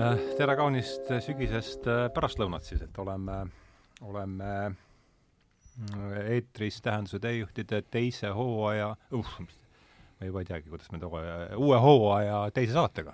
Äh, 0.00 0.20
tere 0.38 0.54
kaunist 0.56 1.10
sügisest 1.20 1.84
äh, 1.90 2.06
pärastlõunat 2.14 2.64
siis, 2.64 2.80
et 2.86 2.98
oleme, 3.02 3.34
oleme 4.06 4.52
äh, 4.70 6.20
eetris 6.36 6.78
Tähenduse 6.80 7.18
teejuhtide 7.20 7.82
teise 7.92 8.30
hooaja 8.32 8.94
uh,, 9.18 9.32
ma 9.42 10.28
juba 10.30 10.40
ei 10.40 10.48
teagi, 10.48 10.70
kuidas 10.72 10.88
me 10.94 11.00
toome, 11.02 11.24
uue 11.60 11.80
hooaja 11.84 12.38
teise 12.56 12.72
saatega. 12.78 13.12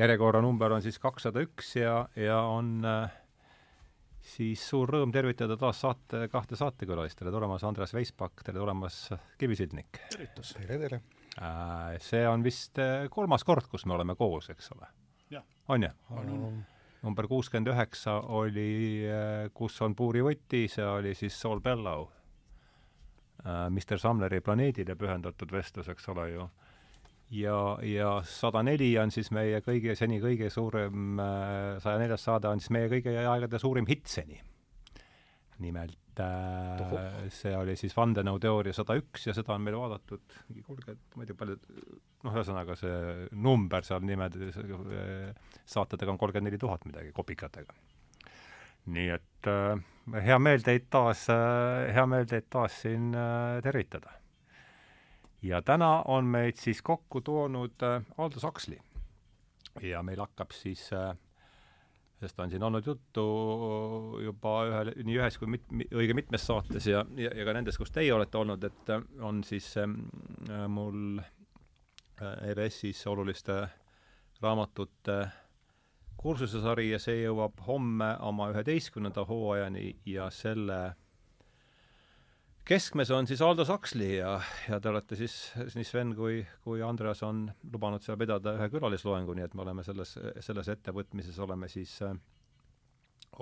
järjekorranumber 0.00 0.74
on 0.74 0.82
siis 0.82 0.98
kakssada 0.98 1.44
üks 1.44 1.76
ja, 1.78 1.94
ja 2.18 2.40
on 2.50 2.72
äh, 2.88 3.14
siis 4.32 4.64
suur 4.72 4.90
rõõm 4.90 5.14
tervitada 5.14 5.58
taas 5.60 5.84
saate, 5.84 6.24
kahte 6.32 6.58
saatekülalist, 6.58 7.20
tere 7.20 7.30
tulemast, 7.30 7.68
Andres 7.68 7.94
Veispak, 7.94 8.42
tere 8.42 8.58
tulemast, 8.58 9.12
Kivi 9.38 9.60
Sildnik! 9.60 10.02
tervitus! 10.16 10.56
tere, 10.58 10.80
tere! 10.88 11.00
See 12.02 12.26
on 12.26 12.42
vist 12.42 12.82
kolmas 13.14 13.46
kord, 13.46 13.70
kus 13.70 13.86
me 13.86 13.94
oleme 14.00 14.18
koos, 14.18 14.50
eks 14.50 14.74
ole? 14.74 14.90
On 15.72 15.88
ju? 15.88 16.52
number 17.02 17.26
kuuskümmend 17.26 17.72
üheksa 17.72 18.18
oli, 18.30 19.04
äh, 19.10 19.48
kus 19.54 19.80
on 19.82 19.96
puurivõti, 19.98 20.66
see 20.70 20.86
oli 20.86 21.14
siis 21.18 21.38
Saul 21.40 21.62
Bellow 21.64 22.06
äh,, 23.42 23.68
Mr 23.70 23.98
Sumneri 23.98 24.40
planeedile 24.40 24.96
pühendatud 24.98 25.52
vestlus, 25.52 25.90
eks 25.92 26.08
ole 26.14 26.28
ju. 26.30 26.48
ja, 27.40 27.58
ja 27.86 28.12
sada 28.28 28.62
neli 28.62 28.92
on 29.02 29.10
siis 29.10 29.32
meie 29.34 29.60
kõige, 29.66 29.96
seni 29.98 30.20
kõige 30.22 30.50
suurem, 30.50 31.18
äh, 31.18 31.80
saja 31.82 31.98
neljas 31.98 32.28
saade 32.28 32.52
on 32.52 32.62
siis 32.62 32.74
meie 32.74 32.90
kõigi 32.92 33.16
aegade 33.18 33.58
suurim 33.58 33.88
hitt 33.90 34.06
seni. 34.06 34.40
nimelt 35.58 36.01
äh, 36.20 37.28
see 37.32 37.54
oli 37.56 37.76
siis 37.78 37.94
vandenõuteooria 37.96 38.74
sada 38.76 38.96
üks 39.00 39.26
ja 39.28 39.34
seda 39.36 39.54
on 39.54 39.64
meil 39.64 39.78
vaadatud 39.78 40.36
mingi 40.48 40.64
kolmkümmend, 40.66 41.00
ma 41.16 41.24
ei 41.24 41.30
tea, 41.30 41.38
palju, 41.38 41.56
noh, 42.24 42.36
ühesõnaga 42.36 42.76
see 42.78 43.28
number 43.32 43.86
seal 43.86 44.04
nimede 44.04 44.50
saatedega 45.64 46.12
on 46.12 46.20
kolmkümmend 46.20 46.50
neli 46.50 46.60
tuhat 46.60 46.84
midagi 46.88 47.14
kopikatega. 47.16 47.74
nii 48.92 49.08
et 49.14 49.48
äh, 49.48 49.80
hea 50.26 50.38
meel 50.42 50.64
teid 50.66 50.88
taas 50.90 51.28
äh,, 51.30 51.92
hea 51.94 52.06
meel 52.06 52.26
teid 52.28 52.48
taas 52.50 52.80
siin 52.82 53.12
äh, 53.14 53.62
tervitada. 53.62 54.18
ja 55.42 55.62
täna 55.62 56.02
on 56.06 56.24
meid 56.24 56.56
siis 56.56 56.82
kokku 56.82 57.20
toonud 57.20 57.82
äh, 57.82 58.02
Aldous 58.18 58.42
Huxley. 58.42 58.78
ja 59.80 60.02
meil 60.02 60.20
hakkab 60.20 60.52
siis 60.52 60.90
äh, 60.92 61.14
sest 62.22 62.40
on 62.40 62.50
siin 62.50 62.62
olnud 62.62 62.86
juttu 62.86 63.24
juba 64.22 64.54
ühel, 64.68 64.92
nii 65.02 65.18
ühes 65.18 65.38
kui 65.40 65.50
mit-, 65.56 65.72
õige 65.90 66.14
mitmes 66.14 66.46
saates 66.46 66.86
ja, 66.86 67.02
ja, 67.18 67.32
ja 67.34 67.46
ka 67.48 67.54
nendes, 67.56 67.78
kus 67.80 67.90
teie 67.94 68.12
olete 68.14 68.38
olnud, 68.38 68.64
et 68.68 68.92
äh, 68.94 69.04
on 69.26 69.42
siis 69.46 69.72
äh, 69.80 69.88
mul 70.70 71.18
äh, 71.22 72.50
EBS-is 72.52 73.02
oluliste 73.10 73.58
raamatute 74.42 75.18
kursusesari 76.22 76.92
ja 76.92 77.00
see 77.02 77.24
jõuab 77.24 77.64
homme 77.66 78.12
oma 78.22 78.50
üheteistkümnenda 78.52 79.24
hooajani 79.26 79.88
ja 80.06 80.28
selle 80.30 80.80
keskmes 82.64 83.10
on 83.10 83.26
siis 83.26 83.42
Aldo 83.42 83.64
Saksli 83.64 84.16
ja, 84.16 84.36
ja 84.68 84.78
te 84.80 84.90
olete 84.90 85.16
siis, 85.18 85.34
nii 85.74 85.86
Sven 85.86 86.14
kui, 86.16 86.40
kui 86.64 86.82
Andreas 86.82 87.22
on 87.26 87.44
lubanud 87.72 88.04
seal 88.04 88.18
pidada 88.20 88.54
ühe 88.58 88.68
külalisloengu, 88.72 89.34
nii 89.36 89.46
et 89.48 89.56
me 89.58 89.64
oleme 89.66 89.84
selles, 89.86 90.14
selles 90.40 90.70
ettevõtmises 90.72 91.38
oleme 91.42 91.68
siis 91.72 91.98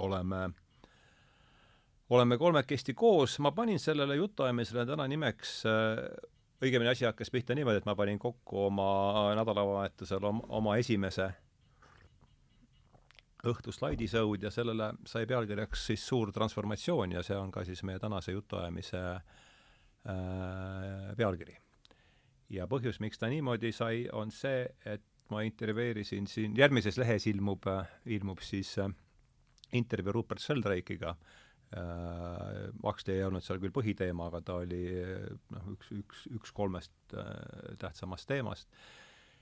oleme, 0.00 0.40
oleme 2.10 2.38
kolmekesti 2.38 2.94
koos, 2.94 3.38
ma 3.44 3.52
panin 3.52 3.80
sellele 3.82 4.16
jutuajamisele 4.22 4.86
täna 4.88 5.06
nimeks 5.10 5.60
õigemini 6.60 6.92
asi 6.92 7.08
hakkas 7.08 7.32
pihta 7.32 7.56
niimoodi, 7.56 7.80
et 7.80 7.88
ma 7.88 7.96
panin 7.96 8.18
kokku 8.20 8.66
oma 8.66 8.90
nädalavahetusel 9.38 10.24
oma, 10.32 10.44
oma 10.60 10.76
esimese 10.80 11.28
äh, 11.28 11.38
õhtu 13.48 13.72
slaidisõud 13.72 14.42
ja 14.44 14.50
sellele 14.52 14.90
sai 15.08 15.26
pealkirjaks 15.28 15.86
siis 15.90 16.04
Suur 16.06 16.32
transformatsioon 16.34 17.16
ja 17.16 17.22
see 17.24 17.38
on 17.38 17.52
ka 17.54 17.64
siis 17.64 17.82
meie 17.88 18.00
tänase 18.02 18.34
jutuajamise 18.34 19.02
äh, 19.14 19.22
pealkiri. 21.16 21.56
ja 22.50 22.66
põhjus, 22.66 23.00
miks 23.00 23.18
ta 23.18 23.30
niimoodi 23.30 23.72
sai, 23.72 24.08
on 24.12 24.30
see, 24.34 24.66
et 24.84 25.04
ma 25.30 25.44
intervjueerisin 25.46 26.26
siin, 26.26 26.56
järgmises 26.58 26.98
lehes 26.98 27.26
ilmub, 27.30 27.68
ilmub 28.06 28.42
siis 28.44 28.76
äh, 28.78 28.90
intervjuu 29.72 30.12
Rupert 30.18 30.42
Sheldrake'iga 30.42 31.14
äh,, 31.14 32.72
Huxley 32.82 33.20
ei 33.20 33.24
olnud 33.24 33.44
seal 33.46 33.60
küll 33.62 33.74
põhiteema, 33.74 34.26
aga 34.28 34.42
ta 34.44 34.58
oli 34.64 34.82
noh, 35.54 35.70
üks, 35.76 35.92
üks, 35.96 36.26
üks 36.34 36.52
kolmest 36.56 37.14
äh, 37.14 37.30
tähtsamast 37.80 38.28
teemast. 38.28 38.68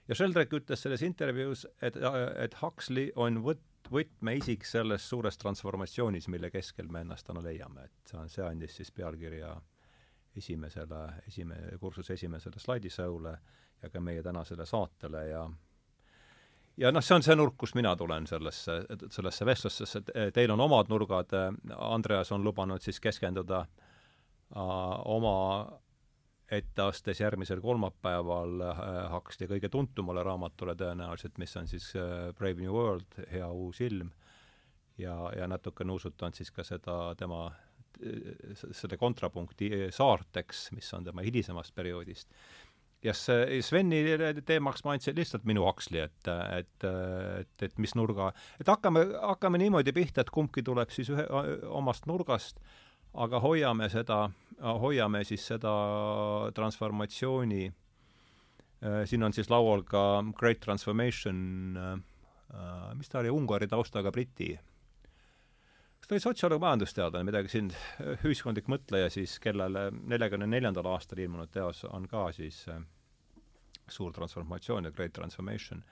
ja 0.09 0.19
Sheldrake 0.19 0.61
ütles 0.61 0.85
selles 0.85 1.03
intervjuus, 1.07 1.67
et, 1.83 1.97
et 1.99 2.61
Huxley 2.63 3.11
on 3.17 3.43
võt-, 3.45 3.68
võtmeisik 3.93 4.67
selles 4.67 5.09
suures 5.09 5.39
transformatsioonis, 5.39 6.29
mille 6.29 6.51
keskel 6.51 6.89
me 6.93 7.03
ennast 7.05 7.27
täna 7.27 7.43
leiame, 7.45 7.89
et 7.89 8.15
see 8.33 8.45
andis 8.45 8.77
siis 8.81 8.91
pealkirja 8.95 9.55
esimesele, 10.37 11.01
esime-, 11.29 11.79
kursuse 11.81 12.15
esimesele 12.15 12.61
slaidisõule 12.63 13.33
ja 13.83 13.91
ka 13.91 14.01
meie 14.01 14.23
tänasele 14.23 14.67
saatele 14.67 15.25
ja 15.29 15.49
ja 16.79 16.93
noh, 16.95 17.03
see 17.03 17.17
on 17.17 17.27
see 17.27 17.37
nurk, 17.37 17.57
kust 17.59 17.75
mina 17.79 17.95
tulen 17.99 18.27
sellesse, 18.31 18.81
sellesse 19.11 19.47
vestlusse, 19.47 19.87
sest 19.87 20.13
teil 20.35 20.55
on 20.55 20.63
omad 20.63 20.91
nurgad, 20.93 21.35
Andreas 21.75 22.33
on 22.33 22.45
lubanud 22.47 22.85
siis 22.85 23.01
keskenduda 23.03 23.65
uh, 23.65 24.95
oma 25.05 25.37
etteastes 26.51 27.21
järgmisel 27.21 27.61
kolmapäeval 27.61 28.63
äh, 28.65 28.79
Huxley 29.13 29.49
kõige 29.51 29.69
tuntumale 29.73 30.23
raamatule 30.25 30.75
tõenäoliselt, 30.79 31.37
mis 31.41 31.57
on 31.61 31.69
siis 31.69 31.91
äh, 31.97 32.31
Brave 32.39 32.63
New 32.63 32.73
World, 32.73 33.19
Hea 33.33 33.49
uus 33.53 33.83
ilm, 33.85 34.11
ja, 34.99 35.17
ja 35.37 35.49
natuke 35.51 35.85
nuusutan 35.85 36.33
siis 36.37 36.51
ka 36.55 36.65
seda 36.67 36.97
tema, 37.19 37.49
selle 37.99 38.97
kontrapunkti 38.99 39.91
saarteks, 39.93 40.69
mis 40.77 40.89
on 40.95 41.05
tema 41.05 41.25
hilisemast 41.27 41.75
perioodist. 41.75 42.33
ja 43.05 43.13
Sveni 43.15 44.03
teemaks 44.47 44.85
ma 44.85 44.97
andsin 44.97 45.17
lihtsalt 45.17 45.45
minu 45.45 45.67
Huxley, 45.67 46.01
et, 46.09 46.33
et, 46.59 46.89
et, 46.89 47.63
et 47.63 47.79
mis 47.79 47.95
nurga, 47.95 48.33
et 48.61 48.69
hakkame, 48.69 49.05
hakkame 49.21 49.61
niimoodi 49.61 49.93
pihta, 49.93 50.25
et 50.25 50.31
kumbki 50.35 50.63
tuleb 50.63 50.91
siis 50.95 51.11
ühe, 51.13 51.27
omast 51.69 52.09
nurgast, 52.09 52.63
aga 53.19 53.41
hoiame 53.43 53.89
seda 53.93 54.27
hoiame 54.63 55.23
siis 55.25 55.45
seda 55.47 55.73
transformatsiooni, 56.55 57.67
äh, 57.69 59.03
siin 59.07 59.23
on 59.23 59.33
siis 59.33 59.51
laual 59.51 59.85
ka 59.87 60.25
Great 60.39 60.61
Transformation, 60.61 61.77
äh, 61.77 61.93
äh, 62.55 62.95
mis 62.95 63.09
ta 63.09 63.21
oli, 63.21 63.31
Ungari 63.31 63.69
taustaga 63.69 64.13
briti, 64.13 64.55
kas 65.99 66.09
ta 66.09 66.15
oli 66.15 66.21
sotsioloog, 66.21 66.63
majandusteadlane, 66.63 67.27
midagi 67.29 67.53
siin, 67.53 67.71
ühiskondlik 68.25 68.71
mõtleja 68.71 69.11
siis, 69.11 69.39
kellele 69.43 69.91
neljakümne 69.93 70.47
neljandal 70.47 70.91
aastal 70.95 71.23
ilmunud 71.23 71.53
teos 71.55 71.85
on 71.91 72.09
ka 72.09 72.31
siis 72.33 72.65
suur 73.89 74.13
transformatsioon 74.13 74.85
ja 74.85 74.93
Great 74.93 75.15
Transformation 75.17 75.83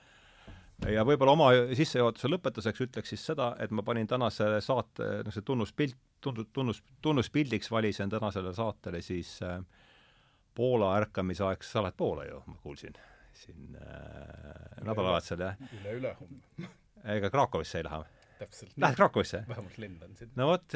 ja 0.84 1.04
võib-olla 1.06 1.32
oma 1.36 1.48
sissejuhatuse 1.76 2.30
lõpetuseks 2.30 2.84
ütleks 2.86 3.12
siis 3.14 3.24
seda, 3.30 3.50
et 3.62 3.72
ma 3.74 3.84
panin 3.86 4.08
tänase 4.08 4.48
saate, 4.64 5.08
noh 5.24 5.34
see 5.34 5.46
tunnuspilt, 5.46 5.96
tunnus, 6.20 6.48
tunnus, 6.52 6.82
tunnuspildiks 7.02 7.70
valisin 7.72 8.12
tänasele 8.12 8.52
saatele 8.56 9.02
siis 9.04 9.38
äh, 9.46 9.60
Poola 10.56 10.94
ärkamisaegse, 10.96 11.70
sa 11.70 11.82
oled 11.82 11.96
Poola 11.96 12.26
ju, 12.28 12.42
ma 12.46 12.58
kuulsin, 12.62 12.96
siin 13.36 13.78
äh, 13.80 14.84
nädalavahetusel, 14.84 15.46
jah? 15.48 15.64
üle-ülehomme. 15.80 16.70
ega 17.16 17.30
Krakowisse 17.30 17.80
ei 17.80 17.88
lähe? 17.88 18.04
täpselt. 18.38 18.72
Lähed 18.76 18.96
Krakowisse? 18.96 19.44
vähemalt 19.48 19.78
lendan 19.78 20.16
sinna. 20.16 20.32
no 20.36 20.50
vot, 20.52 20.72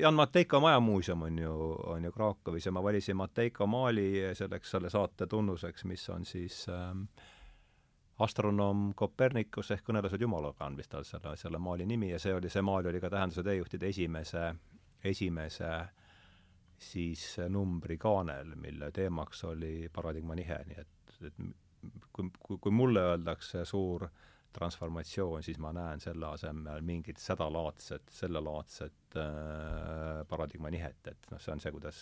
Jan 0.00 0.14
Mateiko 0.14 0.60
majamuuseum 0.60 1.22
on 1.22 1.38
ju, 1.38 1.56
on 1.86 2.04
ju 2.04 2.12
Krakowis 2.12 2.66
ja 2.66 2.72
ma 2.72 2.82
valisin 2.82 3.16
Mateiko 3.16 3.66
maali 3.66 4.10
selleks, 4.34 4.70
selle 4.70 4.90
saate 4.90 5.26
tunnuseks, 5.26 5.84
mis 5.84 6.08
on 6.08 6.24
siis 6.24 6.64
ähm, 6.72 7.04
astronoom 8.24 8.92
Kopernikus 8.98 9.70
ehk 9.74 9.84
kõnelused 9.86 10.22
Jumalaga 10.22 10.66
on 10.66 10.76
vist 10.78 10.90
tal 10.90 11.06
selle, 11.06 11.36
selle 11.38 11.60
maali 11.62 11.86
nimi 11.86 12.10
ja 12.10 12.18
see 12.22 12.34
oli, 12.34 12.50
see 12.50 12.64
maal 12.66 12.88
oli 12.90 13.00
ka 13.02 13.10
tähenduse 13.12 13.44
teejuhtide 13.46 13.90
esimese, 13.92 14.48
esimese 15.04 15.70
siis 16.78 17.24
numbri 17.50 17.98
kaanel, 17.98 18.54
mille 18.58 18.90
teemaks 18.94 19.44
oli 19.50 19.88
paradigma 19.94 20.36
nihe, 20.38 20.58
nii 20.66 20.80
et, 20.82 21.14
et 21.30 21.40
kui, 22.12 22.30
kui, 22.42 22.58
kui 22.58 22.74
mulle 22.74 23.02
öeldakse 23.12 23.64
suur 23.66 24.06
transformatsioon, 24.54 25.42
siis 25.44 25.58
ma 25.62 25.72
näen 25.76 26.00
selle 26.02 26.26
asemel 26.32 26.82
mingit 26.86 27.20
sedalaadset, 27.22 28.08
sellelaadset 28.10 29.18
äh, 29.20 30.22
paradigma 30.28 30.70
nihet, 30.72 31.02
et 31.10 31.30
noh, 31.30 31.42
see 31.42 31.54
on 31.54 31.62
see, 31.62 31.74
kuidas 31.74 32.00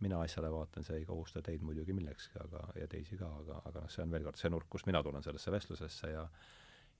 mina 0.00 0.20
asjale 0.22 0.50
vaatan, 0.52 0.84
see 0.86 1.00
ei 1.00 1.04
kohusta 1.08 1.42
teid 1.42 1.62
muidugi 1.66 1.94
millekski, 1.96 2.38
aga, 2.44 2.62
ja 2.78 2.86
teisi 2.90 3.18
ka, 3.18 3.28
aga, 3.42 3.62
aga 3.70 3.82
noh, 3.84 3.90
see 3.92 4.04
on 4.04 4.14
veel 4.14 4.26
kord 4.28 4.40
see 4.40 4.50
nurk, 4.52 4.68
kust 4.70 4.86
mina 4.86 5.02
tulen 5.02 5.24
sellesse 5.24 5.52
vestlusesse 5.54 6.12
ja 6.12 6.26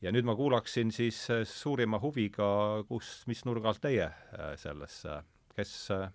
ja 0.03 0.13
nüüd 0.15 0.27
ma 0.27 0.37
kuulaksin 0.39 0.93
siis 0.95 1.25
äh, 1.35 1.45
suurima 1.49 2.01
huviga, 2.03 2.49
kus, 2.89 3.23
mis 3.31 3.45
nurga 3.49 3.73
alt 3.73 3.83
teie 3.83 4.07
äh, 4.07 4.53
sellesse, 4.61 5.21
kes 5.57 5.75
äh, 5.95 6.09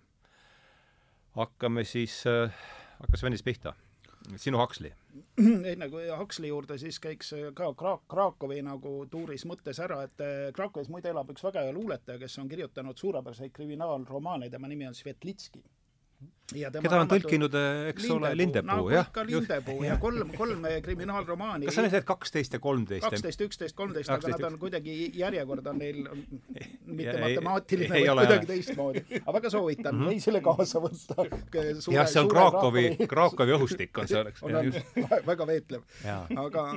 hakkame 1.36 1.84
siis, 1.88 2.22
hakkas 3.00 3.24
Svenis 3.24 3.44
pihta? 3.44 3.74
sinu 4.40 4.56
Huxley? 4.56 4.94
enne 5.72 5.90
kui 5.92 6.06
Huxley 6.08 6.48
juurde, 6.48 6.78
siis 6.80 6.96
käiks 7.02 7.34
ka 7.58 7.66
Kra-, 7.76 7.98
Krakowi 8.08 8.62
nagu 8.64 8.94
tuuris 9.12 9.44
mõttes 9.44 9.82
ära, 9.84 10.00
et 10.06 10.22
Krakowis 10.56 10.88
muide 10.88 11.10
elab 11.12 11.34
üks 11.34 11.44
väga 11.44 11.66
hea 11.66 11.74
luuletaja, 11.76 12.16
kes 12.22 12.38
on 12.40 12.48
kirjutanud 12.48 12.96
suurepäraseid 12.96 13.52
kriminaalromaane, 13.52 14.48
tema 14.50 14.70
nimi 14.70 14.88
on 14.88 14.96
Svetlitski 14.96 15.60
keda 16.52 16.98
on 17.00 17.08
tõlkinud, 17.08 17.54
eks 17.88 18.04
Lindepuu, 18.04 18.18
ole, 18.18 18.30
Lindepuu 18.36 18.68
nagu, 18.68 18.90
jah. 18.92 19.06
ikka 19.08 19.24
Lindepuu 19.28 19.84
ja 19.86 19.96
kolm, 20.00 20.32
kolm 20.36 20.66
kriminaalromaani. 20.84 21.68
kas 21.68 21.78
sa 21.78 21.84
need 21.86 21.96
kaksteist 22.08 22.56
ja 22.56 22.60
kolmteist? 22.62 23.06
kaksteist, 23.06 23.44
üksteist, 23.46 23.76
kolmteist, 23.78 24.12
aga 24.12 24.34
nad 24.34 24.44
on 24.50 24.58
kuidagi, 24.60 24.96
järjekord 25.18 25.70
on 25.72 25.80
neil 25.80 26.02
mitte 26.84 27.16
matemaatiline, 27.22 27.92
vaid 27.94 28.20
kuidagi 28.20 28.50
teistmoodi. 28.52 29.04
aga 29.22 29.36
väga 29.38 29.54
soovitan 29.56 29.94
mm 29.94 30.04
-hmm. 30.04 30.12
teisele 30.12 30.44
kaasa 30.44 30.84
võtta. 30.84 31.26
jah, 31.96 32.12
see 32.12 32.20
on 32.20 32.28
Krakowi, 32.28 32.84
Krakowi 33.08 33.56
õhustik 33.56 34.04
on 34.04 34.08
see, 34.08 34.20
on, 34.42 34.72
väga 35.32 35.46
veetlev. 35.48 35.82
aga 36.36 36.68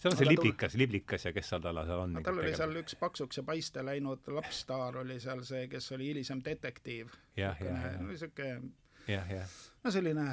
seal 0.00 0.14
on 0.14 0.18
see 0.18 0.28
liblikas, 0.28 0.74
liblikas 0.80 1.24
ja 1.28 1.32
kes 1.36 1.52
seal 1.52 1.62
talle 1.64 1.84
seal 1.88 2.04
on? 2.06 2.18
tal 2.24 2.40
oli 2.40 2.54
seal 2.56 2.76
üks 2.82 2.96
paksuks 3.00 3.40
ja 3.40 3.46
paiste 3.46 3.84
läinud 3.84 4.28
lapsstaar 4.32 5.00
oli 5.04 5.20
seal 5.20 5.44
see, 5.46 5.66
kes 5.68 5.92
oli 5.96 6.10
hilisem 6.12 6.42
detektiiv. 6.44 7.12
niisugune 8.08 8.72
no 9.84 9.90
selline 9.90 10.26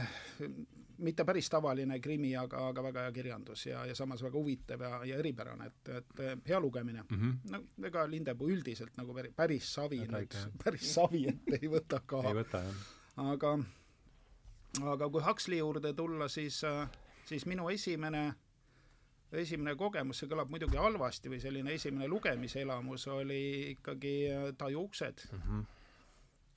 mitte 0.97 1.25
päris 1.25 1.49
tavaline 1.49 1.99
krimi, 1.99 2.31
aga, 2.37 2.63
aga 2.71 2.83
väga 2.87 3.05
hea 3.05 3.11
kirjandus 3.13 3.65
ja, 3.65 3.83
ja 3.85 3.95
samas 3.95 4.23
väga 4.23 4.39
huvitav 4.39 4.81
ja, 4.81 4.91
ja 5.05 5.19
eripärane, 5.21 5.69
et, 5.69 5.91
et 5.99 6.47
hea 6.47 6.59
lugemine 6.59 7.03
mm. 7.03 7.17
-hmm. 7.17 7.51
no 7.51 7.87
ega 7.87 8.07
Lindepuu 8.09 8.49
üldiselt 8.49 8.97
nagu 8.97 9.13
päris, 9.13 9.33
päris 9.35 9.73
savi 9.73 9.99
nüüd, 10.07 10.37
päris 10.63 10.93
savi 10.95 11.27
ette 11.29 11.59
ei 11.61 11.69
võta 11.69 12.01
ka. 12.05 12.23
ei 12.29 12.39
võta, 12.39 12.63
jah. 12.63 12.81
aga, 13.33 13.53
aga 14.95 15.09
kui 15.09 15.23
Huxley 15.29 15.59
juurde 15.59 15.93
tulla, 15.93 16.27
siis, 16.27 16.61
siis 17.25 17.45
minu 17.45 17.69
esimene 17.69 18.33
esimene 19.35 19.75
kogemus, 19.79 20.21
see 20.21 20.29
kõlab 20.31 20.51
muidugi 20.51 20.79
halvasti 20.79 21.31
või 21.31 21.41
selline 21.43 21.73
esimene 21.75 22.07
lugemiselamus 22.11 23.07
oli 23.11 23.41
ikkagi 23.73 24.13
äh, 24.31 24.45
Taju 24.57 24.85
uksed 24.87 25.27
mm. 25.31 25.41
-hmm. 25.41 25.65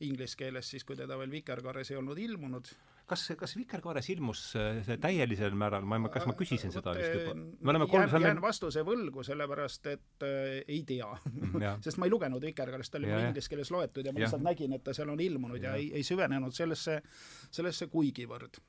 Inglise 0.00 0.36
keeles 0.36 0.70
siis, 0.70 0.84
kui 0.84 0.96
teda 0.96 1.18
veel 1.18 1.30
Vikerkaares 1.30 1.90
ei 1.90 1.96
olnud 1.96 2.18
ilmunud. 2.18 2.70
kas, 3.06 3.32
kas 3.36 3.56
Vikerkaares 3.56 4.08
ilmus 4.10 4.54
äh, 4.56 4.84
see 4.86 4.96
täielisel 4.96 5.54
määral, 5.54 5.84
ma 5.84 5.98
ei, 5.98 6.08
kas 6.14 6.26
ma 6.26 6.32
küsisin 6.38 6.72
seda 6.72 6.94
vist 6.94 7.14
juba? 7.14 7.34
me 7.34 7.70
oleme 7.70 7.86
kolm 7.90 8.08
jään, 8.08 8.22
jään 8.22 8.42
vastuse 8.42 8.86
võlgu, 8.86 9.24
sellepärast 9.26 9.86
et 9.86 10.22
äh, 10.22 10.62
ei 10.68 10.84
tea 10.86 11.10
mm, 11.32 11.60
sest 11.84 11.98
ma 11.98 12.06
ei 12.06 12.14
lugenud 12.14 12.42
Vikerkaarest, 12.42 12.92
ta 12.92 13.02
oli 13.02 13.10
mul 13.10 13.26
inglise 13.26 13.50
keeles 13.50 13.70
loetud 13.70 14.06
ja 14.06 14.12
ma 14.12 14.22
lihtsalt 14.22 14.46
nägin, 14.46 14.78
et 14.78 14.84
ta 14.84 14.94
seal 14.94 15.10
on 15.10 15.20
ilmunud 15.20 15.58
ja, 15.58 15.74
ja 15.74 15.76
ei, 15.76 15.92
ei 15.92 16.06
süvenenud 16.06 16.54
sellesse, 16.54 17.02
sellesse 17.50 17.90
kuigivõrd. 17.90 18.62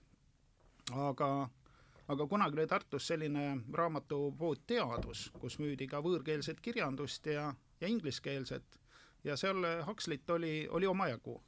aga 0.91 1.49
aga 2.07 2.27
kunagi 2.27 2.57
oli 2.57 2.67
Tartus 2.67 3.07
selline 3.07 3.57
raamatupood 3.73 4.65
Teadus, 4.67 5.29
kus 5.39 5.59
müüdi 5.59 5.87
ka 5.87 6.01
võõrkeelset 6.01 6.61
kirjandust 6.61 7.25
ja, 7.25 7.53
ja 7.81 7.87
ingliskeelset 7.87 8.79
ja 9.23 9.37
seal 9.37 9.65
Huxley't 9.87 10.29
oli, 10.29 10.67
oli 10.69 10.87
omajagu. 10.87 11.41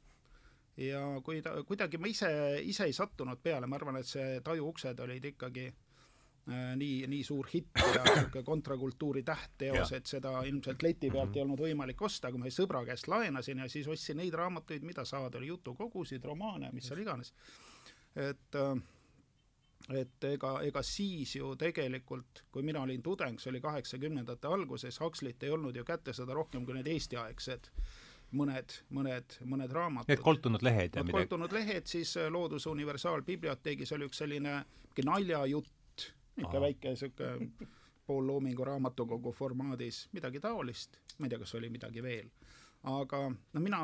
ja 0.76 1.00
kui 1.22 1.42
ta, 1.42 1.52
kuidagi 1.62 1.98
ma 2.02 2.10
ise, 2.10 2.28
ise 2.62 2.84
ei 2.84 2.92
sattunud 2.92 3.38
peale, 3.42 3.66
ma 3.66 3.76
arvan, 3.78 4.00
et 4.00 4.08
see 4.10 4.40
Taju 4.42 4.68
uksed 4.72 4.98
olid 5.04 5.24
ikkagi 5.30 5.68
äh, 5.68 6.72
nii, 6.76 7.04
nii 7.10 7.22
suur 7.24 7.46
hitt 7.52 7.78
ja 7.78 8.02
niisugune 8.08 8.42
kontrakultuuri 8.44 9.22
tähtteos, 9.22 9.92
et 9.94 10.10
seda 10.10 10.40
ilmselt 10.42 10.82
leti 10.82 11.10
pealt 11.10 11.28
mm 11.28 11.32
-hmm. 11.32 11.36
ei 11.36 11.42
olnud 11.42 11.62
võimalik 11.66 12.02
osta, 12.02 12.28
aga 12.28 12.38
ma 12.38 12.50
sõbra 12.50 12.82
käest 12.86 13.08
laenasin 13.08 13.58
ja 13.58 13.68
siis 13.68 13.88
ostsin 13.88 14.16
neid 14.16 14.34
raamatuid, 14.34 14.82
mida 14.82 15.04
saada 15.04 15.38
oli, 15.38 15.46
jutukogusid, 15.46 16.24
romaane, 16.24 16.72
mis 16.72 16.88
seal 16.88 16.98
iganes. 16.98 17.34
et 18.16 18.54
äh, 18.54 18.82
et 19.92 20.24
ega, 20.24 20.54
ega 20.64 20.82
siis 20.82 21.34
ju 21.36 21.52
tegelikult, 21.60 22.44
kui 22.52 22.64
mina 22.64 22.80
olin 22.86 23.02
tudeng, 23.02 23.40
see 23.40 23.50
oli 23.52 23.60
kaheksakümnendate 23.60 24.48
alguses, 24.48 25.00
Huxley't 25.00 25.44
ei 25.44 25.52
olnud 25.52 25.76
ju 25.76 25.84
kätte 25.84 26.14
saada 26.16 26.34
rohkem 26.34 26.64
kui 26.64 26.76
need 26.78 26.88
eestiaegsed 26.88 27.68
mõned, 28.34 28.78
mõned, 28.94 29.36
mõned 29.44 29.72
raamatud. 29.74 30.10
Need 30.10 30.24
koltunud 30.24 30.64
lehed 30.64 30.96
ja 30.96 31.04
midagi? 31.04 31.18
koltunud 31.20 31.52
lehed, 31.54 31.86
siis 31.90 32.16
äh, 32.16 32.30
Looduse 32.32 32.70
Universaalbiblioteegis 32.72 33.92
oli 33.96 34.08
üks 34.08 34.22
selline 34.24 34.62
naljajutt, 35.04 36.08
ikka 36.40 36.60
väike 36.62 36.94
niisugune 36.94 37.70
poolloomingu 38.06 38.64
raamatukogu 38.68 39.32
formaadis, 39.32 40.04
midagi 40.12 40.40
taolist, 40.40 40.98
ma 41.18 41.26
ei 41.26 41.32
tea, 41.32 41.40
kas 41.40 41.54
oli 41.56 41.70
midagi 41.72 42.02
veel. 42.04 42.28
aga 42.84 43.20
no 43.30 43.60
mina 43.64 43.78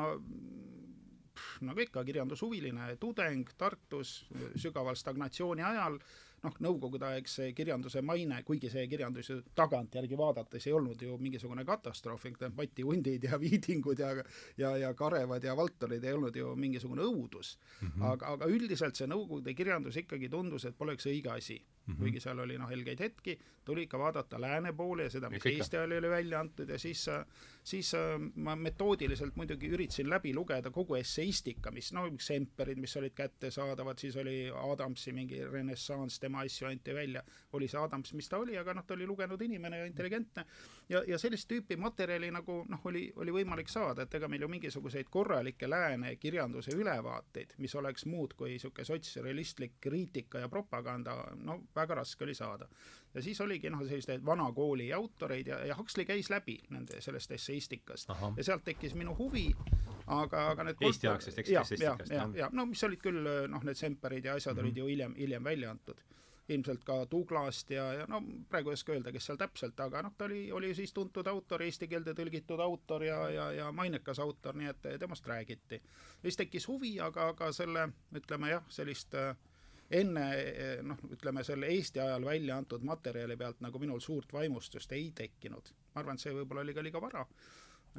nagu 1.61 1.79
ikka, 1.79 2.03
kirjandushuviline 2.03 2.95
tudeng 2.99 3.49
Tartus 3.57 4.25
sügaval 4.55 4.95
stagnatsiooni 4.95 5.63
ajal 5.63 5.99
noh, 6.45 6.55
nõukogudeaegse 6.65 7.51
kirjanduse 7.57 8.01
maine, 8.05 8.41
kuigi 8.45 8.69
see 8.73 8.87
kirjandus 8.89 9.29
ju 9.29 9.37
tagantjärgi 9.57 10.17
vaadates 10.17 10.65
ei 10.67 10.73
olnud 10.77 11.01
ju 11.05 11.17
mingisugune 11.21 11.65
katastroof, 11.67 12.25
Mati 12.57 12.85
Hundid 12.87 13.27
ja 13.29 13.39
Viidingud 13.43 13.99
ja 13.99 14.11
ja, 14.57 14.75
ja 14.77 14.93
Karevad 14.97 15.43
ja 15.43 15.55
Valtorid 15.57 16.03
ei 16.03 16.13
olnud 16.17 16.35
ju 16.35 16.55
mingisugune 16.55 17.05
õudus 17.05 17.57
mm. 17.81 17.87
-hmm. 17.87 18.07
aga, 18.13 18.33
aga 18.35 18.49
üldiselt 18.49 18.95
see 18.95 19.07
Nõukogude 19.07 19.53
kirjandus 19.53 19.97
ikkagi 19.97 20.29
tundus, 20.29 20.65
et 20.65 20.77
poleks 20.77 21.05
õige 21.05 21.29
asi 21.29 21.61
mm. 21.91 21.95
-hmm. 21.95 21.99
kuigi 21.99 22.19
seal 22.19 22.39
oli 22.39 22.57
noh, 22.57 22.69
helgeid 22.69 22.99
hetki, 22.99 23.37
tuli 23.65 23.83
ikka 23.83 23.99
vaadata 23.99 24.41
lääne 24.41 24.73
poole 24.73 25.03
ja 25.03 25.09
seda, 25.09 25.29
mis 25.29 25.45
ja 25.45 25.51
Eesti 25.51 25.77
ajal 25.77 25.91
oli 25.97 26.09
välja 26.09 26.39
antud 26.39 26.69
ja 26.69 26.79
siis, 26.79 27.05
siis 27.63 27.91
ma 28.35 28.55
metoodiliselt 28.55 29.35
muidugi 29.35 29.69
üritasin 29.69 30.09
läbi 30.09 30.33
lugeda 30.33 30.71
kogu 30.71 30.95
esseistika, 30.95 31.71
mis 31.71 31.93
no 31.93 32.07
Semperid, 32.19 32.77
mis 32.77 32.97
olid 32.97 33.13
kättesaadavad, 33.13 33.97
siis 33.97 34.15
oli 34.17 34.51
Adamsi 34.71 35.13
mingi 35.13 35.43
renessanss, 35.45 36.19
tema 36.19 36.39
asju 36.39 36.67
anti 36.67 36.95
välja, 36.95 37.23
oli 37.53 37.67
see 37.67 37.79
Adams, 37.81 38.13
mis 38.13 38.29
ta 38.29 38.37
oli, 38.37 38.57
aga 38.57 38.73
noh, 38.73 38.85
ta 38.87 38.93
oli 38.93 39.07
lugenud 39.07 39.41
inimene 39.41 39.77
ja 39.77 39.85
intelligentne. 39.85 40.45
ja, 40.89 41.03
ja 41.07 41.17
sellist 41.17 41.51
tüüpi 41.51 41.77
materjali 41.77 42.31
nagu 42.31 42.63
noh, 42.69 42.85
oli, 42.85 43.11
oli 43.15 43.31
võimalik 43.31 43.69
saada, 43.69 44.01
et 44.01 44.13
ega 44.13 44.27
meil 44.27 44.41
ju 44.41 44.47
mingisuguseid 44.47 45.09
korralikke 45.09 45.69
lääne 45.69 46.15
kirjanduse 46.15 46.75
ülevaateid, 46.75 47.53
mis 47.57 47.75
oleks 47.75 48.05
muud 48.05 48.33
kui 48.33 48.55
niisugune 48.55 48.85
sotsrealistlik 48.85 49.77
kriitika 49.81 50.39
ja 50.39 50.49
propaganda, 50.49 51.15
no 51.35 51.61
väga 51.75 51.80
raske 51.89 52.23
oli 52.23 52.33
saada. 52.33 52.67
ja 53.13 53.21
siis 53.21 53.41
oligi 53.41 53.69
noh, 53.69 53.83
selliseid 53.87 54.25
vana 54.25 54.51
kooli 54.53 54.93
autoreid 54.93 55.47
ja, 55.47 55.65
ja 55.65 55.75
Huxley 55.75 56.05
käis 56.05 56.29
läbi 56.29 56.59
nende, 56.69 57.01
sellest 57.01 57.31
esseistikast 57.31 58.09
Aha. 58.09 58.33
ja 58.37 58.43
sealt 58.43 58.63
tekkis 58.63 58.95
minu 58.95 59.15
huvi, 59.17 59.49
aga, 60.07 60.47
aga 60.49 60.63
need 60.63 60.81
Eesti-aegsest 60.81 61.39
esseistikast, 61.39 62.11
ja, 62.11 62.29
ja 62.35 62.49
no 62.51 62.65
mis 62.65 62.83
olid 62.83 63.01
küll 63.01 63.27
noh, 63.47 63.63
need 63.63 63.77
Semperid 63.77 64.25
ja 64.25 64.35
asjad 64.35 64.55
mm 64.55 64.59
-hmm. 64.59 64.65
olid 64.65 64.77
ju 64.77 64.85
hiljem, 64.85 65.15
hiljem 65.15 65.43
välja 65.43 65.71
antud 65.71 66.01
ilmselt 66.51 66.83
ka 66.83 66.95
Douglast 67.11 67.71
ja, 67.71 67.85
ja 67.93 68.05
no 68.09 68.21
praegu 68.49 68.71
ei 68.71 68.77
oska 68.79 68.93
öelda, 68.95 69.11
kes 69.13 69.27
seal 69.29 69.39
täpselt, 69.39 69.79
aga 69.83 70.01
noh, 70.05 70.13
ta 70.17 70.25
oli, 70.27 70.41
oli 70.51 70.73
siis 70.75 70.93
tuntud 70.93 71.27
autor, 71.27 71.63
eesti 71.65 71.87
keelde 71.91 72.15
tõlgitud 72.17 72.61
autor 72.63 73.05
ja, 73.05 73.19
ja, 73.33 73.47
ja 73.55 73.69
mainekas 73.75 74.19
autor, 74.19 74.57
nii 74.57 74.71
et 74.71 74.89
temast 74.99 75.27
räägiti. 75.27 75.81
siis 76.21 76.37
tekkis 76.37 76.67
huvi, 76.67 76.97
aga, 76.99 77.29
aga 77.35 77.51
selle, 77.55 77.87
ütleme 78.15 78.51
jah, 78.51 78.65
sellist 78.69 79.15
äh, 79.15 79.35
enne 79.91 80.27
noh, 80.87 80.99
ütleme 81.11 81.43
selle 81.43 81.69
Eesti 81.71 81.99
ajal 81.99 82.25
välja 82.25 82.57
antud 82.57 82.83
materjali 82.87 83.37
pealt 83.37 83.61
nagu 83.61 83.79
minul 83.79 83.99
suurt 83.99 84.33
vaimustust 84.33 84.91
ei 84.97 85.11
tekkinud. 85.15 85.73
ma 85.93 85.99
arvan, 86.01 86.15
et 86.15 86.23
see 86.23 86.35
võib-olla 86.35 86.63
oli 86.63 86.73
ka 86.73 86.83
liiga 86.83 87.01
vara. 87.01 87.25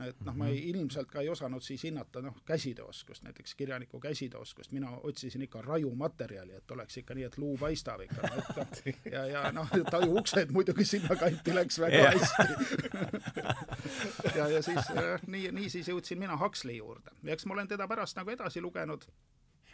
Et 0.01 0.21
noh, 0.25 0.33
ma 0.33 0.47
ei, 0.49 0.57
mhm. 0.57 0.69
ilmselt 0.73 1.11
ka 1.13 1.21
ei 1.21 1.29
osanud 1.29 1.61
siis 1.61 1.83
hinnata 1.85 2.23
noh, 2.25 2.39
käsitööoskust, 2.49 3.27
näiteks 3.27 3.53
kirjaniku 3.55 4.01
käsitööoskust, 4.01 4.73
mina 4.73 4.89
otsisin 5.05 5.45
ikka 5.45 5.61
rajumaterjali, 5.67 6.55
et 6.57 6.71
oleks 6.73 6.97
ikka 7.03 7.15
nii, 7.19 7.27
et 7.29 7.37
luu 7.37 7.59
paistab 7.61 8.01
ikka 8.07 8.31
no,, 8.31 8.47
et 8.63 8.81
ja, 9.15 9.27
ja 9.29 9.43
noh, 9.53 9.69
taju 9.91 10.17
uksed 10.23 10.55
muidugi 10.57 10.87
sinnakanti 10.89 11.55
läks 11.55 11.81
väga 11.85 12.09
hästi. 12.09 12.49
Ja, 14.37 14.47
ja 14.49 14.63
siis 14.63 14.89
nii, 15.27 15.51
nii 15.53 15.69
siis 15.69 15.89
jõudsin 15.91 16.19
mina 16.19 16.37
Huxley 16.41 16.79
juurde. 16.79 17.13
Ja 17.27 17.35
eks 17.35 17.45
ma 17.47 17.57
olen 17.57 17.69
teda 17.69 17.85
pärast 17.91 18.17
nagu 18.17 18.31
edasi 18.33 18.63
lugenud 18.65 19.05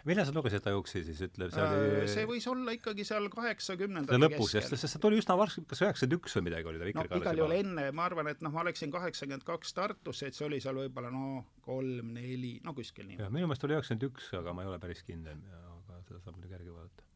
millal 0.07 0.27
sa 0.29 0.35
lugesid 0.35 0.63
Tajuksi 0.63 1.03
siis, 1.07 1.21
ütleb, 1.27 1.51
see 1.55 1.65
oli 1.65 1.89
äh, 2.03 2.09
see 2.13 2.27
võis 2.29 2.47
olla 2.51 2.75
ikkagi 2.77 3.07
seal 3.09 3.29
kaheksakümnendate 3.33 4.21
lõpus, 4.21 4.53
sest, 4.55 4.75
sest 4.75 4.95
see 4.95 5.03
tuli 5.03 5.19
üsna 5.23 5.37
varsti, 5.39 5.65
kas 5.69 5.83
üheksakümmend 5.83 6.19
üks 6.19 6.37
või 6.39 6.47
midagi 6.49 6.71
oli 6.71 6.83
ta 6.83 6.89
Vikerkaares 6.89 7.15
no 7.15 7.25
igal 7.25 7.43
juhul 7.43 7.57
enne, 7.59 7.87
ma 7.97 8.07
arvan, 8.09 8.31
et 8.33 8.45
noh, 8.45 8.55
ma 8.55 8.67
läksin 8.69 8.95
kaheksakümmend 8.95 9.47
kaks 9.49 9.75
Tartusse, 9.79 10.31
et 10.31 10.39
see 10.39 10.47
oli 10.47 10.61
seal 10.65 10.79
võib-olla 10.79 11.13
no 11.15 11.29
kolm-neli, 11.67 12.59
no 12.67 12.75
kuskil 12.79 13.09
nii. 13.11 13.21
jah, 13.23 13.33
minu 13.35 13.51
meelest 13.51 13.69
oli 13.69 13.79
üheksakümmend 13.79 14.09
üks, 14.11 14.31
aga 14.39 14.55
ma 14.57 14.65
ei 14.65 14.73
ole 14.73 14.81
päris 14.83 15.05
kindel, 15.07 15.41
aga 15.59 16.03
seda 16.07 16.23
saab 16.23 16.39
muidugi 16.39 16.59
järgi 16.59 16.75
vaadata. 16.75 17.09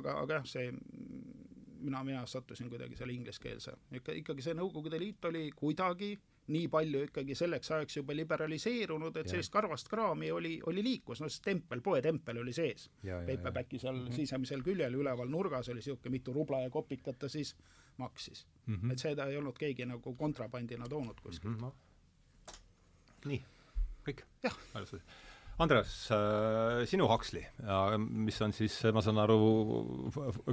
aga, 0.00 0.18
aga 0.24 0.40
jah, 0.40 0.50
see 0.52 0.68
mina, 1.80 2.02
mina 2.04 2.26
sattusin 2.28 2.68
kuidagi 2.72 2.98
selle 2.98 3.16
ingliskeelse, 3.16 3.76
ikka, 4.00 4.16
ikkagi 4.20 4.44
see 4.44 4.56
Nõukogude 4.58 5.00
Liit 5.00 5.24
oli 5.30 5.48
kuidagi 5.56 6.14
nii 6.50 6.68
palju 6.72 7.04
ikkagi 7.06 7.34
selleks 7.38 7.70
ajaks 7.76 7.98
juba 8.00 8.14
liberaliseerunud, 8.16 9.16
et 9.16 9.28
ja. 9.28 9.34
sellist 9.34 9.52
karvast 9.54 9.90
kraami 9.90 10.30
oli, 10.34 10.56
oli 10.66 10.82
liiklus, 10.84 11.22
no 11.22 11.28
see 11.30 11.44
tempel, 11.44 11.82
poetempel 11.84 12.40
oli 12.42 12.54
sees. 12.56 12.88
Paperbacky 13.04 13.78
seal 13.78 13.94
mm 13.94 14.06
-hmm. 14.06 14.16
sisemisel 14.16 14.64
küljel 14.66 14.94
üleval 14.98 15.30
nurgas 15.30 15.68
oli 15.68 15.82
niisugune 15.82 16.16
mitu 16.16 16.32
rubla 16.32 16.60
ja 16.60 16.70
kopikat 16.70 17.18
ta 17.18 17.28
siis 17.28 17.56
maksis 17.96 18.46
mm. 18.66 18.74
-hmm. 18.74 18.92
et 18.92 18.98
seda 18.98 19.26
ei 19.26 19.36
olnud 19.36 19.58
keegi 19.58 19.86
nagu 19.86 20.14
kontrabandina 20.14 20.88
toonud 20.88 21.20
kuskilt 21.22 21.60
mm. 21.60 21.66
-hmm. 21.66 22.54
nii, 23.24 23.42
kõik? 24.08 24.24
jah 24.42 24.56
Andres, 25.60 26.08
sinu 26.84 27.08
Huxley, 27.08 27.44
mis 28.08 28.42
on 28.42 28.52
siis, 28.52 28.82
ma 28.94 29.02
saan 29.02 29.18
aru, 29.18 29.36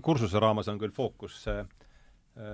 kursuse 0.04 0.40
raames 0.40 0.68
on 0.68 0.80
küll 0.80 0.92
fookus 0.92 1.46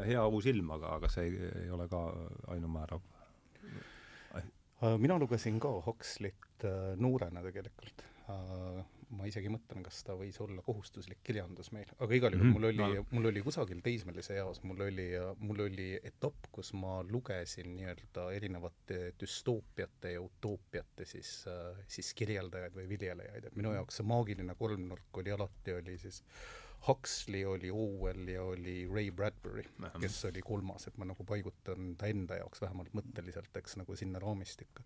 hea 0.05 0.27
uus 0.27 0.45
ilm, 0.45 0.69
aga, 0.71 0.87
aga 0.95 1.09
see 1.09 1.23
ei, 1.23 1.49
ei 1.63 1.69
ole 1.69 1.87
ka 1.89 2.03
ainumäärav 2.47 3.01
Äh, 3.01 3.12
mina 4.97 5.19
lugesin 5.19 5.59
ka 5.63 5.71
Huxley't 5.85 6.65
äh, 6.67 6.93
noorena 6.99 7.43
tegelikult. 7.45 8.03
Äh, 8.29 8.83
ma 9.13 9.27
isegi 9.29 9.49
mõtlen, 9.51 9.83
kas 9.85 9.99
ta 10.07 10.15
võis 10.17 10.39
olla 10.41 10.63
kohustuslik 10.65 11.19
kirjandus 11.23 11.69
meil, 11.75 11.89
aga 12.01 12.15
igal 12.17 12.33
juhul 12.33 12.47
mm 12.47 12.49
-hmm. 12.49 12.55
mul 12.57 12.69
oli 12.71 12.97
no., 12.97 13.05
mul 13.11 13.29
oli 13.29 13.43
kusagil 13.45 13.81
teismelise 13.85 14.39
eas, 14.41 14.63
mul 14.63 14.81
oli, 14.87 15.05
mul 15.37 15.59
oli 15.67 15.89
etapp, 16.03 16.47
kus 16.51 16.73
ma 16.73 16.95
lugesin 17.03 17.75
nii-öelda 17.75 18.31
erinevate 18.33 19.13
düstoopiate 19.19 20.15
ja 20.15 20.21
utoopiate 20.21 21.05
siis, 21.05 21.45
siis 21.87 22.13
kirjeldajaid 22.13 22.73
või 22.73 22.89
viljelejaid, 22.89 23.45
et 23.45 23.55
minu 23.55 23.69
mhm. 23.69 23.75
jaoks 23.75 24.01
see 24.01 24.09
maagiline 24.15 24.55
kolmnurk 24.55 25.21
oli 25.21 25.31
alati, 25.37 25.77
oli 25.77 25.97
siis 25.97 26.23
Huxley 26.87 27.45
oli 27.47 27.71
Orwell 27.71 28.27
ja 28.27 28.43
oli 28.43 28.87
Ray 28.91 29.11
Bradbury, 29.11 29.63
kes 30.01 30.25
oli 30.27 30.41
kolmas, 30.43 30.87
et 30.87 30.97
ma 30.99 31.07
nagu 31.07 31.23
paigutan 31.27 31.93
ta 31.99 32.09
enda 32.11 32.41
jaoks 32.41 32.61
vähemalt 32.63 32.91
mõtteliselt, 32.97 33.53
eks, 33.59 33.77
nagu 33.79 33.95
sinna 33.95 34.19
raamistikku 34.23 34.83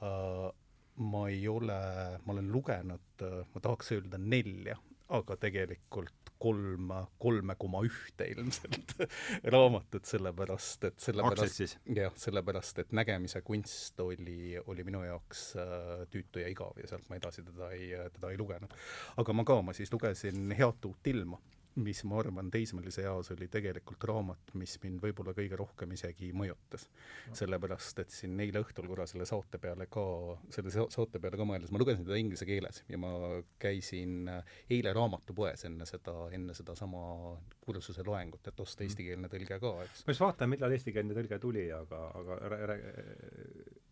uh,. 0.00 0.48
ma 0.96 1.26
ei 1.28 1.42
ole, 1.48 1.76
ma 2.24 2.32
olen 2.32 2.48
lugenud, 2.52 3.24
ma 3.52 3.60
tahaks 3.60 3.92
öelda 3.92 4.16
nelja, 4.16 4.78
aga 5.12 5.36
tegelikult 5.36 6.25
kolm, 6.38 6.92
kolme 7.18 7.56
koma 7.58 7.82
ühte 7.86 8.28
ilmselt 8.32 8.94
raamatut, 9.54 10.04
sellepärast 10.08 10.88
et 10.90 11.00
sellepärast, 11.02 11.76
jah, 11.96 12.14
sellepärast 12.20 12.82
et 12.84 12.94
nägemise 12.96 13.42
kunst 13.46 14.00
oli, 14.04 14.56
oli 14.66 14.86
minu 14.86 15.02
jaoks 15.06 15.48
äh, 15.60 16.06
tüütu 16.12 16.42
ja 16.42 16.50
igav 16.52 16.78
ja 16.82 16.88
sealt 16.90 17.08
ma 17.10 17.20
edasi 17.20 17.44
teda 17.46 17.70
ei, 17.76 17.92
teda 18.16 18.32
ei 18.32 18.40
lugenud. 18.40 18.72
aga 19.16 19.36
ma 19.36 19.46
ka, 19.48 19.60
ma 19.62 19.76
siis 19.76 19.92
lugesin 19.92 20.50
Head 20.56 20.88
uut 20.88 21.12
ilma 21.12 21.40
mis 21.76 22.02
ma 22.08 22.20
arvan, 22.20 22.50
teismelise 22.52 23.04
eas 23.04 23.30
oli 23.34 23.48
tegelikult 23.52 24.04
raamat, 24.08 24.54
mis 24.60 24.76
mind 24.82 25.02
võib-olla 25.04 25.34
kõige 25.36 25.58
rohkem 25.58 25.92
isegi 25.96 26.32
mõjutas. 26.36 26.88
sellepärast, 27.36 27.98
et 28.00 28.14
siin 28.14 28.38
eile 28.40 28.62
õhtul 28.64 28.88
korra 28.88 29.06
selle 29.06 29.26
saate 29.28 29.58
peale 29.62 29.88
ka, 29.92 30.06
selle 30.54 30.72
saate 30.72 31.20
peale 31.20 31.36
ka 31.36 31.48
mõeldes, 31.48 31.72
ma 31.72 31.82
lugesin 31.82 32.06
teda 32.06 32.20
inglise 32.20 32.48
keeles 32.48 32.82
ja 32.88 32.98
ma 33.00 33.12
käisin 33.62 34.28
äh, 34.32 34.56
eile 34.70 34.92
raamatupoes 34.96 35.66
enne 35.68 35.86
seda, 35.88 36.14
enne 36.32 36.54
sedasama 36.56 37.36
kursuse 37.60 38.04
loengut, 38.06 38.46
et 38.46 38.60
osta 38.60 38.82
mhm. 38.82 38.90
eestikeelne 38.90 39.32
tõlge 39.32 39.60
ka, 39.60 39.74
eks. 39.84 40.06
ma 40.06 40.16
just 40.16 40.24
vaatan, 40.24 40.52
millal 40.52 40.76
eestikeelne 40.76 41.16
tõlge 41.16 41.40
tuli, 41.42 41.68
aga, 41.74 42.06
aga 42.20 42.76
Äh, 42.96 43.85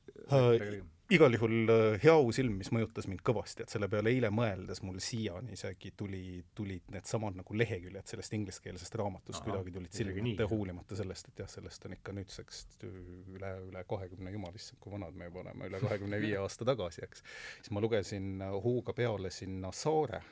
igal 1.12 1.34
juhul 1.36 1.68
äh, 1.68 1.96
hea 2.02 2.14
uus 2.16 2.38
ilm, 2.40 2.56
mis 2.60 2.70
mõjutas 2.72 3.06
mind 3.10 3.20
kõvasti, 3.26 3.64
et 3.64 3.72
selle 3.72 3.88
peale 3.92 4.12
eile 4.14 4.30
mõeldes 4.32 4.80
mul 4.86 4.96
siiani 5.04 5.52
isegi 5.56 5.92
tuli, 5.96 6.22
tulid 6.56 6.88
needsamad 6.94 7.36
nagu 7.40 7.56
leheküljed 7.60 8.08
sellest 8.08 8.36
ingliskeelsest 8.38 8.96
raamatust 9.00 9.42
Aha, 9.42 9.50
kuidagi 9.50 9.74
tulid 9.74 9.96
silma 9.96 10.16
ette, 10.32 10.48
hoolimata 10.50 10.96
sellest, 10.98 11.28
et 11.28 11.44
jah, 11.44 11.50
sellest 11.50 11.84
on 11.88 11.96
ikka 11.98 12.14
nüüdseks 12.16 12.62
üle, 12.84 13.52
üle 13.68 13.84
kahekümne, 13.90 14.32
jumal 14.32 14.56
issand, 14.56 14.80
kui 14.80 14.94
vanad 14.94 15.18
me 15.18 15.28
juba 15.28 15.44
oleme, 15.44 15.68
üle 15.68 15.82
kahekümne 15.84 16.22
viie 16.24 16.40
aasta 16.40 16.68
tagasi, 16.68 17.04
eks. 17.04 17.26
siis 17.58 17.74
ma 17.76 17.84
lugesin 17.84 18.32
äh, 18.40 18.56
hooga 18.64 18.96
peale 18.96 19.32
sinna 19.34 19.74
Saare 19.76 20.22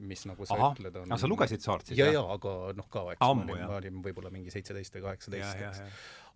mis 0.00 0.24
nagu 0.28 0.46
sa 0.48 0.56
Aha. 0.56 0.72
ütled, 0.72 0.96
on 1.02 1.12
aga 1.12 1.20
sa 1.20 1.28
lugesid 1.28 1.60
Saart 1.64 1.90
siis? 1.90 1.98
ja, 2.00 2.08
ja 2.14 2.22
aga 2.34 2.72
noh, 2.76 2.88
ka 2.92 3.04
eks 3.12 3.24
Ammu, 3.26 3.44
ma 3.44 3.56
olin, 3.56 3.68
ma 3.68 3.78
olin 3.82 4.02
võib-olla 4.06 4.32
mingi 4.32 4.54
seitseteist 4.54 4.96
või 4.96 5.06
kaheksateist, 5.10 5.64
eks 5.68 5.82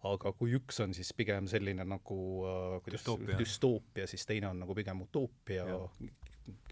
aga 0.06 0.32
kui 0.36 0.54
üks 0.58 0.80
on 0.84 0.92
siis 0.96 1.10
pigem 1.16 1.48
selline 1.50 1.86
nagu 1.88 2.20
äh, 2.46 2.76
kuidas 2.84 3.02
düstoopia. 3.02 3.38
düstoopia, 3.40 4.06
siis 4.10 4.26
teine 4.28 4.50
on 4.50 4.60
nagu 4.64 4.76
pigem 4.76 5.00
utoopia 5.06 5.64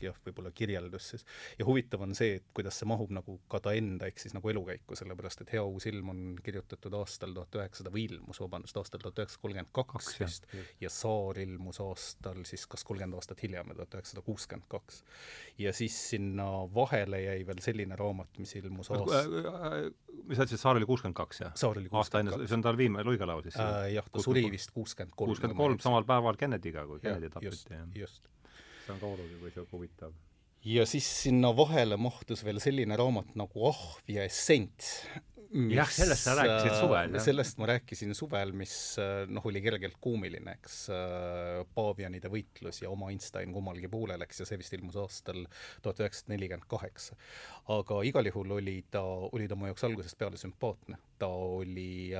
jah, 0.02 0.16
võib-olla 0.26 0.50
kirjeldus 0.54 1.08
siis. 1.12 1.24
ja 1.58 1.66
huvitav 1.66 2.02
on 2.04 2.14
see, 2.16 2.38
et 2.38 2.46
kuidas 2.56 2.78
see 2.80 2.88
mahub 2.88 3.12
nagu 3.14 3.36
ka 3.50 3.60
ta 3.64 3.74
enda 3.76 4.08
ehk 4.10 4.20
siis 4.22 4.34
nagu 4.36 4.50
elukäiku, 4.50 4.96
sellepärast 4.98 5.44
et 5.44 5.52
Hea 5.54 5.62
uus 5.64 5.86
ilm 5.90 6.10
on 6.12 6.22
kirjutatud 6.44 6.94
aastal 6.98 7.34
tuhat 7.36 7.58
üheksasada 7.58 7.92
või 7.94 8.06
ilmus, 8.08 8.40
vabandust, 8.42 8.78
aastal 8.80 9.02
tuhat 9.02 9.22
üheksasada 9.22 9.44
kolmkümmend 9.44 9.72
kaks 9.76 10.10
vist 10.20 10.48
ja 10.82 10.90
Saar 10.92 11.40
ilmus 11.44 11.80
aastal 11.84 12.42
siis 12.48 12.66
kas 12.70 12.84
kolmkümmend 12.86 13.18
aastat 13.20 13.42
hiljem, 13.44 13.72
tuhat 13.74 13.98
üheksasada 13.98 14.24
kuuskümmend 14.26 14.68
kaks. 14.72 15.02
ja 15.58 15.72
siis 15.76 15.98
sinna 16.14 16.48
vahele 16.74 17.22
jäi 17.22 17.40
veel 17.46 17.62
selline 17.64 17.98
raamat, 18.00 18.38
mis 18.38 18.54
ilmus 18.60 18.90
aast-. 18.90 19.94
mis 20.24 20.38
sa 20.38 20.46
ütlesid, 20.46 20.62
Saar 20.62 20.80
oli 20.80 20.90
kuuskümmend 20.90 21.18
kaks, 21.18 21.44
jah? 21.46 21.56
Saar 21.58 21.80
oli 21.80 21.92
kuuskümmend 21.92 22.34
kaks. 22.34 22.48
see 22.50 22.58
on 22.58 22.68
tal 22.68 22.80
viimane 22.80 23.06
luigelaul 23.06 23.44
siis 23.46 23.58
äh,? 23.60 23.94
jah, 23.96 24.10
ta 24.10 24.22
suri 24.24 24.46
vist 24.52 24.74
kuuskümmend 24.74 25.16
kolm. 25.16 25.32
kuuskümmend 25.32 25.60
kolm, 25.60 25.80
samal 25.82 26.06
päeval 26.08 26.38
Kennedy'ga, 26.40 26.86
kui 26.90 27.02
Kennedy 27.04 27.32
tapeti, 27.32 27.74
jah. 27.74 27.88
just 28.04 28.30
see 28.84 28.94
on 28.94 29.02
ka 29.02 29.10
oluline 29.10 29.40
või 29.42 29.52
sihuke 29.54 29.76
huvitav. 29.76 30.16
ja 30.64 30.86
siis 30.88 31.06
sinna 31.24 31.52
vahele 31.56 31.96
mahtus 32.00 32.44
veel 32.44 32.60
selline 32.62 32.96
raamat 33.00 33.36
nagu 33.38 33.68
Ahv 33.70 34.10
ja 34.10 34.24
essents. 34.24 34.96
jah, 35.70 35.90
sellest 35.92 36.26
sa 36.26 36.34
rääkisid 36.34 36.76
suvel, 36.80 37.16
sellest 37.22 37.60
ma 37.62 37.68
rääkisin 37.70 38.14
suvel, 38.18 38.52
mis 38.58 38.74
noh, 39.30 39.44
oli 39.46 39.62
kergelt 39.62 40.00
koomiline, 40.02 40.56
eks, 40.58 40.78
paavianide 41.76 42.32
võitlus 42.32 42.82
ja 42.82 42.90
oma 42.90 43.12
Einstein 43.14 43.54
kummalgi 43.54 43.90
poolel, 43.92 44.24
eks, 44.26 44.42
ja 44.42 44.48
see 44.48 44.58
vist 44.58 44.74
ilmus 44.74 44.98
aastal 44.98 45.44
tuhat 45.84 46.02
üheksasada 46.02 46.34
nelikümmend 46.34 46.66
kaheksa. 46.70 47.14
aga 47.76 48.02
igal 48.08 48.32
juhul 48.32 48.56
oli 48.58 48.80
ta, 48.90 49.04
oli 49.04 49.46
ta 49.48 49.58
mu 49.58 49.70
jaoks 49.70 49.86
algusest 49.86 50.18
peale 50.18 50.40
sümpaatne. 50.40 50.98
Ta 51.18 51.28
oli 51.28 52.12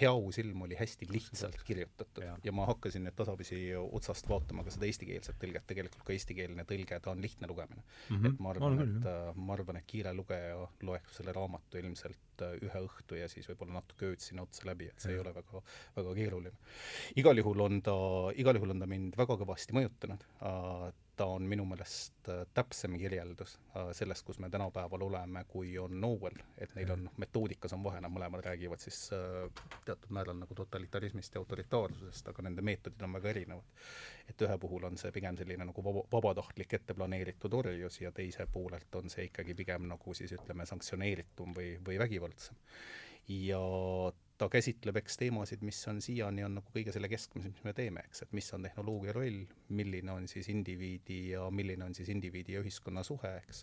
hea 0.00 0.12
uus 0.12 0.38
ilm 0.40 0.64
oli 0.64 0.76
hästi 0.78 1.06
lihtsalt 1.10 1.62
kirjutatud 1.66 2.24
ja, 2.24 2.36
ja 2.44 2.52
ma 2.56 2.64
hakkasin 2.70 3.04
nüüd 3.04 3.16
tasapisi 3.16 3.58
otsast 3.82 4.28
vaatama 4.30 4.64
ka 4.64 4.72
seda 4.72 4.88
eestikeelset 4.88 5.36
tõlget, 5.42 5.66
tegelikult 5.68 6.06
ka 6.06 6.14
eestikeelne 6.14 6.64
tõlge, 6.68 6.98
ta 7.04 7.12
on 7.12 7.20
lihtne 7.24 7.50
lugemine 7.50 7.82
mm. 7.82 8.16
-hmm. 8.16 8.32
et 8.32 8.40
ma 8.40 8.54
arvan, 8.54 8.80
et 8.86 9.08
äh, 9.12 9.28
ma 9.36 9.56
arvan, 9.56 9.80
et 9.80 9.88
kiire 9.92 10.14
lugeja 10.16 10.56
loeb 10.88 11.12
selle 11.12 11.36
raamatu 11.36 11.80
ilmselt 11.82 12.46
äh, 12.46 12.56
ühe 12.64 12.84
õhtu 12.88 13.20
ja 13.20 13.28
siis 13.32 13.48
võib-olla 13.52 13.80
natuke 13.80 14.08
ööd 14.12 14.24
sinna 14.24 14.46
otsa 14.48 14.66
läbi, 14.70 14.88
et 14.88 15.04
see 15.04 15.12
ja. 15.12 15.20
ei 15.20 15.24
ole 15.26 15.34
väga, 15.36 15.62
väga 15.96 16.16
keeruline. 16.20 16.56
igal 17.16 17.44
juhul 17.44 17.66
on 17.68 17.82
ta, 17.84 17.96
igal 18.36 18.60
juhul 18.60 18.76
on 18.76 18.84
ta 18.84 18.88
mind 18.88 19.18
väga 19.20 19.38
kõvasti 19.44 19.76
mõjutanud 19.76 20.28
äh, 20.40 20.92
ta 21.16 21.26
on 21.26 21.42
minu 21.42 21.64
meelest 21.68 22.28
äh, 22.28 22.46
täpsem 22.54 22.96
kirjeldus 22.98 23.58
äh, 23.76 23.90
sellest, 23.92 24.24
kus 24.26 24.38
me 24.38 24.50
tänapäeval 24.50 25.02
oleme, 25.02 25.44
kui 25.48 25.74
on 25.78 26.04
Orwell, 26.04 26.40
et 26.58 26.72
neil 26.74 26.90
on, 26.94 27.08
metoodikas 27.20 27.74
on 27.76 27.84
vahe, 27.84 28.00
nad 28.00 28.12
mõlemad 28.12 28.44
räägivad 28.46 28.80
siis 28.80 28.98
äh, 29.12 29.64
teatud 29.84 30.14
määral 30.14 30.38
nagu 30.40 30.56
totalitarismist 30.56 31.34
ja 31.34 31.42
autoritaarsusest, 31.42 32.32
aga 32.32 32.46
nende 32.48 32.64
meetodid 32.64 33.04
on 33.04 33.18
väga 33.18 33.30
erinevad. 33.34 33.84
et 34.28 34.42
ühe 34.42 34.58
puhul 34.58 34.84
on 34.88 34.96
see 34.96 35.12
pigem 35.12 35.36
selline 35.36 35.66
nagu 35.68 35.84
vaba, 35.84 36.04
vabatahtlik 36.12 36.74
ette 36.78 36.94
planeeritud 36.94 37.52
orjus 37.52 38.00
ja 38.00 38.12
teise 38.12 38.46
poolelt 38.46 38.94
on 38.94 39.10
see 39.10 39.26
ikkagi 39.28 39.54
pigem 39.54 39.88
nagu 39.88 40.14
siis 40.14 40.32
ütleme, 40.32 40.66
sanktsioneeritum 40.66 41.52
või, 41.58 41.74
või 41.86 41.98
vägivaldsem. 41.98 42.56
ja 43.28 43.60
ta 44.42 44.48
käsitleb, 44.50 44.96
eks, 44.98 45.16
teemasid, 45.20 45.60
mis 45.66 45.78
on 45.90 46.00
siiani, 46.02 46.42
on 46.46 46.56
nagu 46.58 46.72
kõige 46.74 46.92
selle 46.94 47.06
keskmes, 47.10 47.46
mis 47.46 47.62
me 47.62 47.74
teeme, 47.76 48.02
eks, 48.08 48.24
et 48.24 48.32
mis 48.34 48.48
on 48.56 48.64
tehnoloogia 48.66 49.14
roll, 49.14 49.44
milline 49.78 50.10
on 50.14 50.26
siis 50.30 50.48
indiviidi 50.50 51.18
ja 51.30 51.44
milline 51.54 51.86
on 51.86 51.94
siis 51.94 52.10
indiviidi 52.10 52.56
ja 52.56 52.62
ühiskonna 52.64 53.04
suhe, 53.06 53.30
eks. 53.38 53.62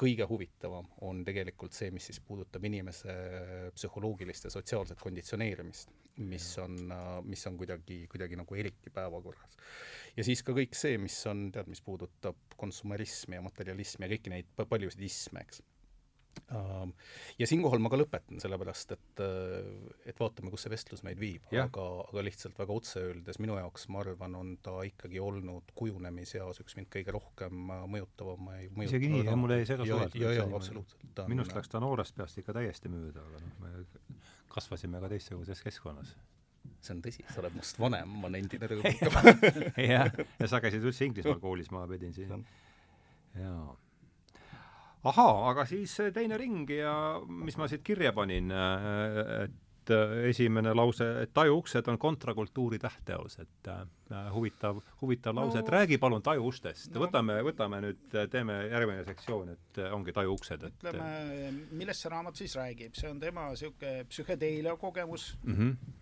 kõige 0.00 0.28
huvitavam 0.30 0.88
on 1.04 1.20
tegelikult 1.26 1.76
see, 1.76 1.90
mis 1.94 2.08
siis 2.08 2.22
puudutab 2.24 2.64
inimese 2.64 3.18
psühholoogilist 3.76 4.48
ja 4.48 4.54
sotsiaalset 4.54 5.02
konditsioneerimist, 5.04 5.92
mis 6.24 6.48
on, 6.62 6.80
mis 7.28 7.44
on 7.50 7.60
kuidagi, 7.60 8.04
kuidagi 8.10 8.40
nagu 8.40 8.56
eriti 8.56 8.94
päevakorras. 8.94 9.60
ja 10.16 10.24
siis 10.24 10.42
ka 10.46 10.56
kõik 10.56 10.78
see, 10.78 10.96
mis 11.02 11.18
on, 11.28 11.50
tead, 11.52 11.68
mis 11.68 11.84
puudutab 11.84 12.56
konsumerismi 12.56 13.36
ja 13.36 13.44
materialismi 13.44 14.08
ja 14.08 14.16
kõiki 14.16 14.32
neid 14.32 14.66
paljusid 14.70 15.04
isme, 15.12 15.44
eks 15.44 15.60
ja 17.38 17.46
siinkohal 17.48 17.82
ma 17.82 17.90
ka 17.92 17.98
lõpetan, 17.98 18.40
sellepärast 18.42 18.94
et, 18.96 19.22
äh, 19.22 19.68
et 20.10 20.20
vaatame, 20.20 20.50
kus 20.52 20.66
see 20.66 20.72
vestlus 20.72 21.04
meid 21.06 21.20
viib, 21.20 21.46
aga, 21.52 21.86
aga 22.08 22.24
lihtsalt 22.26 22.58
väga 22.58 22.76
otse 22.76 23.02
öeldes 23.08 23.40
minu 23.42 23.56
jaoks, 23.58 23.86
ma 23.92 24.02
arvan, 24.04 24.36
on 24.38 24.52
ta 24.64 24.76
ikkagi 24.88 25.22
olnud 25.22 25.74
kujunemiseas 25.78 26.60
üks 26.64 26.78
mind 26.78 26.90
kõige 26.92 27.14
rohkem 27.14 27.72
äh, 27.74 27.86
mõjutavamaid 27.96 28.78
isegi 28.88 29.10
nii, 29.12 29.24
jah, 29.28 29.38
mul 29.40 29.56
jäi 29.56 29.68
see 29.68 29.80
ka 29.80 29.88
suvel. 29.88 30.18
ja, 30.20 30.34
ja 30.40 30.46
absoluutselt. 30.48 31.24
minust 31.30 31.56
läks 31.56 31.72
ta 31.72 31.82
noorest 31.82 32.16
peast 32.18 32.40
ikka 32.42 32.56
täiesti 32.56 32.92
mööda, 32.92 33.24
aga 33.24 33.42
noh, 33.42 33.58
me 33.64 34.20
kasvasime 34.54 35.02
ka 35.02 35.10
teistsuguses 35.10 35.62
keskkonnas. 35.64 36.14
See 36.84 36.92
on 36.94 37.00
tõsi, 37.04 37.24
sa 37.32 37.40
oled 37.40 37.56
must 37.56 37.78
vanem, 37.80 38.12
ma 38.20 38.28
nendin 38.32 38.62
ära 38.64 38.76
jah, 39.94 40.12
ja 40.40 40.48
sa 40.48 40.60
käisid 40.64 40.84
üldse 40.84 41.08
Inglismaal 41.08 41.40
koolis, 41.40 41.70
ma 41.72 41.86
pidin 41.88 42.12
siin, 42.16 42.44
jaa 43.36 43.72
ahaa, 45.10 45.50
aga 45.50 45.66
siis 45.68 45.96
teine 46.14 46.38
ring 46.40 46.70
ja 46.70 46.94
mis 47.28 47.58
ma 47.60 47.68
siit 47.68 47.84
kirja 47.86 48.12
panin, 48.16 48.50
et 49.44 49.64
esimene 50.28 50.72
lause, 50.74 51.06
et 51.22 51.32
tajuuksed 51.36 51.88
on 51.92 51.98
kontrakultuuri 52.00 52.78
tähteos, 52.78 53.38
et 53.42 53.68
äh, 53.68 53.82
huvitav, 54.32 54.80
huvitav 55.02 55.36
lause 55.36 55.58
no,, 55.58 55.64
et 55.64 55.72
räägi 55.72 55.98
palun 56.00 56.22
tajuustest 56.24 56.94
no,. 56.94 57.02
võtame, 57.04 57.36
võtame 57.44 57.82
nüüd, 57.84 58.06
teeme 58.32 58.60
järgmine 58.70 59.04
sektsioon, 59.08 59.52
et 59.56 59.82
ongi 59.92 60.14
tajuuksed, 60.16 60.64
et 60.68 60.78
ütleme, 60.80 61.10
millest 61.76 62.04
see 62.04 62.14
raamat 62.14 62.40
siis 62.40 62.56
räägib, 62.58 62.96
see 62.96 63.10
on 63.10 63.20
tema 63.20 63.50
niisugune 63.50 64.08
psühhedeelia 64.08 64.76
kogemus 64.80 65.34
mm, 65.42 65.60
-hmm 65.60 66.00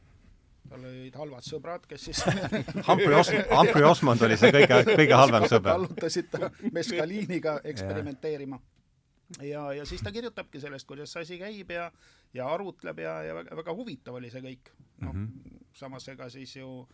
tal 0.72 0.84
olid 0.88 1.16
halvad 1.20 1.44
sõbrad, 1.44 1.82
kes 1.88 2.04
siis 2.08 2.20
Humphrey 2.88 3.16
Os-, 3.18 3.32
Humphrey 3.50 3.84
Osmond 3.84 4.22
oli 4.24 4.38
see 4.40 4.52
kõige, 4.54 4.78
kõige 4.88 5.18
halvem 5.18 5.44
sõber. 5.50 5.74
allutasid 5.74 6.30
ta 6.32 6.48
meskaliiniga 6.72 7.58
eksperimenteerima. 7.72 8.60
Ja, 9.40 9.72
ja 9.72 9.86
siis 9.86 10.02
ta 10.02 10.12
kirjutabki 10.12 10.60
sellest, 10.60 10.86
kuidas 10.88 11.12
see 11.12 11.22
asi 11.26 11.38
käib 11.40 11.70
ja, 11.70 11.90
ja 12.34 12.48
arutleb 12.54 12.98
ja, 12.98 13.22
ja 13.22 13.34
väga, 13.34 13.56
väga 13.62 13.76
huvitav 13.76 14.18
oli 14.20 14.30
see 14.30 14.44
kõik. 14.44 14.74
noh 15.00 15.14
mm 15.14 15.26
-hmm., 15.26 15.62
samas 15.72 16.08
ega 16.08 16.28
siis 16.30 16.56
ju 16.56 16.86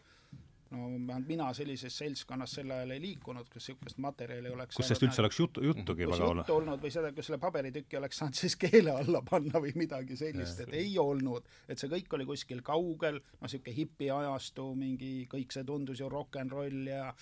no 0.70 0.88
vähemalt 0.92 1.28
mina 1.28 1.46
sellises 1.54 1.98
seltskonnas 1.98 2.52
sel 2.58 2.70
ajal 2.70 2.90
ei 2.90 3.00
liikunud, 3.00 3.48
kus 3.52 3.68
niisugust 3.70 4.00
materjali 4.04 4.50
oleks 4.52 4.76
kus 4.76 4.86
sellest 4.86 5.06
üldse 5.06 5.22
oleks 5.22 5.40
juttu, 5.40 5.64
juttugi 5.64 6.08
väga 6.08 6.26
olnud? 6.26 6.42
juttu 6.44 6.56
olnud 6.60 6.82
või 6.84 6.92
seda, 6.92 7.12
kus 7.16 7.30
selle 7.30 7.40
paberitüki 7.42 7.96
oleks 7.96 8.20
saanud 8.20 8.40
siis 8.42 8.56
keele 8.60 8.92
alla 8.92 9.22
panna 9.30 9.62
või 9.64 9.72
midagi 9.80 10.16
sellist, 10.20 10.60
et 10.60 10.74
ei 10.76 10.98
olnud. 10.98 11.48
et 11.68 11.80
see 11.80 11.90
kõik 11.92 12.18
oli 12.18 12.28
kuskil 12.28 12.62
kaugel, 12.66 13.20
no 13.40 13.48
niisugune 13.48 13.76
hipiajastu, 13.80 14.66
mingi, 14.78 15.12
kõik 15.32 15.56
see 15.56 15.64
tundus 15.64 16.04
ju 16.04 16.10
rock 16.12 16.36
n 16.42 16.52
roll 16.52 16.92
ja 16.92 17.14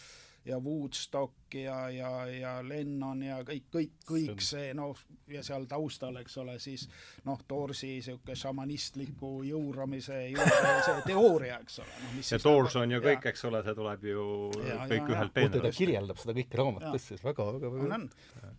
ja 0.47 0.59
Woodstock 0.63 1.55
ja, 1.55 1.91
ja, 1.91 2.27
ja 2.27 2.69
Lennon 2.69 3.23
ja 3.23 3.39
kõik, 3.47 3.65
kõik, 3.73 3.95
kõik 4.07 4.43
see 4.45 4.71
noh, 4.79 4.99
ja 5.31 5.43
seal 5.43 5.65
taustal, 5.71 6.15
eks 6.21 6.37
ole, 6.39 6.55
siis 6.63 6.85
noh, 7.27 7.41
Doorsi 7.49 7.97
niisugune 7.97 8.37
šamanistliku 8.39 9.31
jõuramise 9.47 10.21
see 10.37 10.97
teooria, 11.07 11.59
eks 11.65 11.81
ole 11.83 11.99
no,. 12.03 12.25
ja 12.31 12.39
Doors 12.43 12.77
on 12.79 12.95
ju 12.95 13.01
kõik, 13.03 13.27
eks 13.33 13.47
ole, 13.51 13.63
see 13.67 13.77
tuleb 13.79 14.07
ju 14.11 14.27
ja, 14.61 14.79
kõik 14.85 15.03
ja, 15.03 15.17
ühelt 15.17 15.35
peenralt. 15.35 15.67
ta 15.67 15.73
kirjeldab 15.81 16.23
seda 16.23 16.37
kõike 16.39 16.61
raamatus 16.61 17.09
siis 17.13 17.25
väga, 17.27 17.49
väga, 17.57 17.73
väga 17.75 17.89
on, 17.89 17.97
on. 17.97 18.07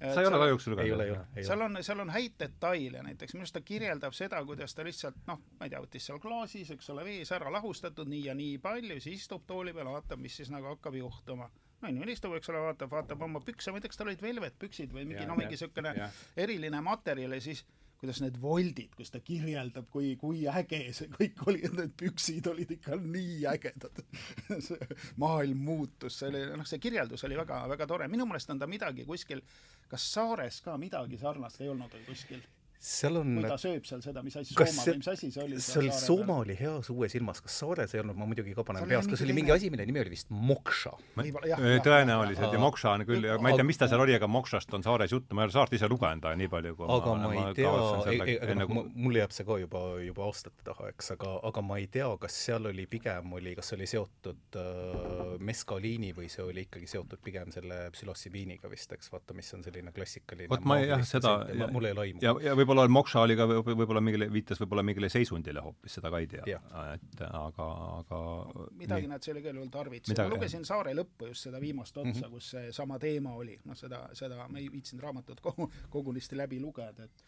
sa 0.01 0.23
ei 0.23 0.31
ole 0.31 0.41
kahjuks 0.43 0.67
lugenud? 0.73 0.87
ei 0.87 0.95
ole, 0.97 1.05
ei 1.07 1.15
ole. 1.15 1.45
seal 1.51 1.67
on, 1.69 1.83
seal 1.87 2.03
on 2.03 2.11
häid 2.17 2.35
detaile, 2.43 3.05
näiteks 3.07 3.37
minu 3.37 3.47
arust 3.47 3.55
ta 3.59 3.63
kirjeldab 3.63 4.17
seda, 4.17 4.41
kuidas 4.49 4.75
ta 4.75 4.87
lihtsalt 4.87 5.23
noh, 5.29 5.39
ma 5.59 5.69
ei 5.69 5.71
tea, 5.71 5.83
võttis 5.83 6.09
seal 6.11 6.19
klaasis, 6.23 6.73
eks 6.75 6.91
ole, 6.95 7.07
vees 7.07 7.31
ära 7.35 7.53
lahustatud 7.53 8.11
nii 8.11 8.25
ja 8.27 8.35
nii 8.35 8.59
palju, 8.63 8.99
siis 8.99 9.23
istub 9.23 9.47
tooli 9.47 9.75
peal, 9.75 9.91
vaatab, 9.95 10.19
mis 10.19 10.35
siis 10.41 10.51
nagu 10.51 10.67
hakkab 10.73 10.99
juhtuma 10.99 11.47
no 11.81 11.91
inimene 11.91 12.15
istub, 12.15 12.35
eks 12.37 12.49
ole, 12.53 12.61
vaatab, 12.67 12.93
vaatab 12.93 13.25
oma 13.27 13.41
pükse, 13.45 13.71
ma 13.71 13.79
ei 13.79 13.85
tea, 13.85 13.93
kas 13.93 13.99
tal 14.01 14.09
olid 14.09 14.23
velvetpüksid 14.23 14.93
või 14.95 15.05
mingi, 15.09 15.25
no 15.29 15.35
mingi 15.37 15.57
niisugune 15.57 15.93
eriline 16.45 16.81
materjal 16.85 17.37
ja 17.37 17.43
siis 17.43 17.63
kuidas 17.97 18.19
need 18.21 18.35
voldid, 18.41 18.91
kus 18.97 19.09
ta 19.13 19.19
kirjeldab, 19.25 19.87
kui, 19.93 20.11
kui 20.21 20.43
äge 20.51 20.81
see 20.93 21.09
kõik 21.13 21.41
oli, 21.49 21.63
need 21.79 21.95
püksid 21.97 22.49
olid 22.51 22.73
ikka 22.77 22.97
nii 23.01 23.39
ägedad. 23.49 24.03
See 24.67 24.97
maailm 25.21 25.63
muutus, 25.65 26.19
see 26.19 26.29
oli, 26.29 26.43
noh, 26.59 26.67
see 26.69 26.81
kirjeldus 26.81 27.25
oli 27.27 27.39
väga, 27.39 27.63
väga 27.73 27.87
tore, 27.89 28.09
minu 28.11 28.27
meelest 28.29 28.53
on 28.53 28.61
ta 28.61 28.69
midagi 28.69 29.05
kuskil, 29.07 29.41
kas 29.89 30.05
saares 30.13 30.61
ka 30.65 30.77
midagi 30.81 31.17
sarnast 31.21 31.61
ei 31.63 31.73
olnud 31.73 31.93
või 31.97 32.05
kuskil? 32.11 32.45
Seal 32.79 33.17
on 33.19 33.37
kui 33.39 33.49
ta 33.49 33.57
sööb 33.61 33.85
seal 33.87 34.01
seda, 34.05 34.21
mis 34.25 34.35
asi 34.37 34.53
sooma 34.53 34.83
või 34.85 34.97
mis 34.99 35.09
asi 35.11 35.29
see 35.33 35.43
oli? 35.43 35.59
see 35.63 35.79
oli, 35.81 35.91
sooma 35.97 36.37
oli 36.43 36.57
hea 36.59 36.73
suue 36.85 37.09
silmas, 37.11 37.41
kas 37.43 37.57
saares 37.63 37.95
ei 37.95 38.01
olnud, 38.03 38.17
ma 38.19 38.27
muidugi 38.29 38.53
ka 38.57 38.65
panen 38.67 38.85
peas, 38.89 39.09
kas 39.09 39.23
oli 39.25 39.35
mingi 39.37 39.53
asi, 39.55 39.71
mille 39.73 39.87
nimi 39.89 40.01
oli 40.03 40.13
vist 40.13 40.29
Moksha? 40.29 40.93
tõenäoliselt 41.17 42.53
ja 42.53 42.61
Moksha 42.61 42.93
on 42.97 43.05
küll, 43.09 43.27
ma 43.41 43.51
ei 43.51 43.59
tea, 43.59 43.67
mis 43.67 43.81
ta 43.81 43.89
seal 43.89 44.03
oli, 44.03 44.15
aga 44.17 44.29
Mokshast 44.31 44.73
on 44.77 44.85
saares 44.85 45.13
juttu, 45.15 45.37
ma 45.37 45.43
ei 45.43 45.49
ole 45.49 45.55
saart 45.55 45.73
ise 45.77 45.89
lugenud 45.89 46.27
nii 46.37 46.51
palju, 46.51 46.75
kui 46.77 46.89
aga 46.97 47.15
ma, 47.17 47.31
ma 47.31 47.47
ei 47.49 47.57
tea, 47.57 48.53
noh, 48.61 48.75
mul 48.93 49.19
jääb 49.21 49.33
see 49.35 49.47
ka 49.47 49.57
juba, 49.61 49.83
juba 50.05 50.27
aastate 50.27 50.67
taha, 50.67 50.91
eks, 50.93 51.13
aga, 51.17 51.33
aga 51.49 51.65
ma 51.65 51.79
ei 51.81 51.89
tea, 51.91 52.09
kas 52.21 52.37
seal 52.47 52.69
oli 52.69 52.85
pigem 52.89 53.33
oli, 53.37 53.55
kas 53.57 53.71
see 53.71 53.79
oli 53.79 53.89
seotud 53.89 54.59
äh, 54.61 55.33
meskaliini 55.49 56.13
või 56.17 56.29
see 56.31 56.45
oli 56.45 56.67
ikkagi 56.67 56.89
seotud 56.93 57.23
pigem 57.25 57.51
selle 57.55 57.87
psühhossibiiniga 57.95 58.69
vist, 58.71 58.93
eks, 58.93 59.11
vaata, 59.13 59.35
mis 59.37 59.49
on 59.57 59.65
selline 59.65 59.93
klassikaline 59.95 60.51
vot 60.51 60.67
ma 60.67 60.79
jah, 60.83 61.03
seda 61.07 61.39
mul 61.73 61.89
ei 61.89 61.95
ole 61.95 62.05
aimu. 62.07 62.21
Võib-olla 62.67 62.87
Moksha 62.91 63.23
oli 63.23 63.37
ka 63.39 63.47
võib-olla 63.47 64.01
mingile, 64.03 64.27
viitas 64.31 64.59
võib-olla 64.61 64.83
mingile 64.85 65.09
seisundile 65.11 65.63
hoopis, 65.63 65.97
seda 65.97 66.11
ka 66.13 66.21
ei 66.23 66.27
tea. 66.31 66.59
et 66.93 67.23
aga, 67.27 67.67
aga 68.01 68.21
midagi 68.77 69.07
nad 69.07 69.23
seal 69.23 69.41
igal 69.41 69.55
juhul 69.55 69.71
tarvitasid. 69.73 70.21
ma 70.23 70.35
lugesin 70.35 70.65
Saare 70.67 70.93
lõppu 70.97 71.31
just 71.31 71.47
seda 71.47 71.61
viimast 71.63 71.97
otsa 71.97 72.09
mm, 72.09 72.21
-hmm. 72.21 72.31
kus 72.31 72.49
seesama 72.55 72.99
teema 72.99 73.33
oli, 73.33 73.59
noh 73.65 73.77
seda, 73.77 74.07
seda 74.13 74.47
ma 74.47 74.59
ei 74.59 74.71
viitsinud 74.71 75.03
raamatut 75.03 75.41
kogu, 75.41 75.71
kogunisti 75.89 76.37
läbi 76.37 76.59
lugeda, 76.59 77.03
et 77.03 77.23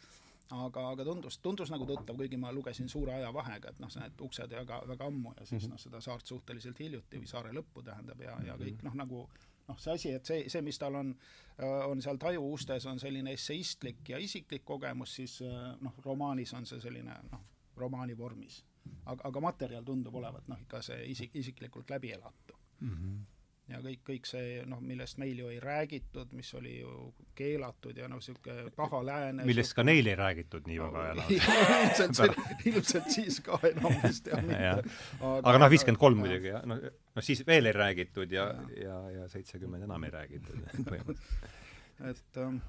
aga, 0.50 0.90
aga 0.92 1.06
tundus, 1.06 1.38
tundus 1.46 1.72
nagu 1.72 1.86
tuttav, 1.86 2.18
kuigi 2.18 2.38
ma 2.38 2.52
lugesin 2.52 2.90
suure 2.90 3.14
ajavahega, 3.14 3.70
et 3.70 3.80
noh, 3.84 3.92
need 4.02 4.26
uksed 4.28 4.56
väga, 4.62 4.82
väga 4.88 5.06
ammu 5.06 5.34
ja 5.38 5.46
siis 5.46 5.64
mm 5.64 5.66
-hmm. 5.66 5.72
noh, 5.72 5.80
seda 5.80 6.02
saart 6.02 6.26
suhteliselt 6.26 6.80
hiljuti 6.80 7.22
või 7.22 7.28
saare 7.28 7.54
lõppu 7.54 7.84
tähendab 7.86 8.22
ja, 8.22 8.38
ja 8.46 8.58
kõik 8.58 8.84
noh, 8.84 8.96
nagu 8.96 9.30
noh, 9.70 9.78
see 9.80 9.94
asi, 9.94 10.14
et 10.18 10.26
see, 10.26 10.50
see, 10.50 10.62
mis 10.66 10.80
tal 10.82 10.98
on, 11.00 11.14
äh, 11.58 11.86
on 11.88 12.02
seal 12.02 12.20
tajuustes, 12.22 12.88
on 12.90 13.00
selline 13.02 13.34
esseistlik 13.38 14.10
ja 14.10 14.20
isiklik 14.22 14.66
kogemus, 14.66 15.16
siis 15.22 15.40
äh, 15.46 15.72
noh, 15.86 15.98
romaanis 16.06 16.54
on 16.58 16.68
see 16.70 16.82
selline 16.84 17.16
noh, 17.32 17.46
romaani 17.80 18.18
vormis. 18.18 18.64
aga, 19.06 19.22
aga 19.28 19.42
materjal 19.44 19.84
tundub 19.86 20.16
olevat 20.16 20.48
noh, 20.50 20.60
ikka 20.66 20.82
see 20.82 21.04
isik, 21.12 21.36
isiklikult 21.36 21.90
läbielatu 21.90 22.58
mm. 22.80 22.96
-hmm 22.96 23.39
ja 23.70 23.80
kõik, 23.84 24.02
kõik 24.08 24.28
see 24.30 24.62
noh, 24.70 24.80
millest 24.84 25.20
meil 25.22 25.40
ju 25.42 25.50
ei 25.54 25.60
räägitud, 25.62 26.32
mis 26.38 26.50
oli 26.58 26.80
ju 26.80 26.94
keelatud 27.38 27.98
ja 27.98 28.08
noh, 28.12 28.22
niisugune 28.22 28.72
paha 28.76 29.02
lääne 29.06 29.46
millest 29.48 29.76
ka 29.78 29.86
neil 29.86 30.10
ei 30.10 30.16
räägitud 30.20 30.66
nii 30.70 30.80
väga 30.82 31.06
enam. 31.14 31.30
Ilmselt 31.36 32.40
ilmselt 32.72 33.12
siis 33.14 33.40
ka 33.46 33.60
enam 33.70 34.00
vist 34.04 34.32
jah 34.32 34.42
mitte. 34.46 34.96
Aga, 35.20 35.56
noh, 35.62 35.70
viiskümmend 35.72 36.02
kolm 36.02 36.24
muidugi 36.24 36.52
jah, 36.54 36.66
noh, 36.70 36.82
noh 37.16 37.26
siis 37.26 37.46
veel 37.48 37.70
ei 37.70 37.78
räägitud 37.78 38.34
ja, 38.34 38.50
ja, 38.74 38.82
ja, 38.88 39.00
ja 39.20 39.30
seitsekümmend 39.32 39.88
enam 39.90 40.10
ei 40.10 40.16
räägitud 40.18 40.66
põhimõtteliselt. 40.90 41.56
Et 42.10 42.38
ähm, 42.40 42.62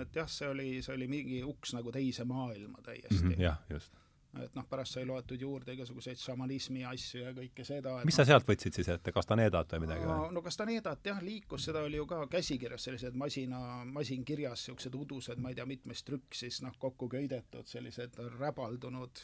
et 0.00 0.16
jah, 0.16 0.28
see 0.28 0.48
oli, 0.48 0.68
see 0.84 0.94
oli 0.96 1.08
mingi 1.08 1.40
uks 1.46 1.72
nagu 1.76 1.92
teise 1.94 2.26
maailma 2.28 2.82
täiesti. 2.84 3.22
Mm. 3.22 3.32
-hmm, 3.32 3.42
jah, 3.46 3.62
just 3.70 3.94
et 4.36 4.54
noh, 4.54 4.64
pärast 4.68 4.96
sai 4.96 5.06
loetud 5.08 5.40
juurde 5.40 5.72
igasuguseid 5.72 6.20
šamanismi 6.20 6.84
asju 6.84 7.22
ja 7.22 7.32
kõike 7.36 7.64
seda. 7.64 7.94
mis 8.04 8.18
sa 8.18 8.26
sealt 8.28 8.46
võtsid 8.48 8.76
siis 8.76 8.90
ette, 8.92 9.12
Castanedat 9.14 9.72
või 9.74 9.86
midagi 9.86 10.04
või? 10.04 10.32
no 10.36 10.42
Castanedat 10.44 11.06
jah, 11.10 11.22
liikus, 11.24 11.64
seda 11.68 11.82
oli 11.86 11.96
ju 11.96 12.06
ka 12.10 12.20
käsikirjas, 12.30 12.84
sellised 12.88 13.16
masina, 13.18 13.60
masinkirjas 13.88 14.66
niisugused 14.68 14.98
udused, 14.98 15.40
ma 15.40 15.52
ei 15.52 15.58
tea, 15.58 15.66
mitmes 15.68 16.04
trükk 16.04 16.36
siis 16.36 16.60
noh, 16.64 16.74
kokku 16.78 17.08
köidetud, 17.12 17.66
sellised 17.70 18.18
räbaldunud 18.38 19.22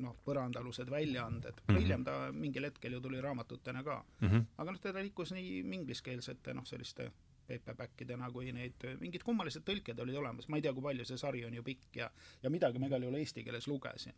noh, 0.00 0.16
põrandalused 0.24 0.90
väljaanded 0.90 1.60
mm. 1.60 1.66
-hmm. 1.66 1.82
hiljem 1.82 2.04
ta 2.08 2.16
mingil 2.32 2.70
hetkel 2.70 2.96
ju 2.96 3.00
tuli 3.00 3.20
raamatutena 3.20 3.82
ka 3.82 4.04
mm. 4.20 4.28
-hmm. 4.28 4.46
aga 4.56 4.72
noh, 4.72 4.80
teda 4.80 5.04
liikus 5.04 5.32
nii 5.36 5.60
ingliskeelsete 5.60 6.54
noh, 6.54 6.64
selliste 6.66 7.10
paperbackidena, 7.46 8.30
kui 8.32 8.52
neid, 8.54 8.84
mingid 9.00 9.24
kummalised 9.26 9.64
tõlked 9.66 9.98
olid 10.04 10.18
olemas, 10.18 10.48
ma 10.48 10.58
ei 10.58 10.66
tea, 10.66 10.74
kui 10.76 10.84
palju, 10.84 11.06
see 11.08 11.20
sari 11.20 11.44
on 11.48 11.56
ju 11.58 11.64
pikk 11.66 12.02
ja 12.02 12.10
ja 12.42 12.50
midagi 12.50 12.80
ma 12.80 12.90
igal 12.90 13.02
juhul 13.06 13.18
eesti 13.20 13.44
keeles 13.44 13.68
lugesin. 13.70 14.14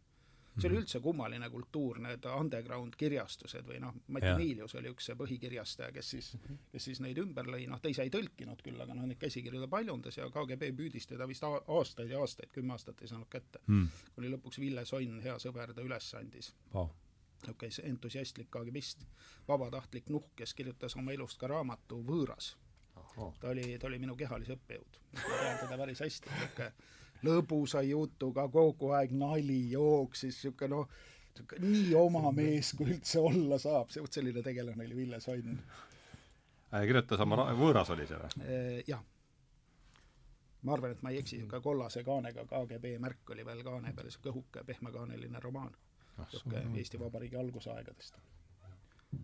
see 0.54 0.68
oli 0.68 0.76
mhm. 0.76 0.82
üldse 0.84 1.00
kummaline 1.02 1.48
kultuur, 1.50 1.98
need 1.98 2.26
underground 2.30 2.94
kirjastused 2.98 3.66
või 3.66 3.80
noh, 3.82 3.94
Mati 4.14 4.34
Miilius 4.38 4.76
oli 4.78 4.92
üks 4.92 5.08
see 5.10 5.16
põhikirjastaja, 5.18 5.90
kes 5.92 6.10
siis, 6.14 6.28
kes 6.72 6.84
siis 6.90 7.00
neid 7.02 7.18
ümber 7.18 7.50
lõi, 7.50 7.64
noh 7.66 7.82
ta 7.82 7.90
ise 7.90 8.06
ei 8.06 8.12
tõlkinud 8.14 8.62
küll, 8.62 8.78
aga 8.80 8.94
noh, 8.94 9.08
neid 9.10 9.18
käsikirju 9.18 9.64
ta 9.64 9.70
paljundas 9.72 10.20
ja 10.20 10.28
KGB 10.30 10.70
püüdis 10.78 11.10
teda 11.10 11.26
vist 11.26 11.42
aastaid 11.44 12.14
ja 12.14 12.22
aastaid, 12.22 12.52
kümme 12.54 12.76
aastat 12.76 13.02
ei 13.02 13.10
saanud 13.10 13.30
kätte 13.30 13.64
mm.. 13.66 14.04
kuni 14.14 14.30
lõpuks 14.36 14.62
Ville 14.62 14.86
Sonn, 14.86 15.18
hea 15.26 15.40
sõber, 15.42 15.74
ta 15.74 15.82
üles 15.82 16.14
andis 16.20 16.54
oh 16.72 16.92
niisugune 17.46 17.90
entusiastlik 17.90 18.50
KGB-ist, 18.50 19.04
vabatahtlik 19.48 20.08
nuhk, 20.08 20.32
kes 20.36 20.54
kirjutas 20.54 20.96
oma 20.96 21.12
elust 21.12 21.38
ka 21.38 21.46
raamatu 21.46 22.02
Võõras. 22.02 22.54
Ta 23.40 23.48
oli, 23.48 23.78
ta 23.78 23.86
oli 23.86 23.98
minu 24.02 24.16
kehalise 24.16 24.56
õppejõud. 24.58 25.00
ma 25.14 25.38
tean 25.40 25.58
teda 25.62 25.78
päris 25.78 26.02
hästi, 26.04 26.30
niisugune 26.34 26.72
lõbusa 27.24 27.82
jutuga, 27.86 28.48
kogu 28.52 28.90
aeg 28.96 29.14
nali 29.16 29.60
jooksis, 29.70 30.36
niisugune 30.42 30.70
noh, 30.74 30.90
nii 31.62 31.94
oma 31.98 32.30
mees, 32.34 32.74
kui 32.78 32.92
üldse 32.94 33.22
olla 33.22 33.58
saab, 33.58 33.90
see, 33.90 34.02
vot 34.04 34.12
selline 34.12 34.42
tegelane 34.44 34.86
oli 34.86 34.98
Ville 34.98 35.20
Sonn. 35.24 35.58
Äh, 36.74 36.84
kirjutas 36.88 37.22
oma, 37.24 37.48
võõras 37.58 37.90
oli 37.94 38.06
see 38.10 38.20
või? 38.20 38.44
Äh, 38.44 38.78
jah. 38.90 39.02
ma 40.62 40.76
arvan, 40.76 40.94
et 40.94 41.02
ma 41.02 41.14
ei 41.14 41.22
eksi, 41.22 41.40
niisugune 41.40 41.62
kollase 41.64 42.04
kaanega 42.06 42.46
KGB 42.50 42.96
märk 43.02 43.34
oli 43.34 43.46
veel 43.46 43.64
kaane 43.66 43.94
peal, 43.96 44.10
niisugune 44.10 44.34
õhuke 44.34 44.64
pehmekaaneline 44.66 45.42
romaan. 45.42 45.74
niisugune 46.20 46.66
Eesti 46.78 47.00
Vabariigi 47.00 47.40
algusaegadest 47.40 48.22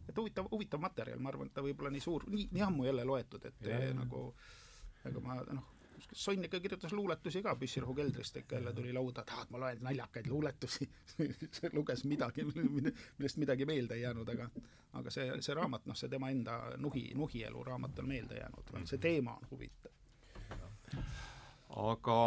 et 0.08 0.16
huvitav, 0.16 0.48
huvitav 0.52 0.80
materjal, 0.80 1.20
ma 1.20 1.32
arvan, 1.32 1.50
et 1.50 1.54
ta 1.54 1.64
võib 1.64 1.80
olla 1.80 1.92
nii 1.94 2.04
suur, 2.04 2.26
nii, 2.30 2.48
nii 2.52 2.64
ammu 2.66 2.88
jälle 2.88 3.04
loetud, 3.04 3.44
et 3.44 3.68
ja, 3.68 3.84
ja. 3.84 3.94
nagu 3.94 4.30
aga 5.08 5.22
ma 5.24 5.38
noh, 5.50 5.76
Sonn 6.12 6.44
ikka 6.44 6.58
kirjutas 6.64 6.92
luuletusi 6.96 7.42
ka 7.44 7.52
püssirohu 7.60 7.94
keldrist, 7.94 8.36
ikka 8.40 8.56
jälle 8.56 8.72
tuli 8.72 8.92
lauda, 8.92 9.22
tahad, 9.26 9.50
ma 9.52 9.60
loen 9.60 9.82
naljakaid 9.84 10.26
luuletusi 10.32 10.88
luges 11.76 12.04
midagi, 12.08 12.44
millest 12.44 13.36
midagi 13.36 13.66
meelde 13.68 13.98
ei 13.98 14.06
jäänud, 14.06 14.28
aga 14.32 14.48
aga 14.98 15.12
see, 15.12 15.28
see 15.44 15.54
raamat, 15.54 15.86
noh, 15.86 15.98
see 15.98 16.10
tema 16.10 16.30
enda 16.32 16.56
Nuhi, 16.80 17.10
Nuhielu 17.14 17.64
raamat 17.64 17.98
on 18.02 18.08
meelde 18.08 18.40
jäänud, 18.40 18.74
see 18.88 18.98
teema 18.98 19.36
on 19.36 19.48
huvitav. 19.50 19.92
aga 21.68 22.20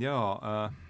jaa 0.00 0.30
äh. 0.52 0.87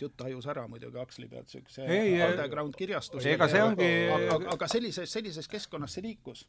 Jutt 0.00 0.24
hajus 0.24 0.48
ära 0.50 0.66
muidugi 0.70 0.98
Aksli 1.00 1.28
pealt, 1.30 1.50
niisuguse 1.52 1.86
underground 2.30 2.76
kirjastus. 2.78 3.26
ega 3.26 3.48
see 3.50 3.62
ongi 3.62 3.90
aga, 4.14 4.40
aga 4.54 4.70
sellises, 4.70 5.12
sellises 5.12 5.48
keskkonnas 5.50 5.94
see 5.96 6.06
liikus. 6.08 6.46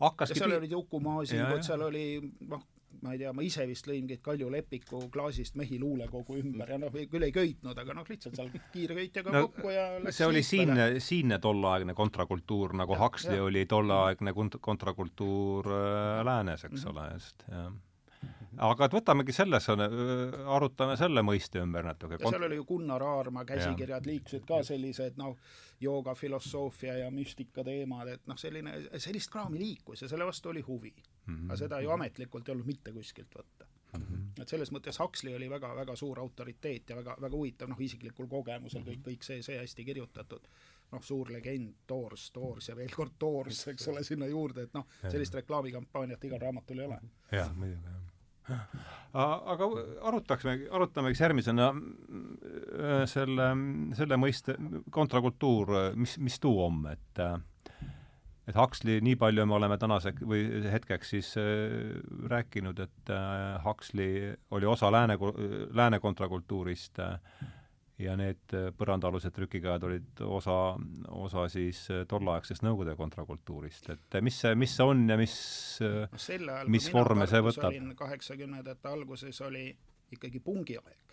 hakkaski 0.00 0.38
ja 0.38 0.44
seal 0.44 0.56
olid 0.58 0.72
Uku 0.76 1.00
Masingud, 1.00 1.62
seal 1.66 1.84
oli 1.88 2.06
noh, 2.48 2.64
ma 3.02 3.12
ei 3.12 3.20
tea, 3.20 3.32
ma 3.36 3.44
ise 3.44 3.66
vist 3.68 3.88
lõin 3.88 4.04
mingit 4.04 4.22
Kalju 4.24 4.48
Lepiku 4.52 5.02
klaasist 5.12 5.56
mehi 5.60 5.78
luulekogu 5.80 6.38
ümber 6.40 6.72
ja 6.72 6.78
noh, 6.80 6.94
küll 7.10 7.26
ei 7.26 7.34
köitnud, 7.34 7.76
aga 7.78 7.96
noh, 7.96 8.06
lihtsalt 8.08 8.38
seal 8.38 8.52
kiirköitjaga 8.72 9.34
no, 9.34 9.42
kokku 9.48 9.74
ja 9.74 9.88
see 10.08 10.28
oli 10.28 10.44
siinne, 10.46 10.88
siinne 11.04 11.40
tolleaegne 11.42 11.96
kontrakultuur, 11.98 12.76
nagu 12.80 12.96
ja, 12.96 13.02
Huxley 13.04 13.40
ja. 13.40 13.48
oli 13.48 13.66
tolleaegne 13.68 14.36
kont-, 14.36 14.60
kontrakultuur 14.64 15.68
äh, 15.72 16.22
läänes, 16.24 16.64
eks 16.64 16.72
mm 16.72 16.86
-hmm. 16.86 16.96
ole, 16.96 17.12
just, 17.18 17.44
jah 17.52 17.74
aga 18.64 18.88
et 18.88 18.96
võtamegi 18.96 19.34
selle, 19.36 19.60
arutame 20.56 20.96
selle 20.98 21.22
mõiste 21.26 21.60
ümber 21.62 21.86
natuke. 21.86 22.18
ja 22.20 22.32
seal 22.32 22.48
oli 22.48 22.58
ju 22.58 22.64
Gunnar 22.68 23.02
Aarma 23.02 23.44
käsikirjad 23.48 24.08
liikusid 24.08 24.46
ka 24.48 24.62
sellised 24.66 25.18
noh, 25.20 25.36
jooga, 25.80 26.14
filosoofia 26.14 26.96
ja 27.02 27.10
müstika 27.10 27.64
teemad, 27.64 28.08
et 28.16 28.26
noh, 28.26 28.38
selline, 28.40 28.76
sellist 29.02 29.32
kraami 29.32 29.60
liikus 29.60 30.04
ja 30.04 30.10
selle 30.10 30.28
vastu 30.28 30.52
oli 30.52 30.64
huvi 30.66 30.94
mm. 30.94 31.34
-hmm. 31.34 31.48
aga 31.48 31.56
seda 31.56 31.80
ju 31.80 31.90
ametlikult 31.90 32.48
ei 32.48 32.54
olnud 32.54 32.66
mitte 32.66 32.92
kuskilt 32.92 33.34
võtta 33.38 33.66
mm. 33.98 34.02
-hmm. 34.02 34.42
et 34.42 34.48
selles 34.48 34.72
mõttes 34.72 35.00
Huxley 35.02 35.34
oli 35.34 35.50
väga-väga 35.50 35.96
suur 35.96 36.20
autoriteet 36.20 36.90
ja 36.90 36.96
väga, 36.96 37.16
väga 37.20 37.36
huvitav, 37.36 37.68
noh, 37.68 37.80
isiklikul 37.80 38.26
kogemusel 38.26 38.82
kõik, 38.82 39.04
kõik 39.10 39.22
see, 39.22 39.42
see 39.42 39.58
hästi 39.58 39.84
kirjutatud 39.84 40.48
noh, 40.92 41.02
suur 41.02 41.32
legend, 41.32 41.74
Toors, 41.86 42.30
Toors 42.30 42.68
ja 42.68 42.76
veel 42.76 42.90
kord 42.94 43.12
Toors, 43.18 43.66
eks 43.68 43.88
ole, 43.88 44.04
sinna 44.04 44.26
juurde, 44.26 44.62
et 44.62 44.74
noh, 44.74 44.86
sellist 45.10 45.34
reklaamikampaaniat 45.34 46.24
igal 46.24 46.40
raamatul 46.40 46.78
ei 46.78 46.86
ole. 46.86 47.00
jah, 47.32 47.54
muidugi, 47.54 47.82
jah 47.84 48.05
aga 49.16 49.68
arutaksime, 50.08 50.68
arutamegi 50.70 51.22
järgmisena 51.22 51.70
äh, 51.72 53.02
selle, 53.10 53.50
selle 53.98 54.18
mõiste 54.20 54.56
kontrakultuur, 54.92 55.72
mis, 55.96 56.18
mis 56.22 56.40
tuu 56.42 56.64
on, 56.66 56.82
et 56.92 57.22
et 58.46 58.54
Huxley, 58.54 59.00
nii 59.02 59.16
palju 59.18 59.46
me 59.48 59.56
oleme 59.56 59.78
tänase 59.78 60.12
või 60.20 60.44
hetkeks 60.70 61.12
siis 61.16 61.32
äh, 61.40 61.98
rääkinud, 62.30 62.78
et 62.84 63.10
äh, 63.10 63.56
Huxley 63.64 64.34
oli 64.54 64.68
osa 64.70 64.92
lääne, 64.94 65.18
lääne 65.74 66.00
kontrakultuurist 66.00 67.00
äh, 67.02 67.18
ja 68.02 68.16
need 68.18 68.52
äh, 68.56 68.68
põrandaalused 68.76 69.32
trükikajad 69.36 69.86
olid 69.88 70.22
osa, 70.28 70.56
osa 71.16 71.46
siis 71.52 71.86
äh, 71.92 72.04
tolleaegsest 72.08 72.64
Nõukogude 72.66 72.96
kontrakultuurist, 72.98 73.90
et 73.94 74.18
äh, 74.18 74.24
mis 74.24 74.40
see, 74.42 74.52
mis 74.58 74.76
see 74.76 74.86
on 74.86 75.06
ja 75.08 75.16
mis 75.20 75.36
no, 75.80 76.18
ajal, 76.20 76.70
mis 76.72 76.90
vorme 76.92 77.28
see 77.30 77.42
võtab? 77.44 77.76
kaheksakümnendate 77.96 78.92
alguses 78.92 79.40
oli 79.48 79.70
ikkagi 80.12 80.40
pungiaeg 80.44 81.04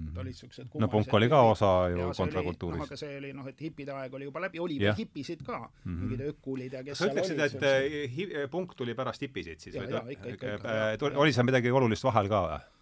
Mm 0.00 0.06
-hmm. 0.06 0.20
olid 0.20 0.32
siuksed 0.32 0.66
no 0.80 0.88
punk 0.88 1.14
oli 1.14 1.28
ka 1.28 1.40
osa 1.42 1.88
ju 1.90 1.98
ja, 1.98 2.12
kontrakultuurist. 2.16 2.78
noh, 2.78 2.86
aga 2.86 2.96
see 2.96 3.16
oli 3.18 3.32
noh, 3.32 3.46
et 3.48 3.60
hipide 3.60 3.92
aeg 3.92 4.14
oli 4.14 4.24
juba 4.24 4.40
läbi, 4.40 4.58
oli 4.58 4.78
veel 4.80 4.94
hipisid 4.96 5.42
ka 5.44 5.58
mm, 5.58 5.68
-hmm. 5.84 6.00
mingid 6.00 6.20
ökulid 6.20 6.72
ja 6.72 6.82
kes 6.84 6.98
sa 6.98 7.06
ütleksid, 7.10 7.40
et 7.40 8.10
hi, 8.14 8.28
punk 8.50 8.72
tuli 8.76 8.94
pärast 8.94 9.22
hipisid 9.22 9.60
siis? 9.60 9.76
oli 11.16 11.32
seal 11.32 11.44
midagi 11.44 11.70
olulist 11.70 12.04
vahel 12.04 12.28
ka 12.28 12.40
või? 12.46 12.79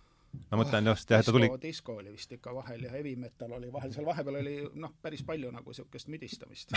Ma 0.50 0.58
mõtlen 0.60 0.90
just 0.90 1.10
jah, 1.10 1.22
et 1.22 1.28
ta 1.28 1.32
tuli 1.34 1.48
disko 1.62 1.96
oli 2.02 2.12
vist 2.12 2.32
ikka 2.36 2.52
vahel 2.56 2.84
ja 2.84 2.90
heavy 2.92 3.14
metal 3.20 3.52
oli 3.56 3.70
vahel, 3.72 3.92
seal 3.94 4.06
vahepeal 4.08 4.38
oli 4.42 4.54
noh, 4.80 4.92
päris 5.02 5.24
palju 5.28 5.50
nagu 5.54 5.72
niisugust 5.72 6.10
müdistamist 6.12 6.74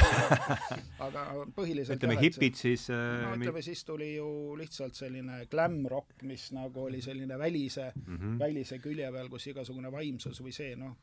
aga 1.05 1.25
põhiliselt 1.55 1.99
ütleme 1.99 2.17
hipid 2.21 2.59
siis 2.59 2.87
äh, 2.93 3.03
no 3.25 3.35
ütleme, 3.35 3.63
siis 3.65 3.83
tuli 3.87 4.13
ju 4.15 4.29
lihtsalt 4.59 4.97
selline 4.97 5.45
glam 5.51 5.81
rock, 5.91 6.23
mis 6.27 6.49
nagu 6.55 6.87
oli 6.87 7.01
selline 7.03 7.39
välise 7.39 7.91
mm, 7.95 8.17
-hmm. 8.17 8.39
välise 8.39 8.79
külje 8.83 9.11
peal, 9.11 9.29
kus 9.29 9.47
igasugune 9.51 9.91
vaimsus 9.91 10.41
või 10.41 10.55
see 10.55 10.75
noh, 10.79 10.95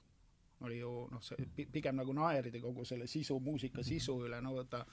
oli 0.65 0.81
ju 0.81 0.93
noh, 1.13 1.23
see 1.23 1.69
pigem 1.73 2.01
nagu 2.01 2.13
naerdi 2.17 2.61
kogu 2.61 2.85
selle 2.85 3.07
sisu, 3.07 3.39
muusika 3.41 3.85
sisu 3.85 4.23
üle, 4.27 4.41
no 4.43 4.57
võta 4.57 4.85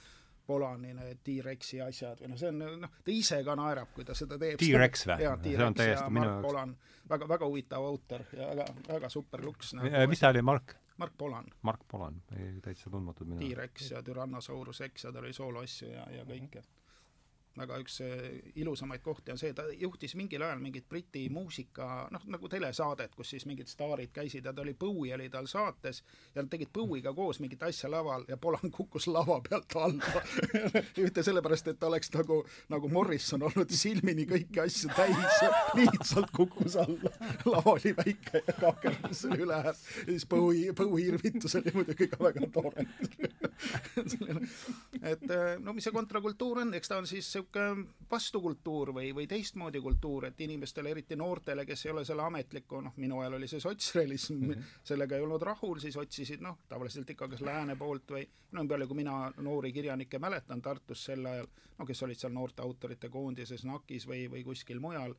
Polani 0.47 0.93
need 0.93 1.21
T-Rexi 1.25 1.81
asjad 1.85 2.21
või 2.21 2.31
noh, 2.31 2.39
see 2.39 2.51
on 2.51 2.63
noh, 2.85 2.95
ta 3.03 3.13
ise 3.13 3.41
ka 3.45 3.55
naerab, 3.59 3.91
kui 3.95 4.07
ta 4.07 4.15
seda 4.17 4.39
teeb. 4.41 4.59
T-Rex 4.61 5.07
või? 5.09 5.27
on 5.65 5.77
täiesti 5.77 6.13
minu 6.13 6.29
jaoks. 6.29 6.47
Polan, 6.47 6.73
väga, 7.09 7.29
väga 7.33 7.51
huvitav 7.51 7.85
autor 7.85 8.25
ja 8.37 8.49
väga, 8.53 8.69
väga 8.87 9.11
super 9.13 9.45
luks 9.45 9.75
nagu,. 9.77 10.07
mis 10.11 10.23
ta 10.23 10.33
oli, 10.33 10.45
Mark? 10.45 10.77
Mark 10.97 11.17
Polan. 11.17 11.49
Mark 11.67 11.83
Polan, 11.91 12.21
täitsa 12.63 12.89
tundmatud 12.89 13.27
minu 13.27 13.41
T-Rex 13.43 13.91
ja 13.91 14.03
Tyrannosaurus 14.05 14.79
Rex 14.85 15.07
ja 15.07 15.11
tal 15.11 15.27
oli 15.27 15.35
sooloasju 15.35 15.91
ja, 15.91 16.07
ja 16.19 16.23
kõike 16.23 16.61
mm. 16.61 16.65
-hmm 16.65 16.84
väga 17.57 17.77
üks 17.79 17.99
ilusamaid 18.55 19.01
kohti 19.03 19.31
on 19.31 19.39
see, 19.39 19.53
ta 19.55 19.63
juhtis 19.79 20.15
mingil 20.19 20.43
ajal 20.43 20.59
mingit 20.59 20.87
Briti 20.89 21.25
muusika, 21.33 22.07
noh, 22.11 22.25
nagu 22.31 22.49
telesaadet, 22.51 23.15
kus 23.15 23.31
siis 23.35 23.45
mingid 23.49 23.69
staarid 23.71 24.11
käisid 24.15 24.45
ja 24.45 24.53
ta 24.53 24.61
oli, 24.61 24.73
Bowie 24.73 25.13
oli 25.15 25.29
tal 25.29 25.47
saates 25.47 26.03
ja 26.35 26.41
nad 26.41 26.49
tegid 26.51 26.71
Bowie'ga 26.75 27.13
koos 27.15 27.39
mingit 27.39 27.63
asja 27.63 27.89
laval 27.91 28.25
ja 28.27 28.37
Polan 28.37 28.71
kukkus 28.71 29.07
lava 29.07 29.39
pealt 29.49 29.75
alla 29.79 30.23
mitte 31.05 31.23
sellepärast, 31.23 31.67
et 31.71 31.79
ta 31.79 31.87
oleks 31.87 32.11
nagu, 32.15 32.41
nagu 32.69 32.89
Morrison 32.91 33.43
olnud 33.47 33.71
silmini 33.71 34.27
kõiki 34.29 34.59
asju 34.65 34.91
täis, 34.95 35.39
lihtsalt 35.79 36.31
kukkus 36.35 36.75
alla. 36.81 37.11
lava 37.45 37.75
oli 37.75 37.95
väike 37.97 38.43
ja 38.47 38.53
kaakerdas 38.59 39.21
selle 39.23 39.39
üle 39.45 39.61
ja 39.69 39.73
siis 39.77 40.25
Bowie, 40.29 40.73
Bowie 40.73 41.07
irvitus 41.13 41.55
oli 41.59 41.71
muidugi 41.75 42.07
ka 42.11 42.17
väga 42.23 42.49
tore. 42.53 42.85
Et 45.11 45.23
no 45.63 45.73
mis 45.75 45.85
see 45.85 45.93
kontrakultuur 45.95 46.61
on, 46.63 46.73
eks 46.77 46.91
ta 46.91 46.99
on 46.99 47.07
siis 47.09 47.27
niisugune 47.45 47.93
vastukultuur 48.09 48.91
või, 48.93 49.13
või 49.15 49.25
teistmoodi 49.27 49.81
kultuur, 49.81 50.27
et 50.27 50.41
inimestele, 50.41 50.91
eriti 50.93 51.15
noortele, 51.15 51.65
kes 51.65 51.85
ei 51.85 51.91
ole 51.91 52.03
selle 52.05 52.21
ametliku, 52.23 52.81
noh, 52.81 52.93
minu 53.01 53.19
ajal 53.19 53.37
oli 53.39 53.47
see 53.47 53.59
sotsrealism 53.59 54.35
mm, 54.35 54.51
-hmm. 54.51 54.75
sellega 54.83 55.15
ei 55.15 55.21
olnud 55.21 55.41
rahul, 55.41 55.79
siis 55.79 55.97
otsisid 55.97 56.41
noh, 56.41 56.59
tavaliselt 56.69 57.09
ikka 57.09 57.27
kas 57.27 57.41
lääne 57.41 57.75
poolt 57.75 58.11
või 58.11 58.27
no 58.51 58.61
nii 58.61 58.69
palju, 58.69 58.87
kui 58.87 58.95
mina 58.95 59.31
noori 59.37 59.73
kirjanikke 59.73 60.19
mäletan 60.19 60.61
Tartus 60.61 61.05
sel 61.05 61.25
ajal, 61.25 61.47
no 61.77 61.85
kes 61.85 62.03
olid 62.03 62.19
seal 62.19 62.33
noorte 62.33 62.61
autorite 62.61 63.09
koondises 63.09 63.65
NAK-is 63.65 64.07
või, 64.07 64.29
või 64.31 64.43
kuskil 64.43 64.79
mujal, 64.79 65.15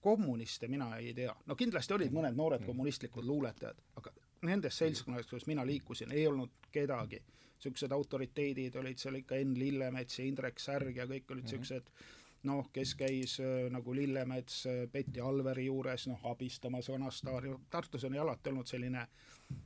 kommuniste 0.00 0.68
mina 0.68 0.96
ei 0.96 1.14
tea, 1.14 1.34
no 1.46 1.54
kindlasti 1.54 1.94
olid 1.94 2.12
mõned 2.12 2.34
noored 2.34 2.60
mhm. 2.60 2.66
kommunistlikud 2.66 3.24
luuletajad, 3.24 3.78
aga 3.96 4.12
nendes 4.46 4.78
seltskonnades, 4.78 5.28
kus 5.30 5.46
mina 5.46 5.66
liikusin, 5.66 6.12
ei 6.12 6.26
olnud 6.26 6.50
kedagi. 6.72 7.22
Niisugused 7.62 7.92
autoriteedid 7.94 8.74
olid 8.80 8.98
seal 8.98 9.20
ikka 9.20 9.38
Enn 9.38 9.54
Lillemets 9.58 10.18
ja 10.18 10.24
Indrek 10.26 10.58
Särg 10.58 10.96
ja 10.98 11.06
kõik 11.06 11.30
olid 11.30 11.44
niisugused 11.46 11.84
mm 11.84 11.92
-hmm. 11.92 12.48
noh, 12.50 12.70
kes 12.72 12.94
käis 12.98 13.36
äh, 13.40 13.70
nagu 13.70 13.94
Lillemets 13.94 14.66
äh, 14.66 14.88
Betty 14.92 15.20
Alveri 15.20 15.66
juures 15.66 16.06
noh, 16.08 16.24
abistamas 16.26 16.88
vanastaari, 16.88 17.54
Tartus 17.70 18.04
on 18.04 18.14
ju 18.14 18.20
alati 18.20 18.50
olnud 18.50 18.66
selline 18.66 19.06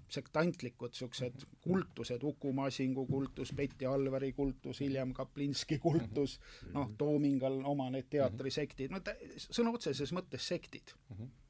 sektantlikud 0.08 0.90
niisugused 0.90 1.46
kultused, 1.60 2.22
Uku 2.22 2.52
Masingu 2.52 3.06
kultus, 3.06 3.52
Betty 3.52 3.86
Alveri 3.86 4.32
kultus, 4.32 4.80
hiljem 4.80 5.14
Kaplinski 5.14 5.78
kultus, 5.78 6.40
noh, 6.72 6.90
Toomingal 6.98 7.62
oma 7.64 7.90
need 7.90 8.10
teatrisektid, 8.10 8.90
no 8.90 9.00
sõna 9.38 9.72
otseses 9.72 10.12
mõttes 10.12 10.48
sektid. 10.48 10.92
Mm. 11.08 11.16
-hmm 11.16 11.45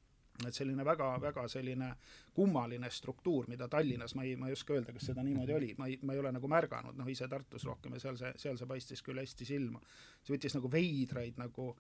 et 0.47 0.55
selline 0.55 0.85
väga-väga 0.85 1.47
selline 1.49 1.91
kummaline 2.37 2.91
struktuur, 2.93 3.49
mida 3.49 3.69
Tallinnas 3.73 4.15
ma 4.15 4.27
ei, 4.27 4.37
ma 4.37 4.51
ei 4.51 4.57
oska 4.57 4.77
öelda, 4.77 4.93
kas 4.93 5.09
seda 5.11 5.25
niimoodi 5.25 5.55
oli, 5.57 5.75
ma 5.79 5.89
ei, 5.89 5.99
ma 6.03 6.13
ei 6.13 6.21
ole 6.21 6.33
nagu 6.37 6.51
märganud, 6.51 6.99
noh 6.99 7.09
ise 7.09 7.29
Tartus 7.29 7.65
rohkem 7.65 7.97
ja 7.97 8.03
seal 8.03 8.19
see, 8.21 8.33
seal 8.41 8.59
see 8.61 8.69
paistis 8.69 9.03
küll 9.07 9.23
hästi 9.23 9.49
silma. 9.49 9.81
see 10.23 10.37
võttis 10.37 10.59
nagu 10.59 10.71
veidraid 10.73 11.41
nagu 11.41 11.73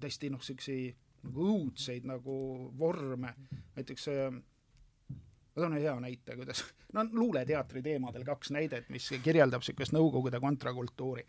täiesti 0.00 0.30
noh, 0.30 0.40
niisuguseid 0.40 1.04
nagu 1.26 1.50
õudseid 1.50 2.06
nagu 2.06 2.36
vorme, 2.78 3.34
näiteks 3.76 4.08
ma 5.58 5.64
toon 5.64 5.74
ühe 5.74 5.82
hea 5.82 5.94
näite, 6.02 6.36
kuidas, 6.38 6.62
no 6.94 7.04
luuleteatri 7.12 7.82
teemadel 7.82 8.24
kaks 8.26 8.52
näidet, 8.54 8.90
mis 8.94 9.08
kirjeldab 9.24 9.64
niisugust 9.64 9.94
Nõukogude 9.96 10.40
kontrakultuuri. 10.40 11.24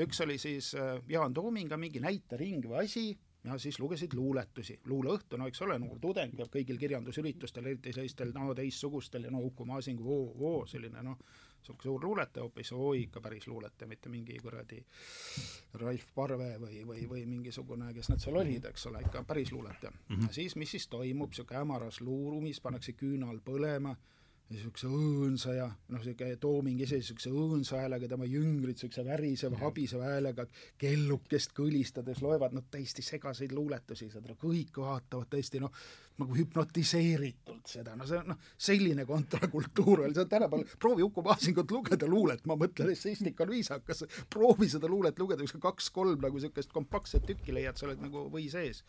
üks 0.00 0.20
oli 0.24 0.38
siis 0.38 0.74
äh, 0.74 0.98
Jaan 1.08 1.34
Toominga 1.34 1.76
mingi 1.76 2.00
näitering 2.02 2.66
või 2.66 2.84
asi, 2.84 3.04
ja 3.44 3.58
siis 3.58 3.78
lugesid 3.80 4.14
luuletusi, 4.14 4.80
luuleõhtu, 4.84 5.38
no 5.40 5.46
eks 5.48 5.62
ole, 5.64 5.78
noor 5.80 5.98
tudeng 6.00 6.34
peab 6.36 6.50
kõigil 6.52 6.78
kirjandusüritustel, 6.80 7.70
eriti 7.70 7.92
sellistel 7.96 8.34
no 8.36 8.52
teistsugustel 8.54 9.24
ja 9.24 9.30
no 9.32 9.40
Uku 9.46 9.64
Masingu 9.64 10.04
oo, 10.12 10.26
oo, 10.50 10.66
selline 10.68 11.02
noh, 11.04 11.16
niisugune 11.60 11.86
suur 11.86 12.04
luuletaja 12.04 12.44
hoopis, 12.44 12.72
oo 12.76 12.92
ikka 12.96 13.20
päris 13.24 13.48
luuletaja, 13.48 13.88
mitte 13.88 14.12
mingi 14.12 14.36
kuradi 14.42 14.82
Ralf 15.80 16.06
Parve 16.14 16.52
või, 16.60 16.84
või, 16.86 17.06
või 17.08 17.24
mingisugune, 17.28 17.94
kes 17.96 18.12
nad 18.12 18.20
seal 18.20 18.36
olid, 18.42 18.68
eks 18.68 18.86
ole, 18.92 19.04
ikka 19.08 19.24
päris 19.24 19.52
luuletaja 19.52 19.92
mm. 19.92 20.16
-hmm. 20.16 20.32
siis, 20.36 20.56
mis 20.56 20.76
siis 20.76 20.88
toimub, 20.88 21.32
niisugune 21.32 21.58
hämaras 21.60 22.00
luuruumis, 22.00 22.60
pannakse 22.60 22.92
küünal 22.92 23.40
põlema 23.44 23.96
niisuguse 24.50 24.88
õõnsa 24.90 25.54
ja 25.54 25.68
noh, 25.70 26.00
niisugune 26.02 26.36
Tooming 26.42 26.82
ise 26.82 26.98
niisuguse 26.98 27.30
õõnsa 27.30 27.78
häälega, 27.84 28.08
tema 28.10 28.26
jüngrid 28.26 28.74
niisuguse 28.74 29.04
väriseva, 29.06 29.58
habiseva 29.62 30.08
häälega 30.10 30.46
kellukest 30.80 31.54
kõlistades 31.56 32.22
loevad 32.24 32.56
nad 32.56 32.66
täiesti 32.70 33.04
segaseid 33.06 33.54
luuletusi, 33.54 34.10
seda 34.10 34.34
kõik 34.40 34.80
vaatavad 34.82 35.30
tõesti 35.30 35.62
noh, 35.62 35.74
nagu 36.20 36.36
hüpnotiseeritult 36.36 37.70
seda, 37.70 37.94
no 37.96 38.06
see 38.08 38.18
on 38.20 38.32
noh, 38.32 38.40
selline 38.60 39.06
kontrakultuur 39.08 40.04
oli, 40.04 40.16
see 40.16 40.24
on 40.26 40.32
tänapäeval, 40.32 40.66
proovi 40.82 41.06
Uku 41.06 41.24
Maasingut 41.24 41.70
lugeda 41.72 42.08
luulet, 42.10 42.42
ma 42.50 42.58
mõtlen, 42.60 42.90
essayistik 42.92 43.40
on 43.44 43.52
viisakas, 43.54 44.02
proovi 44.32 44.68
seda 44.72 44.90
luulet 44.90 45.18
lugeda, 45.22 45.46
ükskõik 45.46 45.64
kaks-kolm 45.68 46.18
nagu 46.26 46.40
niisugust 46.40 46.74
kompaktset 46.74 47.24
tükki 47.28 47.54
leiad, 47.54 47.78
sa 47.78 47.86
oled 47.88 48.02
nagu 48.02 48.26
või 48.34 48.50
sees. 48.52 48.82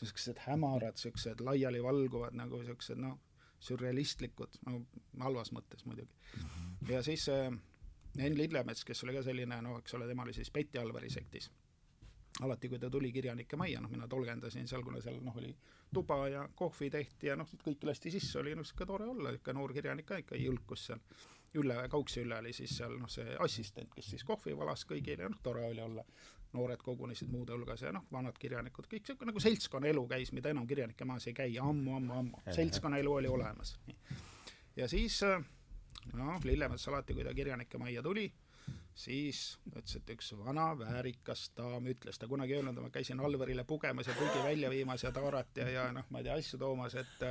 niisugused 0.00 0.40
hämarad, 0.48 0.96
niisugused 0.96 1.44
laialivalguvad 1.44 2.34
nagu 2.40 2.64
niisugused 2.64 2.98
noh, 3.02 3.20
sürrealistlikud, 3.62 4.58
no 4.66 4.80
halvas 5.22 5.52
mõttes 5.54 5.86
muidugi 5.86 6.10
ja 6.90 7.02
siis 7.02 7.28
äh, 7.28 7.52
Enn 8.18 8.36
Lillemets, 8.36 8.84
kes 8.84 9.04
oli 9.04 9.14
ka 9.16 9.22
selline, 9.24 9.56
no 9.64 9.78
eks 9.80 9.94
ole, 9.96 10.06
tema 10.08 10.26
oli 10.26 10.34
siis 10.36 10.50
Betty 10.52 10.78
Alveri 10.78 11.10
sektis. 11.10 11.50
alati, 12.40 12.68
kui 12.68 12.78
ta 12.80 12.88
tuli 12.90 13.10
kirjanike 13.12 13.56
majja, 13.60 13.80
noh, 13.80 13.90
mina 13.92 14.06
tolgendasin 14.08 14.68
seal, 14.68 14.82
kuna 14.82 15.00
seal 15.04 15.18
noh, 15.20 15.36
oli 15.36 15.50
tuba 15.92 16.16
ja 16.28 16.46
kohvi 16.56 16.88
tehti 16.90 17.28
ja 17.28 17.36
noh, 17.36 17.48
kõik 17.64 17.84
lasti 17.84 18.10
sisse, 18.10 18.38
oli 18.40 18.54
noh, 18.56 18.64
niisugune 18.64 18.88
tore 18.88 19.08
olla, 19.12 19.30
niisugune 19.30 19.58
noor 19.58 19.74
kirjanik 19.76 20.08
ka 20.08 20.18
ikka 20.22 20.40
jõlkus 20.40 20.86
seal. 20.88 21.02
Ülle, 21.60 21.76
Kauksi 21.92 22.22
Ülle 22.24 22.38
oli 22.40 22.54
siis 22.56 22.72
seal 22.78 22.96
noh, 22.98 23.10
see 23.12 23.36
assistent, 23.44 23.92
kes 23.94 24.08
siis 24.14 24.24
kohvi 24.24 24.56
valas 24.56 24.86
kõigile 24.88 25.28
noh, 25.28 25.40
tore 25.44 25.66
oli 25.68 25.84
olla. 25.84 26.04
Noored 26.52 26.82
kogunesid 26.84 27.30
muude 27.32 27.54
hulgas 27.54 27.82
ja 27.82 27.92
noh, 27.94 28.04
vanad 28.12 28.36
kirjanikud, 28.38 28.86
kõik 28.90 29.06
sihuke 29.08 29.28
nagu 29.28 29.40
seltskonnaelu 29.40 30.04
käis, 30.10 30.32
mida 30.36 30.52
enam 30.52 30.66
kirjanike 30.68 31.06
maas 31.08 31.26
ei 31.30 31.34
käi 31.36 31.56
ammu, 31.58 31.96
ammu, 31.96 32.18
ammu. 32.18 32.42
seltskonnaelu 32.52 33.12
oli 33.20 33.32
olemas. 33.32 33.78
ja 34.76 34.88
siis 34.88 35.20
noh, 36.12 36.44
Lillemets 36.44 36.88
alati, 36.88 37.14
kui 37.14 37.24
ta 37.24 37.34
kirjanike 37.34 37.78
majja 37.78 38.02
tuli, 38.02 38.26
siis 38.94 39.40
ütles, 39.70 39.96
et 39.96 40.10
üks 40.14 40.32
vana 40.36 40.72
väärikas 40.78 41.46
daam 41.56 41.86
ütles, 41.90 42.18
ta 42.20 42.28
kunagi 42.28 42.56
öelnud, 42.58 42.78
ma 42.84 42.90
käisin 42.92 43.20
Alverile 43.24 43.64
pugemas 43.68 44.08
ja 44.08 44.16
pulgi 44.18 44.42
välja 44.44 44.70
viimas 44.70 45.04
ja 45.04 45.12
taarat 45.14 45.56
ja, 45.56 45.68
ja 45.70 45.86
noh, 45.94 46.06
ma 46.12 46.20
ei 46.20 46.26
tea, 46.28 46.36
asju 46.40 46.60
toomas, 46.60 46.96
et 47.00 47.24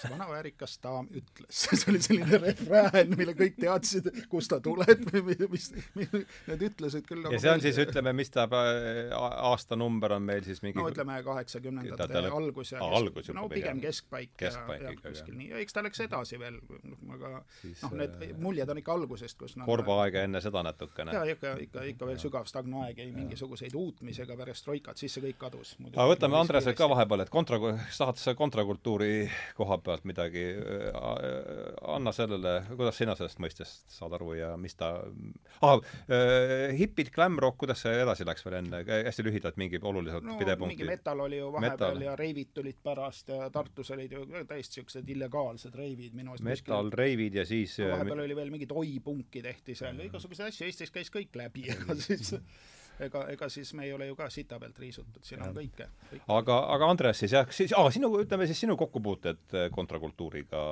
see 0.00 0.10
vana 0.10 0.26
väärikas 0.30 0.78
daam 0.82 1.08
ütles. 1.10 1.62
See 1.72 1.90
oli 1.90 2.00
selline 2.02 2.38
refrään, 2.42 3.14
mille 3.16 3.32
kõik 3.38 3.56
teadsid, 3.60 4.08
kust 4.30 4.50
ta 4.52 4.58
tuleb 4.62 5.06
või 5.14 5.36
mis, 5.50 5.68
mis, 5.96 6.12
need 6.48 6.64
ütlused 6.68 7.06
küll 7.06 7.26
ja 7.32 7.40
see 7.40 7.52
on 7.52 7.62
siis, 7.64 7.78
ütleme, 7.82 8.12
mis 8.16 8.30
ta 8.32 8.46
aastanumber 9.50 10.16
on 10.18 10.26
meil 10.26 10.44
siis 10.46 10.62
mingi 10.64 10.78
no 10.78 10.88
ütleme, 10.90 11.18
kaheksakümnendate 11.26 12.22
algus 12.28 12.74
ja 12.74 12.82
algus 12.84 13.30
no 13.34 13.46
pigem. 13.50 13.80
keskpaik, 13.82 14.34
keskpaik 14.40 14.84
ja, 14.84 14.92
ja 14.92 15.02
kuskil 15.06 15.38
nii, 15.38 15.50
eks 15.62 15.76
ta 15.76 15.84
läks 15.86 16.02
edasi 16.04 16.38
veel, 16.42 16.58
aga 17.16 17.34
noh, 17.40 17.96
need 17.98 18.36
muljed 18.42 18.74
on 18.74 18.82
ikka 18.82 18.96
algusest, 18.96 19.38
kus 19.40 19.56
noh 19.58 19.68
korvaaega 19.68 20.26
enne 20.26 20.42
seda 20.44 20.62
natukene. 20.72 21.14
jaa, 21.16 21.24
ikka, 21.34 21.54
ikka, 21.66 21.84
ikka 21.92 22.08
veel 22.08 22.20
sügav 22.22 22.48
stagne 22.50 22.82
aeg, 22.86 22.98
ei 23.04 23.12
mingisuguseid 23.14 23.76
uutmisi 23.78 24.24
ega 24.24 24.36
perestroikat, 24.38 25.00
siis 25.00 25.14
see 25.16 25.24
kõik 25.28 25.38
kadus. 25.44 25.74
aga 25.92 26.08
võtame 26.10 26.38
Andresel 26.40 26.76
ka 26.78 26.88
vahepeal, 26.92 27.24
et 27.24 27.32
kontra, 27.32 27.60
tahad 27.96 28.20
sa 28.20 28.34
kontrakultuuri 28.38 29.28
koha 29.58 29.78
pealt 29.84 30.06
midagi, 30.08 30.44
anna 31.94 32.12
sellele, 32.16 32.56
kuidas 32.72 32.98
sina 32.98 33.16
sellest 33.18 33.40
mõistest 33.42 33.86
saad 33.92 34.16
aru 34.18 34.34
ja 34.38 34.52
mis 34.60 34.76
ta 34.78 34.94
ah,, 35.62 35.78
hipid, 36.78 37.12
glam 37.14 37.38
rock, 37.42 37.60
kuidas 37.62 37.84
see 37.84 37.94
edasi 38.02 38.26
läks 38.28 38.46
veel 38.46 38.58
enne, 38.62 38.82
hästi 39.08 39.26
lühidalt 39.26 39.58
mingi 39.60 39.80
olulised 39.82 40.26
no, 40.26 40.38
pidepunktid? 40.40 40.82
mingi 40.82 40.88
metal 40.88 41.24
oli 41.26 41.40
ju 41.40 41.50
vahepeal 41.54 41.96
metal. 41.96 42.06
ja 42.08 42.16
reivid 42.18 42.52
tulid 42.54 42.78
pärast 42.82 43.32
ja 43.32 43.48
Tartus 43.52 43.92
olid 43.94 44.12
ju 44.12 44.26
täiesti 44.48 44.82
niisugused 44.82 45.08
illegaalsed 45.14 45.74
reivid 45.76 46.14
minu 46.16 46.32
arust. 46.34 46.44
metal, 46.46 46.90
reivid 46.94 47.36
ja 47.40 47.44
siis 47.48 47.76
vahepeal 47.78 48.24
oli 48.24 48.36
veel 48.36 48.52
mingit 48.54 48.72
oi-punki 48.72 49.42
tehti 49.44 49.76
seal, 49.78 50.00
igasuguseid 50.06 50.52
asju, 50.52 50.61
Eestis 50.66 50.94
käis 50.94 51.10
kõik 51.12 51.34
läbi 51.38 51.68
ja 51.70 51.78
siis 52.06 52.34
ega, 53.00 53.22
ega 53.32 53.48
siis 53.52 53.72
me 53.76 53.86
ei 53.86 53.92
ole 53.94 54.06
ju 54.08 54.16
ka 54.18 54.28
sita 54.32 54.58
pealt 54.60 54.78
riisutud, 54.82 55.22
siin 55.26 55.42
on 55.44 55.54
kõike, 55.56 55.86
kõike.. 56.10 56.24
aga, 56.34 56.58
aga 56.74 56.88
Andres 56.92 57.22
siis 57.22 57.34
jah, 57.34 57.48
siis 57.54 57.74
aa, 57.76 57.90
sinu, 57.94 58.10
ütleme 58.20 58.46
siis 58.50 58.60
sinu 58.64 58.76
kokkupuuted 58.80 59.56
äh, 59.56 59.66
kontrakultuuriga 59.74 60.62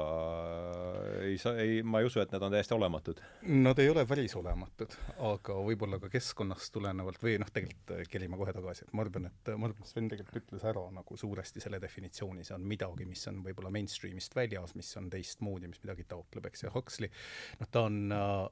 ei 1.26 1.38
saa, 1.40 1.56
ei, 1.62 1.80
ma 1.82 2.02
ei 2.02 2.08
usu, 2.08 2.20
et 2.22 2.32
need 2.34 2.44
on 2.46 2.54
täiesti 2.54 2.74
olematud. 2.76 3.20
Nad 3.64 3.80
ei 3.82 3.90
ole 3.92 4.04
päris 4.08 4.34
olematud, 4.38 4.94
aga 5.30 5.56
võib-olla 5.66 6.00
ka 6.02 6.10
keskkonnast 6.12 6.72
tulenevalt 6.74 7.22
või 7.24 7.36
noh, 7.42 7.50
tegelikult 7.52 7.94
äh, 7.96 8.04
kerime 8.10 8.40
kohe 8.40 8.54
tagasi, 8.56 8.86
et 8.86 8.94
ma 8.96 9.06
arvan, 9.06 9.30
et 9.30 9.52
ma 9.54 9.70
arvan, 9.70 9.84
et 9.84 9.92
Sven 9.92 10.10
tegelikult 10.12 10.42
ütles 10.44 10.66
ära 10.70 10.86
nagu 10.94 11.20
suuresti 11.20 11.62
selle 11.62 11.80
definitsiooni, 11.82 12.46
see 12.46 12.56
on 12.56 12.66
midagi, 12.68 13.08
mis 13.08 13.26
on 13.30 13.42
võib-olla 13.44 13.72
mainstream'ist 13.74 14.36
väljas, 14.36 14.76
mis 14.78 14.90
on 15.00 15.10
teistmoodi, 15.12 15.70
mis 15.72 15.82
midagi 15.84 16.06
taotleb, 16.10 16.50
eks, 16.50 16.66
ja 16.66 16.74
Huxley, 16.74 17.12
noh, 17.60 17.70
ta 17.72 17.86
on 17.88 18.02
äh, 18.14 18.48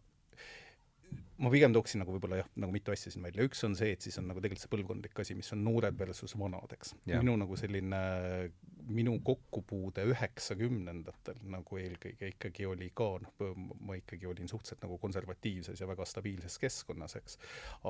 ma 1.39 1.51
pigem 1.53 1.75
tooksin 1.75 2.03
nagu 2.03 2.15
võib-olla 2.15 2.41
jah, 2.41 2.49
nagu 2.59 2.75
mitu 2.75 2.93
asja 2.93 3.13
siin 3.13 3.23
välja, 3.23 3.45
üks 3.47 3.61
on 3.67 3.77
see, 3.79 3.93
et 3.95 4.05
siis 4.05 4.17
on 4.21 4.27
nagu 4.31 4.43
tegelikult 4.43 4.65
see 4.65 4.73
põlvkondlik 4.73 5.21
asi, 5.23 5.37
mis 5.39 5.51
on 5.55 5.63
noored 5.67 5.99
versus 5.99 6.35
vanad, 6.39 6.73
eks. 6.75 6.95
minu 7.07 7.37
nagu 7.39 7.59
selline, 7.59 8.01
minu 8.89 9.15
kokkupuude 9.25 10.07
üheksakümnendatel 10.09 11.39
nagu 11.53 11.79
eelkõige 11.79 12.33
ikkagi 12.33 12.67
oli 12.69 12.89
ka, 12.97 13.09
noh, 13.23 13.53
ma 13.85 13.99
ikkagi 13.99 14.27
olin 14.31 14.51
suhteliselt 14.51 14.83
nagu 14.87 14.99
konservatiivses 15.03 15.83
ja 15.83 15.89
väga 15.91 16.07
stabiilses 16.09 16.59
keskkonnas, 16.63 17.19
eks. 17.21 17.39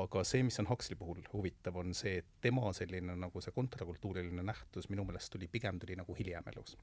aga 0.02 0.24
see, 0.28 0.44
mis 0.46 0.60
on 0.60 0.68
Huxley 0.68 0.98
puhul 1.00 1.22
huvitav, 1.32 1.78
on 1.80 1.96
see, 1.96 2.18
et 2.20 2.28
tema 2.44 2.72
selline 2.76 3.16
nagu 3.16 3.44
see 3.44 3.54
kontrakultuuriline 3.56 4.44
nähtus 4.44 4.90
minu 4.92 5.06
meelest 5.08 5.32
tuli, 5.32 5.48
pigem 5.48 5.80
tuli 5.80 5.96
nagu 5.96 6.16
hiljem 6.18 6.52
elus. 6.52 6.76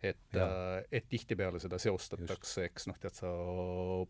et, 0.00 0.24
äh, 0.40 0.80
et 0.92 1.08
tihtipeale 1.10 1.60
seda 1.60 1.80
seostatakse, 1.82 2.64
eks 2.70 2.88
noh, 2.88 2.96
tead 3.02 3.20
sa, 3.20 3.34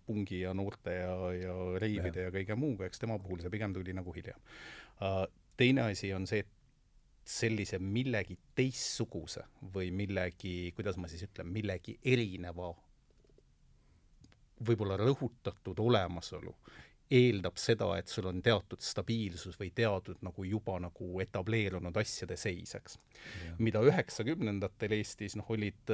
pungi 0.07 0.45
ja 0.45 0.55
noorte 0.55 0.95
ja, 0.95 1.15
ja 1.35 1.59
reivide 1.89 2.29
ja 2.29 2.35
kõige 2.35 2.57
muuga, 2.59 2.89
eks 2.89 3.03
tema 3.03 3.19
puhul 3.23 3.43
see 3.43 3.53
pigem 3.53 3.75
tuli 3.77 3.97
nagu 3.97 4.15
hiljem 4.17 4.39
uh,. 5.01 5.25
teine 5.59 5.89
asi 5.89 6.13
on 6.15 6.29
see, 6.31 6.45
et 6.45 6.55
sellise 7.29 7.79
millegi 7.83 8.39
teistsuguse 8.57 9.43
või 9.75 9.91
millegi, 9.93 10.73
kuidas 10.77 10.97
ma 10.97 11.11
siis 11.11 11.27
ütlen, 11.27 11.51
millegi 11.53 11.99
erineva 12.05 12.71
võib-olla 14.65 14.97
rõhutatud 14.99 15.79
olemasolu 15.85 16.55
eeldab 17.09 17.57
seda, 17.61 17.89
et 17.99 18.11
sul 18.11 18.27
on 18.29 18.43
teatud 18.45 18.83
stabiilsus 18.85 19.57
või 19.61 19.71
teatud 19.75 20.21
nagu 20.25 20.45
juba 20.45 20.77
nagu 20.83 21.21
etableerunud 21.25 21.97
asjade 22.01 22.37
seis, 22.41 22.75
eks. 22.77 22.99
mida 23.65 23.81
üheksakümnendatel 23.85 24.95
Eestis 24.99 25.37
noh, 25.39 25.49
olid, 25.55 25.93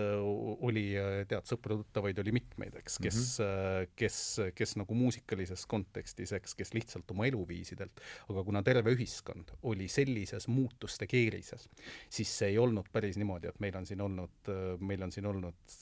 oli 0.66 0.85
tead, 1.31 1.46
sõpru-tuttavaid 1.50 2.18
oli 2.24 2.35
mitmeid, 2.35 2.74
eks, 2.83 2.98
kes 3.03 3.20
mm, 3.20 3.46
-hmm. 3.46 3.94
kes, 4.03 4.18
kes 4.59 4.77
nagu 4.81 4.98
muusikalises 4.98 5.66
kontekstis, 5.70 6.35
eks, 6.35 6.59
kes 6.59 6.74
lihtsalt 6.74 7.14
oma 7.14 7.29
eluviisidelt, 7.31 8.03
aga 8.29 8.44
kuna 8.44 8.62
terve 8.66 8.96
ühiskond 8.96 9.55
oli 9.62 9.88
sellises 9.88 10.48
muutuste 10.50 11.07
keerises, 11.07 11.68
siis 12.11 12.38
see 12.38 12.55
ei 12.55 12.59
olnud 12.59 12.90
päris 12.92 13.20
niimoodi, 13.20 13.53
et 13.53 13.61
meil 13.62 13.77
on 13.79 13.87
siin 13.87 14.03
olnud, 14.03 14.55
meil 14.81 15.07
on 15.07 15.14
siin 15.14 15.31
olnud 15.31 15.79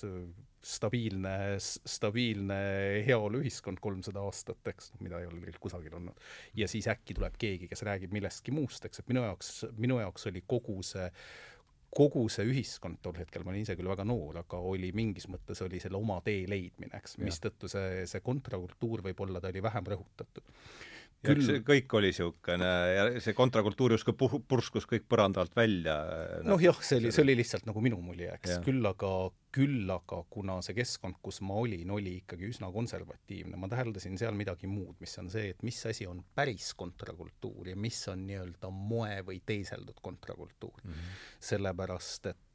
stabiilne, 0.62 1.37
stabiilne 1.59 2.59
heaoluühiskond 3.07 3.81
kolmsada 3.83 4.22
aastat, 4.22 4.61
eks, 4.72 4.92
mida 5.03 5.20
ei 5.20 5.27
ole 5.27 5.40
tegelikult 5.40 5.68
kusagil 5.68 5.96
olnud. 5.98 6.20
ja 6.59 6.68
siis 6.70 6.88
äkki 6.90 7.16
tuleb 7.18 7.38
keegi, 7.38 7.68
kes 7.70 7.83
räägib 7.88 8.14
millestki 8.14 8.55
muust, 8.55 8.85
eks, 8.87 9.03
et 9.03 9.09
minu 9.11 9.25
jaoks, 9.27 9.64
minu 9.79 9.98
jaoks 10.03 10.29
oli 10.31 10.44
kogu 10.46 10.79
see 10.87 11.09
kogu 11.92 12.25
see 12.33 12.46
ühiskond 12.48 13.03
tol 13.05 13.18
hetkel, 13.20 13.42
ma 13.44 13.53
olin 13.53 13.66
ise 13.66 13.75
küll 13.77 13.90
väga 13.90 14.07
noor, 14.09 14.38
aga 14.40 14.61
oli 14.64 14.88
mingis 14.96 15.27
mõttes 15.29 15.61
oli 15.66 15.81
selle 15.83 15.98
oma 15.98 16.22
tee 16.25 16.46
leidmine, 16.48 16.96
eks, 16.96 17.18
mistõttu 17.20 17.68
see, 17.68 18.07
see 18.09 18.22
kontrakultuur 18.25 19.05
võib-olla 19.05 19.42
ta 19.42 19.53
oli 19.53 19.61
vähem 19.64 19.90
rõhutatud 19.92 20.57
küll 21.23 21.43
see 21.47 21.63
kõik 21.67 21.95
oli 21.99 22.11
niisugune 22.11 22.71
ja 22.93 23.05
see 23.23 23.35
kontrakultuur 23.37 23.95
justkui 23.97 24.17
puh-, 24.19 24.41
purskus 24.49 24.87
kõik 24.91 25.07
põranda 25.11 25.43
alt 25.43 25.55
välja. 25.57 25.97
noh 26.43 26.57
no, 26.57 26.59
jah, 26.63 26.79
see 26.83 26.99
oli, 27.01 27.13
see 27.15 27.25
oli 27.25 27.37
lihtsalt 27.39 27.69
nagu 27.69 27.83
minu 27.85 28.01
mulje, 28.03 28.33
eks, 28.37 28.59
küll 28.67 28.85
aga, 28.89 29.13
küll 29.55 29.91
aga 29.95 30.23
kuna 30.33 30.59
see 30.67 30.77
keskkond, 30.79 31.21
kus 31.25 31.43
ma 31.47 31.59
olin, 31.63 31.95
oli 31.95 32.17
ikkagi 32.23 32.51
üsna 32.51 32.73
konservatiivne, 32.75 33.59
ma 33.61 33.71
täheldasin 33.73 34.19
seal 34.21 34.37
midagi 34.39 34.71
muud, 34.71 34.97
mis 35.03 35.15
on 35.23 35.31
see, 35.33 35.53
et 35.55 35.67
mis 35.67 35.79
asi 35.89 36.09
on 36.11 36.25
päris 36.35 36.73
kontrakultuur 36.79 37.73
ja 37.73 37.79
mis 37.79 38.01
on 38.13 38.27
nii-öelda 38.29 38.73
moe 38.75 39.21
või 39.27 39.43
teiseldud 39.47 40.03
kontrakultuur 40.03 40.83
mm. 40.83 40.91
-hmm. 40.91 41.21
sellepärast, 41.53 42.33
et 42.33 42.52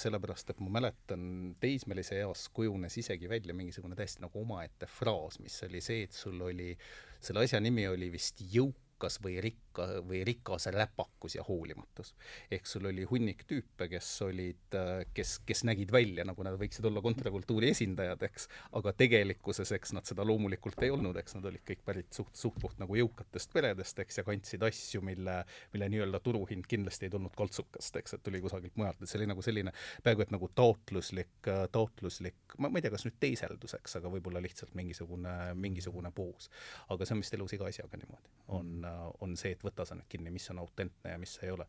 sellepärast, 0.00 0.50
et 0.52 0.60
ma 0.64 0.72
mäletan, 0.80 1.22
teismelise 1.60 2.20
eas 2.22 2.48
kujunes 2.54 2.96
isegi 3.00 3.28
välja 3.30 3.54
mingisugune 3.56 3.98
täiesti 3.98 4.24
nagu 4.24 4.42
omaette 4.42 4.88
fraas, 4.90 5.40
mis 5.42 5.58
oli 5.66 5.82
see, 5.84 6.04
et 6.06 6.16
sul 6.16 6.40
oli 6.46 6.72
äh, 6.72 7.10
selle 7.20 7.44
asja 7.44 7.60
nimi 7.60 7.84
oli 7.88 8.08
vist 8.12 8.40
jõukas 8.52 9.20
või 9.24 9.38
rikka 9.86 10.06
või 10.06 10.22
rikas 10.24 10.66
räpakus 10.66 11.34
ja 11.34 11.42
hoolimatus. 11.48 12.14
ehk 12.50 12.66
sul 12.66 12.86
oli 12.86 13.04
hunnik 13.04 13.44
tüüpe, 13.46 13.88
kes 13.88 14.22
olid, 14.22 14.76
kes, 15.14 15.38
kes 15.46 15.64
nägid 15.64 15.92
välja, 15.92 16.24
nagu 16.24 16.42
nad 16.42 16.58
võiksid 16.58 16.84
olla 16.86 17.00
kontrakultuuri 17.00 17.70
esindajad, 17.70 18.22
eks, 18.22 18.48
aga 18.72 18.92
tegelikkuses, 18.92 19.72
eks 19.72 19.92
nad 19.92 20.04
seda 20.04 20.24
loomulikult 20.24 20.82
ei 20.82 20.90
olnud, 20.90 21.16
eks 21.16 21.34
nad 21.34 21.44
olid 21.44 21.64
kõik 21.66 21.84
pärit 21.84 22.12
suht, 22.12 22.34
suht-puht 22.36 22.78
nagu 22.78 22.96
jõukatest 22.96 23.52
peredest, 23.52 23.98
eks, 23.98 24.18
ja 24.18 24.24
kandsid 24.24 24.62
asju, 24.62 25.02
mille, 25.02 25.44
mille 25.72 25.88
nii-öelda 25.88 26.20
turuhind 26.20 26.66
kindlasti 26.68 27.08
ei 27.08 27.14
tulnud 27.14 27.34
kaltsukast, 27.36 27.96
eks, 27.96 28.16
et 28.16 28.24
tuli 28.24 28.40
kusagilt 28.40 28.76
mujalt, 28.76 29.02
et 29.02 29.10
see 29.10 29.20
oli 29.20 29.30
nagu 29.30 29.44
selline 29.44 29.74
peaaegu 30.04 30.26
et 30.26 30.34
nagu 30.34 30.50
taotluslik, 30.54 31.50
taotluslik, 31.72 32.56
ma, 32.58 32.68
ma 32.68 32.78
ei 32.78 32.86
tea, 32.86 32.94
kas 32.94 33.06
nüüd 33.06 33.18
teiselduseks, 33.22 33.98
aga 34.00 34.12
võib-olla 34.12 34.42
lihtsalt 34.42 34.74
mingisugune, 34.78 35.36
mingisugune 35.54 36.12
poos. 36.14 36.50
aga 36.90 37.06
see 37.06 37.16
on 37.16 37.24
vist 37.24 37.34
elus 37.36 37.54
iga 37.56 37.68
asjaga 37.70 38.00
niimoodi, 38.00 38.32
on, 38.56 38.86
on 39.20 39.36
see, 39.38 39.54
et 39.56 39.64
võta 39.70 39.86
sa 39.88 39.96
nüüd 39.98 40.08
kinni, 40.10 40.32
mis 40.34 40.48
on 40.52 40.62
autentne 40.62 41.14
ja 41.14 41.20
mis 41.20 41.36
ei 41.42 41.52
ole. 41.54 41.66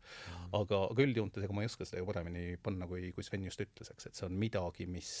aga, 0.52 0.82
aga 0.90 1.06
üldjoontes, 1.06 1.44
ega 1.46 1.56
ma 1.56 1.64
ei 1.64 1.70
oska 1.70 1.88
seda 1.88 2.02
ju 2.02 2.08
paremini 2.08 2.56
panna, 2.62 2.88
kui, 2.90 3.12
kui 3.16 3.26
Sven 3.26 3.46
just 3.48 3.62
ütles, 3.64 3.92
eks, 3.94 4.10
et 4.10 4.18
see 4.18 4.28
on 4.28 4.36
midagi, 4.38 4.88
mis, 4.90 5.12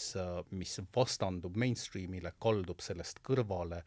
mis 0.50 0.74
vastandub 0.94 1.56
mainstream'ile, 1.62 2.34
kaldub 2.42 2.84
sellest 2.84 3.22
kõrvale 3.26 3.82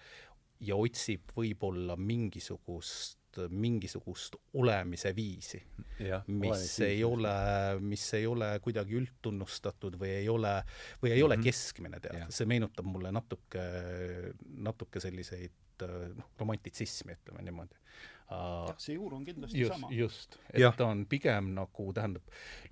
ja 0.63 0.77
otsib 0.79 1.36
võib-olla 1.36 1.97
mingisugust 1.99 3.21
mingisugust 3.51 4.38
olemise 4.55 5.12
viisi, 5.15 5.60
mis 6.31 6.79
ei 6.86 7.03
ole, 7.03 7.34
mis 7.84 8.05
ei 8.15 8.27
ole 8.27 8.53
kuidagi 8.63 8.95
üldtunnustatud 8.95 9.97
või 9.99 10.13
ei 10.21 10.29
ole, 10.31 10.53
või 11.01 11.12
ei 11.12 11.17
mm 11.17 11.19
-hmm. 11.19 11.25
ole 11.25 11.36
mhm. 11.38 11.43
keskmine, 11.43 11.99
tead, 11.99 12.31
see 12.31 12.47
meenutab 12.47 12.88
mulle 12.88 13.12
natuke, 13.12 13.65
natuke 14.69 15.03
selliseid 15.03 15.86
noh, 16.15 16.31
romantitsismi, 16.39 17.17
ütleme 17.19 17.43
niimoodi 17.43 17.75
see 18.81 18.95
juur 18.95 19.13
on 19.13 19.25
kindlasti 19.25 19.59
just, 19.61 19.73
sama. 19.75 19.89
just, 19.93 20.38
et 20.53 20.59
Ja. 20.59 20.71
ta 20.77 20.88
on 20.89 21.05
pigem 21.05 21.51
nagu, 21.55 21.85
tähendab, 21.93 22.23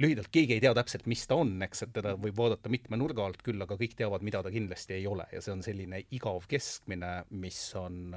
lühidalt 0.02 0.32
keegi 0.34 0.56
ei 0.58 0.64
tea 0.64 0.74
täpselt, 0.74 1.06
mis 1.06 1.28
ta 1.30 1.36
on, 1.36 1.62
eks, 1.62 1.84
et 1.86 1.94
teda 1.94 2.16
võib 2.18 2.38
vaadata 2.38 2.70
mitme 2.74 2.98
nurga 2.98 3.26
alt 3.26 3.44
küll, 3.46 3.62
aga 3.62 3.78
kõik 3.78 3.94
teavad, 4.00 4.26
mida 4.26 4.42
ta 4.44 4.50
kindlasti 4.52 4.98
ei 4.98 5.08
ole 5.08 5.28
ja 5.32 5.42
see 5.42 5.54
on 5.54 5.62
selline 5.64 6.04
igav 6.12 6.48
keskmine, 6.50 7.26
mis 7.30 7.60
on, 7.80 8.16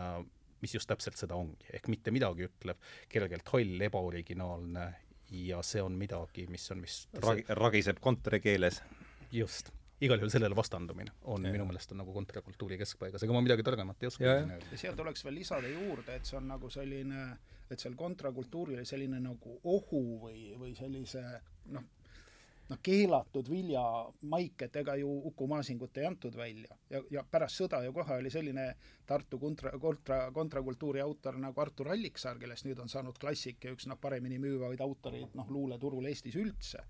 mis 0.64 0.74
just 0.74 0.88
täpselt 0.88 1.16
seda 1.20 1.36
ongi, 1.36 1.68
ehk 1.76 1.88
mitte 1.92 2.10
midagi 2.10 2.48
ütlev, 2.48 2.80
kergelt 3.12 3.48
hall, 3.52 3.80
ebaoriginaalne 3.90 4.86
ja 5.30 5.60
see 5.66 5.82
on 5.82 5.92
midagi, 5.98 6.46
mis 6.48 6.64
on 6.72 6.80
vist 6.86 7.08
Ragi, 7.20 7.44
ragiseb 7.48 8.00
kontorikeeles. 8.00 8.80
just, 9.32 9.72
igal 10.00 10.20
juhul 10.20 10.32
sellele 10.32 10.56
vastandumine 10.56 11.12
on 11.24 11.44
ja. 11.44 11.52
minu 11.52 11.66
meelest 11.68 11.92
on 11.92 12.02
nagu 12.02 12.12
kontrakultuuri 12.12 12.78
keskpaigas, 12.82 13.22
ega 13.24 13.36
ma 13.36 13.42
midagi 13.44 13.64
targemat 13.64 14.02
ei 14.02 14.10
oska 14.10 14.28
öelda. 14.28 14.58
ja 14.72 14.80
sealt 14.84 15.00
oleks 15.00 15.24
veel 15.24 15.38
lisada 15.40 15.72
juurde, 15.72 16.16
et 16.16 16.28
see 16.28 16.36
on 16.36 16.48
nagu 16.52 16.70
selline, 16.72 17.26
et 17.70 17.80
seal 17.80 17.96
kontrakultuuril 17.96 18.84
selline 18.84 19.20
nagu 19.24 19.58
ohu 19.64 20.02
või, 20.26 20.50
või 20.60 20.74
sellise 20.76 21.22
noh, 21.72 21.86
noh, 22.68 22.82
keelatud 22.82 23.48
viljamaik, 23.48 24.66
et 24.68 24.76
ega 24.82 24.98
ju 25.00 25.08
Uku 25.30 25.48
Masingut 25.48 25.96
ei 25.96 26.10
antud 26.10 26.36
välja 26.36 26.76
ja, 26.92 27.00
ja 27.10 27.24
pärast 27.30 27.62
sõda 27.62 27.80
ju 27.86 27.96
kohe 27.96 28.20
oli 28.20 28.32
selline 28.32 28.68
Tartu 29.06 29.38
kontra, 29.40 29.72
kontra, 29.80 30.26
kontrakultuuri 30.34 31.00
autor 31.00 31.40
nagu 31.40 31.60
Artur 31.62 31.94
Alliksaar, 31.94 32.36
kellest 32.42 32.68
nüüd 32.68 32.84
on 32.84 32.92
saanud 32.92 33.16
klassik 33.22 33.64
ja 33.64 33.72
üks 33.72 33.88
noh, 33.88 33.96
paremini 34.02 34.40
müüvaid 34.42 34.82
autoreid 34.84 35.36
noh, 35.38 35.48
luuleturul 35.48 36.12
Eestis 36.12 36.36
üldse 36.36 36.84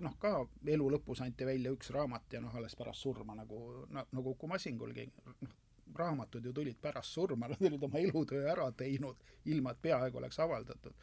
noh, 0.00 0.16
ka 0.20 0.32
elu 0.66 0.90
lõpus 0.90 1.22
anti 1.24 1.46
välja 1.46 1.72
üks 1.72 1.90
raamat 1.94 2.32
ja 2.32 2.40
noh, 2.40 2.54
alles 2.56 2.76
pärast 2.76 3.00
surma 3.00 3.34
nagu 3.38 3.86
no, 3.88 4.04
nagu 4.12 4.34
Uku 4.36 4.46
Masingulgi, 4.50 5.06
noh, 5.24 5.56
raamatud 5.94 6.44
ju 6.44 6.52
tulid 6.52 6.76
pärast 6.80 7.12
surma, 7.16 7.48
nad 7.48 7.62
olid 7.62 7.82
oma 7.82 7.98
elutöö 7.98 8.44
ära 8.52 8.70
teinud, 8.72 9.16
ilma 9.44 9.72
et 9.72 9.82
peaaegu 9.82 10.18
oleks 10.18 10.40
avaldatud. 10.40 10.94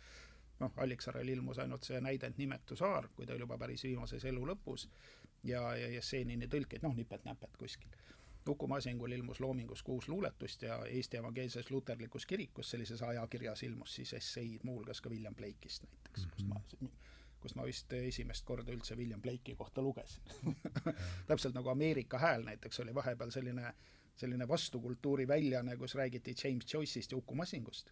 noh, 0.60 0.72
Alliksaarel 0.78 1.28
ilmus 1.30 1.60
ainult 1.60 1.84
see 1.84 2.00
näidend 2.02 2.38
Nimetu 2.38 2.76
saar, 2.80 3.10
kui 3.16 3.26
ta 3.26 3.34
oli 3.34 3.44
juba 3.44 3.58
päris 3.58 3.84
viimases 3.84 4.24
elu 4.26 4.46
lõpus 4.48 4.88
ja, 5.44 5.76
ja 5.76 5.90
Jessenini 5.98 6.48
tõlkeid, 6.48 6.84
noh, 6.84 6.96
nipet-näpet 6.96 7.58
kuskil. 7.60 7.92
Uku 8.50 8.68
Masingul 8.68 9.12
ilmus 9.12 9.40
Loomingus 9.42 9.82
kuus 9.84 10.08
luuletust 10.08 10.62
ja 10.62 10.78
Eesti 10.86 11.18
Evangeelses 11.18 11.72
Luterlikus 11.72 12.26
Kirikus 12.26 12.70
sellises 12.72 13.02
ajakirjas 13.02 13.64
ilmus 13.64 13.96
siis 13.96 14.14
esseid, 14.14 14.64
muuhulgas 14.64 15.02
ka 15.02 15.10
William 15.10 15.36
Blake'ist 15.36 15.84
näiteks 15.84 16.26
mm, 16.26 16.30
-hmm. 16.30 16.62
kust 16.62 16.82
ma 16.82 16.90
kus 17.46 17.56
ma 17.58 17.66
vist 17.68 17.94
esimest 17.94 18.46
korda 18.46 18.74
üldse 18.74 18.98
William 18.98 19.22
Blake'i 19.22 19.56
kohta 19.56 19.84
lugesin 19.86 20.24
täpselt 21.30 21.54
nagu 21.58 21.70
Ameerika 21.70 22.20
Hääl 22.20 22.48
näiteks 22.48 22.80
oli 22.84 22.96
vahepeal 22.96 23.34
selline, 23.34 23.74
selline 24.18 24.48
vastukultuuri 24.48 25.28
väljaanne, 25.28 25.78
kus 25.78 25.96
räägiti 25.96 26.36
James 26.44 26.74
Joyce'ist 26.74 27.14
ja 27.14 27.18
Uku 27.18 27.36
Masingust. 27.36 27.92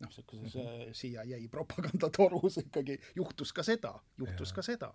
noh, 0.00 0.08
niisuguses 0.08 0.54
mm 0.54 0.60
-hmm. 0.60 0.92
CIA 0.92 1.48
propagandatorus 1.50 2.58
ikkagi 2.58 2.98
juhtus 3.14 3.52
ka 3.52 3.62
seda, 3.62 3.98
juhtus 4.18 4.50
ja. 4.50 4.54
ka 4.54 4.62
seda 4.62 4.92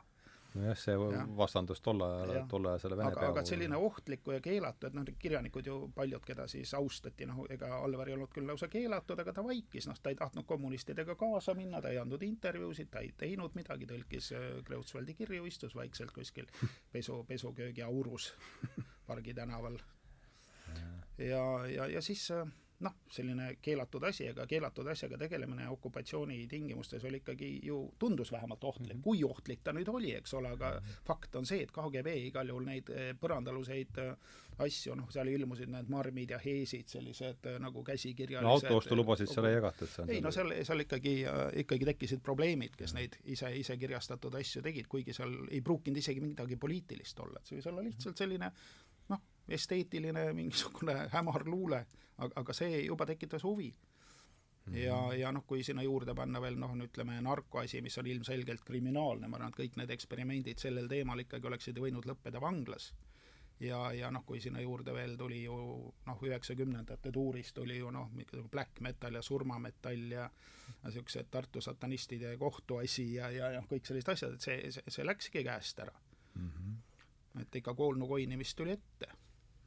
nojah, 0.54 0.78
see 0.78 0.96
ja. 0.96 1.24
vastandus 1.38 1.82
tolle 1.82 2.08
ajal, 2.24 2.48
tolleajasele 2.52 2.98
vene 3.00 3.12
aga, 3.12 3.30
aga 3.32 3.44
selline 3.48 3.78
ohtliku 3.78 4.36
ja 4.36 4.42
keelatu, 4.44 4.90
et 4.90 4.98
noh, 4.98 5.08
kirjanikud 5.20 5.68
ju 5.68 5.78
paljud, 5.96 6.24
keda 6.26 6.48
siis 6.52 6.74
austati, 6.78 7.28
noh, 7.30 7.44
ega 7.54 7.72
Alvar 7.80 8.12
ei 8.12 8.18
olnud 8.18 8.34
küll 8.36 8.50
lausa 8.50 8.68
keelatud, 8.72 9.20
aga 9.24 9.34
ta 9.38 9.46
vaikis, 9.46 9.88
noh, 9.90 10.00
ta 10.02 10.14
ei 10.14 10.20
tahtnud 10.20 10.48
kommunistidega 10.50 11.16
kaasa 11.20 11.56
minna, 11.58 11.82
ta 11.82 11.94
ei 11.94 12.02
andnud 12.02 12.24
intervjuusid, 12.28 12.92
ta 12.92 13.04
ei 13.06 13.14
teinud 13.18 13.56
midagi, 13.58 13.88
tõlkis 13.90 14.32
Kreutzwaldi 14.68 15.16
kirju, 15.18 15.46
istus 15.50 15.76
vaikselt 15.78 16.14
kuskil 16.16 16.50
pesu, 16.92 17.22
pesuköögi 17.28 17.86
aurus 17.88 18.32
Pargi 19.08 19.34
tänaval. 19.34 19.80
ja, 21.18 21.44
ja, 21.68 21.88
ja 21.88 22.02
siis 22.02 22.30
noh, 22.82 22.96
selline 23.12 23.56
keelatud 23.62 24.04
asi, 24.10 24.28
aga 24.32 24.46
keelatud 24.50 24.88
asjaga 24.92 25.18
tegelemine 25.22 25.68
okupatsiooni 25.70 26.46
tingimustes 26.52 27.04
oli 27.08 27.22
ikkagi 27.22 27.52
ju, 27.68 27.82
tundus 28.00 28.32
vähemalt 28.32 28.64
ohtlik 28.64 28.94
mm, 28.94 29.00
-hmm. 29.00 29.04
kui 29.04 29.24
ohtlik 29.24 29.64
ta 29.64 29.74
nüüd 29.74 29.90
oli, 29.90 30.14
eks 30.16 30.34
ole, 30.34 30.50
aga 30.50 30.72
mm 30.72 30.78
-hmm. 30.78 31.04
fakt 31.08 31.36
on 31.36 31.46
see, 31.46 31.64
et 31.64 31.72
KGB 31.72 32.16
igal 32.28 32.48
juhul 32.48 32.66
neid 32.66 32.90
põrandaaluseid 33.22 34.02
asju, 34.62 34.96
noh, 34.96 35.10
seal 35.12 35.28
ilmusid 35.28 35.70
need 35.72 35.90
marmid 35.90 36.30
ja 36.30 36.40
heesid, 36.40 36.88
sellised 36.88 37.48
nagu 37.60 37.84
käsikirjalised 37.84 38.48
no 38.48 38.54
autoostulubasid 38.58 39.32
seal 39.32 39.46
ei 39.46 39.54
jagatud? 39.54 39.96
ei 40.08 40.22
no 40.22 40.32
seal, 40.32 40.54
seal 40.68 40.86
ikkagi, 40.86 41.16
ikkagi 41.64 41.86
tekkisid 41.86 42.22
probleemid, 42.26 42.76
kes 42.78 42.94
neid 42.94 43.18
ise, 43.24 43.54
ise 43.56 43.78
kirjastatud 43.78 44.36
asju 44.36 44.62
tegid, 44.62 44.88
kuigi 44.88 45.14
seal 45.14 45.34
ei 45.50 45.62
pruukinud 45.62 45.98
isegi 45.98 46.22
midagi 46.22 46.56
poliitilist 46.56 47.20
olla, 47.20 47.40
et 47.40 47.46
see 47.46 47.60
võis 47.60 47.70
olla 47.72 47.86
lihtsalt 47.86 48.18
selline 48.18 48.52
noh, 49.12 49.22
esteetiline 49.50 50.32
mingisugune 50.38 50.98
hämar 51.16 51.48
luule, 51.50 51.86
aga, 52.22 52.42
aga 52.44 52.56
see 52.56 52.86
juba 52.86 53.06
tekitas 53.10 53.44
huvi 53.44 53.70
mm. 54.66 54.74
-hmm. 54.74 54.78
ja, 54.78 55.14
ja 55.14 55.32
noh, 55.32 55.46
kui 55.48 55.64
sinna 55.64 55.84
juurde 55.84 56.16
panna 56.16 56.42
veel 56.42 56.60
noh, 56.60 56.76
ütleme 56.86 57.22
narkoasi, 57.22 57.82
mis 57.82 57.98
on 57.98 58.08
ilmselgelt 58.08 58.66
kriminaalne, 58.66 59.28
ma 59.28 59.38
arvan, 59.38 59.54
et 59.54 59.62
kõik 59.62 59.80
need 59.80 59.96
eksperimendid 59.98 60.60
sellel 60.60 60.90
teemal 60.92 61.20
ikkagi 61.20 61.48
oleksid 61.48 61.80
võinud 61.80 62.06
lõppeda 62.06 62.42
vanglas. 62.42 62.94
ja, 63.60 63.92
ja 63.94 64.12
noh, 64.12 64.24
kui 64.26 64.40
sinna 64.42 64.62
juurde 64.62 64.94
veel 64.94 65.18
tuli 65.18 65.44
ju 65.44 65.56
noh, 66.06 66.22
üheksakümnendate 66.22 67.12
tuuris 67.12 67.54
tuli 67.54 67.78
ju 67.78 67.92
noh, 67.92 68.10
black 68.52 68.80
metal 68.80 69.14
ja 69.14 69.22
surmametall 69.22 70.12
ja 70.12 70.30
niisugused 70.84 71.28
Tartu 71.32 71.62
satanistide 71.62 72.38
kohtuasi 72.38 73.14
ja, 73.14 73.30
ja 73.30 73.52
noh, 73.52 73.68
kõik 73.70 73.86
sellised 73.86 74.10
asjad, 74.10 74.34
et 74.34 74.42
see, 74.42 74.72
see, 74.72 74.84
see 74.88 75.06
läkski 75.06 75.44
käest 75.44 75.80
ära 75.80 75.94
mm. 76.36 76.50
-hmm. 76.50 77.42
et 77.42 77.56
ikka 77.56 77.74
Koolnu 77.74 78.08
koinimist 78.08 78.58
tuli 78.58 78.72
ette 78.72 79.08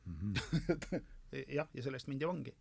mm. 0.06 0.16
-hmm. 0.20 1.00
jah, 1.48 1.68
ja 1.74 1.82
sellest 1.82 2.08
mindi 2.10 2.26
vangi. 2.28 2.52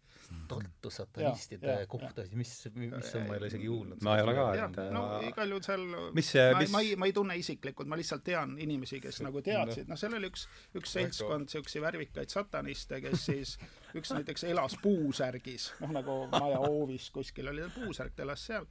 Tartu 0.47 0.89
satanistide 0.93 1.75
kohtuasi, 1.91 2.35
mis, 2.39 2.51
mis 2.75 3.09
on, 3.15 3.25
ma 3.27 3.35
ei 3.35 3.41
ole 3.41 3.49
isegi 3.51 3.67
kuulnud. 3.67 4.01
ma 4.05 4.15
ei 4.17 4.23
ole 4.23 4.33
ka, 4.37 4.45
et 4.55 4.79
no 4.95 5.03
igal 5.27 5.53
juhul 5.53 5.65
seal 5.65 5.83
mis 6.15 6.31
see, 6.33 6.45
ma, 6.53 6.61
mis 6.63 6.73
ma 6.73 6.81
ei, 6.85 6.95
ma 6.99 7.09
ei 7.09 7.15
tunne 7.15 7.37
isiklikult, 7.37 7.89
ma 7.91 7.99
lihtsalt 7.99 8.23
tean 8.25 8.55
inimesi, 8.63 9.01
kes 9.03 9.21
nagu 9.25 9.43
teadsid, 9.45 9.91
noh, 9.91 9.99
seal 9.99 10.17
oli 10.17 10.31
üks, 10.31 10.47
üks 10.79 10.95
seltskond 10.97 11.49
niisuguseid 11.49 11.85
värvikaid 11.85 12.33
sataniste, 12.33 13.01
kes 13.03 13.27
siis 13.29 13.55
üks 13.99 14.15
näiteks 14.15 14.47
elas 14.49 14.79
puusärgis, 14.81 15.69
noh 15.83 15.93
nagu 15.99 16.19
maja 16.33 16.59
hoovis 16.65 17.11
kuskil 17.13 17.51
oli 17.53 17.67
puusärk, 17.75 18.15
ta 18.15 18.25
elas 18.27 18.49
seal. 18.49 18.69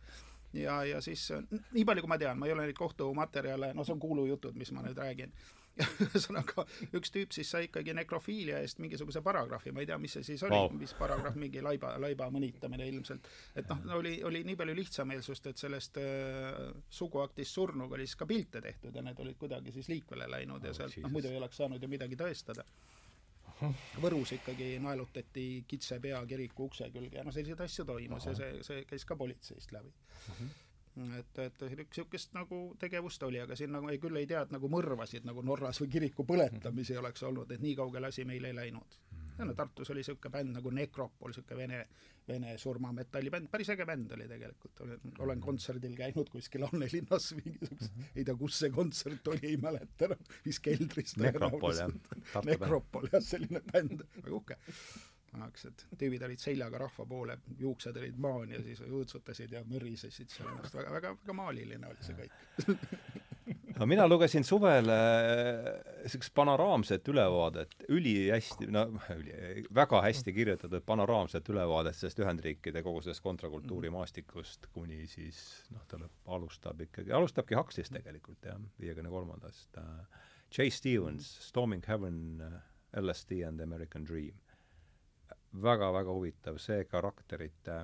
Ja, 0.53 0.83
ja 0.85 0.99
siis 1.01 1.31
nii 1.73 1.85
palju, 1.89 2.05
kui 2.05 2.11
ma 2.13 2.19
tean, 2.21 2.37
ma 2.37 2.49
ei 2.49 2.53
ole 2.53 2.67
neid 2.67 2.77
kohtumaterjale, 2.77 3.71
no 3.73 3.87
see 3.89 3.95
on 3.95 4.03
kuulujutud, 4.03 4.57
mis 4.61 4.73
ma 4.77 4.83
nüüd 4.85 4.99
räägin 5.01 5.33
ühesõnaga 6.05 6.65
üks 6.99 7.13
tüüp 7.15 7.33
siis 7.33 7.49
sai 7.55 7.67
ikkagi 7.69 7.95
nekrofiilia 7.97 8.61
eest 8.65 8.81
mingisuguse 8.83 9.23
paragrahvi, 9.25 9.73
ma 9.73 9.83
ei 9.83 9.89
tea, 9.89 9.99
mis 10.03 10.17
see 10.19 10.27
siis 10.27 10.45
oli 10.45 10.57
wow., 10.57 10.71
mis 10.77 10.93
paragrahv, 10.99 11.39
mingi 11.41 11.63
laiba, 11.65 11.95
laiba 12.03 12.29
mõnitamine 12.35 12.87
ilmselt. 12.91 13.29
et 13.57 13.69
noh, 13.71 13.85
oli, 13.99 14.19
oli 14.29 14.43
nii 14.49 14.59
palju 14.61 14.77
lihtsameelsust, 14.77 15.49
et 15.49 15.63
sellest 15.65 16.01
äh, 16.03 16.59
suguaktist 16.93 17.57
surnuga 17.57 17.97
oli 17.97 18.09
siis 18.09 18.21
ka 18.21 18.29
pilte 18.29 18.61
tehtud 18.65 18.97
ja 18.97 19.05
need 19.05 19.21
olid 19.25 19.39
kuidagi 19.41 19.73
siis 19.73 19.89
liikvele 19.93 20.29
läinud 20.31 20.61
oh, 20.61 20.69
ja 20.69 20.75
sealt 20.77 20.99
noh, 21.05 21.13
muidu 21.13 21.33
ei 21.33 21.41
oleks 21.41 21.63
saanud 21.63 21.83
ju 21.83 21.91
midagi 21.93 22.19
tõestada. 22.21 22.67
Võrus 24.03 24.33
ikkagi 24.35 24.73
naelutati 24.83 25.63
kitse 25.71 26.01
pea 26.03 26.19
kiriku 26.27 26.67
ukse 26.67 26.89
külge 26.91 27.21
ja 27.21 27.23
noh, 27.23 27.35
selliseid 27.35 27.61
asju 27.63 27.87
toimus 27.87 28.27
Aha. 28.27 28.33
ja 28.33 28.39
see, 28.41 28.67
see 28.67 28.85
käis 28.91 29.07
ka 29.07 29.17
politseist 29.17 29.73
läbi 29.73 29.93
uh. 29.95 30.35
-huh 30.35 30.62
et, 31.19 31.39
et 31.41 31.65
niisugust 31.73 32.35
nagu 32.37 32.61
tegevust 32.81 33.23
oli, 33.25 33.41
aga 33.41 33.57
siin 33.57 33.73
nagu 33.73 33.89
ei, 33.89 33.99
küll 34.03 34.19
ei 34.21 34.29
tea, 34.29 34.45
et 34.45 34.53
nagu 34.53 34.69
mõrvasid 34.73 35.27
nagu 35.29 35.45
Norras 35.47 35.81
või 35.83 35.91
kiriku 35.95 36.27
põletamisi 36.29 36.97
oleks 37.01 37.25
olnud, 37.29 37.51
et 37.53 37.63
nii 37.65 37.75
kaugele 37.79 38.13
asi 38.13 38.27
meil 38.29 38.45
ei 38.49 38.57
läinud. 38.57 38.99
ja 39.39 39.47
no 39.49 39.55
Tartus 39.57 39.91
oli 39.91 40.03
niisugune 40.03 40.33
bänd 40.35 40.57
nagu 40.59 40.71
Necropol, 40.71 41.33
niisugune 41.33 41.59
vene, 41.63 41.79
vene 42.29 42.59
surmametallibänd, 42.61 43.49
päris 43.51 43.73
äge 43.73 43.87
bänd 43.89 44.13
oli 44.13 44.29
tegelikult, 44.29 44.83
olen, 44.85 45.15
olen 45.27 45.41
kontserdil 45.41 45.97
käinud 45.97 46.29
kuskil 46.35 46.69
Annelinnas 46.69 47.31
mingisuguse, 47.41 47.91
ei 48.15 48.27
tea, 48.29 48.37
kus 48.37 48.61
see 48.61 48.75
kontsert 48.75 49.33
oli, 49.33 49.47
ei 49.55 49.57
mäleta 49.63 50.11
enam, 50.11 50.29
vist 50.45 50.65
keldris. 50.67 51.17
Necropol 51.25 51.81
jah. 51.81 51.97
Necropol 52.45 53.09
jah, 53.15 53.25
selline 53.25 53.65
bänd, 53.73 54.05
väga 54.21 54.39
uhke 54.43 54.61
niisugused 55.33 55.87
tüübid 55.99 56.23
olid 56.27 56.43
seljaga 56.43 56.83
rahva 56.85 57.07
poole, 57.09 57.39
juuksed 57.59 57.97
olid 57.97 58.19
maani 58.21 58.59
ja 58.59 58.63
siis 58.65 58.83
õõtsutasid 58.85 59.57
ja 59.57 59.65
mõrisesid 59.69 60.33
seal 60.33 60.51
ennast, 60.53 60.77
väga, 60.77 60.95
väga, 60.99 61.15
väga 61.23 61.37
maaliline 61.37 61.89
oli 61.89 62.07
see 62.07 62.19
kõik 62.19 63.23
no 63.79 63.87
mina 63.89 64.07
lugesin 64.09 64.45
suvel 64.45 64.91
niisugust 66.03 66.35
panoraamset 66.37 67.09
ülevaadet, 67.09 67.75
ülihästi, 67.89 68.69
no 68.73 68.85
üli, 69.17 69.65
väga 69.75 70.03
hästi 70.05 70.35
kirjutatud 70.37 70.85
panoraamset 70.87 71.49
ülevaadet 71.53 71.97
sellest 71.99 72.21
Ühendriikide 72.23 72.85
kogu 72.85 73.03
sellest 73.03 73.25
kontrakultuurimaastikust 73.25 74.69
kuni 74.75 75.07
siis 75.11 75.41
noh, 75.73 75.87
ta 75.89 76.01
alustab 76.37 76.81
ikkagi, 76.87 77.15
alustabki 77.17 77.59
Huxley'st 77.59 77.95
tegelikult 77.97 78.45
jah, 78.47 78.61
viiekümne 78.81 79.11
kolmandast. 79.13 79.81
J. 80.53 80.69
Stevens, 80.71 81.29
Storming 81.49 81.85
Heaven, 81.89 82.43
LSD 83.01 83.43
and 83.49 83.59
the 83.59 83.65
American 83.65 84.05
Dream 84.05 84.42
väga-väga 85.53 86.15
huvitav, 86.15 86.59
see 86.63 86.85
karakterite 86.89 87.83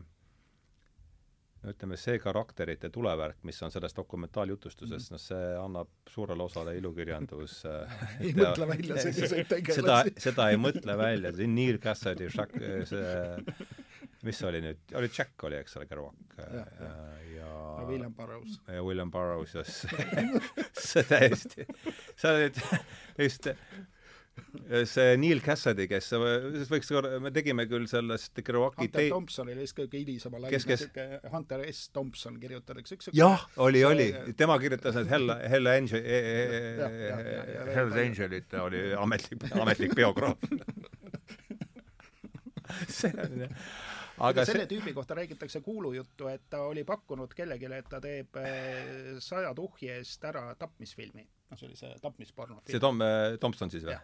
no 1.59 1.73
ütleme, 1.73 1.99
see 1.99 2.19
karakterite 2.23 2.91
tulevärk, 2.95 3.41
mis 3.49 3.59
on 3.67 3.73
selles 3.75 3.97
dokumentaaljutustuses 3.97 5.09
mm., 5.09 5.15
noh, 5.15 5.23
see 5.23 5.49
annab 5.59 5.91
suurele 6.11 6.47
osale 6.47 6.77
ilukirjandus 6.79 7.59
ei 8.23 8.33
tea, 8.33 8.45
mõtle 8.45 8.71
välja 8.71 9.03
selliseid 9.03 9.51
tegelasi. 9.51 9.83
seda, 9.83 9.99
seda 10.29 10.49
ei 10.53 10.61
mõtle 10.61 10.97
välja, 11.01 11.35
see 11.37 11.51
Neil 11.51 11.81
Cassady, 11.83 12.31
see 12.31 13.59
mis 14.27 14.39
see 14.39 14.49
oli 14.49 14.63
nüüd, 14.63 14.81
oli 14.99 15.11
Jack 15.15 15.45
oli, 15.47 15.61
eks 15.63 15.77
ole, 15.79 15.87
Kerouac 15.91 16.39
Ja, 16.39 16.65
ja. 16.81 16.89
ja 17.35 17.51
no 17.51 17.87
William 17.91 18.15
Burroughs. 18.15 18.59
ja 18.67 18.83
William 18.83 19.11
Burroughs 19.11 19.55
ja 19.55 19.65
see, 20.89 21.05
täiesti, 21.07 21.67
see 22.17 22.33
oli 22.33 22.51
just 23.19 23.51
see 24.93 25.17
Neil 25.21 25.41
Cassidy, 25.45 25.87
kes, 25.91 26.11
võiks, 26.71 26.91
me 27.25 27.31
tegime 27.35 27.65
küll 27.71 27.87
sellest 27.91 28.39
Kerouaci 28.45 28.83
Hunter 28.85 29.01
tei- 29.03 29.11
Thompson 29.13 29.49
oli 29.49 29.57
vist 29.63 29.77
kõige 29.79 30.01
hilisemal 30.03 30.49
Kes- 30.53 30.67
kes? 30.69 30.87
Hunter 31.33 31.65
S 31.71 31.87
Thompson 31.95 32.39
kirjutatakse 32.43 32.99
üks 32.99 33.11
jah, 33.17 33.47
oli, 33.65 33.83
see- 33.83 33.91
oli, 33.93 34.09
tema 34.39 34.59
kirjutas 34.63 34.99
need 34.99 35.11
Hell, 35.13 35.35
Hell 35.53 35.71
Angel, 35.73 36.03
Hell's 37.75 37.99
Angelit 38.05 38.59
oli 38.67 38.83
ametlik, 38.99 39.49
ametlik 39.59 39.95
biograaf. 39.99 40.49
see 42.99 43.13
on 43.17 43.41
jah, 43.47 43.53
aga 44.29 44.45
selle 44.45 44.65
see, 44.67 44.71
tüübi 44.75 44.93
kohta 44.97 45.17
räägitakse 45.19 45.61
kuulujuttu, 45.65 46.29
et 46.33 46.45
ta 46.51 46.65
oli 46.69 46.85
pakkunud 46.89 47.33
kellelegi, 47.37 47.71
et 47.79 47.89
ta 47.91 48.01
teeb 48.05 48.37
eh, 48.43 49.17
saja 49.25 49.55
tuhhi 49.57 49.91
eest 49.97 50.25
ära 50.29 50.51
tapmisfilmi. 50.59 51.25
noh, 51.49 51.57
see 51.59 51.69
oli 51.71 51.77
see 51.79 51.89
see 51.95 52.03
tapmispornofilm. 52.05 52.81
Tom, 52.83 53.01
Tomson 53.41 53.71
siis 53.73 53.87
või 53.89 53.97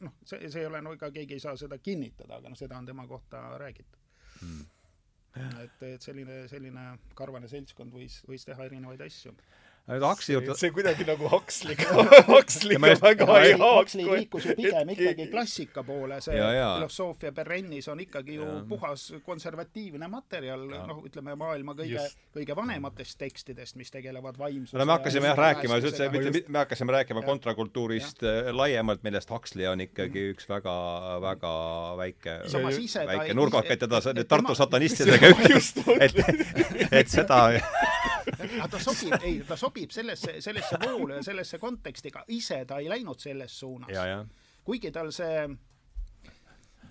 noh, 0.00 0.16
see, 0.24 0.48
see 0.50 0.60
ei 0.60 0.66
ole 0.66 0.80
no 0.82 0.92
ega 0.96 1.10
keegi 1.14 1.36
ei 1.36 1.42
saa 1.42 1.56
seda 1.56 1.78
kinnitada, 1.78 2.40
aga 2.40 2.50
noh, 2.50 2.58
seda 2.58 2.78
on 2.78 2.86
tema 2.86 3.06
kohta 3.06 3.48
räägitud 3.58 4.02
Mm. 4.36 4.64
et, 5.62 5.82
et 5.82 6.02
selline, 6.02 6.42
selline 6.48 6.82
karvane 7.16 7.48
seltskond 7.48 7.92
võis, 7.92 8.18
võis 8.28 8.44
teha 8.48 8.66
erinevaid 8.68 9.00
asju. 9.04 9.32
Nüüd 9.86 10.02
Aksi 10.02 10.32
juurde, 10.34 10.54
see 10.58 10.72
kuidagi 10.74 11.04
nagu 11.06 11.28
Huxley'ga, 11.30 12.04
Huxley'ga 12.26 12.88
Ja 12.90 12.96
väga 13.02 13.26
ei 13.38 13.52
Huxley 13.54 14.02
haaku. 14.04 14.16
liikus 14.18 14.46
ju 14.48 14.54
pigem 14.58 14.88
ikkagi 14.96 15.26
klassika 15.30 15.84
poole, 15.86 16.18
see 16.24 16.34
Ja, 16.36 16.48
ja. 16.52 16.68
filosoofia 16.80 17.30
Berrennis 17.32 17.86
on 17.92 18.00
ikkagi 18.02 18.34
ju 18.40 18.46
Ja. 18.46 18.62
puhas 18.68 19.04
konservatiivne 19.26 20.08
materjal, 20.10 20.64
noh, 20.88 21.02
ütleme 21.06 21.36
maailma 21.38 21.74
kõige 21.78 22.02
kõige 22.34 22.56
vanematest 22.56 23.18
tekstidest, 23.18 23.76
mis 23.76 23.90
tegelevad 23.94 24.38
vaimsuse 24.38 24.78
no 24.78 24.84
me 24.84 24.96
hakkasime 24.96 25.30
jah 25.30 25.38
rääkima, 25.38 25.78
üldse 25.78 26.10
mitte 26.12 26.44
me 26.48 26.58
hakkasime 26.64 26.92
rääkima 26.92 27.22
Jah. 27.22 27.26
kontrakultuurist 27.30 28.22
äh, 28.26 28.50
laiemalt, 28.54 29.02
millest 29.06 29.30
Huxley 29.30 29.66
on 29.70 29.80
ikkagi 29.80 30.32
üks 30.34 30.48
väga, 30.50 30.74
väga 31.22 31.52
väike, 32.02 32.40
väike 33.06 33.34
nurgak, 33.38 33.70
et 33.70 33.80
teda 33.86 34.02
Tartu 34.26 34.54
satanistidega 34.58 35.30
et, 36.06 36.90
et 36.90 37.08
seda 37.08 37.40
aga 38.54 38.68
ta 38.68 38.78
sobib, 38.82 39.14
ei, 39.22 39.38
ta 39.48 39.56
sobib 39.56 39.90
sellesse, 39.94 40.40
sellesse 40.40 40.78
voolu 40.82 41.14
ja 41.14 41.22
sellesse 41.22 41.58
konteksti, 41.58 42.12
aga 42.14 42.24
ise 42.28 42.64
ta 42.64 42.78
ei 42.82 42.88
läinud 42.88 43.18
selles 43.20 43.58
suunas. 43.60 43.90
Kuigi 44.66 44.90
tal 44.90 45.12
see, 45.14 45.46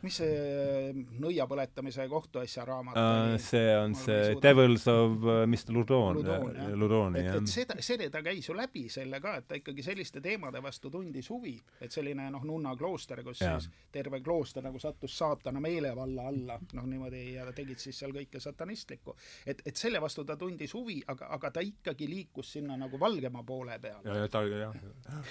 mis 0.05 0.19
see 0.21 0.91
nõia 1.21 1.47
põletamise 1.49 2.05
kohtuasja 2.11 2.65
raamat 2.67 2.99
oli? 2.99 3.39
see 3.41 3.71
on 3.77 3.95
see 3.97 4.35
Devils 4.43 4.87
of 4.91 5.25
äh, 5.25 5.43
Mr 5.47 5.73
Ludon 5.75 6.21
Ludon,, 6.75 7.17
jah. 7.19 7.35
Et, 7.35 7.41
et. 7.41 7.51
seda, 7.51 7.77
see 7.83 8.09
ta 8.13 8.21
käis 8.25 8.49
ju 8.49 8.55
läbi 8.57 8.85
selle 8.91 9.19
ka, 9.23 9.35
et 9.41 9.47
ta 9.49 9.59
ikkagi 9.59 9.85
selliste 9.85 10.21
teemade 10.23 10.61
vastu 10.63 10.91
tundis 10.93 11.29
huvi, 11.33 11.55
et 11.81 11.93
selline 11.93 12.27
noh, 12.33 12.45
nunna 12.47 12.75
klooster, 12.77 13.21
kus 13.25 13.41
Jaa. 13.41 13.57
siis 13.59 13.87
terve 13.91 14.21
klooster 14.25 14.65
nagu 14.65 14.79
sattus 14.81 15.17
saatana 15.17 15.61
meelevalla 15.63 16.27
alla, 16.31 16.59
noh 16.77 16.89
niimoodi 16.89 17.23
ja 17.35 17.47
tegid 17.55 17.81
siis 17.81 17.99
seal 17.99 18.13
kõike 18.15 18.41
satanistlikku. 18.43 19.15
et, 19.45 19.61
et 19.65 19.75
selle 19.77 20.01
vastu 20.01 20.25
ta 20.25 20.37
tundis 20.39 20.73
huvi, 20.77 21.01
aga, 21.11 21.29
aga 21.37 21.51
ta 21.57 21.63
ikkagi 21.65 22.09
liikus 22.09 22.53
sinna 22.57 22.77
nagu 22.79 22.99
valgema 22.99 23.43
poole 23.43 23.79
peale. 23.81 24.05
ja, 24.05 24.21
ja 24.23 24.31
ta, 24.31 24.43
jah, 24.45 24.75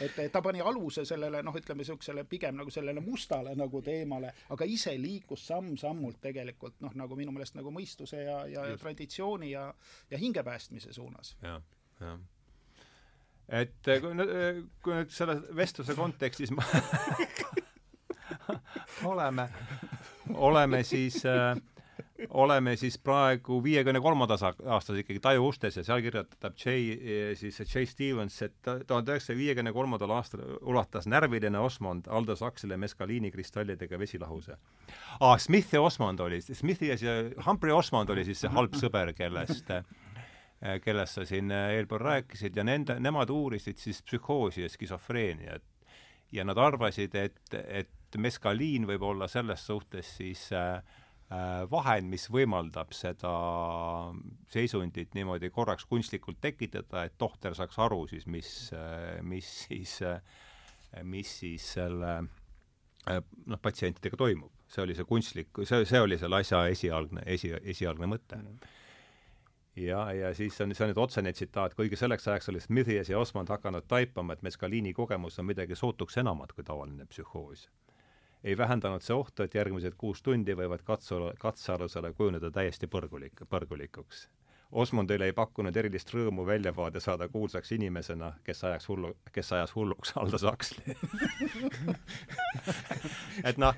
et 0.03 0.33
ta 0.33 0.43
pani 0.43 0.63
aluse 0.65 1.05
sellele 1.09 1.43
noh, 1.45 1.57
ütleme 1.57 1.85
niisugusele 1.85 2.25
pigem 2.29 2.57
nagu 2.59 2.73
sellele 2.73 3.03
mustale 3.05 3.55
nagu 3.59 3.83
teemale, 3.85 4.33
aga 4.55 4.64
ise 4.69 4.95
liikus 5.01 5.47
samm-sammult 5.49 6.21
tegelikult 6.23 6.81
noh, 6.85 6.95
nagu 6.99 7.17
minu 7.19 7.35
meelest 7.35 7.57
nagu 7.59 7.73
mõistuse 7.75 8.23
ja, 8.23 8.39
ja 8.51 8.69
Just. 8.71 8.83
traditsiooni 8.83 9.51
ja, 9.53 9.67
ja 10.11 10.21
hingepäästmise 10.21 10.93
suunas. 10.93 11.37
jah, 11.43 11.63
jah. 12.01 12.19
et 13.61 13.93
eh, 13.93 14.01
kui 14.03 14.17
nüüd, 14.17 14.35
kui 14.85 14.99
nüüd 14.99 15.15
selle 15.15 15.39
vestluse 15.57 15.97
kontekstis 15.99 16.55
ma 16.55 16.67
oleme, 19.13 19.49
oleme 20.35 20.83
siis 20.85 21.23
äh, 21.29 21.57
oleme 22.31 22.77
siis 22.77 22.99
praegu 22.99 23.59
viiekümne 23.65 24.01
kolmandas 24.01 24.43
aastas 24.47 24.99
ikkagi 25.01 25.21
Taju 25.21 25.49
ustes 25.49 25.77
ja 25.77 25.83
seal 25.85 26.03
kirjutab 26.05 26.55
J 26.59 27.35
siis 27.39 27.59
J 27.61 27.85
Stevens, 27.91 28.37
et 28.43 28.71
tuhande 28.87 29.13
üheksasaja 29.15 29.39
viiekümne 29.39 29.73
kolmandal 29.75 30.15
aastal 30.15 30.45
ulatas 30.63 31.09
närviline 31.11 31.59
Osmond 31.59 32.07
Aldo 32.07 32.37
Saksile 32.37 32.77
meskaliini 32.77 33.31
kristallidega 33.35 33.99
vesilahuse. 33.99 34.57
aa, 35.21 35.39
Smith 35.39 35.75
ja 35.75 35.83
Osmond 35.83 36.21
oli, 36.21 36.41
Smithi 36.41 36.93
ja 36.93 36.99
see 36.99 37.35
Humphrey 37.47 37.75
Osmond 37.75 38.11
oli 38.11 38.25
siis 38.25 38.45
see 38.45 38.55
halb 38.55 38.79
sõber, 38.79 39.15
kellest 39.15 39.73
kellest 40.85 41.19
sa 41.19 41.27
siin 41.29 41.51
eelpool 41.51 42.01
rääkisid 42.01 42.57
ja 42.57 42.65
nende, 42.65 42.97
nemad 43.03 43.31
uurisid 43.31 43.77
siis 43.77 44.03
psühhoosi 44.03 44.63
ja 44.63 44.69
skisofreeniat. 44.69 45.63
ja 46.33 46.45
nad 46.45 46.59
arvasid, 46.59 47.15
et, 47.15 47.55
et 47.69 48.17
meskaliin 48.19 48.87
võib 48.87 49.03
olla 49.03 49.29
selles 49.29 49.67
suhtes 49.67 50.17
siis 50.17 50.49
äh, 50.53 50.83
vahend, 51.71 52.11
mis 52.13 52.27
võimaldab 52.33 52.93
seda 52.95 53.33
seisundit 54.53 55.15
niimoodi 55.17 55.51
korraks 55.55 55.87
kunstlikult 55.89 56.41
tekitada, 56.41 57.05
et 57.05 57.19
tohter 57.19 57.57
saaks 57.57 57.79
aru 57.83 58.05
siis, 58.11 58.27
mis, 58.27 58.51
mis 59.23 59.51
siis, 59.65 59.99
mis 61.03 61.35
siis 61.41 61.73
selle 61.79 62.15
noh, 62.25 63.61
patsientidega 63.63 64.17
toimub. 64.21 64.53
see 64.69 64.83
oli 64.83 64.95
see 64.97 65.05
kunstlik, 65.07 65.49
see, 65.69 65.85
see 65.87 66.01
oli 66.01 66.19
selle 66.19 66.41
asja 66.41 66.65
esialgne, 66.73 67.23
esi, 67.27 67.53
esialgne 67.63 68.11
mõte 68.11 68.37
mm. 68.37 68.49
-hmm 68.49 68.81
ja, 69.77 70.13
ja 70.13 70.35
siis 70.35 70.61
on, 70.61 70.75
see 70.75 70.85
on 70.85 70.93
nüüd 70.93 71.01
otsene 71.03 71.33
tsitaat, 71.33 71.75
kuigi 71.75 71.97
selleks 71.99 72.29
ajaks 72.29 72.49
oli 72.53 72.61
Smithies 72.61 73.11
ja 73.11 73.19
Osmond 73.19 73.51
hakanud 73.51 73.89
taipama, 73.91 74.33
et 74.33 74.43
meskaliini 74.43 74.93
kogemus 74.95 75.39
on 75.39 75.49
midagi 75.51 75.75
sootuks 75.75 76.19
enamat 76.23 76.53
kui 76.53 76.65
tavaline 76.65 77.07
psühhoos 77.11 77.69
ei 78.45 78.57
vähendanud 78.57 79.03
see 79.03 79.17
ohtu, 79.17 79.43
et 79.43 79.55
järgmised 79.57 79.97
kuus 79.99 80.23
tundi 80.23 80.55
võivad 80.57 80.85
katse, 80.85 81.17
katsealusele 81.41 82.13
kujuneda 82.13 82.51
täiesti 82.53 82.87
põrgulik, 82.91 83.47
põrgulikuks. 83.51 84.27
Osmondile 84.75 85.29
ei 85.31 85.33
pakkunud 85.33 85.77
erilist 85.77 86.11
rõõmu 86.11 86.45
väljavaade 86.47 87.01
saada 87.01 87.29
kuulsaks 87.31 87.73
inimesena, 87.77 88.33
kes 88.45 88.65
ajaks 88.65 88.89
hullu, 88.91 89.13
kes 89.33 89.53
ajas 89.55 89.75
hulluks 89.77 90.13
Aldo 90.19 90.41
Saksli 90.43 90.97
et 93.49 93.61
noh, 93.63 93.77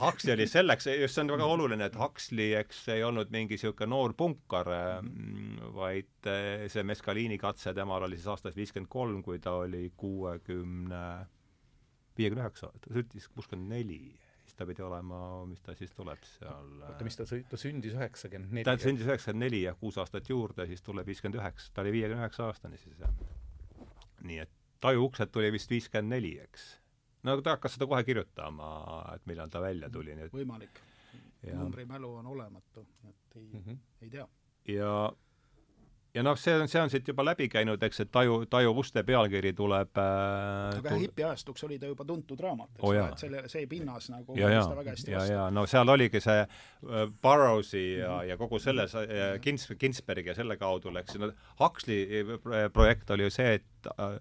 Huxley 0.00 0.34
oli 0.34 0.48
selleks, 0.50 0.88
just 0.98 1.14
see 1.14 1.22
on 1.22 1.30
väga 1.36 1.46
oluline, 1.54 1.86
et 1.86 1.98
Huxley, 2.00 2.56
eks, 2.58 2.80
ei 2.96 3.04
olnud 3.06 3.30
mingi 3.30 3.54
niisugune 3.54 3.92
noor 3.92 4.16
punkar, 4.18 4.72
vaid 5.76 6.32
see 6.72 6.82
meskaliini 6.88 7.38
katse 7.38 7.74
temal 7.76 8.08
oli 8.08 8.18
siis 8.18 8.32
aastast 8.34 8.58
viiskümmend 8.58 8.90
kolm, 8.90 9.22
kui 9.22 9.38
ta 9.38 9.54
oli 9.62 9.86
kuuekümne 9.96 11.04
60 11.22 11.41
viiekümne 12.18 12.44
üheksa, 12.44 12.70
ta 12.84 12.94
sündis 12.94 13.28
kuuskümmend 13.32 13.72
neli, 13.72 14.00
siis 14.44 14.56
ta 14.58 14.66
pidi 14.68 14.84
olema, 14.84 15.20
mis 15.48 15.62
ta 15.64 15.74
siis 15.78 15.92
tuleb 15.96 16.22
seal 16.34 16.72
oota, 16.80 17.06
mis 17.06 17.18
ta, 17.18 17.26
ta 17.50 17.60
sündis 17.60 17.96
üheksakümmend 17.98 18.56
neli? 18.58 18.66
ta 18.68 18.76
sündis 18.80 19.08
üheksakümmend 19.08 19.46
neli 19.46 19.62
ja 19.64 19.74
kuus 19.78 19.98
aastat 20.02 20.28
juurde, 20.30 20.66
siis 20.70 20.84
tuleb 20.84 21.08
viiskümmend 21.08 21.40
üheksa, 21.40 21.72
ta 21.74 21.84
oli 21.84 21.94
viiekümne 21.98 22.24
üheksa 22.24 22.48
aastane 22.50 22.80
siis, 22.80 22.98
jah. 23.00 23.16
nii 24.28 24.42
et 24.44 24.58
Taju 24.82 25.04
uksed 25.06 25.30
tuli 25.30 25.52
vist 25.54 25.70
viiskümmend 25.70 26.10
neli, 26.16 26.32
eks. 26.42 26.68
no 27.22 27.36
ta 27.40 27.56
hakkas 27.56 27.76
seda 27.76 27.86
kohe 27.90 28.02
kirjutama, 28.06 28.70
et 29.14 29.28
millal 29.30 29.50
ta 29.50 29.62
välja 29.62 29.90
tuli, 29.94 30.16
nii 30.18 30.26
et 30.26 30.34
võimalik. 30.34 30.80
numbrimälu 31.52 32.14
on 32.20 32.26
olematu, 32.26 32.86
et 33.08 33.36
ei 33.36 33.46
mm, 33.46 33.62
-hmm. 33.66 33.78
ei 34.02 34.10
tea. 34.10 34.26
ja 34.68 35.12
ja 36.14 36.22
noh, 36.24 36.36
see 36.38 36.54
on, 36.56 36.68
see 36.68 36.80
on 36.82 36.90
siit 36.92 37.08
juba 37.08 37.24
läbi 37.24 37.48
käinud, 37.52 37.82
eks, 37.86 38.02
et 38.04 38.10
Taju, 38.12 38.42
Taju 38.50 38.74
Uste 38.82 39.04
pealkiri 39.06 39.54
tuleb 39.56 40.00
äh, 40.00 40.76
aga 40.78 40.90
tul... 40.90 41.00
hipiajastuks 41.06 41.64
oli 41.68 41.78
ta 41.80 41.88
juba 41.88 42.06
tuntud 42.08 42.40
raamat, 42.42 42.74
eks 42.74 42.84
oh, 42.84 42.92
ole, 42.92 43.06
et 43.06 43.24
selle, 43.24 43.42
see 43.52 43.64
pinnas 43.70 44.10
nagu 44.12 44.36
ja, 44.36 44.50
ja, 44.52 44.66
väga 44.76 44.96
hästi 44.96 45.14
ja, 45.14 45.22
vastu. 45.22 45.36
ja 45.36 45.46
no 45.54 45.64
seal 45.70 45.94
oligi 45.94 46.20
see 46.24 46.44
äh, 46.44 47.06
Burroughsi 47.24 47.84
ja 47.96 48.10
mm, 48.10 48.18
-hmm. 48.18 48.28
ja 48.28 48.38
kogu 48.40 48.60
selle 48.60 48.84
äh, 48.84 49.24
Kins-, 49.40 49.72
Ginsbergi 49.80 50.28
ja 50.28 50.36
selle 50.36 50.56
kaudu 50.60 50.92
läks, 50.92 51.16
no 51.18 51.32
Huxley 51.60 52.24
projekt 52.72 53.10
oli 53.10 53.28
ju 53.28 53.30
see, 53.30 53.54
et 53.54 53.92
äh, 53.98 54.18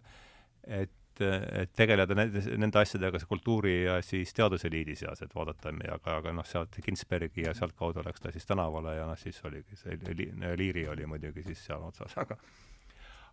et 0.81 0.91
et 1.21 1.71
tegeleda 1.77 2.15
nende, 2.17 2.41
nende 2.59 2.81
asjadega 2.81 3.21
kultuuri 3.29 3.75
ja 3.83 3.99
siis 4.05 4.33
teaduseliidi 4.37 4.95
seas, 4.99 5.21
et 5.25 5.35
vaadata, 5.35 5.73
aga, 5.95 6.17
aga 6.17 6.33
noh, 6.35 6.47
sealt 6.47 6.75
Ginsbergi 6.85 7.45
ja 7.45 7.55
sealtkaudu 7.57 8.03
läks 8.05 8.23
ta 8.23 8.33
siis 8.33 8.47
tänavale 8.49 8.97
ja 8.97 9.07
noh, 9.09 9.19
siis 9.19 9.39
oligi 9.47 9.79
see 9.79 9.97
li, 10.17 10.27
Liiri 10.57 10.87
oli 10.91 11.07
muidugi 11.09 11.45
siis 11.47 11.63
seal 11.67 11.83
otsas, 11.87 12.17
aga 12.21 12.37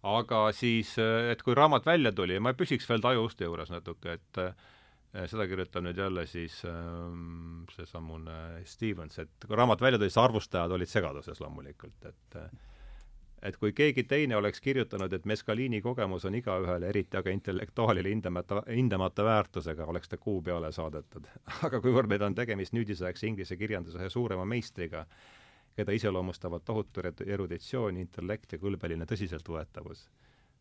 aga 0.08 0.42
siis, 0.54 0.94
et 0.98 1.42
kui 1.42 1.56
raamat 1.58 1.86
välja 1.86 2.12
tuli, 2.14 2.38
ma 2.38 2.54
püsiks 2.54 2.86
veel 2.88 3.02
Taju 3.02 3.24
Uste 3.26 3.48
juures 3.48 3.72
natuke, 3.72 4.18
et 4.18 4.42
seda 5.26 5.46
kirjutab 5.48 5.82
nüüd 5.82 5.98
jälle 5.98 6.26
siis 6.28 6.60
ähm, 6.68 7.64
seesamune 7.74 8.62
Stevens, 8.68 9.18
et 9.18 9.46
kui 9.46 9.56
raamat 9.58 9.82
välja 9.82 9.98
tuli, 9.98 10.12
siis 10.12 10.22
arvustajad 10.22 10.74
olid 10.76 10.90
segaduses 10.90 11.40
loomulikult, 11.42 12.10
et 12.12 12.38
et 13.42 13.56
kui 13.56 13.72
keegi 13.72 14.04
teine 14.08 14.36
oleks 14.36 14.60
kirjutanud, 14.60 15.12
et 15.12 15.26
Mescalini 15.26 15.80
kogemus 15.82 16.24
on 16.28 16.34
igaühele, 16.38 16.88
eriti 16.88 17.18
aga 17.18 17.30
intellektuaalile 17.30 18.10
hindamata, 18.10 18.62
hindamata 18.66 19.24
väärtusega, 19.24 19.86
oleks 19.86 20.08
ta 20.08 20.18
kuu 20.18 20.40
peale 20.42 20.72
saadetud. 20.72 21.28
aga 21.66 21.80
kuivõrd 21.84 22.10
meil 22.10 22.24
on 22.26 22.38
tegemist 22.38 22.74
nüüdisaegse 22.76 23.28
inglise 23.30 23.56
kirjanduse 23.56 24.00
ühe 24.00 24.10
suurema 24.10 24.46
meistriga, 24.48 25.04
keda 25.78 25.94
iseloomustavad 25.94 26.64
tohutu 26.66 27.04
eruditsioon, 27.26 28.00
intellekt 28.02 28.56
ja 28.56 28.58
kõlbeline 28.58 29.06
tõsiseltvõetavus, 29.06 30.08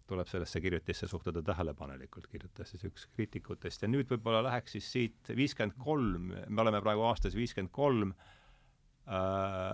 tuleb 0.07 0.29
sellesse 0.29 0.61
kirjutisse 0.61 1.09
suhtuda 1.09 1.41
tähelepanelikult, 1.43 2.29
kirjutas 2.31 2.69
siis 2.71 2.85
üks 2.87 3.07
kriitikutest 3.15 3.83
ja 3.83 3.89
nüüd 3.89 4.07
võib-olla 4.13 4.43
läheks 4.45 4.77
siis 4.77 4.91
siit 4.93 5.33
viiskümmend 5.35 5.75
kolm, 5.83 6.29
me 6.31 6.63
oleme 6.63 6.81
praegu 6.85 7.03
aastas 7.09 7.35
viiskümmend 7.35 7.73
kolm, 7.75 8.13
äh, 9.09 9.73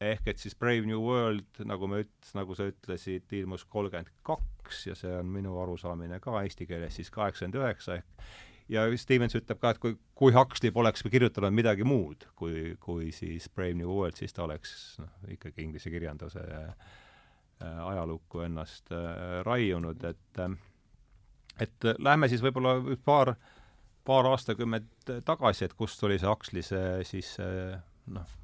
ehk 0.00 0.28
et 0.28 0.42
siis 0.42 0.56
Brave 0.58 0.86
New 0.86 1.00
World, 1.00 1.62
nagu 1.64 1.88
me 1.88 2.02
üt-, 2.04 2.32
nagu 2.36 2.56
sa 2.58 2.66
ütlesid, 2.68 3.30
ilmus 3.38 3.64
kolmkümmend 3.64 4.10
kaks 4.26 4.86
ja 4.90 4.96
see 4.98 5.14
on 5.16 5.30
minu 5.32 5.56
arusaamine 5.62 6.20
ka 6.20 6.42
eesti 6.42 6.68
keeles 6.68 6.98
siis 6.98 7.10
kaheksakümmend 7.14 7.62
üheksa 7.62 8.00
ehk 8.00 8.28
ja 8.72 8.84
Stevens 8.98 9.36
ütleb 9.38 9.60
ka, 9.62 9.72
et 9.72 9.80
kui, 9.82 9.96
kui 10.18 10.34
Huxley 10.34 10.74
poleks 10.74 11.04
kirjutanud 11.06 11.54
midagi 11.54 11.86
muud 11.86 12.26
kui, 12.38 12.74
kui 12.82 13.10
siis 13.14 13.48
Brave 13.48 13.78
New 13.78 13.88
World, 13.88 14.18
siis 14.18 14.34
ta 14.36 14.44
oleks 14.44 14.96
noh, 15.00 15.12
ikkagi 15.32 15.64
inglise 15.64 15.92
kirjanduse 15.92 16.42
äh, 16.44 16.88
ajalukku 17.62 18.42
ennast 18.46 18.92
äh, 18.92 19.42
raiunud, 19.46 20.02
et 20.04 20.42
äh, 20.42 20.56
et 21.60 21.86
lähme 22.04 22.28
siis 22.28 22.42
võib-olla 22.44 22.76
paar, 23.04 23.32
paar 24.04 24.28
aastakümmet 24.28 25.14
tagasi, 25.24 25.64
et 25.64 25.76
kust 25.78 26.00
tuli 26.00 26.18
see 26.20 26.28
Huxley 26.28 26.64
see 26.66 27.06
siis 27.08 27.36
äh, 27.40 27.78
noh, 28.12 28.34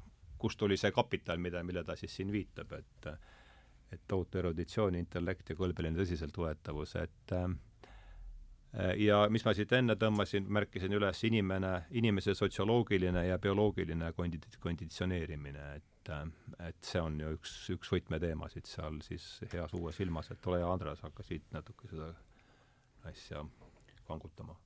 kust 0.43 0.59
tuli 0.59 0.77
see 0.79 0.91
kapital, 0.91 1.39
mida, 1.39 1.63
mille 1.63 1.83
ta 1.87 1.95
siis 1.99 2.15
siin 2.19 2.31
viitab, 2.33 2.75
et 2.79 3.13
et 3.93 4.01
tohutu 4.09 4.39
eruditsioon, 4.41 4.95
intellekt 4.97 5.51
ja 5.51 5.55
kõlbeline 5.55 5.99
tõsiseltvõetavus, 5.99 6.95
et 6.97 7.33
ja 8.97 9.19
mis 9.29 9.45
ma 9.45 9.53
siit 9.53 9.73
enne 9.77 9.93
tõmbasin, 10.01 10.47
märkisin 10.57 10.97
üles 10.97 11.21
inimene, 11.29 11.73
inimese 12.01 12.33
sotsioloogiline 12.33 13.27
ja 13.27 13.37
bioloogiline 13.41 14.09
kondi-, 14.17 14.41
konditsioneerimine, 14.65 15.67
et 15.77 15.89
et 16.59 16.83
see 16.83 16.99
on 16.99 17.15
ju 17.21 17.29
üks, 17.37 17.51
üks 17.71 17.93
võtmeteemasid 17.93 18.65
seal 18.67 18.97
siis 19.05 19.27
heas 19.53 19.71
uues 19.77 20.01
ilmas, 20.03 20.33
et 20.33 20.49
ole 20.51 20.59
hea, 20.59 20.67
Andres, 20.67 20.99
hakka 21.05 21.23
siit 21.23 21.45
natuke 21.55 21.87
seda 21.87 22.09
asja 23.07 23.45
kangutama 24.09 24.57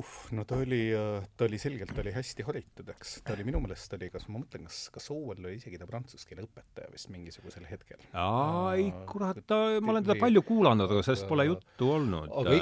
uh, 0.00 0.12
no 0.36 0.44
ta 0.48 0.58
oli, 0.62 0.82
äh, 0.94 1.26
ta 1.38 1.46
oli 1.48 1.58
selgelt, 1.60 1.94
ta 1.94 2.02
oli 2.02 2.12
hästi 2.14 2.46
haritud, 2.46 2.90
eks. 2.94 3.16
ta 3.26 3.34
oli 3.36 3.46
minu 3.48 3.60
meelest 3.64 3.94
oli, 3.96 4.08
kas 4.12 4.26
ma 4.28 4.40
mõtlen, 4.40 4.66
kas, 4.68 4.80
kas 4.94 5.08
Owen 5.14 5.44
oli 5.44 5.58
isegi 5.58 5.80
ta 5.80 5.88
prantsuse 5.88 6.28
keele 6.28 6.46
õpetaja 6.46 6.90
vist 6.92 7.10
mingisugusel 7.14 7.66
hetkel. 7.70 8.02
aa, 8.12 8.74
ei 8.78 8.90
kurat, 9.10 9.40
ta, 9.48 9.60
ma 9.80 9.94
olen 9.94 10.06
teda 10.06 10.18
palju 10.20 10.44
kuulanud, 10.46 10.90
aga 10.90 11.06
sellest 11.06 11.28
pole 11.30 11.48
juttu 11.48 11.90
olnud. 11.94 12.32
aga 12.42 12.60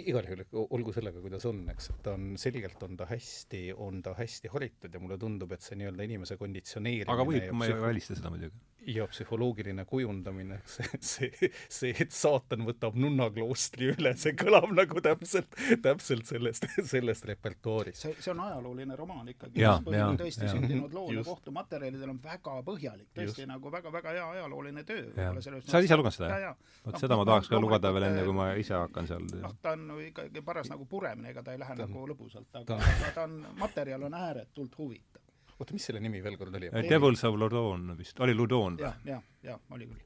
igal 0.00 0.30
juhul, 0.30 0.44
olgu 0.64 0.94
sellega, 0.96 1.22
kuidas 1.24 1.48
on, 1.50 1.64
eks, 1.74 1.90
et 1.94 2.04
ta 2.06 2.16
on, 2.18 2.34
selgelt 2.40 2.86
on 2.86 2.98
ta 3.00 3.08
hästi, 3.10 3.64
on 3.86 4.02
ta 4.04 4.16
hästi 4.18 4.52
haritud 4.54 4.94
ja 4.94 5.02
mulle 5.02 5.18
tundub, 5.20 5.54
et 5.54 5.64
see 5.64 5.78
nii-öelda 5.80 6.08
inimese 6.10 6.38
konditsioneerimine 6.40 7.14
aga 7.14 7.28
võib, 7.28 7.50
ma 7.56 7.70
ei 7.70 7.82
välista 7.86 8.18
seda 8.18 8.32
muidugi 8.34 8.73
ja 8.86 9.06
psühholoogiline 9.06 9.84
kujundamine, 9.84 10.60
see, 10.76 10.88
see, 11.00 11.50
see, 11.68 11.92
et 12.00 12.12
saatan 12.14 12.64
võtab 12.68 12.96
nunnakloostri 12.98 13.90
üle, 13.94 14.14
see 14.20 14.34
kõlab 14.38 14.70
nagu 14.74 15.02
täpselt, 15.04 15.56
täpselt 15.82 16.28
sellest, 16.28 16.66
sellest 16.92 17.28
repertuaarist. 17.30 18.02
see, 18.04 18.16
see 18.20 18.32
on 18.34 18.42
ajalooline 18.46 18.96
romaan 18.98 19.30
ikkagi, 19.32 19.56
mis 19.58 19.86
põhjal 19.88 20.20
tõesti 20.20 20.48
ja. 20.48 20.52
sündinud 20.54 20.96
lood 20.96 21.14
ja 21.16 21.24
kohtumaterjalidel 21.26 22.14
on 22.14 22.20
väga 22.24 22.58
põhjalik, 22.66 23.08
tõesti 23.16 23.44
Just. 23.44 23.50
nagu 23.50 23.72
väga-väga 23.72 24.16
hea 24.18 24.28
ajalooline 24.36 24.84
töö. 24.88 25.08
sa 25.16 25.54
oled 25.54 25.88
ise 25.88 26.00
lugenud 26.00 26.18
seda? 26.18 26.54
vot 26.84 27.00
seda 27.00 27.18
ma 27.18 27.26
tahaks 27.28 27.50
ka 27.52 27.60
lugeda 27.60 27.92
veel 27.94 28.08
enne, 28.10 28.24
kui 28.28 28.36
ma 28.36 28.50
ise 28.60 28.76
hakkan 28.76 29.10
seal 29.10 29.26
noh, 29.40 29.58
ta 29.62 29.74
on 29.78 29.90
ikkagi 30.04 30.44
paras 30.44 30.70
nagu 30.72 30.86
puremine, 30.88 31.32
ega 31.32 31.44
ta 31.44 31.56
ei 31.56 31.60
lähe 31.62 31.76
ta 31.76 31.86
on, 31.86 31.92
nagu 31.92 32.08
lõbusalt, 32.12 32.50
aga 32.62 32.78
ta, 32.78 33.12
ta 33.16 33.28
on, 33.28 33.40
materjal 33.60 34.08
on 34.08 34.16
ääretult 34.20 34.78
huvitav 34.78 35.23
oota, 35.58 35.72
mis 35.76 35.84
selle 35.90 36.00
nimi 36.02 36.22
veel 36.24 36.36
kord 36.40 36.54
oli? 36.58 36.70
Devils 36.88 37.24
of 37.28 37.38
Ludon 37.40 37.94
vist, 37.98 38.18
oli 38.20 38.34
Ludon 38.34 38.78
või? 38.80 38.88
jah, 38.88 38.98
jah, 39.08 39.22
jah, 39.42 39.60
oli 39.76 39.88
küll 39.90 40.02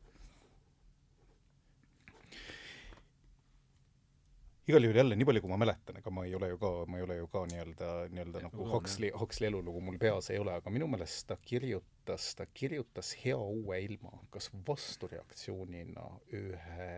igal 4.69 4.85
juhul 4.85 4.99
jälle, 5.01 5.17
nii 5.17 5.27
palju 5.29 5.41
kui 5.45 5.51
ma 5.51 5.57
mäletan, 5.61 5.97
ega 6.01 6.11
ma 6.13 6.25
ei 6.29 6.35
ole 6.37 6.51
ju 6.51 6.59
ka, 6.61 6.71
ma 6.93 6.99
ei 6.99 7.05
ole 7.07 7.15
ju 7.17 7.29
ka 7.33 7.45
nii-öelda, 7.49 7.93
nii-öelda 8.13 8.43
nagu 8.45 8.67
Huxley, 8.69 9.11
Huxley 9.17 9.49
elulugu 9.49 9.81
mul 9.85 9.97
peas 10.03 10.29
ei 10.35 10.41
ole, 10.43 10.59
aga 10.61 10.73
minu 10.73 10.89
meelest 10.93 11.25
ta 11.31 11.39
kirjutas, 11.41 12.27
ta 12.37 12.45
kirjutas 12.47 13.15
Hea 13.23 13.39
uue 13.39 13.79
ilma 13.87 14.13
kas 14.35 14.51
vastureaktsioonina 14.69 16.05
ühe, 16.37 16.91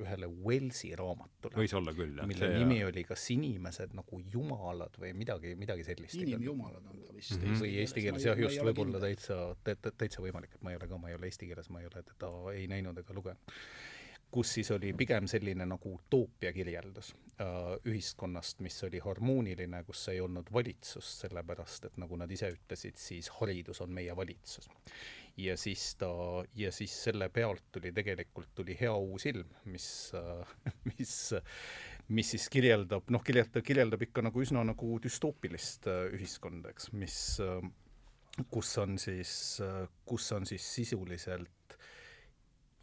ühele 0.00 0.30
Wellsi 0.48 0.90
raamatule. 0.98 1.54
võis 1.62 1.76
olla 1.78 1.94
küll, 1.94 2.16
jah. 2.18 2.26
mille 2.26 2.50
nimi 2.56 2.80
ja... 2.80 2.90
oli 2.90 3.06
kas 3.06 3.28
Inimesed 3.36 3.94
nagu 3.96 4.18
jumalad 4.34 4.98
või 4.98 5.14
midagi, 5.22 5.54
midagi 5.58 5.86
sellist. 5.86 6.18
inimjumalad 6.18 6.90
on 6.90 7.06
ta 7.06 7.14
vist 7.14 7.36
mm. 7.38 7.46
-hmm. 7.46 7.62
või 7.62 7.78
eesti 7.84 8.06
keeles 8.08 8.26
jah, 8.26 8.44
just 8.48 8.66
võib-olla 8.66 9.02
täitsa, 9.06 9.38
täitsa 9.62 10.26
võimalik, 10.26 10.58
et 10.58 10.66
ma 10.66 10.74
ei 10.74 10.82
ole 10.82 10.90
ka, 10.90 10.98
ma 10.98 11.14
ei 11.14 11.20
ole 11.20 11.30
eesti 11.30 11.46
keeles, 11.46 11.70
ma 11.70 11.84
ei 11.84 11.90
ole 11.92 12.02
teda 12.10 12.34
ei 12.56 12.66
näinud 12.66 12.98
ega 12.98 13.14
lugenud 13.14 13.58
kus 14.32 14.54
siis 14.56 14.70
oli 14.72 14.92
pigem 14.96 15.26
selline 15.30 15.66
nagu 15.68 15.94
utoopia 15.94 16.52
kirjeldus 16.56 17.12
äh, 17.40 17.74
ühiskonnast, 17.88 18.62
mis 18.64 18.78
oli 18.86 19.00
harmooniline, 19.04 19.82
kus 19.88 20.06
ei 20.12 20.20
olnud 20.24 20.48
valitsust, 20.52 21.26
sellepärast 21.26 21.90
et 21.90 21.98
nagu 22.00 22.16
nad 22.20 22.30
ise 22.32 22.50
ütlesid, 22.54 22.96
siis 23.00 23.28
haridus 23.38 23.82
on 23.84 23.92
meie 23.92 24.16
valitsus. 24.16 24.70
ja 25.36 25.56
siis 25.56 25.94
ta, 26.00 26.08
ja 26.56 26.72
siis 26.72 26.94
selle 27.04 27.28
pealt 27.28 27.64
tuli 27.72 27.92
tegelikult, 27.92 28.50
tuli 28.54 28.76
hea 28.80 28.92
uus 28.92 29.26
ilm, 29.26 29.52
mis 29.64 29.88
äh,, 30.16 30.56
mis 30.92 31.32
mis 32.12 32.32
siis 32.34 32.48
kirjeldab, 32.52 33.08
noh, 33.14 33.22
kirjeldab, 33.24 33.64
kirjeldab 33.64 34.02
ikka 34.04 34.24
nagu 34.26 34.42
üsna 34.42 34.64
nagu 34.66 34.96
düstoopilist 35.00 35.88
äh, 35.88 36.08
ühiskonda, 36.16 36.72
eks, 36.72 36.92
mis 36.92 37.20
kus 38.50 38.70
on 38.80 38.96
siis, 39.00 39.60
kus 40.08 40.30
on 40.32 40.46
siis 40.48 40.64
sisuliselt 40.74 41.50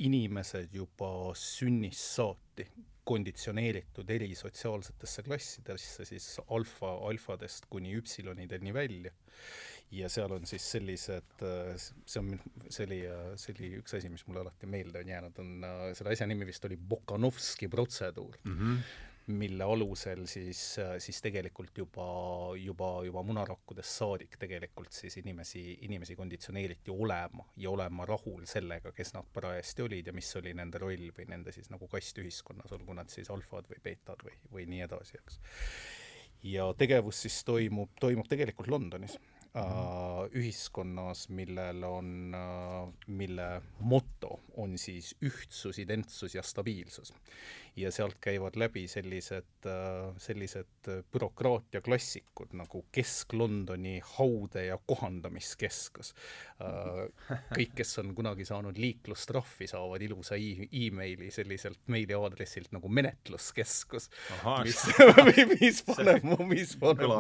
inimesed 0.06 0.74
juba 0.76 1.10
sünnist 1.38 2.16
saati 2.16 2.68
konditsioneeritud 3.10 4.10
eri 4.14 4.30
sotsiaalsetesse 4.38 5.24
klassidesse, 5.26 6.06
siis 6.06 6.28
alfa, 6.54 6.92
alfadest 7.10 7.66
kuni 7.70 7.96
üpsilonideni 7.98 8.74
välja. 8.74 9.12
ja 9.92 10.06
seal 10.10 10.30
on 10.36 10.44
siis 10.46 10.66
sellised, 10.72 11.40
see 11.42 12.20
on, 12.20 12.36
see 12.70 12.86
oli, 12.86 13.00
see 13.42 13.56
oli 13.56 13.70
üks 13.80 13.96
asi, 13.98 14.12
mis 14.14 14.22
mulle 14.28 14.44
alati 14.44 14.70
meelde 14.70 15.02
on 15.02 15.10
jäänud, 15.10 15.40
on, 15.42 15.66
selle 15.98 16.14
asja 16.14 16.28
nimi 16.30 16.46
vist 16.46 16.66
oli 16.70 16.78
Bokanovski 16.78 17.68
protseduur 17.68 18.38
mm. 18.44 18.58
-hmm 18.60 19.08
mille 19.30 19.64
alusel 19.64 20.26
siis, 20.30 20.62
siis 20.98 21.22
tegelikult 21.22 21.78
juba, 21.78 22.08
juba, 22.58 22.90
juba 23.06 23.24
munarakkudest 23.26 24.02
saadik 24.02 24.38
tegelikult 24.42 24.94
siis 24.96 25.20
inimesi, 25.22 25.64
inimesi 25.86 26.16
konditsioneeriti 26.18 26.92
olema 26.92 27.46
ja 27.58 27.70
olema 27.72 28.08
rahul 28.10 28.46
sellega, 28.50 28.94
kes 28.96 29.14
nad 29.18 29.30
parajasti 29.34 29.86
olid 29.86 30.10
ja 30.10 30.16
mis 30.16 30.30
oli 30.40 30.54
nende 30.58 30.82
roll 30.82 31.10
või 31.18 31.30
nende 31.30 31.54
siis 31.56 31.70
nagu 31.74 31.88
kast 31.92 32.22
ühiskonnas, 32.22 32.74
olgu 32.78 32.98
nad 32.98 33.12
siis 33.14 33.30
alfad 33.34 33.70
või 33.70 33.82
beetad 33.84 34.26
või, 34.26 34.38
või 34.54 34.70
nii 34.74 34.86
edasi, 34.88 35.20
eks. 35.22 35.42
ja 36.56 36.72
tegevus 36.78 37.26
siis 37.28 37.44
toimub, 37.46 37.94
toimub 38.02 38.30
tegelikult 38.32 38.72
Londonis 38.72 39.20
Uh, 39.50 40.28
ühiskonnas, 40.38 41.24
millel 41.34 41.82
on 41.88 42.36
uh,, 42.38 42.92
mille 43.18 43.48
moto 43.82 44.36
on 44.62 44.76
siis 44.78 45.16
ühtsus, 45.26 45.80
identsus 45.82 46.36
ja 46.36 46.44
stabiilsus 46.46 47.10
ja 47.76 47.92
sealt 47.92 48.18
käivad 48.22 48.58
läbi 48.60 48.88
sellised, 48.88 49.66
äh, 49.66 50.16
sellised 50.18 50.90
bürokraatia 51.12 51.82
klassikud 51.82 52.54
nagu 52.58 52.86
Kesk-Londoni 52.92 54.00
haude- 54.18 54.66
ja 54.66 54.78
kohandamiskeskus. 54.86 56.14
Äh, 56.62 57.38
kõik, 57.54 57.76
kes 57.76 57.98
on 58.00 58.14
kunagi 58.16 58.46
saanud 58.46 58.78
liiklustrahvi, 58.78 59.68
saavad 59.68 60.02
ilusa 60.02 60.36
emaili 60.36 61.32
selliselt 61.32 61.80
meiliaadressilt 61.88 62.72
nagu 62.76 62.90
menetluskeskus, 62.90 64.10
mis, 64.66 64.84
mis 65.60 65.84
paneb 65.88 66.24
mu, 66.24 66.40
mis 66.50 66.76
paneb 66.80 67.16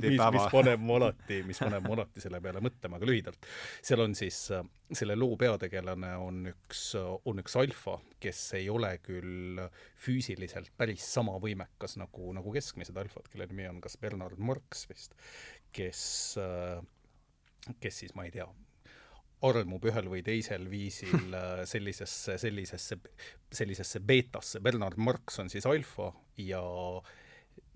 mis, 0.00 0.18
mis 0.18 0.50
paneb 0.52 0.84
mu 0.84 0.98
alati, 1.00 1.42
mis 1.46 1.62
paneb 1.62 1.86
mu 1.86 1.96
alati 1.98 2.20
selle 2.20 2.40
peale 2.40 2.62
mõtlema, 2.64 3.00
aga 3.00 3.08
lühidalt, 3.08 3.50
seal 3.82 4.04
on 4.04 4.14
siis 4.18 4.46
äh, 4.54 4.64
selle 4.96 5.16
loo 5.18 5.36
peategelane 5.38 6.14
on 6.18 6.44
üks, 6.50 6.82
on 6.98 7.42
üks 7.42 7.56
alfa, 7.60 7.98
kes 8.20 8.40
ei 8.58 8.68
ole 8.72 8.96
küll 9.04 9.59
füüsiliselt 10.00 10.72
päris 10.78 11.04
sama 11.04 11.36
võimekas 11.42 11.98
nagu, 12.00 12.32
nagu 12.36 12.54
keskmised 12.54 12.96
alfad, 13.00 13.28
kelle 13.32 13.48
nimi 13.50 13.68
on 13.70 13.80
kas 13.84 13.98
Bernard 14.00 14.38
Marx 14.38 14.86
vist, 14.90 15.14
kes, 15.76 16.02
kes 17.80 18.02
siis, 18.04 18.16
ma 18.16 18.26
ei 18.26 18.34
tea, 18.34 18.48
armub 19.46 19.84
ühel 19.88 20.10
või 20.12 20.24
teisel 20.24 20.66
viisil 20.70 21.36
sellisesse, 21.72 22.36
sellisesse, 22.40 23.00
sellisesse 23.60 24.02
beetasse, 24.04 24.60
Bernard 24.64 25.00
Marx 25.00 25.40
on 25.42 25.52
siis 25.52 25.68
alfa 25.68 26.10
ja 26.40 26.62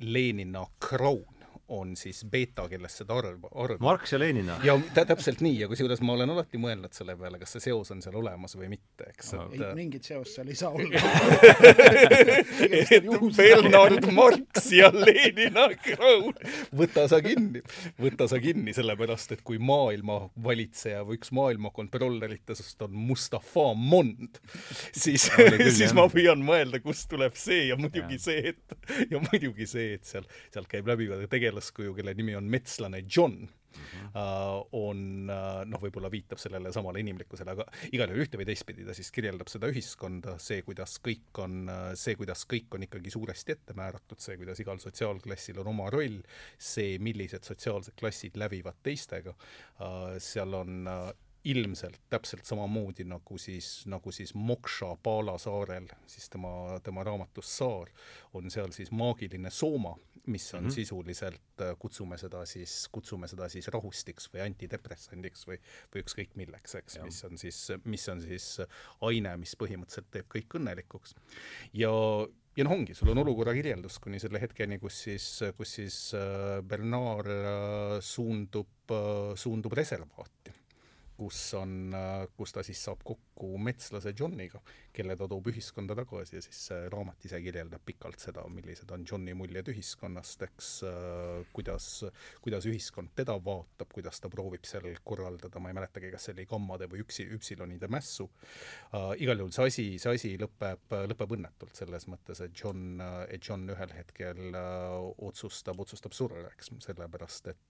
Lenina 0.05 0.67
Crown 0.83 1.44
on 1.69 1.95
siis 1.97 2.25
beeta, 2.31 2.67
kellest 2.69 3.01
seda 3.03 3.17
arv, 3.17 3.47
arv 3.55 3.81
Marx 3.81 4.13
ja 4.13 4.19
Lenina. 4.19 4.59
ja 4.65 4.77
tä-, 4.95 5.07
täpselt 5.09 5.41
nii 5.45 5.61
ja 5.63 5.69
kusjuures 5.71 6.03
ma 6.05 6.13
olen 6.17 6.31
alati 6.35 6.61
mõelnud 6.61 6.93
selle 6.97 7.17
peale, 7.17 7.39
kas 7.41 7.57
see 7.57 7.69
seos 7.71 7.91
on 7.95 8.03
seal 8.05 8.17
olemas 8.21 8.57
või 8.59 8.69
mitte, 8.75 9.09
eks, 9.09 9.33
et 9.39 9.57
ei, 9.57 9.71
mingit 9.79 10.05
seost 10.05 10.37
seal 10.37 10.51
ei 10.53 10.59
saa 10.59 10.73
olla. 10.75 11.01
Et 12.95 13.07
Bernard 13.37 14.07
Marx 14.13 14.69
ja 14.75 14.91
Lenina 14.93 15.67
Crown, 15.81 16.35
võta 16.77 17.07
sa 17.11 17.21
kinni, 17.25 17.63
võta 18.01 18.29
sa 18.31 18.39
kinni, 18.43 18.75
sellepärast 18.77 19.35
et 19.37 19.45
kui 19.47 19.59
maailma 19.63 20.21
valitseja 20.45 21.03
või 21.07 21.19
üks 21.21 21.33
maailma 21.35 21.73
kontrolleritest 21.75 22.85
on 22.85 22.95
Mustafa 23.09 23.71
Mond, 23.79 24.41
siis, 24.93 25.31
siis 25.79 25.97
ma 25.97 26.07
püüan 26.13 26.45
mõelda, 26.45 26.83
kust 26.85 27.09
tuleb 27.13 27.37
see 27.41 27.69
ja 27.71 27.79
muidugi 27.81 28.19
ja. 28.19 28.25
see, 28.29 28.55
et 28.55 29.11
ja 29.13 29.23
muidugi 29.31 29.69
see, 29.71 29.95
et 29.99 30.09
seal, 30.09 30.27
sealt 30.53 30.69
käib 30.71 30.89
läbi 30.91 31.09
ka 31.11 31.23
tegelaskuju, 31.55 31.95
kelle 31.95 32.15
nimi 32.15 32.35
on 32.37 32.45
metslane 32.51 33.05
John 33.17 33.33
mm, 33.33 33.49
-hmm. 33.77 34.09
uh, 34.09 34.67
on 34.73 35.31
uh, 35.31 35.65
noh, 35.67 35.81
võib-olla 35.81 36.11
viitab 36.11 36.39
sellele 36.39 36.73
samale 36.73 37.01
inimlikkusele, 37.01 37.51
aga 37.51 37.67
igal 37.93 38.11
juhul 38.11 38.25
ühte 38.25 38.39
või 38.39 38.47
teistpidi 38.47 38.85
ta 38.85 38.95
siis 38.95 39.11
kirjeldab 39.15 39.49
seda 39.49 39.69
ühiskonda, 39.71 40.39
see, 40.39 40.63
kuidas 40.63 40.99
kõik 41.01 41.39
on, 41.39 41.71
see, 41.95 42.17
kuidas 42.17 42.47
kõik 42.47 42.75
on 42.75 42.83
ikkagi 42.83 43.11
suuresti 43.11 43.53
ette 43.53 43.75
määratud, 43.75 44.19
see, 44.19 44.37
kuidas 44.37 44.61
igal 44.61 44.79
sotsiaalklassil 44.79 45.61
on 45.61 45.73
oma 45.75 45.91
roll, 45.91 46.23
see, 46.59 46.99
millised 46.99 47.45
sotsiaalsed 47.45 47.95
klassid 48.01 48.37
lävivad 48.37 48.83
teistega 48.83 49.35
uh,, 49.35 50.19
seal 50.19 50.55
on 50.55 50.89
ilmselt 51.45 52.01
täpselt 52.11 52.45
samamoodi 52.45 53.05
nagu 53.05 53.39
siis, 53.39 53.85
nagu 53.87 54.13
siis 54.13 54.35
Moksha 54.35 54.97
Pala 55.03 55.37
saarel, 55.39 55.89
siis 56.07 56.31
tema, 56.31 56.81
tema 56.83 57.05
raamatus 57.05 57.57
Saar, 57.59 57.91
on 58.33 58.51
seal 58.51 58.73
siis 58.73 58.91
maagiline 58.91 59.51
sooma, 59.51 59.95
mis 60.27 60.47
on 60.55 60.63
mm 60.63 60.69
-hmm. 60.69 60.75
sisuliselt, 60.75 61.61
äh, 61.61 61.75
kutsume 61.79 62.19
seda 62.19 62.45
siis, 62.47 62.89
kutsume 62.93 63.29
seda 63.29 63.49
siis 63.49 63.69
rahustiks 63.69 64.31
või 64.33 64.45
antidepressandiks 64.47 65.47
või, 65.49 65.59
või 65.95 66.05
ükskõik 66.05 66.37
milleks, 66.41 66.75
eks, 66.75 66.99
mis 67.05 67.25
on 67.25 67.39
siis, 67.39 67.59
mis 67.85 68.09
on 68.09 68.23
siis 68.23 68.61
aine, 69.01 69.37
mis 69.37 69.57
põhimõtteliselt 69.57 70.11
teeb 70.11 70.31
kõik 70.37 70.59
õnnelikuks. 70.61 71.15
ja 71.73 71.93
ja 72.57 72.65
noh, 72.65 72.73
ongi, 72.73 72.95
sul 72.95 73.11
on 73.11 73.19
olukorra 73.19 73.53
kirjeldus 73.53 73.99
kuni 73.99 74.21
selle 74.23 74.41
hetkeni, 74.41 74.79
kus 74.79 75.03
siis, 75.09 75.41
kus 75.57 75.75
siis 75.75 76.15
äh, 76.15 76.63
Bernard 76.63 77.27
äh, 77.27 78.01
suundub, 78.01 78.69
suundub 79.35 79.73
reservaati 79.73 80.53
kus 81.17 81.55
on, 81.55 81.95
kus 82.37 82.53
ta 82.53 82.63
siis 82.67 82.81
saab 82.85 83.05
kokku 83.07 83.59
metslase 83.63 84.13
Johniga, 84.19 84.59
kelle 84.95 85.17
ta 85.19 85.27
toob 85.31 85.49
ühiskonda 85.51 85.97
tagasi 85.99 86.39
ja 86.39 86.43
siis 86.45 86.61
see 86.69 86.89
raamat 86.93 87.27
ise 87.27 87.41
kirjeldab 87.43 87.83
pikalt 87.87 88.23
seda, 88.23 88.45
millised 88.53 88.91
on 88.95 89.05
Johni 89.09 89.35
muljed 89.37 89.69
ühiskonnast, 89.73 90.45
eks 90.47 90.71
kuidas, 91.55 91.89
kuidas 92.45 92.69
ühiskond 92.71 93.15
teda 93.19 93.37
vaatab, 93.45 93.91
kuidas 93.95 94.21
ta 94.23 94.31
proovib 94.33 94.67
seal 94.69 94.87
korraldada, 95.05 95.63
ma 95.63 95.73
ei 95.73 95.79
mäletagi, 95.79 96.13
kas 96.15 96.29
see 96.29 96.37
oli 96.37 96.47
gammade 96.51 96.89
või 96.91 97.03
üksi, 97.05 97.27
üpsilonide 97.37 97.91
mässu 97.93 98.29
uh,. 98.29 99.13
igal 99.19 99.43
juhul 99.43 99.55
see 99.57 99.71
asi, 99.71 99.87
see 100.03 100.19
asi 100.19 100.33
lõpeb, 100.41 100.97
lõpeb 101.11 101.37
õnnetult 101.39 101.75
selles 101.79 102.09
mõttes, 102.11 102.43
et 102.45 102.55
John, 102.59 103.03
et 103.29 103.43
John 103.43 103.67
ühel 103.75 103.95
hetkel 103.99 104.45
uh, 104.51 105.11
otsustab, 105.27 105.81
otsustab 105.83 106.15
surra, 106.17 106.47
eks, 106.53 106.73
sellepärast 106.87 107.53
et 107.53 107.61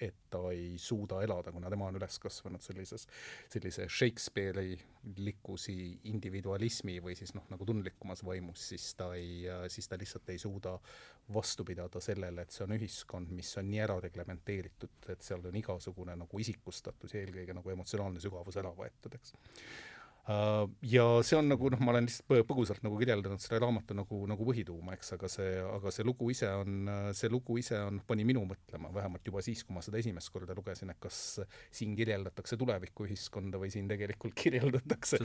et 0.00 0.14
ta 0.30 0.40
ei 0.52 0.76
suuda 0.78 1.22
elada, 1.24 1.52
kuna 1.52 1.70
tema 1.72 1.88
on 1.90 1.98
üles 1.98 2.18
kasvanud 2.22 2.62
sellises, 2.62 3.06
sellise 3.52 3.88
Shakespeare'i 3.90 4.76
likkusi 5.16 5.74
individualismi 6.10 6.98
või 7.02 7.16
siis 7.18 7.34
noh, 7.34 7.46
nagu 7.50 7.66
tundlikumas 7.66 8.22
vaimus, 8.24 8.68
siis 8.72 8.92
ta 8.98 9.10
ei, 9.18 9.44
siis 9.72 9.88
ta 9.90 9.98
lihtsalt 9.98 10.30
ei 10.30 10.38
suuda 10.38 10.76
vastu 11.34 11.64
pidada 11.66 12.00
sellele, 12.02 12.44
et 12.44 12.54
see 12.54 12.64
on 12.66 12.76
ühiskond, 12.76 13.32
mis 13.34 13.50
on 13.58 13.70
nii 13.70 13.82
ära 13.82 13.98
reglementeeritud, 14.02 15.08
et 15.14 15.26
seal 15.26 15.42
on 15.48 15.58
igasugune 15.58 16.16
nagu 16.18 16.42
isikustatus 16.42 17.16
ja 17.16 17.22
eelkõige 17.22 17.56
nagu 17.58 17.74
emotsionaalne 17.74 18.22
sügavus 18.22 18.58
ära 18.62 18.74
võetud, 18.78 19.18
eks 19.18 19.34
ja 20.26 21.04
see 21.26 21.34
on 21.34 21.48
nagu 21.50 21.66
noh, 21.72 21.80
ma 21.82 21.90
olen 21.90 22.06
lihtsalt 22.06 22.46
põgusalt 22.46 22.84
nagu 22.84 22.98
kirjeldanud 23.00 23.42
selle 23.42 23.58
raamatu 23.64 23.96
nagu, 23.98 24.20
nagu 24.30 24.46
põhituuma, 24.46 24.94
eks, 24.94 25.14
aga 25.16 25.30
see, 25.32 25.56
aga 25.66 25.90
see 25.94 26.06
lugu 26.06 26.28
ise 26.30 26.50
on, 26.60 26.90
see 27.18 27.30
lugu 27.32 27.56
ise 27.58 27.80
on, 27.82 27.98
pani 28.06 28.26
minu 28.28 28.44
mõtlema, 28.46 28.92
vähemalt 28.94 29.26
juba 29.26 29.42
siis, 29.42 29.64
kui 29.66 29.74
ma 29.74 29.82
seda 29.82 29.98
esimest 29.98 30.30
korda 30.34 30.54
lugesin, 30.54 30.94
et 30.94 31.00
kas 31.02 31.40
siin 31.74 31.96
kirjeldatakse 31.98 32.58
tulevikuühiskonda 32.60 33.58
või 33.62 33.72
siin 33.74 33.90
tegelikult 33.90 34.38
kirjeldatakse 34.38 35.18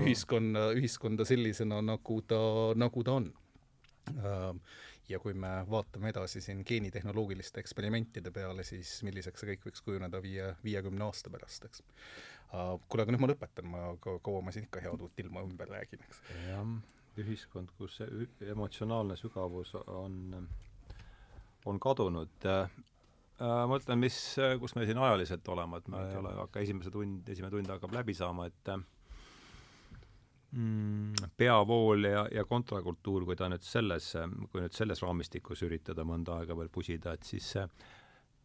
ühiskonna, 0.00 0.70
ühiskonda 0.80 1.28
sellisena, 1.28 1.82
nagu 1.84 2.22
ta, 2.24 2.40
nagu 2.78 3.04
ta 3.04 3.20
on. 3.20 3.28
Äh, 4.16 4.48
ja 5.12 5.18
kui 5.20 5.34
me 5.36 5.50
vaatame 5.68 6.08
edasi 6.08 6.40
siin 6.40 6.62
geenitehnoloogiliste 6.66 7.60
eksperimentide 7.60 8.32
peale, 8.32 8.64
siis 8.64 9.00
milliseks 9.06 9.42
see 9.42 9.52
kõik 9.52 9.66
võiks 9.68 9.84
kujuneda 9.84 10.22
viie, 10.24 10.54
viiekümne 10.64 11.04
aasta 11.04 11.30
pärast, 11.30 11.68
eks 11.68 11.84
kuule, 12.52 13.04
aga 13.04 13.14
nüüd 13.14 13.22
ma 13.22 13.30
lõpetan, 13.30 13.68
ma 13.72 13.82
kaua 14.02 14.42
ma 14.44 14.52
siin 14.52 14.66
ikka 14.68 14.82
head 14.84 15.00
uut 15.04 15.20
ilma 15.22 15.44
ümber 15.46 15.70
räägin, 15.72 16.02
eks. 16.04 16.22
jah, 16.50 16.72
ühiskond, 17.22 17.72
kus 17.78 17.98
see 18.00 18.26
emotsionaalne 18.52 19.16
sügavus 19.20 19.74
on, 19.82 20.46
on 21.68 21.80
kadunud 21.82 22.48
äh,. 22.48 22.80
ma 23.42 23.66
mõtlen, 23.70 24.00
mis, 24.00 24.16
kus 24.60 24.76
me 24.76 24.86
siin 24.88 25.00
ajaliselt 25.00 25.48
oleme, 25.52 25.80
et 25.80 25.92
me 25.92 26.02
ei 26.10 26.18
ole, 26.20 26.34
hakka 26.42 26.64
esimese 26.64 26.92
tund, 26.94 27.28
esimene 27.32 27.52
tund 27.52 27.72
hakkab 27.72 27.96
läbi 27.96 28.14
saama, 28.14 28.46
et 28.52 28.72
mm, 30.52 31.32
peavool 31.40 32.06
ja, 32.10 32.26
ja 32.32 32.44
kontrakultuur, 32.48 33.26
kui 33.28 33.36
ta 33.40 33.48
nüüd 33.52 33.64
selles, 33.66 34.12
kui 34.52 34.62
nüüd 34.62 34.76
selles 34.76 35.02
raamistikus 35.02 35.64
üritada 35.66 36.04
mõnda 36.06 36.38
aega 36.40 36.56
veel 36.58 36.70
pusida, 36.72 37.16
et 37.16 37.26
siis 37.26 37.48
see 37.56 37.66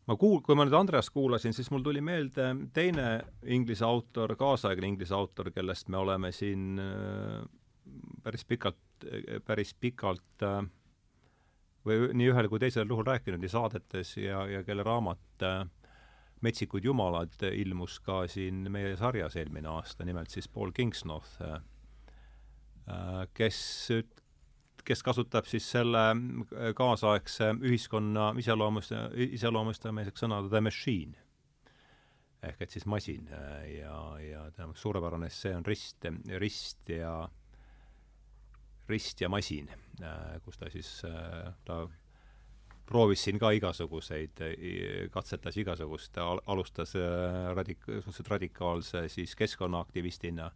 ma 0.08 0.16
kuul-, 0.16 0.42
kui 0.44 0.56
ma 0.56 0.66
nüüd 0.66 0.76
Andreast 0.78 1.12
kuulasin, 1.16 1.56
siis 1.56 1.70
mul 1.74 1.84
tuli 1.86 2.02
meelde 2.04 2.50
teine 2.76 3.08
inglise 3.44 3.86
autor, 3.88 4.36
kaasaegne 4.40 4.94
inglise 4.94 5.16
autor, 5.18 5.52
kellest 5.56 5.92
me 5.92 6.00
oleme 6.00 6.32
siin 6.36 6.82
äh, 6.82 7.42
päris 8.24 8.46
pikalt, 8.48 9.08
päris 9.48 9.74
pikalt 9.76 10.46
äh, 10.48 10.62
või 11.88 12.12
nii 12.20 12.32
ühel 12.34 12.50
kui 12.52 12.62
teisel 12.64 12.88
juhul 12.90 13.08
rääkinud 13.08 13.44
nii 13.44 13.52
saadetes 13.52 14.16
ja, 14.20 14.46
ja 14.52 14.64
kelle 14.68 14.86
raamat 14.88 15.48
äh, 15.48 15.66
Metsikud 16.46 16.86
jumalad 16.86 17.34
ilmus 17.50 17.96
ka 18.06 18.20
siin 18.30 18.68
meie 18.70 18.92
sarjas 18.94 19.34
eelmine 19.42 19.72
aasta, 19.72 20.06
nimelt 20.06 20.30
siis 20.30 20.46
Paul 20.54 20.70
Kingsnorth, 20.70 21.40
kes 23.34 23.62
üt-, 23.96 24.22
kes 24.88 25.04
kasutab 25.04 25.48
siis 25.50 25.68
selle 25.72 26.04
äh, 26.12 26.72
kaasaegse 26.78 27.52
ühiskonna 27.60 28.32
iseloomust, 28.40 28.96
iseloomustamiseks 29.38 30.26
sõna 30.26 30.42
the 30.48 30.62
machine. 30.64 31.18
ehk 32.48 32.62
et 32.62 32.72
siis 32.72 32.86
masin 32.86 33.28
äh, 33.34 33.64
ja, 33.80 34.00
ja 34.22 34.48
tema 34.56 34.76
suurepärane 34.78 35.28
essee 35.28 35.56
on 35.58 35.66
Rist, 35.66 36.06
rist 36.38 36.90
ja, 36.90 37.28
rist 38.88 39.22
ja 39.22 39.30
masin, 39.30 39.70
äh, 40.02 40.38
kus 40.46 40.58
ta 40.58 40.70
siis, 40.70 41.02
ta 41.66 41.82
proovis 42.88 43.26
siin 43.26 43.40
ka 43.40 43.52
igasuguseid, 43.52 44.40
katsetas 45.12 45.58
igasugust, 45.60 46.16
alustas 46.46 46.94
radik-, 47.58 47.84
suhteliselt 47.84 48.30
radikaalse 48.32 49.08
siis 49.12 49.36
keskkonnaaktivistina, 49.36 50.52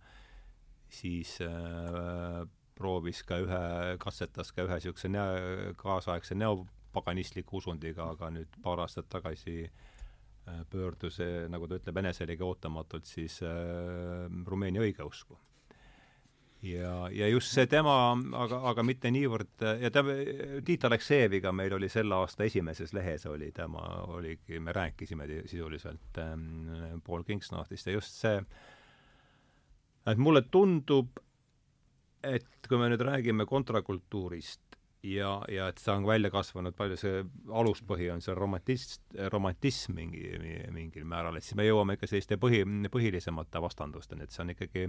siis 0.91 1.37
äh, 1.41 2.45
proovis 2.77 3.23
ka 3.27 3.39
ühe, 3.43 3.61
katsetas 4.01 4.51
ka 4.55 4.65
ühe 4.65 4.79
niisuguse 4.79 5.11
neo, 5.11 5.73
kaasaegse 5.79 6.37
neopaganistliku 6.39 7.59
usundiga, 7.61 8.11
aga 8.15 8.31
nüüd 8.33 8.59
paar 8.63 8.83
aastat 8.85 9.09
tagasi 9.11 9.63
äh, 9.65 10.65
pöördus, 10.71 11.21
nagu 11.51 11.69
ta 11.69 11.79
ütleb, 11.79 12.01
eneselegi 12.03 12.45
ootamatult 12.45 13.09
siis 13.09 13.39
äh, 13.45 14.27
Rumeenia 14.47 14.83
õigeusku. 14.85 15.37
ja, 16.61 17.09
ja 17.09 17.27
just 17.27 17.53
see 17.55 17.65
tema, 17.67 17.95
aga, 18.37 18.61
aga 18.69 18.83
mitte 18.85 19.09
niivõrd, 19.11 19.63
ja 19.81 19.89
ta, 19.93 20.03
Tiit 20.65 20.83
Aleksejeviga 20.85 21.51
meil 21.51 21.73
oli 21.73 21.89
selle 21.89 22.15
aasta 22.15 22.45
esimeses 22.45 22.93
lehes 22.93 23.25
oli 23.25 23.51
tema, 23.51 23.81
oligi, 24.13 24.59
me 24.59 24.73
rääkisime 24.73 25.27
sisuliselt 25.45 26.21
ähm, 26.21 27.01
Paul 27.05 27.23
Kingsnorthist 27.23 27.89
ja 27.89 27.97
just 27.97 28.13
see, 28.21 28.43
et 30.05 30.17
mulle 30.17 30.41
tundub, 30.53 31.17
et 32.23 32.67
kui 32.67 32.77
me 32.79 32.91
nüüd 32.91 33.01
räägime 33.05 33.47
kontrakultuurist 33.49 34.71
ja, 35.03 35.31
ja 35.49 35.67
et 35.71 35.81
see 35.81 35.93
on 35.93 36.05
välja 36.05 36.29
kasvanud, 36.33 36.75
palju 36.77 36.97
see 36.99 37.21
aluspõhi 37.61 38.09
on 38.13 38.21
seal 38.23 38.37
romantis-, 38.37 38.99
romantism 39.33 39.95
mingi, 39.97 40.23
mingil 40.73 41.05
määral, 41.09 41.37
et 41.37 41.45
siis 41.45 41.57
me 41.59 41.65
jõuame 41.65 41.97
ikka 41.97 42.09
selliste 42.09 42.37
põhi, 42.41 42.61
põhilisemate 42.93 43.61
vastandusteni, 43.63 44.25
et 44.25 44.35
see 44.35 44.43
on 44.45 44.53
ikkagi 44.53 44.85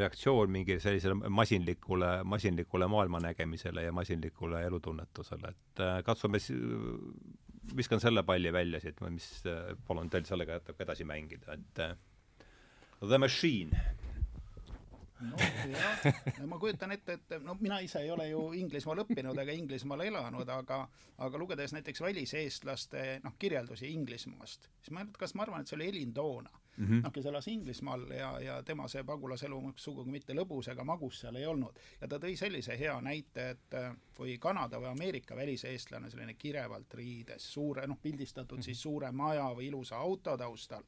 reaktsioon 0.00 0.52
mingi 0.52 0.78
sellisele 0.82 1.32
masinlikule, 1.32 2.12
masinlikule 2.28 2.88
maailmanägemisele 2.92 3.86
ja 3.86 3.96
masinlikule 3.96 4.64
elutunnetusele, 4.68 5.54
et 5.54 5.84
äh, 5.84 5.98
katsume 6.06 6.40
viskan 7.76 8.02
selle 8.02 8.22
palli 8.28 8.52
välja 8.52 8.80
siit, 8.82 9.00
mis, 9.08 9.28
palun 9.88 10.12
teil 10.12 10.28
sellega 10.28 10.60
jätab 10.60 10.84
edasi 10.84 11.08
mängida, 11.08 11.56
et 11.56 11.86
uh, 11.86 11.94
The 13.04 13.18
Machine 13.18 13.80
nojah, 15.30 16.46
ma 16.50 16.58
kujutan 16.58 16.92
ette, 16.96 17.18
et 17.18 17.36
no 17.42 17.56
mina 17.60 17.78
ise 17.84 18.02
ei 18.04 18.10
ole 18.10 18.28
ju 18.28 18.46
Inglismaal 18.58 19.04
õppinud 19.04 19.38
ega 19.44 19.52
Inglismaal 19.52 20.04
elanud, 20.08 20.48
aga 20.48 20.84
aga 21.24 21.38
lugedes 21.38 21.72
näiteks 21.76 22.00
väliseestlaste 22.00 23.06
noh, 23.24 23.38
kirjeldusi 23.38 23.92
Inglismaast, 23.92 24.68
siis 24.82 24.94
ma, 24.94 25.06
kas 25.18 25.34
ma 25.34 25.46
arvan, 25.46 25.62
et 25.62 25.70
see 25.70 25.78
oli 25.78 25.88
Elin 25.88 26.14
Toona 26.14 26.50
mm 26.76 26.86
-hmm. 26.86 27.02
noh, 27.02 27.12
kes 27.12 27.26
elas 27.26 27.48
Inglismaal 27.48 28.10
ja, 28.10 28.40
ja 28.40 28.62
tema 28.62 28.88
see 28.88 29.04
pagulaselu 29.04 29.72
sugugi 29.76 30.10
mitte 30.10 30.34
lõbus 30.34 30.70
ega 30.70 30.84
magus 30.84 31.20
seal 31.20 31.36
ei 31.36 31.46
olnud. 31.46 31.78
ja 32.00 32.08
ta 32.08 32.18
tõi 32.18 32.36
sellise 32.36 32.78
hea 32.78 33.00
näite, 33.00 33.50
et 33.50 33.74
äh, 33.74 33.96
kui 34.16 34.38
Kanada 34.38 34.78
või 34.80 34.90
Ameerika 34.90 35.36
väliseestlane, 35.36 36.10
selline 36.10 36.34
kirevalt 36.34 36.94
riides, 36.94 37.52
suure, 37.52 37.86
noh, 37.86 37.98
pildistatud 38.02 38.58
mm 38.58 38.60
-hmm. 38.60 38.64
siis 38.64 38.82
suure 38.82 39.12
maja 39.12 39.44
või 39.44 39.66
ilusa 39.66 39.96
auto 39.96 40.36
taustal, 40.36 40.82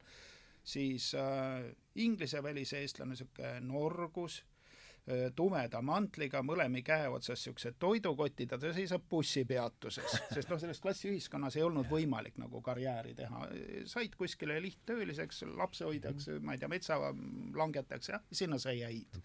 siis 0.67 1.13
äh, 1.15 1.71
Inglise 1.95 2.43
väliseestlane, 2.43 3.15
niisugune 3.15 3.59
norgus 3.63 4.41
äh,, 4.41 5.29
tumeda 5.35 5.79
mantliga, 5.85 6.41
mõlemi 6.43 6.83
käe 6.85 7.07
otsas 7.09 7.39
niisugused 7.39 7.77
toidukotid 7.79 8.51
ja 8.51 8.59
ta 8.59 8.73
seisab 8.75 9.05
bussipeatuses, 9.09 10.17
sest 10.35 10.51
noh, 10.51 10.59
selles 10.59 10.83
klassiühiskonnas 10.83 11.57
ei 11.57 11.63
olnud 11.63 11.87
võimalik 11.91 12.39
nagu 12.41 12.61
karjääri 12.65 13.15
teha. 13.15 13.47
said 13.87 14.19
kuskile 14.19 14.59
lihttööliseks, 14.63 15.45
lapsehoidjaks, 15.63 16.29
ma 16.41 16.57
ei 16.57 16.61
tea, 16.63 16.71
metsalangetajaks 16.75 18.11
ja 18.11 18.21
sinna 18.31 18.59
sa 18.59 18.75
jäid. 18.75 19.21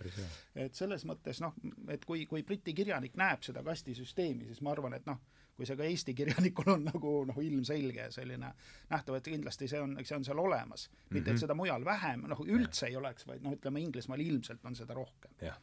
et 0.55 0.79
selles 0.79 1.07
mõttes 1.09 1.43
noh, 1.43 1.59
et 1.91 2.05
kui, 2.07 2.27
kui 2.31 2.47
Briti 2.47 2.75
kirjanik 2.75 3.19
näeb 3.19 3.43
seda 3.43 3.67
kastisüsteemi, 3.67 4.47
siis 4.47 4.63
ma 4.63 4.77
arvan, 4.77 4.95
et 4.95 5.11
noh, 5.11 5.19
kui 5.57 5.69
see 5.69 5.77
ka 5.79 5.87
Eesti 5.87 6.15
kirjanikul 6.17 6.73
on 6.75 6.87
nagu 6.89 7.15
noh, 7.29 7.41
ilmselge 7.45 8.09
selline 8.15 8.53
nähtav, 8.91 9.19
et 9.19 9.31
kindlasti 9.33 9.69
see 9.71 9.81
on, 9.83 9.97
see 10.05 10.17
on 10.17 10.25
seal 10.25 10.41
olemas. 10.41 10.89
mitte, 11.11 11.31
et 11.31 11.35
mhm. 11.35 11.43
seda 11.45 11.57
mujal 11.59 11.85
vähem, 11.85 12.27
noh, 12.33 12.45
üldse 12.47 12.87
ja. 12.87 12.93
ei 12.93 13.01
oleks, 13.01 13.27
vaid 13.29 13.45
noh, 13.45 13.57
ütleme 13.59 13.83
Inglismaal 13.85 14.25
ilmselt 14.25 14.65
on 14.65 14.79
seda 14.79 14.97
rohkem. 14.97 15.35
ja, 15.41 15.57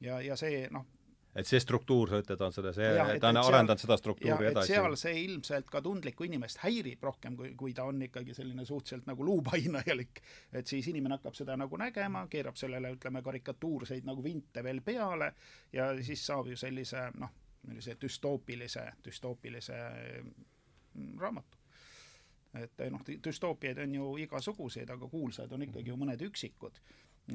ja, 0.00 0.20
ja 0.20 0.36
see 0.36 0.66
noh, 0.72 0.86
et 1.32 1.48
see 1.48 1.60
struktuur, 1.62 2.10
sa 2.10 2.20
ütled, 2.20 2.40
on 2.44 2.52
selles, 2.52 2.78
ta 3.20 3.30
on 3.30 3.40
arendanud 3.40 3.80
seda 3.80 3.96
struktuuri 3.96 4.50
edasi. 4.50 4.74
seal 4.74 4.96
see 5.00 5.14
ilmselt 5.24 5.70
ka 5.72 5.80
tundlikku 5.84 6.26
inimest 6.28 6.60
häirib 6.64 7.04
rohkem, 7.08 7.36
kui, 7.38 7.54
kui 7.58 7.72
ta 7.76 7.86
on 7.88 8.02
ikkagi 8.04 8.36
selline 8.36 8.66
suhteliselt 8.68 9.08
nagu 9.08 9.24
luupainajalik. 9.24 10.22
et 10.52 10.68
siis 10.68 10.88
inimene 10.92 11.16
hakkab 11.16 11.38
seda 11.38 11.56
nagu 11.56 11.80
nägema, 11.80 12.26
keerab 12.32 12.60
sellele, 12.60 12.92
ütleme, 12.98 13.24
karikatuurseid 13.24 14.08
nagu 14.08 14.24
vinte 14.24 14.64
veel 14.64 14.82
peale 14.84 15.32
ja 15.72 15.88
siis 16.04 16.26
saab 16.26 16.52
ju 16.52 16.58
sellise 16.60 17.08
noh, 17.16 17.32
sellise 17.66 17.96
düstoopilise, 18.00 18.92
düstoopilise 19.04 19.78
mm, 20.22 21.18
raamatu. 21.20 21.58
et 22.54 22.82
noh, 22.92 23.00
düstoopiaid 23.24 23.78
on 23.80 23.94
ju 23.94 24.08
igasuguseid, 24.26 24.90
aga 24.90 25.08
kuulsaid 25.08 25.52
on 25.52 25.62
ikkagi 25.64 25.88
ju 25.88 25.96
mõned 25.96 26.26
üksikud. 26.26 26.80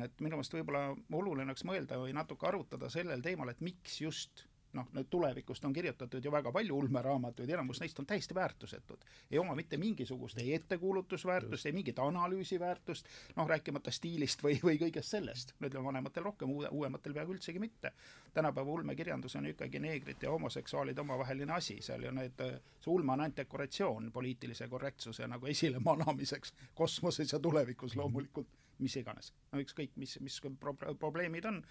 et 0.04 0.20
minu 0.22 0.36
meelest 0.36 0.54
võib-olla 0.54 0.92
oluline 1.12 1.50
oleks 1.50 1.64
mõelda 1.64 1.98
või 1.98 2.14
natuke 2.14 2.48
arutada 2.48 2.90
sellel 2.90 3.22
teemal, 3.22 3.50
et 3.50 3.62
miks 3.62 4.02
just 4.02 4.46
noh, 4.78 5.06
tulevikust 5.10 5.66
on 5.66 5.74
kirjutatud 5.74 6.26
ju 6.26 6.32
väga 6.32 6.52
palju 6.54 6.78
ulmeraamatuid, 6.78 7.50
enamus 7.50 7.82
neist 7.82 8.00
on 8.00 8.06
täiesti 8.06 8.36
väärtusetud. 8.36 9.06
ei 9.32 9.40
oma 9.40 9.56
mitte 9.56 9.78
mingisugust 9.78 10.38
ei 10.38 10.54
ettekulutusväärtust, 10.54 11.66
ei 11.66 11.76
mingit 11.76 12.00
analüüsiväärtust, 12.00 13.08
noh, 13.36 13.48
rääkimata 13.48 13.92
stiilist 13.92 14.44
või, 14.44 14.60
või 14.64 14.78
kõigest 14.82 15.16
sellest. 15.18 15.56
ütleme, 15.62 15.86
vanematel 15.86 16.24
rohkem, 16.24 16.52
uue, 16.52 16.70
uuematel 16.72 17.14
peaaegu 17.14 17.34
üldsegi 17.34 17.60
mitte. 17.60 17.92
tänapäeva 18.34 18.72
ulmekirjandus 18.72 19.36
on 19.36 19.46
ju 19.46 19.56
ikkagi 19.56 19.80
neegrite 19.80 20.26
ja 20.26 20.32
homoseksuaalide 20.32 21.02
omavaheline 21.02 21.54
asi, 21.54 21.82
seal 21.82 22.04
ju 22.04 22.12
need, 22.12 22.46
see 22.80 22.94
ulme 22.94 23.14
on 23.14 23.22
ainult 23.22 23.38
dekoratsioon 23.38 24.12
poliitilise 24.12 24.68
korrektsuse 24.68 25.28
nagu 25.28 25.46
esilemanamiseks 25.46 26.54
kosmoses 26.76 27.34
ja 27.34 27.40
tulevikus 27.40 27.96
loomulikult 27.96 28.48
mis 28.80 28.96
iganes. 29.00 29.32
no 29.52 29.62
ükskõik, 29.62 29.94
mis, 30.00 30.18
mis 30.22 30.38
pro 30.60 30.74
probleemid 31.00 31.46
on, 31.50 31.62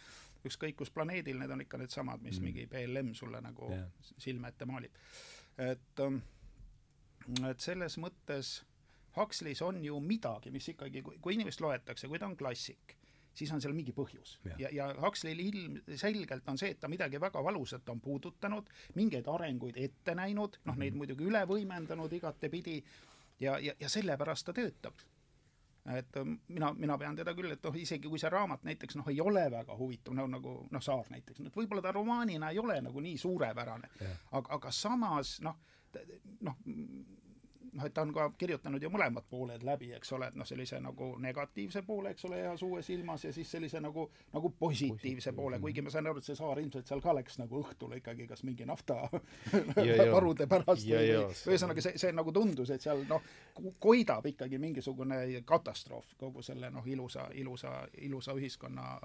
ükskõik 0.47 0.77
kus 0.77 0.93
planeedil, 0.95 1.39
need 1.41 1.53
on 1.53 1.65
ikka 1.65 1.81
needsamad, 1.81 2.23
mis 2.23 2.41
mm. 2.41 2.45
mingi 2.45 2.67
BLM 2.71 3.13
sulle 3.15 3.41
nagu 3.45 3.71
yeah. 3.73 3.89
silme 4.19 4.53
ette 4.53 4.69
maalib. 4.69 4.95
et, 5.59 6.03
ähm, 6.05 6.21
et 7.49 7.61
selles 7.61 7.99
mõttes 8.03 8.59
Huxleys 9.17 9.63
on 9.65 9.81
ju 9.85 9.97
midagi, 10.01 10.51
mis 10.53 10.69
ikkagi, 10.69 11.03
kui 11.03 11.35
inimest 11.35 11.63
loetakse, 11.65 12.09
kui 12.09 12.21
ta 12.21 12.29
on 12.29 12.37
klassik, 12.37 12.97
siis 13.37 13.53
on 13.53 13.63
seal 13.65 13.75
mingi 13.77 13.95
põhjus 13.97 14.37
yeah. 14.45 14.61
ja, 14.67 14.73
ja 14.77 14.89
Huxley'l 15.01 15.41
ilmselgelt 15.47 16.49
on 16.53 16.61
see, 16.61 16.75
et 16.75 16.81
ta 16.81 16.89
midagi 16.93 17.21
väga 17.21 17.43
valusat 17.45 17.89
on 17.93 18.01
puudutanud, 18.05 18.69
mingeid 18.95 19.29
arenguid 19.33 19.81
ette 19.81 20.15
näinud, 20.17 20.61
noh 20.69 20.79
neid 20.81 20.97
muidugi 20.97 21.29
üle 21.29 21.43
võimendanud 21.49 22.13
igatepidi 22.21 22.79
ja, 23.41 23.59
ja, 23.59 23.77
ja 23.81 23.93
sellepärast 23.93 24.49
ta 24.49 24.57
töötab 24.57 25.05
et 25.95 26.17
ähm, 26.17 26.35
mina, 26.49 26.73
mina 26.75 26.99
pean 26.99 27.17
teda 27.17 27.35
küll, 27.37 27.53
et 27.53 27.63
noh, 27.65 27.77
isegi 27.79 28.09
kui 28.11 28.19
see 28.19 28.31
raamat 28.33 28.65
näiteks 28.67 28.99
noh, 28.99 29.09
ei 29.13 29.21
ole 29.23 29.45
väga 29.53 29.77
huvitav, 29.79 30.17
no 30.19 30.27
nagu 30.31 30.57
noh, 30.71 30.83
Saar 30.83 31.11
näiteks, 31.13 31.45
et 31.47 31.57
võib-olla 31.57 31.85
ta 31.85 31.93
romaanina 31.95 32.51
ei 32.51 32.59
ole 32.59 32.81
nagu 32.83 33.03
nii 33.05 33.19
suurepärane, 33.23 33.93
aga, 34.33 34.59
aga 34.59 34.73
samas 34.75 35.37
noh, 35.47 35.61
noh, 36.47 36.59
noh, 37.77 37.85
et 37.87 37.95
ta 37.95 38.03
on 38.03 38.13
ka 38.15 38.27
kirjutanud 38.39 38.83
ju 38.83 38.91
mõlemad 38.93 39.27
pooled 39.31 39.65
läbi, 39.67 39.91
eks 39.97 40.13
ole, 40.17 40.31
et 40.31 40.39
noh, 40.39 40.47
sellise 40.49 40.79
nagu 40.83 41.13
negatiivse 41.23 41.83
poole, 41.87 42.13
eks 42.15 42.27
ole, 42.29 42.41
heas 42.45 42.63
uues 42.67 42.89
ilmas 42.95 43.27
ja 43.27 43.33
siis 43.37 43.51
sellise 43.51 43.81
nagu, 43.85 44.09
nagu 44.33 44.51
positiivse 44.51 44.97
Positiivse. 44.97 45.33
poole, 45.37 45.61
kuigi 45.61 45.85
ma 45.85 45.93
saan 45.93 46.09
aru, 46.11 46.23
et 46.23 46.29
see 46.29 46.39
saar 46.39 46.61
ilmselt 46.63 46.89
seal 46.89 47.03
ka 47.05 47.15
läks 47.17 47.39
nagu 47.43 47.61
õhtul 47.63 47.97
ikkagi 47.99 48.27
kas 48.31 48.43
mingi 48.49 48.67
nafta 48.69 48.99
varude 50.15 50.49
pärast 50.51 50.87
ja, 50.89 51.01
või, 51.03 51.13
või 51.45 51.55
ühesõnaga 51.55 51.85
see, 51.85 52.01
see 52.01 52.13
nagu 52.17 52.35
tundus, 52.35 52.73
et 52.75 52.85
seal 52.85 53.05
noh, 53.11 53.31
koidab 53.83 54.27
ikkagi 54.33 54.61
mingisugune 54.63 55.23
katastroof 55.47 56.17
kogu 56.21 56.45
selle 56.47 56.71
noh, 56.73 56.87
ilusa, 56.87 57.29
ilusa, 57.35 57.79
ilusa 58.09 58.37
ühiskonna 58.37 58.97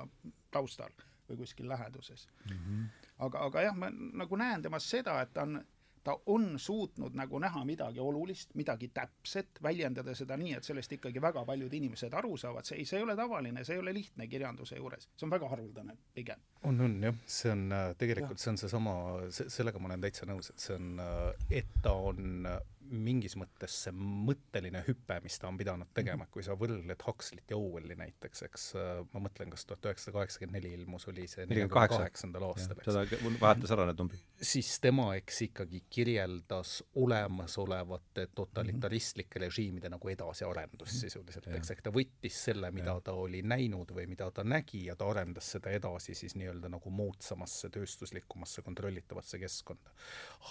taustal 0.51 0.95
või 1.30 1.43
kuskil 1.43 1.69
läheduses 1.69 2.28
mm. 2.49 2.57
-hmm. 2.57 2.88
aga, 3.28 3.45
aga 3.47 3.67
jah, 3.67 3.78
ma 3.78 3.91
nagu 3.91 4.39
näen 4.39 4.61
temas 4.61 4.89
seda, 4.89 5.22
et 5.22 5.34
ta 5.34 5.47
on 5.47 5.61
ta 6.03 6.15
on 6.25 6.59
suutnud 6.59 7.15
nagu 7.17 7.39
näha 7.39 7.63
midagi 7.65 7.99
olulist, 7.99 8.55
midagi 8.55 8.91
täpset, 8.93 9.61
väljendada 9.63 10.15
seda 10.17 10.37
nii, 10.37 10.55
et 10.57 10.67
sellest 10.67 10.95
ikkagi 10.97 11.21
väga 11.21 11.45
paljud 11.45 11.73
inimesed 11.73 12.13
aru 12.17 12.35
saavad, 12.41 12.67
see 12.67 12.81
ei, 12.81 12.87
see 12.89 12.99
ei 12.99 13.05
ole 13.05 13.15
tavaline, 13.19 13.65
see 13.67 13.77
ei 13.77 13.83
ole 13.83 13.93
lihtne 13.93 14.27
kirjanduse 14.31 14.79
juures, 14.79 15.07
see 15.15 15.27
on 15.27 15.33
väga 15.35 15.49
haruldane 15.51 15.97
pigem. 16.15 16.41
on, 16.63 16.81
on 16.81 16.97
jah, 17.03 17.21
see 17.25 17.53
on 17.53 17.65
äh, 17.71 17.87
tegelikult, 17.97 18.41
see 18.41 18.53
on 18.53 18.61
seesama, 18.61 18.95
sellega 19.31 19.79
ma 19.79 19.91
olen 19.91 20.05
täitsa 20.07 20.29
nõus, 20.29 20.51
et 20.53 20.65
see 20.65 20.77
on, 20.77 20.93
äh, 21.01 21.49
et 21.61 21.81
ta 21.83 21.93
on 21.93 22.47
mingis 22.91 23.35
mõttes 23.39 23.75
see 23.85 23.93
mõtteline 23.95 24.81
hüpe, 24.85 25.17
mis 25.23 25.37
ta 25.39 25.49
on 25.49 25.57
pidanud 25.59 25.89
tegema, 25.95 26.27
kui 26.31 26.43
sa 26.45 26.55
võrdled 26.59 27.05
Huxley't 27.07 27.51
ja 27.51 27.57
Orwelli 27.57 27.95
näiteks, 27.97 28.43
eks 28.47 28.65
äh, 28.79 28.89
ma 29.13 29.23
mõtlen, 29.25 29.51
kas 29.53 29.65
tuhat 29.67 29.87
üheksasada 29.87 30.17
kaheksakümmend 30.17 30.57
neli 30.59 30.73
ilmus, 30.75 31.07
oli 31.11 31.27
see 31.31 31.45
neljakümne 31.49 31.87
kaheksandal 31.95 32.47
aastal, 32.49 32.79
eks. 32.81 32.89
seda 32.91 33.31
vahetas 33.41 33.73
ära 33.75 33.87
need 33.89 34.01
numbrid. 34.01 34.25
siis 34.51 34.73
tema, 34.83 35.07
eks 35.19 35.41
ikkagi 35.47 35.83
kirjeldas 35.89 36.81
olemasolevate 36.99 38.27
totalitaristlike 38.35 39.41
režiimide 39.45 39.91
nagu 39.91 40.11
edasiarendust 40.11 40.97
mhm. 40.97 41.05
sisuliselt, 41.05 41.49
eks, 41.55 41.73
ehk 41.75 41.85
ta 41.87 41.95
võttis 41.95 42.41
selle, 42.49 42.73
mida 42.75 42.97
ta 43.05 43.15
oli 43.17 43.43
näinud 43.45 43.95
või 43.95 44.07
mida 44.11 44.29
ta 44.35 44.45
nägi 44.47 44.85
ja 44.89 44.97
ta 44.99 45.07
arendas 45.11 45.53
seda 45.55 45.71
edasi 45.73 46.15
siis 46.17 46.35
nii-öelda 46.39 46.71
nagu 46.75 46.91
moodsamasse, 46.93 47.71
tööstuslikumasse, 47.71 48.63
kontrollitavasse 48.65 49.39
keskkonda. 49.41 49.95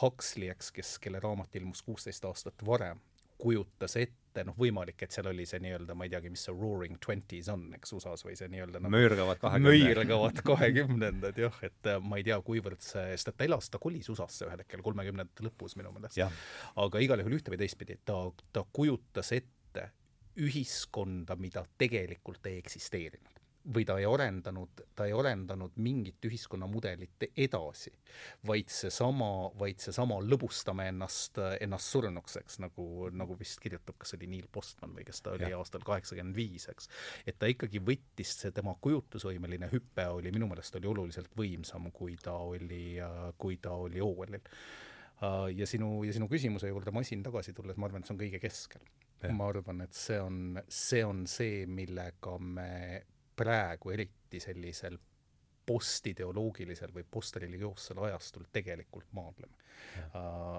Huxley, 0.01 0.49
eks, 0.51 0.73
kes, 0.75 0.97
kelle 1.03 1.21
raamat 1.23 1.55
ilmus 1.61 1.83
kuusteist 1.85 2.25
aastat 2.25 2.30
varem 2.67 3.01
kujutas 3.41 3.97
ette, 3.97 4.45
noh, 4.47 4.55
võimalik, 4.59 5.01
et 5.05 5.15
seal 5.15 5.31
oli 5.31 5.47
see 5.49 5.61
nii-öelda, 5.65 5.95
ma 5.97 6.07
ei 6.07 6.13
teagi, 6.13 6.31
mis 6.33 6.43
see 6.47 6.55
Roaring 6.55 6.99
Twenties 7.03 7.49
on, 7.53 7.65
eks 7.77 7.95
USA-s 7.97 8.27
või 8.27 8.37
see 8.39 8.51
nii-öelda 8.53 8.83
noh, 8.83 8.93
möörgavad 8.93 9.41
kahekümne. 9.41 9.73
möirgavad 9.73 10.43
kahekümnendad 10.47 11.41
jah, 11.41 11.57
et 11.67 11.91
äh, 11.91 11.99
ma 12.05 12.21
ei 12.21 12.27
tea, 12.29 12.39
kuivõrd 12.47 12.85
see, 12.85 13.07
sest 13.17 13.33
et 13.33 13.41
ta 13.41 13.49
elas, 13.49 13.71
ta 13.73 13.81
kolis 13.83 14.11
USA-sse 14.13 14.47
ühel 14.49 14.63
hetkel 14.65 14.85
kolmekümnendate 14.87 15.47
lõpus 15.49 15.77
minu 15.81 15.93
meelest. 15.97 16.21
aga 16.85 17.03
igal 17.03 17.25
juhul 17.25 17.39
ühte 17.41 17.55
või 17.55 17.63
teistpidi, 17.65 17.99
ta, 18.05 18.23
ta 18.53 18.65
kujutas 18.77 19.33
ette 19.37 19.89
ühiskonda, 20.41 21.37
mida 21.41 21.65
tegelikult 21.81 22.47
ei 22.47 22.61
eksisteerinud 22.61 23.40
või 23.69 23.85
ta 23.85 23.99
ei 24.01 24.07
arendanud, 24.09 24.83
ta 24.97 25.05
ei 25.09 25.13
arendanud 25.13 25.75
mingit 25.85 26.25
ühiskonnamudelit 26.25 27.27
edasi, 27.37 27.93
vaid 28.49 28.71
seesama, 28.73 29.51
vaid 29.61 29.83
seesama 29.83 30.17
lõbustame 30.25 30.87
ennast, 30.91 31.39
ennast 31.61 31.93
surnuks, 31.93 32.39
eks, 32.41 32.61
nagu, 32.65 32.87
nagu 33.13 33.37
vist 33.39 33.61
kirjutab, 33.61 33.99
kas 34.01 34.17
oli 34.17 34.31
Neil 34.33 34.49
Postman 34.53 34.95
või 34.97 35.05
kes 35.09 35.21
ta 35.25 35.35
oli 35.37 35.51
ja. 35.51 35.59
aastal 35.61 35.85
kaheksakümmend 35.85 36.37
viis, 36.37 36.67
eks. 36.73 36.89
et 37.29 37.39
ta 37.41 37.51
ikkagi 37.53 37.83
võttis, 37.85 38.33
see 38.41 38.55
tema 38.57 38.75
kujutlusvõimeline 38.81 39.69
hüpe 39.75 40.09
oli 40.09 40.33
minu 40.33 40.49
meelest 40.49 40.81
oli 40.81 40.89
oluliselt 40.95 41.37
võimsam, 41.37 41.91
kui 41.93 42.17
ta 42.23 42.39
oli, 42.41 42.97
kui 43.39 43.61
ta 43.61 43.77
oli 43.77 44.01
Orwellil. 44.01 44.49
ja 45.55 45.67
sinu, 45.69 46.01
ja 46.09 46.17
sinu 46.17 46.33
küsimuse 46.33 46.73
juurde 46.73 46.91
masin 46.97 47.23
tagasi 47.23 47.53
tulles, 47.53 47.77
ma 47.77 47.91
arvan, 47.91 48.01
et 48.01 48.09
see 48.09 48.17
on 48.17 48.25
kõige 48.25 48.41
keskel. 48.41 48.91
ma 49.37 49.53
arvan, 49.53 49.85
et 49.85 49.93
see 49.93 50.17
on, 50.17 50.63
see 50.65 51.05
on 51.05 51.27
see, 51.29 51.67
millega 51.69 52.39
me 52.41 52.71
praegu 53.41 53.95
eriti 53.95 54.41
sellisel 54.43 54.99
postideoloogilisel 55.71 56.93
või 56.95 57.07
postreligioossel 57.17 58.01
ajastul 58.09 58.49
tegelikult 58.53 59.13
maadleme. 59.17 59.57
Uh, 60.11 60.59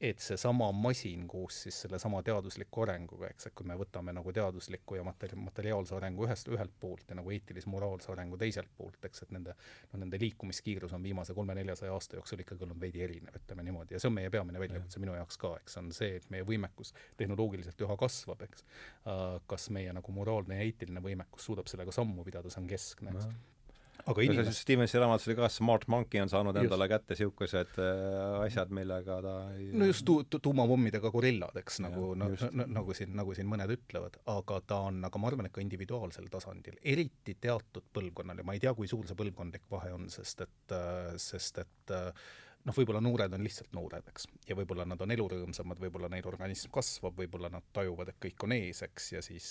et 0.00 0.18
seesama 0.18 0.72
masin 0.72 1.26
koos 1.28 1.62
siis 1.62 1.80
sellesama 1.82 2.22
teadusliku 2.24 2.82
arenguga, 2.86 3.28
eks, 3.28 3.50
et 3.50 3.54
kui 3.54 3.66
me 3.68 3.76
võtame 3.76 4.14
nagu 4.16 4.32
teadusliku 4.32 4.96
ja 4.96 5.04
materi-, 5.04 5.36
materiaalse 5.36 5.94
arengu 5.96 6.24
ühest, 6.24 6.48
ühelt 6.48 6.72
poolt 6.80 7.12
ja 7.12 7.18
nagu 7.18 7.32
eetilis-moraalse 7.34 8.08
arengu 8.14 8.38
teiselt 8.40 8.72
poolt, 8.78 8.96
eks, 9.04 9.26
et 9.26 9.34
nende 9.36 9.52
noh, 9.52 10.00
nende 10.00 10.20
liikumiskiirus 10.22 10.96
on 10.96 11.04
viimase 11.04 11.36
kolme-neljasaja 11.36 11.92
aasta 11.92 12.16
jooksul 12.16 12.40
ikkagi 12.46 12.64
olnud 12.64 12.80
veidi 12.80 13.04
erinev, 13.04 13.36
ütleme 13.42 13.66
niimoodi, 13.68 13.96
ja 13.96 14.00
see 14.00 14.08
on 14.08 14.16
meie 14.16 14.32
peamine 14.32 14.64
väljakutse 14.64 15.04
minu 15.04 15.18
jaoks 15.18 15.40
ka, 15.44 15.52
eks, 15.60 15.76
on 15.82 15.92
see, 15.96 16.16
et 16.22 16.32
meie 16.32 16.48
võimekus 16.48 16.94
tehnoloogiliselt 17.20 17.84
üha 17.84 18.00
kasvab, 18.00 18.48
eks. 18.48 18.64
kas 19.52 19.68
meie 19.76 19.92
nagu 19.92 20.16
moraalne 20.16 20.62
ja 20.62 20.64
eetiline 20.64 21.04
võimekus 21.04 21.44
suudab 21.50 21.68
sellega 21.68 21.92
sammu 21.92 22.24
pidada, 22.24 22.48
see 22.48 22.64
on 22.64 22.72
keskne, 22.72 23.16
eks 23.18 23.28
aga 24.06 24.24
inimesed 24.24 24.56
Stevensi 24.56 25.00
raamatus 25.00 25.28
oli 25.28 25.36
ka 25.38 25.48
Smart 25.52 25.86
Monkey 25.92 26.22
on 26.22 26.30
saanud 26.32 26.56
endale 26.56 26.86
just. 26.86 26.94
kätte 26.94 27.16
niisugused 27.16 27.80
äh, 27.82 28.36
asjad, 28.44 28.72
millega 28.76 29.20
ta 29.24 29.34
ei 29.54 29.70
no 29.76 29.88
just 29.90 30.04
tu-, 30.08 30.22
tu-, 30.30 30.42
tuumapommidega 30.48 31.12
gorillad, 31.14 31.56
eks, 31.62 31.80
nagu 31.84 32.12
nagu 32.18 32.96
siin, 32.96 33.14
nagu 33.18 33.36
siin 33.36 33.50
mõned 33.50 33.74
ütlevad, 33.76 34.20
aga 34.34 34.60
ta 34.66 34.82
on, 34.90 35.02
aga 35.08 35.22
ma 35.22 35.30
arvan, 35.30 35.48
et 35.50 35.56
ka 35.56 35.64
individuaalsel 35.64 36.30
tasandil, 36.32 36.78
eriti 36.82 37.36
teatud 37.40 37.88
põlvkonnal 37.94 38.42
ja 38.42 38.46
ma 38.46 38.56
ei 38.56 38.62
tea, 38.62 38.74
kui 38.76 38.90
suur 38.90 39.08
see 39.08 39.18
põlvkondlik 39.18 39.66
vahe 39.72 39.92
on, 39.96 40.08
sest 40.12 40.46
et, 40.46 40.76
äh, 40.76 41.12
sest 41.20 41.62
et 41.64 41.96
äh, 41.96 42.30
noh, 42.68 42.76
võib-olla 42.76 43.00
noored 43.02 43.32
on 43.36 43.44
lihtsalt 43.44 43.72
noored, 43.76 44.06
eks, 44.12 44.26
ja 44.48 44.56
võib-olla 44.58 44.84
nad 44.88 45.00
on 45.00 45.14
elurõõmsamad, 45.14 45.80
võib-olla 45.80 46.10
neil 46.12 46.26
organism 46.28 46.72
kasvab, 46.74 47.16
võib-olla 47.18 47.50
nad 47.52 47.66
tajuvad, 47.76 48.12
et 48.12 48.20
kõik 48.22 48.46
on 48.46 48.54
ees, 48.56 48.82
eks, 48.86 49.10
ja 49.14 49.24
siis, 49.24 49.48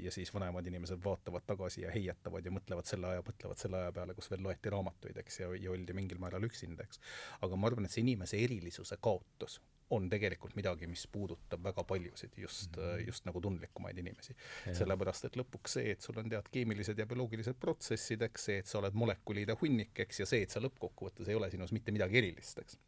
ja 0.00 0.12
siis 0.14 0.32
vanemad 0.34 0.66
inimesed 0.68 1.00
vaatavad 1.04 1.46
tagasi 1.48 1.86
ja 1.86 1.92
heietavad 1.94 2.46
ja 2.46 2.54
mõtlevad 2.54 2.90
selle 2.90 3.14
aja, 3.14 3.24
mõtlevad 3.26 3.62
selle 3.62 3.80
aja 3.80 3.96
peale, 3.96 4.16
kus 4.18 4.30
veel 4.32 4.44
loeti 4.44 4.72
raamatuid, 4.76 5.20
eks, 5.24 5.42
ja, 5.42 5.50
ja 5.56 5.72
oldi 5.72 5.96
mingil 5.96 6.20
määral 6.22 6.44
üksinda, 6.48 6.86
eks. 6.86 7.00
aga 7.40 7.56
ma 7.56 7.70
arvan, 7.70 7.88
et 7.88 7.96
see 7.96 8.04
inimese 8.04 8.40
erilisuse 8.44 9.00
kaotus 9.00 9.60
on 9.90 10.06
tegelikult 10.10 10.54
midagi, 10.58 10.86
mis 10.90 11.06
puudutab 11.10 11.62
väga 11.64 11.84
paljusid, 11.84 12.36
just 12.38 12.76
mm, 12.76 12.82
-hmm. 12.82 13.06
just 13.06 13.24
nagu 13.26 13.40
tundlikumaid 13.40 13.98
inimesi. 13.98 14.36
sellepärast, 14.72 15.24
et 15.24 15.36
lõpuks 15.36 15.78
see, 15.78 15.90
et 15.90 16.00
sul 16.00 16.18
on 16.18 16.30
tead 16.30 16.48
keemilised 16.52 16.98
ja 16.98 17.06
bioloogilised 17.06 17.58
protsessid, 17.60 18.22
eks, 18.22 18.44
see, 18.44 18.58
et 18.62 18.70
sa 18.70 18.78
oled 18.78 18.94
molekulide 18.94 19.56
hunnik, 19.62 19.98
eks, 20.06 20.20
ja 20.20 20.26
see, 20.26 20.42
et 20.46 20.50
sa 20.50 20.62
lõppkokkuvõttes 20.62 21.28
ei 21.28 21.34
ole 21.34 21.50
sinus 21.50 21.72
mitte 21.72 21.92
midagi 21.92 22.18
erilist, 22.22 22.62
eks, 22.62 22.78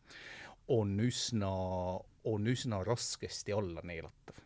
on 0.68 0.94
üsna, 1.00 1.52
on 2.24 2.46
üsna 2.54 2.84
raskesti 2.86 3.52
alla 3.52 3.82
neelatav 3.84 4.38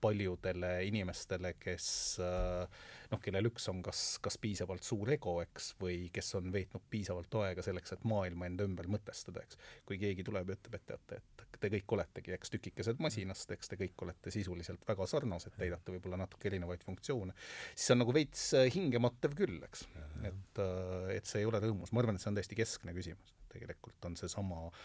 paljudele 0.00 0.72
inimestele, 0.84 1.54
kes 1.56 1.88
äh, 2.20 2.80
noh, 3.12 3.20
kellel 3.22 3.48
üks 3.48 3.68
on 3.72 3.80
kas, 3.84 4.02
kas 4.24 4.36
piisavalt 4.40 4.84
suur 4.84 5.08
ego, 5.14 5.38
eks, 5.44 5.70
või 5.80 6.10
kes 6.12 6.34
on 6.38 6.50
veetnud 6.52 6.84
piisavalt 6.92 7.38
aega 7.40 7.64
selleks, 7.64 7.94
et 7.96 8.04
maailma 8.08 8.48
enda 8.50 8.66
ümber 8.68 8.90
mõtestada, 8.92 9.42
eks. 9.44 9.58
kui 9.88 10.00
keegi 10.00 10.26
tuleb 10.26 10.52
ja 10.52 10.58
ütleb, 10.58 10.76
et 10.76 10.86
teate, 10.90 11.20
et 11.46 11.58
te 11.62 11.72
kõik 11.72 11.96
oletegi, 11.96 12.34
eks, 12.36 12.52
tükikesed 12.58 13.00
masinast, 13.04 13.56
eks 13.56 13.72
te 13.72 13.80
kõik 13.80 14.06
olete 14.06 14.32
sisuliselt 14.34 14.84
väga 14.88 15.08
sarnased, 15.08 15.56
täidate 15.56 15.96
võib-olla 15.96 16.20
natuke 16.24 16.50
erinevaid 16.52 16.84
funktsioone, 16.86 17.36
siis 17.72 17.88
see 17.88 17.96
on 17.96 18.04
nagu 18.04 18.16
veits 18.16 18.46
äh, 18.58 18.68
hingemattev 18.74 19.36
küll, 19.38 19.58
eks. 19.68 19.86
et, 20.28 20.64
äh, 20.64 21.12
et 21.16 21.28
see 21.28 21.42
ei 21.42 21.48
ole 21.48 21.62
rõõmus, 21.64 21.94
ma 21.94 22.04
arvan, 22.04 22.20
et 22.20 22.24
see 22.24 22.32
on 22.32 22.40
täiesti 22.40 22.58
keskne 22.58 22.96
küsimus, 22.96 23.36
tegelikult 23.48 24.10
on 24.10 24.20
seesama 24.20 24.66
äh, 24.68 24.82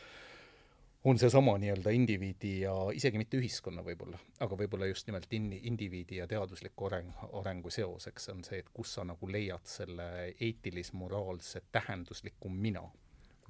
on 1.03 1.19
seesama 1.19 1.57
nii-öelda 1.57 1.89
indiviidi 1.89 2.59
ja 2.61 2.73
isegi 2.95 3.17
mitte 3.19 3.37
ühiskonna 3.37 3.83
võib-olla, 3.83 4.19
aga 4.39 4.57
võib-olla 4.59 4.87
just 4.87 5.07
nimelt 5.07 5.33
in-, 5.35 5.51
indiviidi 5.67 6.21
ja 6.21 6.27
teadusliku 6.27 6.87
areng, 6.87 7.11
arengu 7.39 7.71
seoseks 7.73 8.29
on 8.31 8.43
see, 8.47 8.61
et 8.63 8.69
kus 8.73 8.93
sa 8.95 9.03
nagu 9.07 9.27
leiad 9.31 9.67
selle 9.67 10.07
eetilis-moraalse 10.39 11.65
tähendusliku 11.75 12.49
mina 12.49 12.83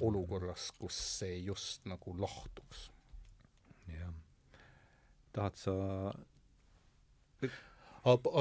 olukorras, 0.02 0.72
kus 0.80 0.98
see 1.20 1.38
just 1.46 1.86
nagu 1.86 2.16
lahtuks. 2.18 2.90
jah. 3.88 4.14
tahad 5.34 5.56
sa 5.56 5.74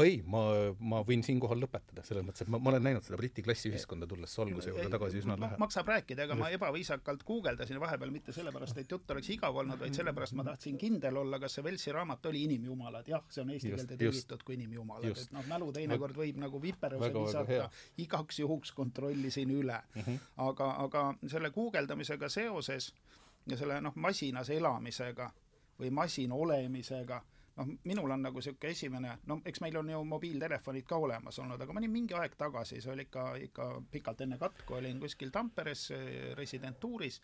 ei, 0.02 0.16
ma, 0.26 0.40
ma 0.82 1.00
võin 1.06 1.22
siinkohal 1.22 1.60
lõpetada, 1.62 2.02
selles 2.06 2.24
mõttes, 2.26 2.42
et 2.42 2.50
ma, 2.50 2.58
ma 2.58 2.72
olen 2.72 2.82
näinud 2.82 3.04
seda 3.06 3.18
Briti 3.20 3.44
klassiühiskonda 3.46 4.08
tulles 4.10 4.34
alguse 4.42 4.72
juurde 4.72 4.88
tagasi 4.90 5.20
üsna 5.22 5.36
lähe-. 5.38 5.58
maksab 5.62 5.90
rääkida, 5.92 6.26
ega 6.26 6.36
ma 6.38 6.48
ebaviisakalt 6.54 7.22
guugeldasin 7.28 7.78
vahepeal 7.82 8.10
mitte 8.14 8.34
sellepärast, 8.34 8.80
et 8.82 8.90
jutt 8.90 9.14
oleks 9.14 9.30
igav 9.36 9.60
olnud, 9.62 9.78
vaid 9.78 9.94
sellepärast 9.94 10.34
ma 10.38 10.46
tahtsin 10.50 10.78
kindel 10.80 11.20
olla, 11.22 11.38
kas 11.42 11.58
see 11.58 11.66
Velsi 11.66 11.94
raamat 11.94 12.26
oli 12.32 12.42
Inimjumalad, 12.48 13.08
jah, 13.08 13.22
see 13.30 13.44
on 13.44 13.54
eesti 13.54 13.74
keelde 13.76 14.00
tõlgitud 14.02 14.42
kui 14.48 14.58
Inimjumalad, 14.58 15.22
et 15.22 15.36
noh, 15.36 15.46
mälu 15.50 15.70
teinekord 15.78 16.18
võib 16.18 16.42
nagu 16.42 16.62
viperuse 16.62 17.12
visata, 17.14 17.70
igaks 18.02 18.42
juhuks 18.42 18.74
kontrollisin 18.74 19.50
üle 19.54 19.78
mm. 19.78 20.02
-hmm. 20.02 20.30
aga, 20.48 20.72
aga 20.88 21.06
selle 21.30 21.54
guugeldamisega 21.54 22.28
seoses 22.28 22.90
ja 23.46 23.56
selle 23.56 23.80
noh, 23.80 23.94
masinas 23.94 24.50
elamisega 24.50 25.30
või 25.78 25.90
masin 25.90 26.32
olemisega 26.32 27.22
noh, 27.56 27.72
minul 27.84 28.10
on 28.10 28.22
nagu 28.26 28.40
niisugune 28.40 28.72
esimene, 28.72 29.14
no 29.28 29.38
eks 29.46 29.62
meil 29.64 29.76
on 29.80 29.90
ju 29.92 30.02
mobiiltelefonid 30.08 30.86
ka 30.88 30.98
olemas 31.04 31.38
olnud, 31.42 31.60
aga 31.60 31.74
ma 31.74 31.82
olin 31.82 31.92
mingi 31.92 32.16
aeg 32.18 32.36
tagasi, 32.38 32.80
see 32.80 32.92
oli 32.92 33.06
ikka, 33.08 33.26
ikka 33.48 33.68
pikalt 33.92 34.24
enne 34.26 34.38
katku, 34.40 34.78
olin 34.78 35.00
kuskil 35.02 35.32
Tamperes 35.34 35.88
residentuuris, 36.38 37.20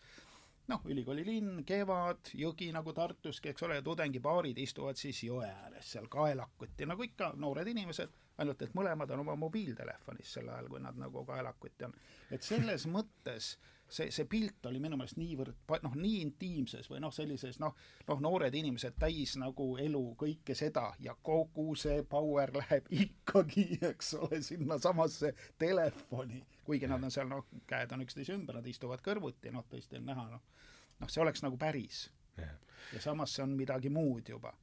noh, 0.69 0.85
ülikooli 0.85 1.25
linn, 1.25 1.63
kevad, 1.67 2.33
jõgi 2.37 2.69
nagu 2.75 2.93
Tartuski, 2.93 3.53
eks 3.53 3.65
ole, 3.65 3.81
tudengipaarid 3.85 4.57
istuvad 4.61 4.99
siis 5.01 5.23
jõe 5.25 5.47
ääres 5.49 5.93
seal 5.95 6.09
kaelakuti, 6.11 6.85
nagu 6.89 7.05
ikka 7.05 7.33
noored 7.41 7.69
inimesed, 7.73 8.13
ainult 8.39 8.61
et 8.63 8.75
mõlemad 8.77 9.11
on 9.13 9.25
oma 9.25 9.35
mobiiltelefonis 9.39 10.37
sel 10.37 10.49
ajal, 10.49 10.69
kui 10.71 10.81
nad 10.83 10.97
nagu 10.99 11.25
kaelakuti 11.27 11.87
on. 11.89 11.93
et 12.31 12.45
selles 12.45 12.87
mõttes 12.95 13.55
see, 13.89 14.11
see 14.13 14.25
pilt 14.29 14.65
oli 14.69 14.79
minu 14.81 14.97
meelest 14.99 15.17
niivõrd 15.19 15.73
noh, 15.83 15.95
nii 15.97 16.19
intiimses 16.23 16.89
või 16.91 17.01
noh, 17.03 17.13
sellises 17.13 17.59
noh, 17.61 17.75
noh, 18.07 18.21
noored 18.23 18.55
inimesed 18.55 18.97
täis 19.01 19.35
nagu 19.41 19.71
elu, 19.81 20.03
kõike 20.19 20.55
seda 20.57 20.89
ja 21.03 21.15
kogu 21.15 21.73
see 21.79 22.03
power 22.09 22.53
läheb 22.59 22.89
ikkagi, 23.05 23.65
eks 23.89 24.13
ole, 24.19 24.41
sinnasamasse 24.45 25.33
telefoni, 25.61 26.43
kuigi 26.67 26.89
nad 26.89 27.03
on 27.03 27.13
seal 27.13 27.29
noh, 27.31 27.45
käed 27.69 27.95
on 27.95 28.05
üksteise 28.05 28.35
ümber, 28.37 28.59
nad 28.59 28.69
istuvad 28.69 29.03
kõrvuti, 29.05 29.53
noh, 29.55 29.65
tõesti 29.69 29.99
on 29.99 30.09
näha, 30.11 30.29
noh, 30.35 30.65
noh, 31.01 31.11
see 31.11 31.23
oleks 31.25 31.45
nagu 31.45 31.59
päris. 31.59 32.07
ja 32.39 33.01
samas 33.03 33.33
see 33.35 33.43
on 33.43 33.57
midagi 33.57 33.89
muud 33.91 34.29
juba. 34.29 34.53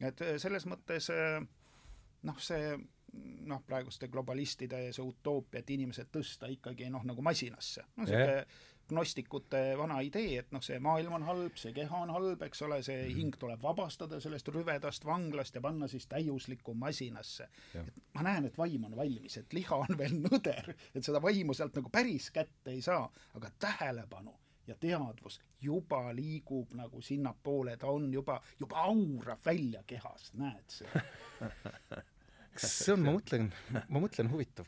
et 0.00 0.20
selles 0.42 0.66
mõttes 0.66 1.10
noh, 2.26 2.38
see 2.42 2.72
noh, 3.48 3.62
praeguste 3.66 4.08
globalistide 4.12 4.88
see 4.92 5.04
utoopia, 5.04 5.62
et 5.62 5.70
inimesed 5.76 6.10
tõsta 6.12 6.50
ikkagi 6.52 6.90
noh, 6.92 7.04
nagu 7.08 7.22
masinasse. 7.24 7.84
no 7.96 8.08
yeah. 8.08 8.42
gnostikute 8.88 9.60
vana 9.76 9.98
idee, 10.04 10.38
et 10.40 10.52
noh, 10.54 10.62
see 10.64 10.78
maailm 10.80 11.18
on 11.18 11.26
halb, 11.26 11.56
see 11.60 11.74
keha 11.76 12.02
on 12.06 12.12
halb, 12.14 12.42
eks 12.46 12.62
ole, 12.64 12.78
see 12.84 13.02
mm. 13.02 13.18
hing 13.18 13.38
tuleb 13.40 13.60
vabastada 13.64 14.20
sellest 14.24 14.48
rüvedast 14.54 15.04
vanglast 15.04 15.58
ja 15.58 15.64
panna 15.64 15.88
siis 15.92 16.08
täiuslikku 16.08 16.72
masinasse 16.72 17.50
ma 18.16 18.24
näen, 18.24 18.48
et 18.48 18.56
vaim 18.58 18.88
on 18.88 18.96
valmis, 18.96 19.36
et 19.40 19.56
liha 19.56 19.80
on 19.84 19.98
veel 20.00 20.16
nõder, 20.24 20.72
et 20.94 21.04
seda 21.04 21.20
vaimu 21.20 21.56
sealt 21.56 21.76
nagu 21.76 21.92
päris 21.92 22.30
kätte 22.32 22.72
ei 22.72 22.84
saa, 22.84 23.04
aga 23.36 23.52
tähelepanu 23.60 24.32
ja 24.68 24.76
teadvus 24.80 25.40
juba 25.60 26.02
liigub 26.14 26.74
nagu 26.78 27.02
sinnapoole, 27.02 27.76
ta 27.76 27.90
on 27.92 28.12
juba, 28.12 28.40
juba 28.60 28.84
aurab 28.88 29.44
välja 29.44 29.82
kehast, 29.86 30.34
näed 30.38 30.78
seda 30.80 31.04
see 32.66 32.92
on, 32.94 33.02
ma 33.04 33.12
mõtlen, 33.14 33.48
ma 33.92 34.00
mõtlen 34.02 34.28
huvitav, 34.32 34.66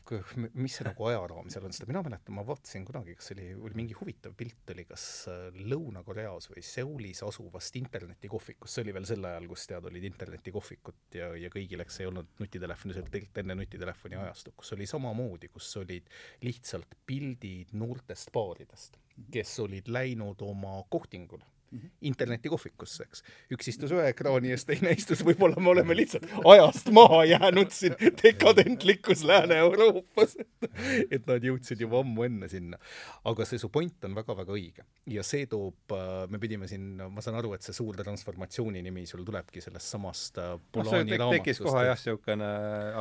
mis 0.55 0.77
see 0.77 0.85
nagu 0.87 1.07
ajaraam 1.09 1.49
seal 1.51 1.65
on, 1.67 1.73
seda 1.75 1.89
mina 1.89 2.03
mäletan, 2.05 2.35
ma 2.37 2.43
vaatasin 2.47 2.85
kunagi, 2.87 3.15
kas 3.19 3.31
oli, 3.35 3.47
oli 3.57 3.77
mingi 3.77 3.97
huvitav 3.97 4.35
pilt 4.37 4.71
oli 4.73 4.85
kas 4.87 5.05
äh, 5.31 5.59
Lõuna-Koreas 5.71 6.49
või 6.51 6.63
Seulis 6.65 7.23
asuvast 7.27 7.77
internetikohvikust, 7.81 8.75
see 8.75 8.85
oli 8.85 8.95
veel 8.95 9.07
sel 9.09 9.27
ajal, 9.27 9.49
kus 9.51 9.67
tead, 9.69 9.89
olid 9.91 10.07
internetikohvikud 10.11 11.19
ja, 11.19 11.31
ja 11.39 11.51
kõigil, 11.53 11.83
eks 11.83 12.01
ei 12.01 12.09
olnud 12.11 12.31
nutitelefoni, 12.41 12.95
see 12.95 13.05
oli 13.05 13.15
tegelikult 13.17 13.43
enne 13.43 13.59
nutitelefoni 13.59 14.19
ajastut, 14.21 14.57
kus 14.61 14.75
oli 14.77 14.89
samamoodi, 14.89 15.51
kus 15.51 15.69
olid 15.81 16.11
lihtsalt 16.45 16.99
pildid 17.07 17.75
noortest 17.77 18.31
paaridest, 18.35 19.00
kes 19.31 19.59
olid 19.59 19.87
läinud 19.87 20.41
oma 20.41 20.83
kohtingule 20.89 21.45
mm 21.71 21.79
-hmm. 21.79 21.89
internetikohvikusse, 22.01 23.03
eks. 23.03 23.23
üks 23.51 23.67
istus 23.67 23.91
ühe 23.91 24.07
ekraani 24.11 24.51
ees, 24.51 24.65
teine 24.65 24.91
istus, 24.91 25.23
võib-olla 25.25 25.59
me 25.59 25.69
oleme 25.69 25.95
lihtsalt 25.95 26.27
ajast 26.45 26.91
maha 26.91 27.23
jäänud 27.25 27.71
siin 27.71 27.95
dekadentlikus 28.23 29.23
Lääne-Euroopas 29.23 30.37
et 31.15 31.27
nad 31.27 31.43
jõudsid 31.43 31.81
juba 31.81 32.01
ammu 32.03 32.23
enne 32.23 32.49
sinna. 32.51 32.77
aga 33.23 33.45
see 33.45 33.59
su 33.61 33.69
point 33.69 34.05
on 34.05 34.15
väga-väga 34.15 34.53
õige 34.53 34.85
ja 35.05 35.23
see 35.23 35.45
toob, 35.45 35.95
äh, 35.95 36.27
me 36.29 36.39
pidime 36.39 36.67
siin, 36.67 37.01
ma 37.09 37.21
saan 37.21 37.37
aru, 37.39 37.53
et 37.53 37.65
see 37.65 37.73
suur 37.73 37.97
transformatsiooni 37.97 38.81
nimi 38.81 39.05
sul 39.09 39.25
tulebki 39.25 39.61
sellest 39.61 39.95
samast 39.95 40.37
äh, 40.37 40.57
Polani 40.71 41.17
no, 41.17 41.31
tekkis 41.31 41.61
kohe 41.63 41.85
jah, 41.85 41.97
niisugune 41.97 42.51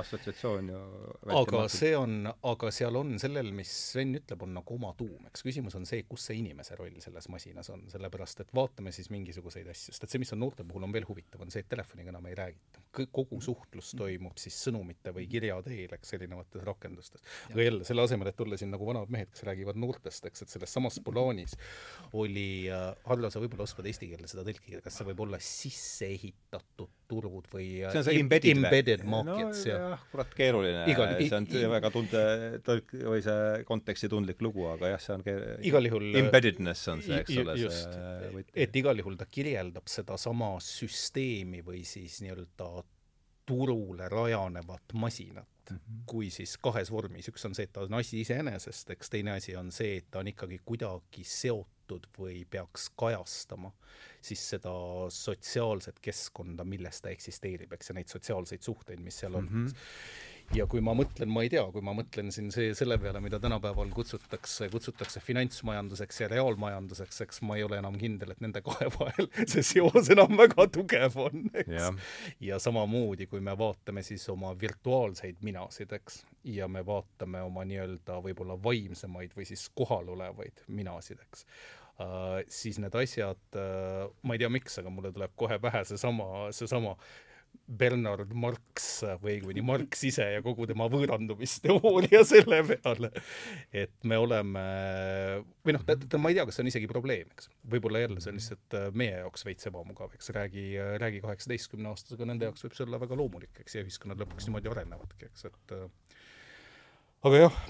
assotsiatsioon 0.00 0.68
ju 0.72 0.80
aga 1.40 1.64
see 1.72 1.92
on, 1.96 2.24
aga 2.26 2.70
seal 2.74 2.96
on 3.00 3.16
sellel, 3.22 3.52
mis 3.54 3.72
Sven 3.90 4.14
ütleb, 4.18 4.42
on 4.44 4.54
nagu 4.58 4.76
oma 4.76 4.92
tuum, 4.98 5.26
eks 5.30 5.44
küsimus 5.46 5.76
on 5.78 5.86
see, 5.88 6.04
kus 6.08 6.28
see 6.28 6.40
inimese 6.40 6.76
roll 6.78 6.96
selles 7.02 7.28
masinas 7.32 7.70
on, 7.72 7.86
sellepärast 7.92 8.44
et 8.44 8.52
vaatame 8.60 8.92
siis 8.94 9.10
mingisuguseid 9.12 9.68
asju, 9.72 9.94
sest 9.94 10.06
et 10.06 10.12
see, 10.12 10.20
mis 10.22 10.32
on 10.36 10.42
noorte 10.44 10.66
puhul 10.68 10.86
on 10.86 10.94
veel 10.94 11.06
huvitav, 11.08 11.42
on 11.44 11.52
see, 11.52 11.64
et 11.64 11.70
telefoniga 11.70 12.12
enam 12.12 12.28
ei 12.30 12.36
räägita. 12.38 12.84
kogu 13.14 13.40
suhtlus 13.40 13.92
toimub 13.98 14.38
siis 14.42 14.56
sõnumite 14.66 15.12
või 15.14 15.26
kirja 15.30 15.60
teel, 15.66 15.92
eks, 15.94 16.14
erinevates 16.18 16.64
rakendustes. 16.66 17.22
aga 17.50 17.66
jälle, 17.66 17.84
selle 17.88 18.06
asemel, 18.06 18.30
et 18.32 18.40
olla 18.40 18.58
siin 18.60 18.72
nagu 18.74 18.86
vanad 18.86 19.12
mehed, 19.12 19.30
kes 19.34 19.44
räägivad 19.48 19.78
noortest, 19.80 20.26
eks, 20.30 20.46
et 20.46 20.54
selles 20.54 20.78
samas 20.78 21.00
Polaanis 21.04 21.56
oli 22.12 22.68
äh,, 22.70 22.88
Hardo, 23.06 23.30
sa 23.30 23.42
võib-olla 23.42 23.68
oskad 23.68 23.86
eesti 23.86 24.10
keelde 24.10 24.30
seda 24.30 24.46
tõlkida, 24.46 24.82
kas 24.84 25.00
see 25.00 25.10
võib 25.12 25.26
olla 25.26 25.40
sisse 25.44 26.10
ehitatud 26.10 26.99
turud 27.10 27.48
või 27.52 27.66
see 27.82 28.00
on 28.00 28.06
see 28.06 28.20
embedded, 28.22 28.52
embedded 28.56 29.02
markets 29.10 29.64
no, 29.66 29.70
ja 29.72 29.78
jah, 29.94 30.04
kurat 30.12 30.34
keeruline. 30.38 30.84
Igal-, 30.92 31.16
see 31.20 31.36
on 31.40 31.48
i- 31.50 31.64
väga 31.74 31.90
tunde, 31.94 32.22
või 33.02 33.24
see 33.26 33.64
kontekstitundlik 33.68 34.42
lugu, 34.46 34.66
aga 34.70 34.94
jah, 34.94 35.02
see 35.02 35.16
on 35.18 35.26
ke- 35.26 35.38
igal 35.70 35.90
juhul 35.90 36.08
embeddedness 36.22 36.88
on 36.94 37.02
see, 37.06 37.18
eks 37.24 37.36
ole, 37.42 37.58
see 37.66 38.32
võti. 38.38 38.54
et 38.66 38.80
igal 38.82 39.02
juhul 39.02 39.18
ta 39.20 39.26
kirjeldab 39.30 39.90
sedasama 39.90 40.54
süsteemi 40.64 41.64
või 41.66 41.82
siis 41.88 42.20
nii-öelda 42.24 42.70
turule 43.50 44.06
rajanevat 44.08 44.92
masinat 44.94 45.46
mm, 45.70 45.76
-hmm. 45.76 46.02
kui 46.06 46.30
siis 46.30 46.56
kahes 46.62 46.90
vormis, 46.92 47.28
üks 47.32 47.44
on 47.48 47.54
see, 47.54 47.66
et 47.66 47.72
ta 47.72 47.82
on 47.86 47.94
asi 47.98 48.20
iseenesest, 48.22 48.90
eks 48.94 49.10
teine 49.10 49.32
asi 49.38 49.56
on 49.56 49.72
see, 49.74 49.96
et 49.98 50.06
ta 50.10 50.22
on 50.22 50.28
ikkagi 50.30 50.60
kuidagi 50.64 51.24
seotud 51.26 52.06
või 52.18 52.44
peaks 52.50 52.90
kajastama 52.96 53.72
siis 54.26 54.42
seda 54.54 54.72
sotsiaalset 55.14 56.00
keskkonda, 56.02 56.64
milles 56.64 57.00
ta 57.00 57.12
eksisteerib, 57.12 57.72
eks, 57.76 57.92
ja 57.92 57.98
neid 57.98 58.12
sotsiaalseid 58.12 58.66
suhteid, 58.66 59.00
mis 59.04 59.22
seal 59.22 59.38
on 59.40 59.48
mm. 59.48 59.66
-hmm 59.66 60.38
ja 60.54 60.66
kui 60.70 60.82
ma 60.84 60.94
mõtlen, 60.96 61.30
ma 61.30 61.44
ei 61.44 61.50
tea, 61.52 61.62
kui 61.72 61.82
ma 61.84 61.92
mõtlen 61.96 62.30
siin 62.34 62.50
see, 62.54 62.72
selle 62.78 62.98
peale, 63.00 63.22
mida 63.22 63.38
tänapäeval 63.42 63.90
kutsutakse, 63.94 64.68
kutsutakse 64.72 65.22
finantsmajanduseks 65.22 66.20
ja 66.24 66.28
reaalmajanduseks, 66.32 67.20
eks 67.26 67.42
ma 67.46 67.58
ei 67.58 67.64
ole 67.66 67.78
enam 67.80 67.96
kindel, 68.00 68.34
et 68.34 68.42
nende 68.42 68.62
kahe 68.66 68.90
vahel 68.96 69.30
see 69.52 69.64
seos 69.66 70.10
enam 70.12 70.34
väga 70.40 70.66
tugev 70.74 71.18
on, 71.22 71.46
eks 71.54 71.74
Jah. 71.76 72.00
ja 72.42 72.58
samamoodi, 72.62 73.28
kui 73.30 73.42
me 73.44 73.54
vaatame 73.58 74.02
siis 74.06 74.26
oma 74.32 74.52
virtuaalseid 74.58 75.42
minasid, 75.46 75.94
eks, 76.00 76.24
ja 76.56 76.68
me 76.68 76.82
vaatame 76.86 77.44
oma 77.46 77.66
nii-öelda 77.68 78.18
võib-olla 78.24 78.58
vaimsemaid 78.62 79.36
või 79.36 79.46
siis 79.48 79.68
kohalolevaid 79.76 80.66
minasid, 80.68 81.22
eks 81.28 81.46
siis 82.50 82.78
need 82.82 82.94
asjad 82.96 83.58
uh, 83.58 84.06
ma 84.22 84.36
ei 84.36 84.42
tea, 84.42 84.52
miks, 84.52 84.78
aga 84.80 84.92
mulle 84.92 85.12
tuleb 85.14 85.34
kohe 85.38 85.58
pähe 85.62 85.82
seesama, 85.88 86.48
seesama 86.56 86.96
Bernard 87.70 88.32
Marx 88.34 88.86
või 89.22 89.36
õigemini 89.36 89.62
Marx 89.62 90.02
ise 90.08 90.24
ja 90.34 90.40
kogu 90.42 90.66
tema 90.66 90.88
võõrandumisteooria 90.90 92.22
selle 92.32 92.60
peale, 92.66 93.10
et 93.70 93.92
me 94.10 94.18
oleme 94.18 94.64
või 95.66 95.76
noh, 95.76 95.84
ma 95.86 96.32
ei 96.32 96.38
tea, 96.38 96.46
kas 96.48 96.58
see 96.58 96.64
on 96.64 96.70
isegi 96.72 96.90
probleem, 96.90 97.30
eks. 97.30 97.50
võib-olla 97.74 98.02
jälle 98.02 98.22
see 98.22 98.32
on 98.32 98.40
lihtsalt 98.40 98.78
äh, 98.78 98.88
meie 99.02 99.20
jaoks 99.22 99.46
veits 99.46 99.70
ebamugav, 99.70 100.16
eks, 100.18 100.32
räägi, 100.34 100.66
räägi 101.02 101.22
kaheksateistkümne 101.26 101.92
aastasega, 101.92 102.26
nende 102.26 102.48
jaoks 102.50 102.66
võib 102.66 102.74
see 102.78 102.86
olla 102.88 103.02
väga 103.04 103.20
loomulik, 103.22 103.62
eks, 103.62 103.78
ja 103.78 103.86
ühiskonnad 103.86 104.24
lõpuks 104.24 104.50
niimoodi 104.50 104.72
arenevadki, 104.72 105.30
eks, 105.30 105.46
et 105.52 105.76
äh, 105.78 105.86
aga 107.30 107.44
jah, 107.46 107.62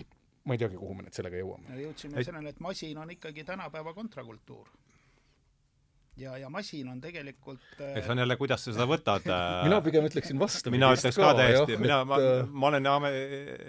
ma 0.45 0.55
ei 0.55 0.59
teagi, 0.63 0.77
kuhu 0.81 0.95
me 0.95 1.07
nüüd 1.07 1.17
sellega 1.17 1.41
jõuame. 1.41 1.81
jõudsime 1.85 2.25
sellele, 2.25 2.55
et 2.55 2.61
masin 2.61 2.99
on 2.99 3.11
ikkagi 3.17 3.45
tänapäeva 3.45 3.95
kontrakultuur 3.95 4.71
ja, 6.17 6.37
ja 6.39 6.51
masin 6.51 6.89
on 6.89 7.01
tegelikult 7.01 7.63
äh, 7.81 7.97
eks 7.97 8.07
see 8.07 8.13
on 8.13 8.19
jälle, 8.19 8.37
kuidas 8.37 8.65
sa 8.65 8.75
seda 8.75 8.87
võtad 8.89 9.27
mina 9.67 9.81
pigem 9.85 10.07
ütleksin 10.09 10.39
vastupidi. 10.39 10.77
mina 10.77 10.91
ütleks 10.95 11.19
ka 11.21 11.33
täiesti, 11.39 11.77
mina, 11.81 12.01
ma, 12.05 12.19
äh, 12.21 12.51
ma 12.51 12.71
olen, 12.71 12.89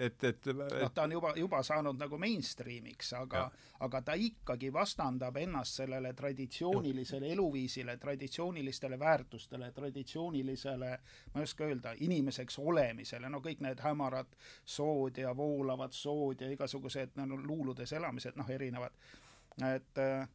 et, 0.08 0.24
et 0.24 0.50
noh, 0.52 0.90
ta 0.94 1.06
on 1.06 1.16
juba, 1.18 1.32
juba 1.38 1.62
saanud 1.66 2.00
nagu 2.00 2.18
mainstream'iks, 2.20 3.12
aga, 3.18 3.46
aga 3.86 4.02
ta 4.06 4.16
ikkagi 4.18 4.72
vastandab 4.74 5.36
ennast 5.42 5.80
sellele 5.82 6.12
traditsioonilisele 6.18 7.32
eluviisile, 7.32 7.96
traditsioonilistele 8.02 8.98
väärtustele, 8.98 9.72
traditsioonilisele, 9.72 10.92
ma 11.34 11.40
ei 11.40 11.48
oska 11.48 11.66
öelda, 11.68 11.96
inimeseks 12.06 12.58
olemisele, 12.62 13.30
no 13.32 13.42
kõik 13.44 13.62
need 13.64 13.82
hämarad 13.82 14.36
sood 14.64 15.18
ja 15.22 15.34
voolavad 15.36 15.94
sood 15.96 16.44
ja 16.44 16.50
igasugused 16.52 17.16
no, 17.20 17.26
luuludes 17.36 17.92
elamised, 17.92 18.36
noh, 18.36 18.50
erinevad, 18.50 18.94
et 19.66 20.00
äh, 20.00 20.28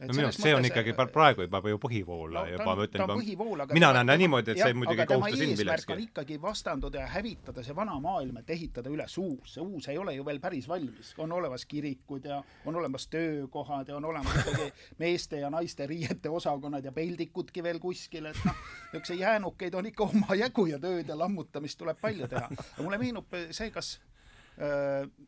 no 0.00 0.14
minu 0.16 0.26
arust 0.26 0.42
see 0.42 0.54
on 0.54 0.64
ikkagi 0.66 0.94
praegu 0.98 1.44
juba 1.46 1.60
ju 1.70 1.78
põhivool 1.82 2.34
no, 2.34 2.42
juba, 2.48 2.64
ta 2.64 2.74
ma 2.76 2.86
ütlen 2.86 3.02
ta 3.02 3.16
juba, 3.16 3.66
mina 3.72 3.92
näen 3.92 4.06
tema- 4.06 4.16
niimoodi, 4.22 4.50
et 4.50 4.58
see 4.58 4.64
jah, 4.64 4.72
ei 4.72 4.78
muidugi 4.78 5.06
tema 5.06 5.26
kohusta 5.26 5.40
sind 5.42 5.58
millekski. 5.60 5.92
on 5.92 6.02
ikkagi 6.02 6.38
vastanduda 6.42 7.00
ja 7.04 7.06
hävitada 7.12 7.64
see 7.66 7.76
vana 7.76 7.98
maailm, 8.00 8.36
et 8.42 8.50
ehitada 8.50 8.90
üles 8.90 9.18
uus. 9.18 9.54
see 9.54 9.62
uus 9.62 9.88
ei 9.88 9.98
ole 9.98 10.14
ju 10.14 10.24
veel 10.24 10.40
päris 10.40 10.68
valmis. 10.68 11.14
on 11.18 11.32
olemas 11.32 11.66
kirikud 11.66 12.24
ja 12.24 12.42
on 12.66 12.76
olemas 12.76 13.06
töökohad 13.06 13.88
ja 13.88 13.96
on 13.96 14.04
olemas 14.04 14.36
ikkagi 14.42 14.72
meeste 15.04 15.42
ja 15.42 15.50
naiste 15.50 15.86
riiete 15.86 16.30
osakonnad 16.30 16.84
ja 16.84 16.92
peldikudki 16.92 17.62
veel 17.62 17.78
kuskil, 17.78 18.26
et 18.26 18.44
noh, 18.44 18.56
niisuguseid 18.92 19.20
jäänukeid 19.20 19.74
on 19.74 19.86
ikka 19.86 20.08
omajagu 20.08 20.66
ja 20.66 20.78
tööd 20.78 21.08
ja 21.08 21.18
lammutamist 21.18 21.78
tuleb 21.78 22.00
palju 22.00 22.28
teha. 22.28 22.48
mulle 22.82 22.98
meenub 22.98 23.38
see, 23.50 23.70
kas 23.70 23.98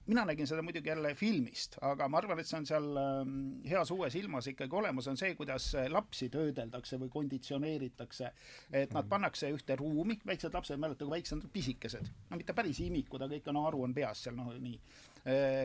mina 0.06 0.24
nägin 0.28 0.46
seda 0.46 0.62
muidugi 0.62 0.88
jälle 0.88 1.14
filmist, 1.14 1.78
aga 1.82 2.06
ma 2.08 2.18
arvan, 2.20 2.40
et 2.40 2.48
see 2.48 2.58
on 2.58 2.66
seal 2.68 2.88
ähm, 3.00 3.38
heas 3.68 3.90
uues 3.94 4.14
ilmas 4.18 4.46
ikkagi 4.50 4.76
olemas, 4.78 5.08
on 5.10 5.18
see, 5.18 5.32
kuidas 5.38 5.70
äh, 5.78 5.88
lapsi 5.90 6.28
töödeldakse 6.32 6.98
või 7.00 7.10
konditsioneeritakse. 7.12 8.30
et 8.72 8.92
nad 8.94 9.08
pannakse 9.08 9.50
ühte 9.54 9.76
ruumi, 9.80 10.18
väiksed 10.26 10.54
lapsed, 10.54 10.78
mäletate, 10.80 11.08
kui 11.08 11.16
väiksed, 11.16 11.48
pisikesed, 11.52 12.12
no 12.30 12.38
mitte 12.40 12.54
päris 12.54 12.80
imikud, 12.84 13.24
aga 13.26 13.40
ikka 13.40 13.54
no 13.56 13.66
aru 13.68 13.82
on 13.88 13.94
peas 13.96 14.22
seal, 14.26 14.36
noh 14.38 14.52
nii. 14.54 14.78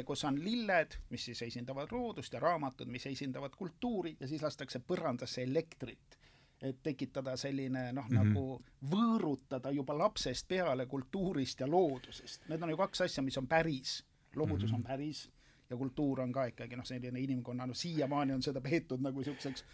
kus 0.08 0.24
on 0.24 0.38
lilled, 0.40 0.96
mis 1.12 1.26
siis 1.30 1.42
esindavad 1.50 1.92
loodust 1.92 2.34
ja 2.34 2.40
raamatud, 2.40 2.88
mis 2.88 3.06
esindavad 3.12 3.56
kultuuri 3.60 4.16
ja 4.20 4.28
siis 4.28 4.42
lastakse 4.42 4.80
põrandasse 4.80 5.44
elektrit 5.44 6.19
et 6.62 6.80
tekitada 6.84 7.38
selline 7.38 7.92
noh 7.94 8.10
mm, 8.10 8.18
-hmm. 8.18 8.26
nagu 8.26 8.62
võõrutada 8.92 9.72
juba 9.72 9.98
lapsest 9.98 10.48
peale 10.48 10.86
kultuurist 10.86 11.60
ja 11.60 11.68
loodusest. 11.68 12.50
Need 12.50 12.64
on 12.64 12.70
ju 12.70 12.78
kaks 12.78 13.02
asja, 13.02 13.24
mis 13.24 13.38
on 13.38 13.48
päris. 13.48 14.04
loodus 14.36 14.64
mm 14.64 14.68
-hmm. 14.68 14.76
on 14.76 14.84
päris 14.84 15.30
ja 15.70 15.78
kultuur 15.78 16.22
on 16.22 16.32
ka 16.32 16.46
ikkagi 16.46 16.76
noh, 16.76 16.86
selline 16.86 17.20
inimkonna, 17.20 17.66
no 17.66 17.74
siiamaani 17.74 18.34
on 18.34 18.42
seda 18.42 18.62
peetud 18.62 19.02
nagu 19.02 19.20
niisuguseks 19.20 19.66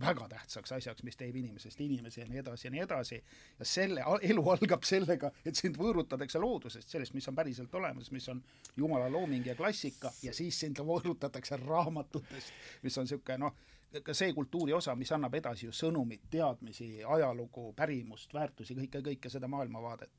väga 0.00 0.28
tähtsaks 0.28 0.72
asjaks, 0.72 1.02
mis 1.02 1.16
teeb 1.16 1.36
inimesest 1.36 1.80
inimese 1.80 2.20
ja 2.20 2.28
nii 2.28 2.38
edasi 2.40 2.66
ja 2.66 2.70
nii 2.70 2.80
edasi. 2.80 3.24
ja 3.58 3.64
selle, 3.64 4.04
elu 4.22 4.44
algab 4.50 4.86
sellega, 4.88 5.30
et 5.44 5.56
sind 5.56 5.76
võõrutatakse 5.76 6.40
loodusest, 6.40 6.88
sellest, 6.88 7.14
mis 7.14 7.28
on 7.28 7.36
päriselt 7.36 7.74
olemas, 7.74 8.10
mis 8.10 8.28
on 8.28 8.42
jumala 8.76 9.10
looming 9.12 9.46
ja 9.46 9.54
klassika 9.54 10.12
ja 10.22 10.32
siis 10.34 10.60
sind 10.60 10.80
võõrutatakse 10.80 11.60
raamatutest, 11.66 12.52
mis 12.82 12.98
on 12.98 13.08
niisugune 13.08 13.38
noh, 13.44 13.56
ka 14.00 14.14
see 14.14 14.32
kultuuri 14.32 14.72
osa, 14.72 14.94
mis 14.96 15.12
annab 15.12 15.34
edasi 15.34 15.66
ju 15.66 15.72
sõnumit, 15.76 16.24
teadmisi, 16.30 17.04
ajalugu, 17.04 17.72
pärimust, 17.76 18.34
väärtusi, 18.34 18.76
kõike, 18.78 19.02
kõike 19.08 19.30
seda 19.30 19.48
maailmavaadet. 19.48 20.10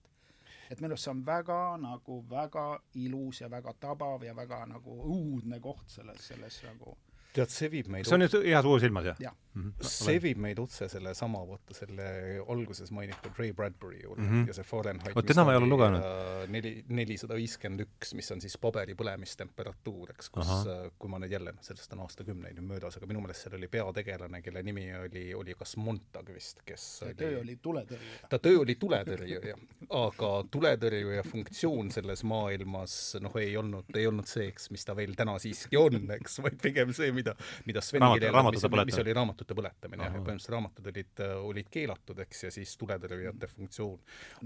et 0.72 0.80
minu 0.82 0.94
arust 0.94 1.04
see 1.04 1.12
on 1.12 1.26
väga 1.26 1.78
nagu 1.78 2.16
väga 2.30 2.80
ilus 2.96 3.42
ja 3.42 3.50
väga 3.50 3.74
tabav 3.80 4.24
ja 4.24 4.36
väga 4.36 4.66
nagu 4.66 4.96
õudne 5.16 5.60
koht 5.62 5.90
selles, 5.90 6.28
selles 6.28 6.62
nagu 6.64 6.98
tead, 7.34 7.54
see 7.54 7.72
viib 7.74 7.90
meid 7.94 8.08
see 8.08 8.18
on 8.18 8.24
nüüd 8.26 8.38
heas 8.46 8.70
uues 8.70 8.86
ilmas, 8.88 9.12
jah? 9.14 9.24
jah 9.30 9.38
mm. 9.54 9.62
-hmm. 9.62 9.88
see 9.88 10.22
viib 10.22 10.38
meid 10.42 10.60
otse 10.60 10.88
sellesama, 10.90 11.42
vaata 11.48 11.76
selle 11.78 12.06
alguses 12.48 12.92
mainitud 12.92 13.38
Ray 13.40 13.54
Bradbury 13.54 14.00
juurde 14.04 14.22
mm. 14.22 14.30
-hmm. 14.30 14.48
ja 14.48 14.54
see 14.54 14.64
Fahrenheit 14.64 15.16
Vot 15.16 15.26
teda 15.26 15.44
ma 15.46 15.52
ei 15.52 15.58
ole 15.58 15.68
lugenud. 15.68 16.02
neli, 16.48 16.74
nelisada 16.88 17.36
viiskümmend 17.36 17.86
üks, 17.86 18.14
mis 18.16 18.32
on 18.32 18.42
siis 18.42 18.58
paberi 18.58 18.96
põlemistemperatuur, 19.00 20.14
eks, 20.16 20.30
kus, 20.30 20.52
kui 21.00 21.10
ma 21.10 21.20
nüüd 21.20 21.32
jälle, 21.32 21.54
noh, 21.56 21.64
sellest 21.64 21.94
on 21.94 22.04
aastakümneid 22.06 22.58
nüüd 22.60 22.68
möödas, 22.74 22.98
aga 22.98 23.10
minu 23.10 23.22
meelest 23.24 23.46
seal 23.46 23.58
oli 23.58 23.68
peategelane, 23.68 24.42
kelle 24.42 24.64
nimi 24.64 24.88
oli, 24.98 25.26
oli 25.34 25.56
kas 25.60 25.78
Montag 25.78 26.30
vist, 26.34 26.64
kes 26.66 26.88
see 27.00 27.14
töö 27.20 27.40
oli 27.42 27.58
tuletõrjuja. 27.62 28.30
ta 28.30 28.40
töö 28.40 28.62
oli 28.64 28.76
tuletõrjuja, 28.76 29.58
aga 30.02 30.32
tuletõrjuja 30.52 31.24
funktsioon 31.30 31.92
selles 31.92 32.24
maailmas 32.24 32.98
noh, 33.22 33.38
ei 33.42 33.58
olnud, 33.58 33.94
ei 33.96 34.08
olnud 34.08 34.28
see, 34.30 34.50
eks, 34.52 34.70
mis 34.74 34.86
ta 34.86 34.96
veel 34.98 35.16
täna 35.16 35.38
siiski 35.40 35.78
on, 35.80 36.00
eks, 36.18 36.40
vaid 36.44 36.60
pigem 36.62 36.94
see, 36.94 37.12
mida, 37.16 37.23
mida 37.66 37.82
Sven 37.82 38.02
Raamat- 38.04 38.20
kirjeldab, 38.20 38.52
mis, 38.54 38.92
mis 38.92 39.00
oli 39.06 39.14
raamatute 39.20 39.56
põletamine 39.58 40.04
jah, 40.04 40.14
põhimõtteliselt 40.18 40.56
raamatud 40.58 40.92
olid, 40.94 41.26
olid 41.54 41.72
keelatud, 41.74 42.20
eks, 42.28 42.44
ja 42.50 42.52
siis 42.60 42.78
tuletõrjujate 42.78 43.48
funktsioon 43.56 44.00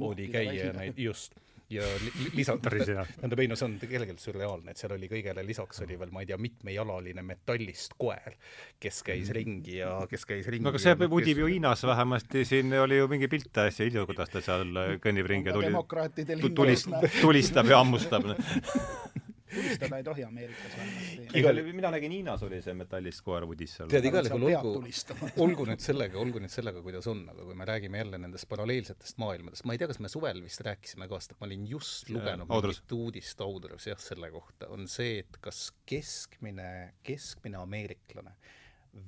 oli 0.07 0.27
käia 0.33 0.71
neid, 0.77 0.97
just, 1.01 1.35
ja 1.69 1.83
li, 1.99 2.11
li, 2.21 2.29
lisa, 2.39 2.53
Päris 2.63 2.87
hea. 2.87 3.03
tähendab, 3.17 3.41
ei 3.43 3.49
no 3.51 3.55
see 3.59 3.65
on 3.67 3.73
tegelikult 3.81 4.21
sürreaalne, 4.23 4.71
et 4.71 4.79
seal 4.79 4.93
oli 4.95 5.09
kõigele 5.11 5.43
lisaks 5.43 5.81
oli 5.83 5.97
veel, 5.99 6.13
ma 6.15 6.21
ei 6.23 6.29
tea, 6.29 6.37
mitmejalaline 6.39 7.25
metallist 7.27 7.97
koer, 7.99 8.37
kes 8.79 9.01
käis 9.03 9.33
ringi 9.35 9.81
ja 9.81 9.97
kes 10.09 10.23
käis 10.29 10.47
ringi 10.47 10.63
no 10.63 10.71
aga 10.71 10.79
see 10.79 10.95
noh, 10.95 11.09
mudib 11.11 11.33
kes- 11.35 11.43
ju 11.43 11.49
Hiinas 11.51 11.83
vähemasti, 11.89 12.45
siin 12.47 12.71
oli 12.79 13.01
ju 13.01 13.09
mingi 13.11 13.27
pilt 13.31 13.51
äsja 13.65 13.83
hiljuti, 13.89 14.13
kuidas 14.13 14.31
ta 14.31 14.43
seal 14.47 14.71
kõnnib 15.03 15.27
ringi 15.33 15.51
ja 15.51 15.57
tuli, 15.59 15.67
demokraatide 15.73 16.37
tu- 16.39 16.47
linna 16.47 16.59
tulist- 16.61 16.87
ees, 16.87 17.01
näe. 17.03 17.21
tulistab 17.21 17.67
ja 17.73 17.81
hammustab 17.83 18.31
tulistada 19.51 19.99
ei 19.99 20.05
tohi 20.05 20.25
Ameerikas 20.27 20.77
vähemasti. 20.77 21.27
igal 21.39 21.61
mina 21.77 21.91
nägin 21.93 22.15
Hiinas 22.15 22.43
oli 22.47 22.61
see 22.65 22.75
metallist 22.77 23.23
koer 23.25 23.47
udis 23.47 23.77
seal. 23.77 23.89
Tead, 23.91 24.07
igal 24.09 24.29
juhul 24.29 24.47
olgu 24.49 24.73
olgu 25.45 25.67
nüüd 25.71 25.83
sellega, 25.83 26.19
olgu 26.21 26.41
nüüd 26.43 26.53
sellega, 26.53 26.83
kuidas 26.85 27.07
on, 27.11 27.23
aga 27.33 27.47
kui 27.47 27.57
me 27.57 27.67
räägime 27.69 28.03
jälle 28.03 28.21
nendest 28.21 28.49
paralleelsetest 28.51 29.19
maailmadest, 29.23 29.65
ma 29.67 29.75
ei 29.75 29.81
tea, 29.81 29.89
kas 29.91 30.01
me 30.03 30.11
suvel 30.11 30.43
vist 30.45 30.63
rääkisime 30.67 31.09
ka, 31.09 31.21
sest 31.23 31.37
ma 31.39 31.49
olin 31.49 31.65
just 31.69 32.11
lugenud 32.13 32.49
mingit 32.51 32.95
uudist 32.97 33.41
Audrus 33.45 33.89
jah, 33.89 33.99
selle 34.01 34.31
kohta, 34.33 34.71
on 34.73 34.87
see, 34.91 35.19
et 35.23 35.41
kas 35.43 35.67
keskmine, 35.89 36.69
keskmine 37.07 37.59
ameeriklane 37.61 38.35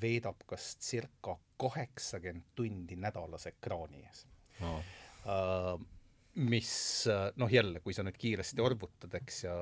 veedab 0.02 0.44
kas 0.50 0.76
circa 0.84 1.38
kaheksakümmend 1.60 2.52
tundi 2.56 2.98
nädalas 3.00 3.48
ekraani 3.50 4.04
ees. 4.06 4.26
Oh.. 4.62 4.82
Uh, 5.30 5.80
mis 6.40 6.72
noh, 7.36 7.52
jälle, 7.52 7.82
kui 7.84 7.96
sa 7.96 8.06
nüüd 8.06 8.18
kiiresti 8.20 8.64
arvutad, 8.64 9.16
eks, 9.20 9.44
ja 9.44 9.56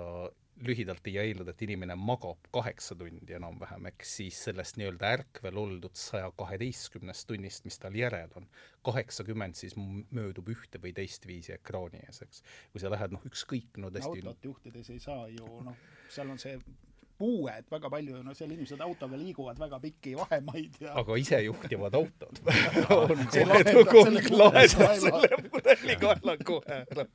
lühidalt 0.66 1.05
ei 1.10 1.18
eeldada, 1.22 1.53
et 1.53 1.62
inimene 1.66 1.95
magab 1.99 2.47
kaheksa 2.53 2.95
tundi 2.97 3.36
enam-vähem, 3.38 3.89
eks 3.91 4.16
siis 4.22 4.39
sellest 4.47 4.80
nii-öelda 4.80 5.12
ärkvel 5.18 5.60
oldud 5.62 5.97
saja 5.99 6.32
kaheteistkümnest 6.39 7.28
tunnist, 7.30 7.66
mis 7.68 7.78
tal 7.82 7.97
järel 7.97 8.34
on, 8.39 8.47
kaheksakümmend 8.88 9.60
siis 9.60 9.78
möödub 9.78 10.49
ühte 10.53 10.82
või 10.84 10.93
teist 10.97 11.28
viisi 11.30 11.53
ekraani 11.58 12.01
ees, 12.08 12.24
eks. 12.26 12.43
kui 12.74 12.84
sa 12.84 12.91
lähed 12.93 13.14
noh, 13.14 13.24
ükskõik 13.30 13.78
no 13.82 13.91
tõesti 13.93 14.24
autot 14.26 14.51
juhtides 14.51 14.91
ei 14.95 15.01
saa 15.03 15.28
ju 15.34 15.62
noh, 15.68 15.88
seal 16.14 16.34
on 16.34 16.41
see 16.41 16.58
puue, 17.18 17.51
et 17.51 17.72
väga 17.72 17.89
palju, 17.91 18.22
no 18.26 18.36
seal 18.38 18.51
inimesed 18.53 18.82
autoga 18.86 19.18
liiguvad 19.20 19.59
väga 19.61 19.80
pikki 19.84 20.13
vahemaid 20.20 20.78
ja 20.84 20.93
aga 21.01 21.18
isejuhtivad 21.22 21.97
autod 21.97 22.41
on 22.97 23.24
kohe 23.34 23.74
kogu 23.89 24.03
lahendab 24.38 24.95
selle 25.01 25.41
pudelikaela 25.49 26.38
kohe 26.45 26.80
ära. 26.84 27.07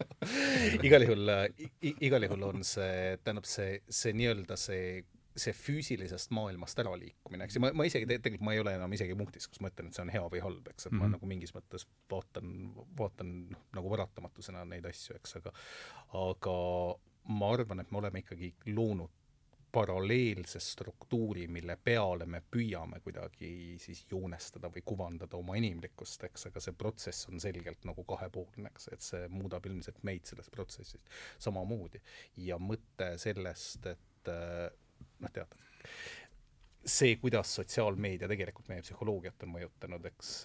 igal 0.82 1.07
juhul, 1.07 1.32
igal 1.92 2.28
juhul 2.28 2.46
on 2.50 2.66
see, 2.66 3.16
tähendab 3.22 3.48
see, 3.48 3.78
see 3.88 4.14
nii-öelda 4.18 4.59
see 4.61 4.84
see 5.38 5.55
füüsilisest 5.57 6.32
maailmast 6.36 6.80
äraliikumine, 6.82 7.46
eks 7.46 7.57
ju, 7.57 7.62
ma, 7.64 7.70
ma 7.76 7.86
isegi 7.88 8.05
tegelikult 8.11 8.44
ma 8.44 8.53
ei 8.53 8.61
ole 8.61 8.74
enam 8.76 8.92
isegi 8.92 9.16
punktis, 9.16 9.46
kus 9.48 9.62
ma 9.64 9.70
ütlen, 9.72 9.88
et 9.88 9.96
see 9.96 10.05
on 10.05 10.12
hea 10.12 10.24
või 10.34 10.42
halb, 10.44 10.68
eks, 10.68 10.86
et 10.86 10.92
mm 10.92 10.98
-hmm. 10.98 11.00
ma 11.00 11.07
mhm. 11.07 11.14
nagu 11.16 11.30
mingis 11.30 11.55
mõttes 11.57 11.86
vaatan, 12.11 12.50
vaatan 12.98 13.32
nagu 13.72 13.94
paratamatusena 13.94 14.66
neid 14.68 14.86
asju, 14.90 15.16
eks, 15.16 15.38
aga 15.40 15.55
aga 16.20 16.59
ma 17.38 17.53
arvan, 17.55 17.80
et 17.80 17.90
me 17.90 18.03
oleme 18.03 18.22
ikkagi 18.24 18.53
loonud 18.74 19.22
paralleelse 19.73 20.61
struktuuri, 20.61 21.47
mille 21.49 21.77
peale 21.85 22.27
me 22.29 22.43
püüame 22.55 23.01
kuidagi 23.05 23.79
siis 23.81 24.05
joonestada 24.11 24.68
või 24.73 24.83
kuvandada 24.87 25.39
oma 25.39 25.57
inimlikkust, 25.61 26.27
eks, 26.29 26.49
aga 26.51 26.61
see 26.61 26.77
protsess 26.79 27.29
on 27.33 27.41
selgelt 27.41 27.87
nagu 27.89 28.05
kahepoolne, 28.09 28.73
eks, 28.73 28.91
et 28.93 29.07
see 29.07 29.31
muudab 29.33 29.66
ilmselt 29.70 30.03
meid 30.09 30.29
selles 30.29 30.51
protsessis 30.53 31.01
samamoodi. 31.43 32.03
ja 32.49 32.59
mõte 32.61 33.14
sellest, 33.23 33.87
et 33.95 34.33
noh, 34.33 35.33
tead, 35.33 35.57
see, 36.85 37.16
kuidas 37.23 37.57
sotsiaalmeedia 37.57 38.29
tegelikult 38.31 38.68
meie 38.68 38.85
psühholoogiat 38.85 39.49
on 39.49 39.57
mõjutanud, 39.57 40.12
eks 40.12 40.37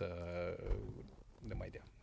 no 1.47 1.59
ma 1.59 1.67
ei 1.67 1.77
tea 1.77 1.96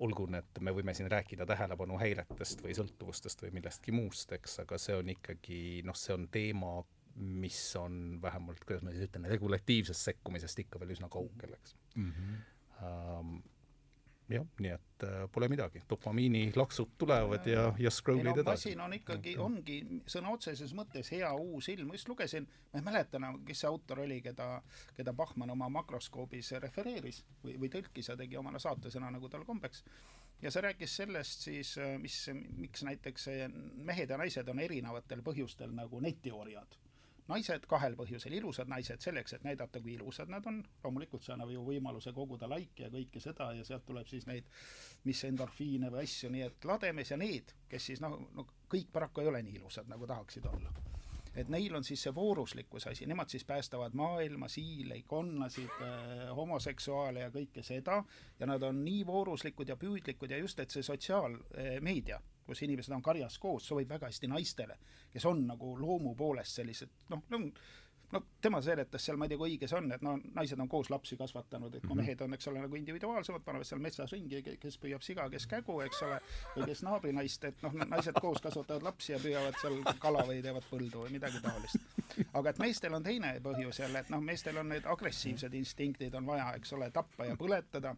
olgu 0.00 0.26
need, 0.30 0.60
me 0.60 0.72
võime 0.74 0.94
siin 0.96 1.10
rääkida 1.10 1.46
tähelepanuhäiretest 1.50 2.62
või 2.64 2.76
sõltuvustest 2.76 3.42
või 3.44 3.52
millestki 3.58 3.92
muust, 3.92 4.32
eks, 4.36 4.60
aga 4.64 4.78
see 4.78 4.96
on 4.96 5.12
ikkagi 5.14 5.60
noh, 5.86 5.98
see 5.98 6.14
on 6.16 6.28
teema, 6.32 6.78
mis 7.20 7.58
on 7.76 8.18
vähemalt, 8.22 8.64
kuidas 8.64 8.84
ma 8.86 8.94
siis 8.94 9.08
ütlen, 9.08 9.26
regulatiivsest 9.32 10.12
sekkumisest 10.12 10.64
ikka 10.64 10.80
veel 10.80 10.94
üsna 10.96 11.10
kaugel, 11.12 11.56
eks 11.58 11.76
mm. 11.96 12.10
-hmm. 12.10 12.40
Um, 12.80 13.42
jah, 14.30 14.46
nii 14.62 14.72
et 14.72 15.04
äh, 15.06 15.22
pole 15.32 15.48
midagi, 15.50 15.82
dopamiinilaksud 15.90 16.94
tulevad 16.98 17.46
ja, 17.48 17.66
ja 17.78 17.90
scroll'id 17.90 18.30
no, 18.30 18.34
edasi. 18.36 18.70
masin 18.70 18.82
on 18.84 18.94
ikkagi, 18.96 19.34
ongi 19.42 19.78
sõna 20.10 20.34
otseses 20.34 20.74
mõttes 20.76 21.10
hea 21.14 21.30
uus 21.34 21.70
ilm, 21.72 21.92
just 21.96 22.10
lugesin, 22.10 22.46
ma 22.72 22.80
ei 22.80 22.86
mäleta 22.86 23.20
enam, 23.20 23.40
kes 23.46 23.64
see 23.64 23.70
autor 23.70 24.04
oli, 24.04 24.20
keda, 24.24 24.48
keda 24.96 25.14
Bachmann 25.16 25.54
oma 25.56 25.70
makroskoobis 25.80 26.52
refereeris 26.62 27.24
või, 27.44 27.56
või 27.64 27.72
tõlkis 27.72 28.12
ja 28.12 28.18
tegi 28.20 28.38
omale 28.40 28.62
saatesõna, 28.62 29.10
nagu 29.14 29.30
tal 29.32 29.46
kombeks. 29.48 29.84
ja 30.42 30.50
see 30.50 30.66
rääkis 30.68 30.96
sellest 31.02 31.48
siis, 31.48 31.74
äh, 31.78 31.96
mis, 31.98 32.22
miks 32.56 32.86
näiteks 32.86 33.28
mehed 33.90 34.10
ja 34.10 34.20
naised 34.20 34.48
on 34.48 34.62
erinevatel 34.62 35.22
põhjustel 35.26 35.74
nagu 35.74 36.00
netiorjad 36.00 36.78
naised 37.30 37.66
kahel 37.70 37.96
põhjusel, 37.98 38.34
ilusad 38.36 38.70
naised 38.70 39.02
selleks, 39.04 39.36
et 39.36 39.46
näidata, 39.46 39.80
kui 39.80 39.94
ilusad 39.96 40.30
nad 40.32 40.46
on, 40.50 40.60
loomulikult 40.84 41.24
see 41.24 41.34
annab 41.34 41.52
ju 41.54 41.64
võimaluse 41.66 42.12
koguda 42.16 42.48
laike 42.50 42.86
ja 42.86 42.92
kõike 42.92 43.22
seda 43.22 43.50
ja 43.56 43.66
sealt 43.66 43.86
tuleb 43.88 44.08
siis 44.10 44.26
neid, 44.30 44.48
mis 45.08 45.24
endorfiine 45.28 45.90
või 45.92 46.04
asju, 46.04 46.30
nii 46.34 46.46
et 46.46 46.70
lademes 46.70 47.14
ja 47.14 47.20
need, 47.20 47.54
kes 47.70 47.90
siis 47.92 48.04
noh, 48.04 48.18
no 48.36 48.46
kõik 48.70 48.92
paraku 48.92 49.24
ei 49.24 49.32
ole 49.32 49.42
nii 49.46 49.60
ilusad, 49.62 49.88
nagu 49.90 50.08
tahaksid 50.10 50.46
olla. 50.50 50.74
Et 51.38 51.48
neil 51.48 51.74
on 51.78 51.84
siis 51.86 52.02
see 52.02 52.12
vooruslikkuse 52.14 52.90
asi, 52.90 53.06
nemad 53.06 53.30
siis 53.30 53.44
päästavad 53.46 53.94
maailma, 53.94 54.48
siile, 54.50 54.98
konnasid 55.06 55.70
äh,, 55.86 56.24
homoseksuaale 56.34 57.22
ja 57.22 57.30
kõike 57.30 57.62
seda. 57.62 58.00
Ja 58.40 58.48
nad 58.50 58.62
on 58.66 58.82
nii 58.84 59.04
vooruslikud 59.06 59.70
ja 59.70 59.78
püüdlikud 59.78 60.34
ja 60.34 60.40
just, 60.42 60.58
et 60.58 60.74
see 60.74 60.82
sotsiaalmeedia 60.82 62.18
äh,, 62.18 62.29
kus 62.46 62.62
inimesed 62.66 62.94
on 62.96 63.02
karjas 63.02 63.38
koos, 63.38 63.68
sobib 63.68 63.88
väga 63.88 64.10
hästi 64.10 64.30
naistele, 64.30 64.78
kes 65.12 65.26
on 65.26 65.46
nagu 65.46 65.76
loomu 65.80 66.14
poolest 66.14 66.60
sellised 66.60 66.90
noh, 67.10 67.22
no 67.30 67.44
no 68.12 68.22
tema 68.42 68.60
seletas 68.62 69.04
seal, 69.04 69.18
ma 69.18 69.26
ei 69.26 69.32
tea, 69.32 69.38
kui 69.38 69.52
õige 69.52 69.68
see 69.70 69.78
on, 69.78 69.90
et 69.94 70.02
no 70.04 70.16
naised 70.34 70.60
on 70.60 70.68
koos 70.70 70.90
lapsi 70.90 71.16
kasvatanud, 71.18 71.74
et 71.74 71.82
kui 71.82 71.88
mm 71.88 71.92
-hmm. 71.92 72.02
mehed 72.02 72.20
on, 72.26 72.34
eks 72.34 72.48
ole, 72.48 72.62
nagu 72.64 72.76
individuaalsemad, 72.76 73.44
panevad 73.44 73.66
seal 73.66 73.80
metsas 73.80 74.12
ringi, 74.12 74.42
kes 74.60 74.78
püüab 74.82 75.02
siga, 75.06 75.28
kes 75.30 75.46
kägu, 75.46 75.80
eks 75.86 76.02
ole, 76.02 76.20
või 76.56 76.66
kes 76.66 76.82
naabrinaist, 76.82 77.44
et 77.44 77.62
noh, 77.62 77.74
naised 77.94 78.20
koos 78.20 78.40
kasvatavad 78.40 78.82
lapsi 78.82 79.12
ja 79.12 79.18
püüavad 79.18 79.60
seal 79.62 79.82
kala 79.98 80.24
või 80.26 80.42
teevad 80.42 80.66
põldu 80.70 81.04
või 81.04 81.12
midagi 81.18 81.42
taolist. 81.42 81.76
aga 82.32 82.50
et 82.50 82.58
meestel 82.58 82.94
on 82.94 83.02
teine 83.02 83.34
põhjus 83.40 83.78
jälle, 83.78 83.98
et 83.98 84.10
noh, 84.10 84.20
meestel 84.20 84.56
on 84.56 84.68
need 84.68 84.86
agressiivsed 84.86 85.54
instinktid 85.54 86.14
on 86.14 86.26
vaja, 86.26 86.52
eks 86.54 86.72
ole, 86.72 86.90
tappa 86.90 87.24
ja 87.24 87.36
põletada 87.36 87.96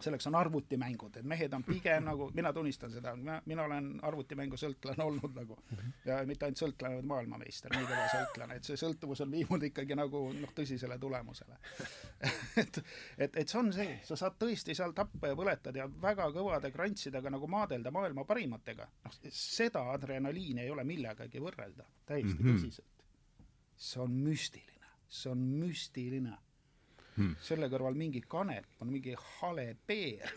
selleks 0.00 0.26
on 0.26 0.34
arvutimängud, 0.34 1.16
et 1.16 1.26
mehed 1.26 1.52
on 1.56 1.64
pigem 1.64 2.04
nagu, 2.04 2.28
mina 2.34 2.52
tunnistan 2.52 2.92
seda, 2.92 3.14
mina, 3.16 3.64
olen 3.64 3.88
arvutimängu 4.04 4.58
sõltlane 4.60 5.04
olnud 5.04 5.36
nagu. 5.36 5.56
Ja 6.04 6.18
mitte 6.28 6.46
ainult 6.46 6.60
sõltlane, 6.60 6.98
vaid 7.00 7.08
maailmameister, 7.12 7.72
nii 7.72 7.88
kõva 7.88 8.06
sõltlane, 8.12 8.58
et 8.58 8.68
see 8.68 8.80
sõltuvus 8.80 9.22
on 9.24 9.32
viinud 9.32 9.66
ikkagi 9.70 9.96
nagu 9.98 10.22
noh, 10.36 10.52
tõsisele 10.56 10.98
tulemusele. 11.00 11.60
Et, 12.56 12.78
et, 13.18 13.34
et 13.42 13.50
see 13.50 13.58
on 13.58 13.66
see, 13.74 13.98
sa 14.06 14.16
saad 14.16 14.38
tõesti 14.40 14.72
seal 14.74 14.94
tappa 14.96 15.28
ja 15.28 15.36
põletada 15.36 15.82
ja 15.82 15.84
väga 16.00 16.30
kõvade 16.32 16.70
krantsidega 16.72 17.28
nagu 17.34 17.48
maadelda 17.52 17.92
maailma 17.92 18.24
parimatega, 18.28 18.86
noh, 19.04 19.18
seda 19.28 19.82
adrenaliini 19.92 20.64
ei 20.64 20.72
ole 20.72 20.86
millegagi 20.88 21.42
võrrelda, 21.42 21.84
täiesti 22.08 22.38
mm 22.38 22.48
-hmm. 22.48 22.56
tõsiselt. 22.56 23.04
see 23.76 24.00
on 24.00 24.16
müstiline, 24.24 24.92
see 25.08 25.30
on 25.30 25.44
müstiline 25.60 26.38
hmm. 27.16 27.36
selle 27.42 27.68
kõrval 27.72 27.96
mingi 27.98 28.22
kanep 28.28 28.80
on 28.84 28.92
mingi 28.92 29.16
hale 29.40 29.68
peer 29.88 30.32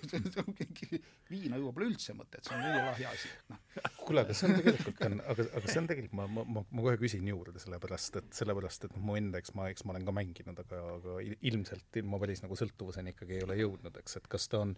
viina 1.29 1.59
juua 1.61 1.73
pole 1.75 1.89
üldse 1.91 2.15
mõtet, 2.17 2.41
see 2.45 2.55
on 2.55 2.63
nii 2.63 2.83
lahja 2.87 3.11
asi, 3.13 3.31
noh. 3.51 3.61
kuule, 4.05 4.23
aga 4.25 4.35
see 4.35 4.49
on 4.49 4.55
tegelikult 4.57 5.03
aga, 5.05 5.45
aga 5.59 5.63
see 5.65 5.81
on 5.81 5.89
tegelikult, 5.91 6.15
ma, 6.17 6.27
ma, 6.37 6.45
ma, 6.57 6.63
ma 6.65 6.85
kohe 6.87 6.97
küsin 7.01 7.27
juurde, 7.29 7.61
sellepärast 7.61 8.21
et, 8.21 8.31
sellepärast 8.39 8.87
et 8.87 8.95
noh, 8.97 9.03
mu 9.05 9.17
enda, 9.19 9.41
eks 9.41 9.53
ma, 9.57 9.67
eks 9.69 9.85
ma 9.85 9.93
olen 9.93 10.07
ka 10.07 10.15
mänginud, 10.15 10.63
aga, 10.65 10.81
aga 10.95 11.17
ilmselt 11.51 12.01
ilma 12.01 12.21
päris 12.23 12.41
nagu 12.45 12.57
sõltuvuseni 12.59 13.13
ikkagi 13.13 13.37
ei 13.37 13.45
ole 13.45 13.59
jõudnud, 13.61 14.01
eks, 14.01 14.17
et 14.21 14.31
kas 14.31 14.49
ta 14.49 14.63
on, 14.65 14.73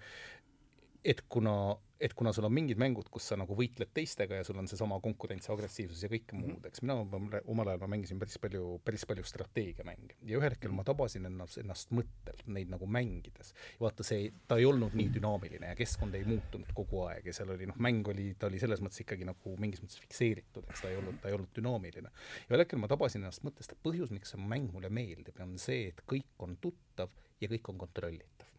et 1.06 1.22
kuna, 1.30 1.54
et 2.00 2.14
kuna 2.14 2.32
sul 2.34 2.46
on 2.46 2.54
mingid 2.54 2.80
mängud, 2.82 3.08
kus 3.14 3.26
sa 3.32 3.38
nagu 3.40 3.56
võitled 3.58 3.90
teistega 3.94 4.38
ja 4.38 4.46
sul 4.46 4.60
on 4.62 4.68
seesama 4.70 5.00
konkurents, 5.02 5.50
agressiivsus 5.54 6.04
ja 6.06 6.10
kõike 6.12 6.36
mm 6.36 6.42
-hmm. 6.42 6.52
muud, 6.54 6.66
eks 6.70 6.82
mina 6.86 7.42
omal 7.54 7.72
ajal 7.72 7.82
ma 7.82 7.90
mängisin 7.94 8.20
päris 8.20 8.38
palju, 8.42 8.80
päris 8.86 9.06
palju 9.10 9.24
strateegiamänge 9.26 10.18
ja 10.30 10.38
ühel 10.38 10.54
hetkel 10.54 10.74
ma 10.78 10.86
tabasin 10.86 11.26
ennast, 11.26 11.58
ennast 11.58 11.94
mõttel 11.98 12.44
neid 12.46 12.70
nagu 12.70 12.86
mängides. 12.86 13.54
vaata, 13.80 14.04
see, 14.04 14.32
ta 14.48 14.58
ei 14.58 14.66
olnud 14.66 14.94
nii 14.94 15.10
dünaamiline 15.18 15.74
ja 15.74 15.76
keskkond 15.76 16.16
ei 16.16 16.26
muutunud 16.26 16.74
kogu 16.74 17.04
aeg 17.08 17.26
ja 17.26 17.34
seal 17.34 17.50
oli 17.50 17.66
noh, 17.66 17.78
mäng 17.78 18.08
oli, 18.08 18.36
ta 18.40 18.48
oli 18.48 18.60
selles 18.60 18.82
mõttes 18.82 19.02
ikkagi 19.02 19.26
nagu 19.26 19.58
mingis 19.58 19.82
mõttes 19.82 20.00
fikseeritud, 20.06 20.70
eks 20.70 20.82
ta 20.82 20.90
ei 20.90 21.02
olnud, 21.02 21.22
ta 21.22 21.30
ei 21.30 21.34
olnud 21.34 21.50
dünaamiline. 21.56 22.14
ja 22.46 22.54
ühel 22.54 22.66
hetkel 22.66 22.80
ma 22.80 22.88
tabasin 22.88 23.22
ennast 23.22 23.44
mõttest, 23.44 23.74
et 23.74 23.84
põhjus, 23.84 24.12
miks 24.12 24.36
see 24.36 24.42
mäng 24.54 24.72
mulle 24.74 24.90
meeldib, 24.90 25.40
on 25.40 25.58
see, 25.58 25.88
et 25.88 26.06
kõik 26.06 26.46
on 26.46 26.58
tuttav 26.62 27.10
ja 27.42 27.50
kõik 27.50 27.74
on 27.74 27.78
kontrollitav 27.78 28.51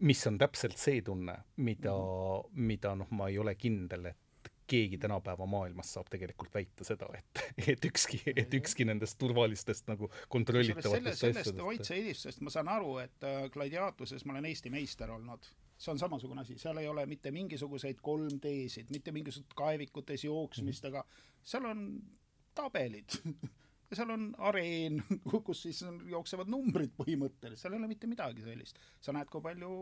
mis 0.00 0.26
on 0.26 0.38
täpselt 0.38 0.76
see 0.78 1.02
tunne, 1.02 1.36
mida 1.56 1.92
-hmm. 1.92 2.50
mida 2.54 2.94
noh, 2.94 3.10
ma 3.10 3.28
ei 3.28 3.38
ole 3.38 3.54
kindel, 3.54 4.06
et 4.06 4.18
keegi 4.66 4.98
tänapäeva 4.98 5.46
maailmas 5.46 5.92
saab 5.92 6.08
tegelikult 6.10 6.54
väita 6.54 6.84
seda, 6.84 7.08
et, 7.18 7.42
et 7.68 7.84
ükski, 7.84 8.22
et 8.36 8.54
ükski 8.54 8.86
nendest 8.88 9.18
turvalistest 9.18 9.90
nagu 9.90 10.08
kontrollitavatest 10.32 11.20
selle, 11.20 11.42
sellest 11.44 11.60
Oitse 11.60 11.98
edistusest 11.98 12.40
ma 12.40 12.52
saan 12.54 12.70
aru, 12.72 12.96
et 13.02 13.26
äh, 13.28 13.42
gladiaatuses 13.52 14.24
ma 14.24 14.36
olen 14.36 14.48
Eesti 14.52 14.70
meister 14.70 15.10
olnud. 15.10 15.50
see 15.82 15.90
on 15.90 15.98
samasugune 15.98 16.40
asi, 16.40 16.54
seal 16.58 16.78
ei 16.78 16.88
ole 16.88 17.06
mitte 17.10 17.30
mingisuguseid 17.34 17.98
3D-sid, 18.06 18.90
mitte 18.94 19.12
mingisugust 19.12 19.54
kaevikutes 19.58 20.24
jooksmist 20.24 20.84
mm, 20.84 20.88
-hmm. 20.88 20.96
aga 20.96 21.04
seal 21.42 21.64
on 21.64 22.02
tabelid 22.54 23.18
ja 23.92 23.96
seal 23.96 24.10
on 24.14 24.22
areen, 24.48 25.02
kus 25.46 25.62
siis 25.66 25.82
on, 25.84 25.98
jooksevad 26.08 26.48
numbrid 26.50 26.94
põhimõtteliselt, 26.96 27.60
seal 27.60 27.76
ei 27.76 27.80
ole 27.82 27.90
mitte 27.90 28.08
midagi 28.08 28.44
sellist. 28.44 28.78
sa 29.00 29.12
näed, 29.12 29.28
kui 29.32 29.44
palju 29.44 29.72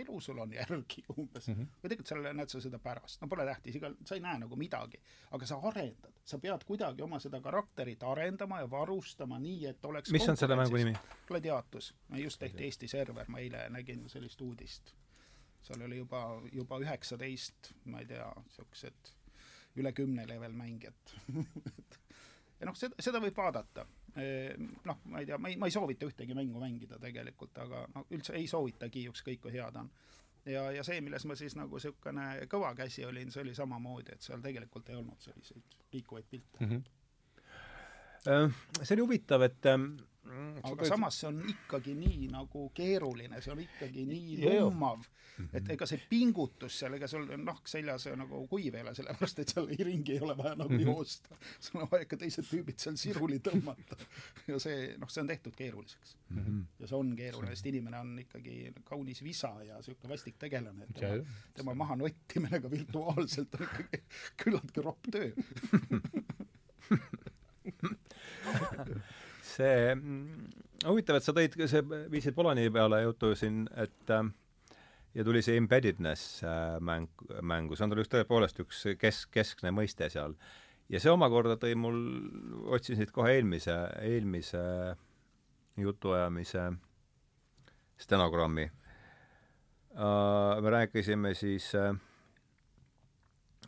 elu 0.00 0.20
sul 0.24 0.40
on 0.40 0.54
järgi 0.56 1.04
umbes 1.20 1.50
mm. 1.50 1.58
-hmm. 1.58 1.74
või 1.82 1.92
tegelikult 1.92 2.12
seal 2.12 2.28
näed 2.40 2.54
sa 2.54 2.62
seda 2.64 2.80
pärast, 2.82 3.20
no 3.20 3.28
pole 3.28 3.46
tähtis, 3.48 3.76
igal, 3.76 3.96
sa 4.08 4.16
ei 4.16 4.24
näe 4.24 4.40
nagu 4.44 4.56
midagi, 4.56 5.00
aga 5.36 5.48
sa 5.48 5.60
arendad, 5.70 6.16
sa 6.24 6.40
pead 6.40 6.64
kuidagi 6.64 7.04
oma 7.04 7.20
seda 7.20 7.40
karakterit 7.44 8.02
arendama 8.08 8.62
ja 8.62 8.70
varustama 8.70 9.38
nii, 9.38 9.66
et 9.74 9.84
oleks 9.84 10.12
mis 10.16 10.28
on 10.28 10.40
selle 10.40 10.56
mängu 10.56 10.80
nimi? 10.80 10.96
Gladiatus, 11.28 11.94
just 12.24 12.40
tehti 12.40 12.64
Eesti 12.64 12.88
server, 12.88 13.28
ma 13.28 13.44
eile 13.44 13.68
nägin 13.70 14.08
sellist 14.08 14.40
uudist. 14.40 14.94
seal 15.62 15.82
oli 15.82 15.96
juba, 15.96 16.40
juba 16.52 16.78
üheksateist, 16.80 17.74
ma 17.84 18.00
ei 18.00 18.06
tea, 18.06 18.32
niisugused 18.46 19.12
üle 19.76 19.92
kümne 19.96 20.24
level 20.28 20.52
mängijat 20.52 21.14
ja 22.62 22.68
noh, 22.68 22.78
seda, 22.78 22.96
seda 23.02 23.20
võib 23.22 23.36
vaadata. 23.36 23.84
noh, 24.84 24.98
ma 25.08 25.22
ei 25.22 25.26
tea, 25.28 25.38
ma 25.40 25.50
ei, 25.50 25.58
ma 25.58 25.68
ei 25.68 25.74
soovita 25.74 26.06
ühtegi 26.06 26.34
mängu 26.36 26.60
mängida 26.60 26.98
tegelikult, 27.00 27.58
aga 27.64 27.86
no 27.94 28.04
üldse 28.12 28.36
ei 28.38 28.46
soovitagi, 28.50 29.06
ükskõik 29.10 29.40
kui 29.42 29.54
hea 29.54 29.70
ta 29.72 29.82
on. 29.82 29.90
ja, 30.46 30.66
ja 30.76 30.84
see, 30.86 31.00
milles 31.00 31.24
ma 31.28 31.36
siis 31.38 31.56
nagu 31.58 31.80
niisugune 31.80 32.26
kõva 32.52 32.74
käsi 32.78 33.06
olin, 33.08 33.32
see 33.32 33.42
oli 33.42 33.54
samamoodi, 33.56 34.14
et 34.14 34.26
seal 34.26 34.44
tegelikult 34.44 34.90
ei 34.92 34.98
olnud 35.00 35.24
selliseid 35.24 35.78
liikuvaid 35.94 36.28
pilte 36.30 36.60
mm. 36.60 36.70
-hmm. 36.70 37.01
See 38.24 38.96
oli 38.96 39.06
huvitav, 39.06 39.48
et 39.48 39.72
ähm, 39.72 39.92
aga 40.62 40.86
samas 40.86 41.18
see 41.20 41.28
on 41.28 41.40
ikkagi 41.50 41.94
nii 41.98 42.28
nagu 42.32 42.68
keeruline, 42.76 43.40
see 43.42 43.52
on 43.52 43.60
ikkagi 43.62 44.04
nii 44.06 44.36
lummav, 44.46 45.02
mhm. 45.02 45.48
et 45.58 45.70
ega 45.74 45.86
see 45.88 46.00
pingutus 46.10 46.78
seal, 46.82 46.94
ega 46.96 47.08
sul 47.10 47.26
nahk 47.42 47.68
seljas 47.70 48.06
nagu 48.18 48.42
kuiv 48.50 48.78
ei 48.78 48.84
ole, 48.84 48.94
sellepärast 48.96 49.42
et 49.42 49.54
seal 49.54 49.68
ringi 49.88 50.16
ei 50.16 50.22
ole 50.24 50.36
vaja 50.38 50.54
nagu 50.60 50.76
mhm. 50.76 50.84
joosta. 50.86 51.38
sul 51.58 51.82
on 51.82 51.90
vaja 51.90 52.06
ikka 52.06 52.20
teised 52.22 52.46
tüübid 52.48 52.78
seal 52.82 52.98
siruli 53.00 53.40
tõmmata. 53.44 53.98
ja 54.50 54.60
see, 54.62 54.92
noh, 55.02 55.10
see 55.12 55.24
on 55.24 55.32
tehtud 55.32 55.56
keeruliseks 55.58 56.16
mm. 56.28 56.38
-hmm. 56.38 56.62
ja 56.78 56.90
see 56.90 56.98
on 56.98 57.12
keeruline, 57.18 57.56
sest 57.56 57.70
inimene 57.72 57.98
on 57.98 58.14
ikkagi 58.22 58.56
kaunis 58.84 59.22
visa 59.22 59.52
ja 59.66 59.80
niisugune 59.80 60.14
vastik 60.14 60.38
tegelane, 60.38 60.88
et 60.88 60.94
tema, 61.00 61.34
tema 61.58 61.74
maha 61.84 61.96
nottimine 61.96 62.62
ka 62.62 62.70
virtuaalselt 62.70 63.58
on 63.58 63.68
ikkagi 63.68 64.02
küllaltki 64.44 64.88
ropp 64.88 65.10
töö 65.10 65.30
see 69.54 69.94
mm, 69.94 70.46
huvitav, 70.88 71.18
et 71.18 71.26
sa 71.26 71.34
tõid, 71.36 71.56
see, 71.70 71.82
viisid 72.12 72.36
Polani 72.36 72.68
peale 72.72 73.02
juttu 73.04 73.32
siin, 73.38 73.64
et 73.78 74.12
äh, 74.12 74.24
ja 75.14 75.24
tuli 75.26 75.42
see 75.44 75.58
embeddedness 75.60 76.42
äh, 76.46 76.76
mäng, 76.80 77.08
mängu, 77.42 77.76
see 77.76 77.86
on 77.86 77.92
tal 77.92 78.02
just 78.02 78.12
tõepoolest 78.14 78.62
üks 78.64 78.84
kesk, 79.00 79.30
keskne 79.34 79.72
mõiste 79.74 80.08
seal. 80.12 80.36
ja 80.92 81.00
see 81.00 81.12
omakorda 81.12 81.58
tõi 81.60 81.74
mul, 81.78 81.98
otsin 82.72 82.98
siit 82.98 83.12
kohe 83.14 83.34
eelmise, 83.36 83.76
eelmise 84.04 84.62
jutuajamise 85.80 86.70
stenogrammi 88.02 88.66
uh,. 89.96 90.58
me 90.62 90.72
rääkisime 90.78 91.34
siis 91.38 91.70
uh, 91.78 91.92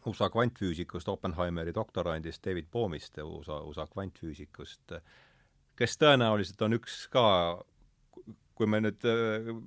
USA 0.07 0.31
kvantfüüsikust, 0.31 1.09
Oppenheimeri 1.09 1.75
doktorandist 1.75 2.45
David 2.45 2.67
Bohmist, 2.73 3.19
USA, 3.19 3.61
USA 3.65 3.87
kvantfüüsikust 3.87 4.99
kes 5.79 5.99
tõenäoliselt 5.99 6.63
on 6.67 6.77
üks 6.79 7.05
ka, 7.13 7.25
kui 8.55 8.69
me 8.71 8.81
nüüd, 8.85 9.07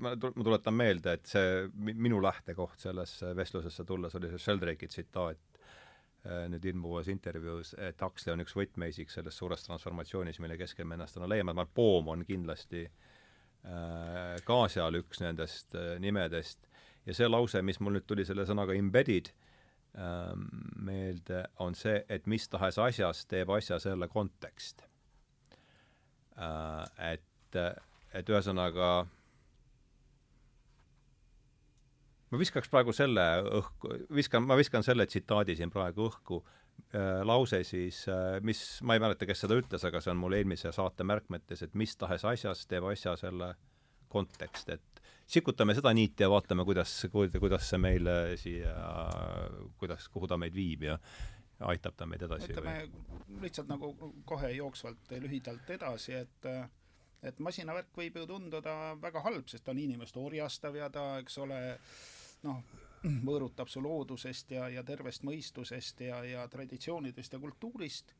ma 0.04 0.16
tuletan 0.20 0.76
meelde, 0.76 1.18
et 1.18 1.28
see 1.30 1.68
minu 1.76 2.22
lähtekoht 2.24 2.80
sellesse 2.84 3.34
vestlusesse 3.38 3.86
tulles 3.88 4.16
oli 4.20 4.32
see 4.32 4.44
Sheldrake'i 4.44 4.90
tsitaat 4.92 5.60
äh, 5.60 6.46
nüüd 6.52 6.66
ilmuvas 6.72 7.12
intervjuus, 7.12 7.74
et 7.90 8.02
Huxley 8.04 8.36
on 8.36 8.46
üks 8.46 8.56
võtmeisik 8.58 9.12
selles 9.14 9.38
suures 9.38 9.68
transformatsioonis, 9.68 10.40
mille 10.44 10.60
keskel 10.60 10.88
me 10.88 10.96
ennast 10.98 11.18
täna 11.18 11.30
leiame, 11.34 11.52
ma 11.52 11.66
arvan, 11.66 11.76
Bohm 11.76 12.14
on 12.16 12.24
kindlasti 12.28 12.86
äh, 12.88 14.38
ka 14.48 14.62
seal 14.72 15.02
üks 15.02 15.22
nendest 15.24 15.76
äh, 15.76 15.98
nimedest. 16.04 16.64
Ja 17.08 17.16
see 17.16 17.28
lause, 17.28 17.62
mis 17.64 17.80
mul 17.80 17.96
nüüd 17.96 18.08
tuli 18.08 18.26
selle 18.28 18.44
sõnaga 18.48 18.76
embedded 18.76 19.30
ähm, 19.32 19.47
meelde, 19.96 21.40
on 21.64 21.76
see, 21.76 22.04
et 22.10 22.28
mis 22.30 22.44
tahes 22.50 22.78
asjas 22.78 23.24
teeb 23.26 23.50
asja 23.56 23.80
selle 23.82 24.08
kontekst. 24.12 24.84
Äh, 26.38 27.14
et, 27.14 27.58
et 28.14 28.30
ühesõnaga 28.30 28.90
ma 32.32 32.40
viskaks 32.42 32.70
praegu 32.72 32.94
selle 32.96 33.24
õhku, 33.60 33.94
viskan, 34.14 34.46
ma 34.46 34.58
viskan 34.60 34.86
selle 34.86 35.08
tsitaadi 35.10 35.56
siin 35.58 35.72
praegu 35.74 36.08
õhku, 36.10 36.42
äh, 36.92 37.24
lause 37.28 37.64
siis, 37.68 38.04
äh, 38.12 38.38
mis, 38.46 38.62
ma 38.84 38.98
ei 38.98 39.04
mäleta, 39.04 39.28
kes 39.30 39.46
seda 39.46 39.58
ütles, 39.60 39.86
aga 39.88 40.02
see 40.04 40.14
on 40.14 40.22
mul 40.22 40.38
eelmise 40.38 40.74
saate 40.76 41.08
märkmetes, 41.08 41.64
et 41.66 41.78
mis 41.80 41.96
tahes 41.98 42.28
asjas 42.28 42.66
teeb 42.70 42.86
asja 42.92 43.16
selle 43.20 43.54
kontekst, 44.14 44.70
et 44.76 44.97
sikutame 45.28 45.76
seda 45.76 45.94
niiti 45.94 46.24
ja 46.24 46.30
vaatame, 46.32 46.66
kuidas, 46.66 46.94
kuidas 47.12 47.70
see 47.70 47.82
meile 47.82 48.16
siia, 48.40 48.74
kuidas, 49.80 50.08
kuhu 50.14 50.28
ta 50.28 50.40
meid 50.40 50.56
viib 50.56 50.88
ja 50.88 50.98
aitab 51.68 51.98
ta 51.98 52.08
meid 52.08 52.24
edasi? 52.28 52.52
ütleme 52.54 52.76
lihtsalt 53.44 53.70
nagu 53.72 53.92
kohe 54.26 54.52
jooksvalt 54.56 55.16
lühidalt 55.24 55.70
edasi, 55.78 56.16
et 56.24 56.52
et 57.28 57.40
masinavärk 57.44 57.96
võib 57.98 58.20
ju 58.22 58.28
tunduda 58.30 58.74
väga 59.02 59.24
halb, 59.26 59.48
sest 59.50 59.66
ta 59.66 59.74
on 59.74 59.82
inimest 59.82 60.18
orjastav 60.22 60.76
ja 60.78 60.90
ta, 60.94 61.06
eks 61.24 61.38
ole, 61.44 61.62
noh, 62.46 62.62
võõrutab 63.26 63.70
su 63.72 63.82
loodusest 63.82 64.54
ja, 64.54 64.68
ja 64.70 64.84
tervest 64.86 65.26
mõistusest 65.28 66.06
ja, 66.06 66.22
ja 66.26 66.46
traditsioonidest 66.52 67.34
ja 67.34 67.40
kultuurist. 67.42 68.14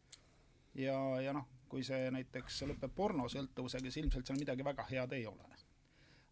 ja, 0.74 0.98
ja 1.22 1.34
noh, 1.34 1.46
kui 1.70 1.84
see 1.84 2.10
näiteks 2.12 2.64
lõpeb 2.72 2.94
pornosõltuvusega, 2.96 3.86
siis 3.86 4.04
ilmselt 4.04 4.28
seal 4.28 4.40
midagi 4.40 4.66
väga 4.66 4.86
head 4.90 5.14
ei 5.14 5.26
ole 5.30 5.57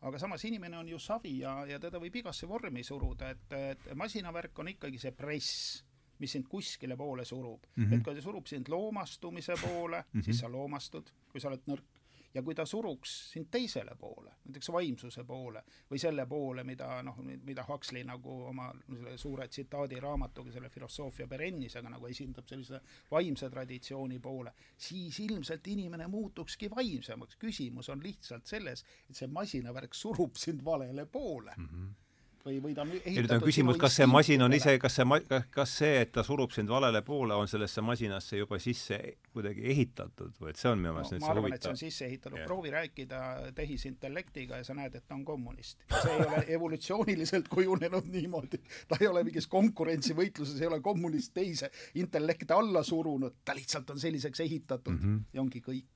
aga 0.06 0.20
samas 0.22 0.44
inimene 0.46 0.78
on 0.78 0.90
ju 0.90 1.00
savi 1.02 1.40
ja, 1.40 1.58
ja 1.66 1.80
teda 1.82 2.00
võib 2.02 2.16
igasse 2.22 2.48
vormi 2.48 2.84
suruda, 2.86 3.32
et, 3.34 3.58
et 3.58 3.92
masinavärk 3.98 4.60
on 4.62 4.72
ikkagi 4.76 5.02
see 5.02 5.12
press 5.16 5.84
mis 6.20 6.32
sind 6.32 6.48
kuskile 6.48 6.96
poole 6.98 7.26
surub 7.26 7.66
mm. 7.76 7.84
-hmm. 7.84 7.98
et 7.98 8.04
kui 8.04 8.16
ta 8.16 8.22
surub 8.22 8.48
sind 8.48 8.70
loomastumise 8.70 9.54
poole 9.62 10.02
mm, 10.02 10.20
-hmm. 10.20 10.24
siis 10.24 10.40
sa 10.40 10.52
loomastud, 10.52 11.12
kui 11.32 11.42
sa 11.42 11.48
oled 11.48 11.68
nõrk. 11.68 12.02
Ja 12.36 12.44
kui 12.44 12.56
ta 12.56 12.66
suruks 12.68 13.14
sind 13.32 13.48
teisele 13.52 13.96
poole, 14.00 14.36
näiteks 14.46 14.70
vaimsuse 14.76 15.24
poole 15.24 15.64
või 15.92 16.00
selle 16.02 16.26
poole, 16.30 16.64
mida 16.68 17.02
noh, 17.06 17.18
mida 17.24 17.66
Huxley 17.68 18.04
nagu 18.08 18.38
oma 18.52 18.70
selle 18.90 19.18
suure 19.18 19.48
tsitaadi 19.48 20.00
raamatuga, 20.04 20.52
selle 20.52 20.70
filosoofia 20.70 21.28
perennisega 21.32 21.90
nagu 21.90 22.08
esindab 22.12 22.48
sellise 22.52 22.82
vaimse 23.12 23.50
traditsiooni 23.50 24.20
poole, 24.20 24.54
siis 24.78 25.20
ilmselt 25.26 25.68
inimene 25.68 26.08
muutukski 26.12 26.70
vaimsemaks. 26.72 27.38
küsimus 27.40 27.90
on 27.90 28.04
lihtsalt 28.04 28.46
selles, 28.46 28.86
et 29.10 29.16
see 29.16 29.28
masinavärk 29.28 29.94
surub 29.94 30.36
sind 30.36 30.64
valele 30.66 31.06
poole 31.06 31.54
mm. 31.58 31.70
-hmm 31.70 32.05
või, 32.46 32.60
või 32.62 32.76
ta 32.76 32.84
on 32.84 32.92
ehitatud 32.94 33.16
ja 33.16 33.24
nüüd 33.24 33.34
on 33.36 33.44
küsimus, 33.44 33.78
kas 33.82 33.96
see 34.00 34.08
masin 34.10 34.44
on 34.46 34.54
ise, 34.56 34.76
kas 34.82 34.98
see 35.00 35.06
ma-, 35.08 35.22
kas 35.54 35.74
see, 35.80 36.02
et 36.04 36.12
ta 36.16 36.24
surub 36.26 36.54
sind 36.56 36.70
valele 36.72 37.02
poole, 37.06 37.36
on 37.38 37.50
sellesse 37.50 37.84
masinasse 37.86 38.40
juba 38.40 38.60
sisse 38.62 39.00
kuidagi 39.34 39.66
ehitatud 39.74 40.36
või 40.42 40.54
et 40.54 40.62
see 40.62 40.72
on 40.72 40.82
minu 40.82 40.94
meelest 40.96 41.16
no, 41.16 41.20
nüüd 41.20 41.26
see 41.26 41.32
huvitav? 41.32 41.36
ma 41.36 41.42
arvan, 41.42 41.58
et 41.58 41.68
see 41.68 41.74
on 41.74 41.82
sisse 41.82 42.08
ehitatud 42.10 42.40
yeah., 42.40 42.50
proovi 42.50 42.74
rääkida 42.76 43.22
tehisintellektiga 43.58 44.62
ja 44.62 44.68
sa 44.68 44.78
näed, 44.78 44.98
et 45.00 45.08
ta 45.08 45.18
on 45.18 45.26
kommunist. 45.28 45.82
see 45.96 46.14
ei 46.14 46.28
ole 46.28 46.44
evolutsiooniliselt 46.58 47.50
kujunenud 47.52 48.10
niimoodi, 48.14 48.62
ta 48.90 49.00
ei 49.02 49.10
ole 49.10 49.26
mingis 49.28 49.50
konkurentsivõitluses, 49.52 50.62
ei 50.62 50.70
ole 50.70 50.82
kommunist 50.86 51.34
teise 51.34 51.72
intellekte 52.02 52.54
alla 52.54 52.84
surunud, 52.86 53.42
ta 53.46 53.58
lihtsalt 53.58 53.90
on 53.96 54.00
selliseks 54.00 54.46
ehitatud 54.46 54.94
mm 54.94 55.04
-hmm. 55.04 55.24
ja 55.34 55.42
ongi 55.42 55.64
kõik 55.66 55.95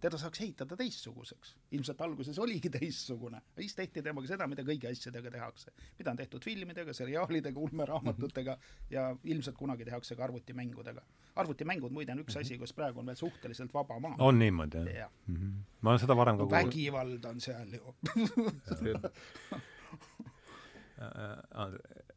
teda 0.00 0.18
saaks 0.18 0.40
ehitada 0.40 0.76
teistsuguseks. 0.76 1.56
ilmselt 1.72 2.00
alguses 2.00 2.38
oligi 2.38 2.70
teistsugune, 2.78 3.40
siis 3.58 3.74
tehti 3.74 4.02
temaga 4.02 4.28
seda, 4.30 4.46
mida 4.46 4.62
kõigi 4.66 4.90
asjadega 4.90 5.30
tehakse. 5.30 5.72
mida 5.98 6.10
on 6.10 6.16
tehtud 6.16 6.44
filmidega, 6.44 6.92
seriaalidega, 6.92 7.60
ulmeraamatutega 7.60 8.58
ja 8.90 9.16
ilmselt 9.24 9.56
kunagi 9.56 9.84
tehakse 9.84 10.16
ka 10.16 10.24
arvutimängudega. 10.24 11.02
arvutimängud 11.36 11.92
muide 11.92 12.12
on 12.12 12.24
üks 12.24 12.36
-hmm. 12.36 12.40
asi, 12.40 12.58
kus 12.58 12.72
praegu 12.72 13.00
on 13.00 13.06
veel 13.06 13.16
suhteliselt 13.16 13.74
vaba 13.74 14.00
maa. 14.00 14.16
on 14.18 14.38
niimoodi, 14.38 14.76
jah 14.76 14.96
ja. 14.96 15.10
mm? 15.26 15.36
-hmm. 15.36 15.52
ma 15.80 15.90
olen 15.90 16.00
seda 16.00 16.16
varem 16.16 16.36
ka 16.38 16.46
kuulnud. 16.46 16.66
vägivald 16.66 17.24
on 17.24 17.40
seal 17.40 17.68
ju 17.74 17.94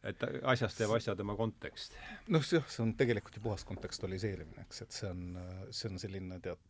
et 0.03 0.23
asjast 0.43 0.77
teeb 0.79 0.91
asja 0.95 1.15
tema 1.19 1.35
kontekst. 1.35 1.95
noh, 2.31 2.43
jah, 2.53 2.67
see 2.71 2.83
on 2.85 2.93
tegelikult 2.99 3.35
ju 3.35 3.43
puhas 3.43 3.65
kontekstualiseerimine, 3.67 4.65
eks, 4.67 4.81
et 4.85 4.91
see 4.95 5.09
on, 5.09 5.39
see 5.75 5.91
on 5.91 5.99
selline 6.01 6.39
tead, 6.43 6.61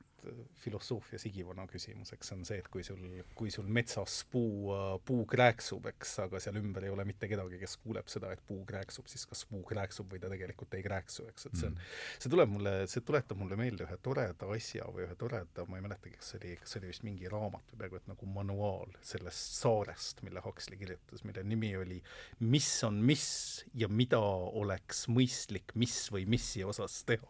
filosoofia 0.59 1.19
sigivana 1.21 1.65
küsimus, 1.69 2.13
eks 2.15 2.31
see 2.31 2.37
on 2.37 2.45
see, 2.47 2.59
et 2.61 2.69
kui 2.71 2.83
sul, 2.85 3.01
kui 3.37 3.51
sul 3.53 3.69
metsas 3.79 4.21
puu, 4.31 4.73
puu 5.05 5.25
krääksub, 5.29 5.89
eks, 5.93 6.15
aga 6.25 6.41
seal 6.43 6.59
ümber 6.61 6.87
ei 6.87 6.93
ole 6.93 7.05
mitte 7.07 7.29
kedagi, 7.31 7.59
kes 7.61 7.77
kuuleb 7.83 8.09
seda, 8.11 8.31
et 8.35 8.43
puu 8.47 8.63
krääksub, 8.69 9.09
siis 9.11 9.25
kas 9.29 9.45
puu 9.49 9.63
krääksub 9.67 10.11
või 10.11 10.21
ta 10.23 10.31
tegelikult 10.31 10.77
ei 10.77 10.85
krääksu, 10.85 11.27
eks, 11.31 11.49
et 11.49 11.59
see 11.59 11.69
on, 11.71 11.77
mm. 11.77 11.95
see 12.25 12.33
tuleb 12.35 12.53
mulle, 12.53 12.75
see 12.91 13.05
tuletab 13.05 13.39
mulle 13.39 13.59
meelde 13.59 13.87
ühe 13.87 13.99
toreda 14.05 14.49
asja 14.55 14.87
või 14.93 15.05
ühe 15.07 15.17
toreda, 15.19 15.65
ma 15.69 15.79
ei 15.79 15.85
mäletagi, 15.85 16.17
kas 16.19 16.33
see 16.33 16.41
oli, 16.41 16.55
kas 16.61 16.75
see 16.75 16.83
oli 16.83 16.91
vist 16.93 17.07
mingi 17.07 17.31
raamat 17.31 17.73
või 17.73 17.83
peaaegu 17.83 18.01
et 18.01 18.11
nagu 18.11 18.31
manuaal 18.39 18.95
sellest 19.05 19.59
saarest, 19.59 20.23
mille 20.27 20.43
Huxley 20.45 20.79
kirjutas, 20.79 21.23
mille 21.27 21.43
nimi 21.47 21.73
oli 21.77 21.99
Mis 22.39 22.83
on 22.83 22.99
mis 23.03 23.65
ja 23.73 23.87
mida 23.91 24.19
oleks 24.19 25.05
mõistlik 25.11 25.73
mis 25.79 25.95
või 26.13 26.25
missi 26.29 26.63
osas 26.63 27.01
teha. 27.07 27.27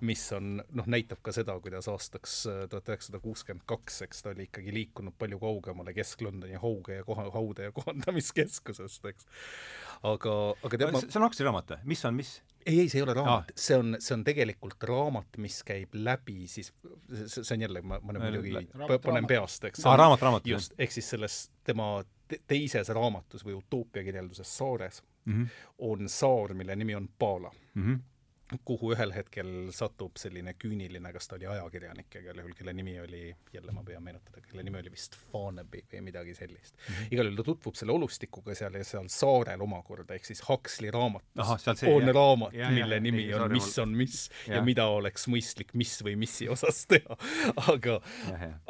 mis 0.00 0.24
on, 0.36 0.62
noh, 0.72 0.88
näitab 0.90 1.22
ka 1.22 1.32
seda, 1.34 1.54
kuidas 1.62 1.88
aasta 1.88 2.20
aastaks 2.22 2.46
äh, 2.46 2.68
tuhat 2.68 2.88
üheksasada 2.88 3.20
kuuskümmend 3.20 3.64
kaks, 3.66 4.02
eks 4.02 4.22
ta 4.22 4.30
oli 4.30 4.46
ikkagi 4.46 4.72
liikunud 4.72 5.14
palju 5.18 5.38
kaugemale 5.38 5.92
Kesk-Londoni 5.94 6.58
hauge 6.60 7.00
ja 7.00 7.04
koha, 7.04 7.30
haude 7.34 7.64
ja 7.64 7.72
kohandamiskeskusest, 7.72 9.04
eks. 9.04 9.26
aga, 10.02 10.54
aga 10.62 10.78
tema 10.78 11.02
see 11.02 11.18
on 11.18 11.26
Huxley 11.26 11.46
raamat 11.46 11.74
või? 11.74 11.78
mis 11.92 12.04
on 12.04 12.14
mis? 12.14 12.32
ei, 12.66 12.78
ei, 12.80 12.88
see 12.88 13.00
ei 13.00 13.06
ole 13.06 13.14
raamat 13.14 13.50
ah., 13.50 13.56
see 13.56 13.78
on, 13.78 13.96
see 13.98 14.14
on 14.14 14.24
tegelikult 14.24 14.82
raamat, 14.88 15.38
mis 15.42 15.62
käib 15.66 15.94
läbi 15.94 16.46
siis, 16.46 16.72
see 17.26 17.56
on 17.56 17.66
jälle, 17.66 17.82
ma, 17.82 18.00
ma 18.02 18.16
nüüd 18.16 18.28
muidugi 18.28 18.98
panen 19.02 19.28
peast, 19.30 19.66
eks. 19.70 19.86
aa, 19.86 19.96
raamat, 19.98 20.22
raamat. 20.22 20.46
just, 20.46 20.78
ehk 20.78 20.94
siis 20.94 21.10
selles 21.14 21.42
tema 21.66 21.94
teises 22.48 22.88
raamatus 22.88 23.42
või 23.44 23.58
utoopia 23.58 24.04
kirjelduses 24.06 24.56
Saares 24.58 25.02
mm 25.26 25.34
-hmm. 25.34 25.66
on 25.90 26.08
saar, 26.08 26.54
mille 26.54 26.76
nimi 26.76 26.94
on 26.94 27.10
Paala 27.18 27.50
mm. 27.74 27.82
-hmm 27.82 28.11
kuhu 28.64 28.92
ühel 28.94 29.12
hetkel 29.14 29.50
satub 29.74 30.18
selline 30.20 30.54
küüniline, 30.58 31.12
kas 31.14 31.28
ta 31.28 31.36
oli 31.38 31.48
ajakirjanik, 31.50 32.10
igal 32.20 32.40
juhul, 32.42 32.54
kelle 32.58 32.74
nimi 32.76 32.96
oli, 33.00 33.22
jälle 33.54 33.74
ma 33.74 33.84
püüan 33.86 34.04
meenutada, 34.04 34.42
kelle 34.44 34.64
nimi 34.66 34.80
oli 34.80 34.92
vist 34.92 35.16
Farnaby 35.30 35.84
või 35.92 36.04
midagi 36.08 36.34
sellist 36.36 36.76
mm. 36.76 36.94
-hmm. 36.94 37.12
igal 37.16 37.30
juhul 37.30 37.40
ta 37.40 37.46
tutvub 37.50 37.78
selle 37.78 37.96
olustikuga 37.96 38.56
seal 38.58 38.78
ja 38.78 38.84
seal 38.86 39.08
saarel 39.12 39.64
omakorda, 39.64 40.14
ehk 40.14 40.28
siis 40.28 40.42
Huxley 40.48 40.90
raamatus 40.94 41.32
on 41.88 42.06
jah. 42.06 42.14
raamat, 42.14 42.52
mille 42.52 42.98
ja, 42.98 43.00
nimi 43.00 43.26
ja, 43.28 43.42
on 43.42 43.52
Mis 43.52 43.78
on 43.78 43.96
mis 43.96 44.30
ja. 44.46 44.56
ja 44.56 44.62
mida 44.64 44.86
oleks 44.90 45.26
mõistlik 45.28 45.74
mis 45.78 45.94
või 46.04 46.16
missi 46.16 46.48
osas 46.48 46.84
teha. 46.90 47.16
aga, 47.72 47.98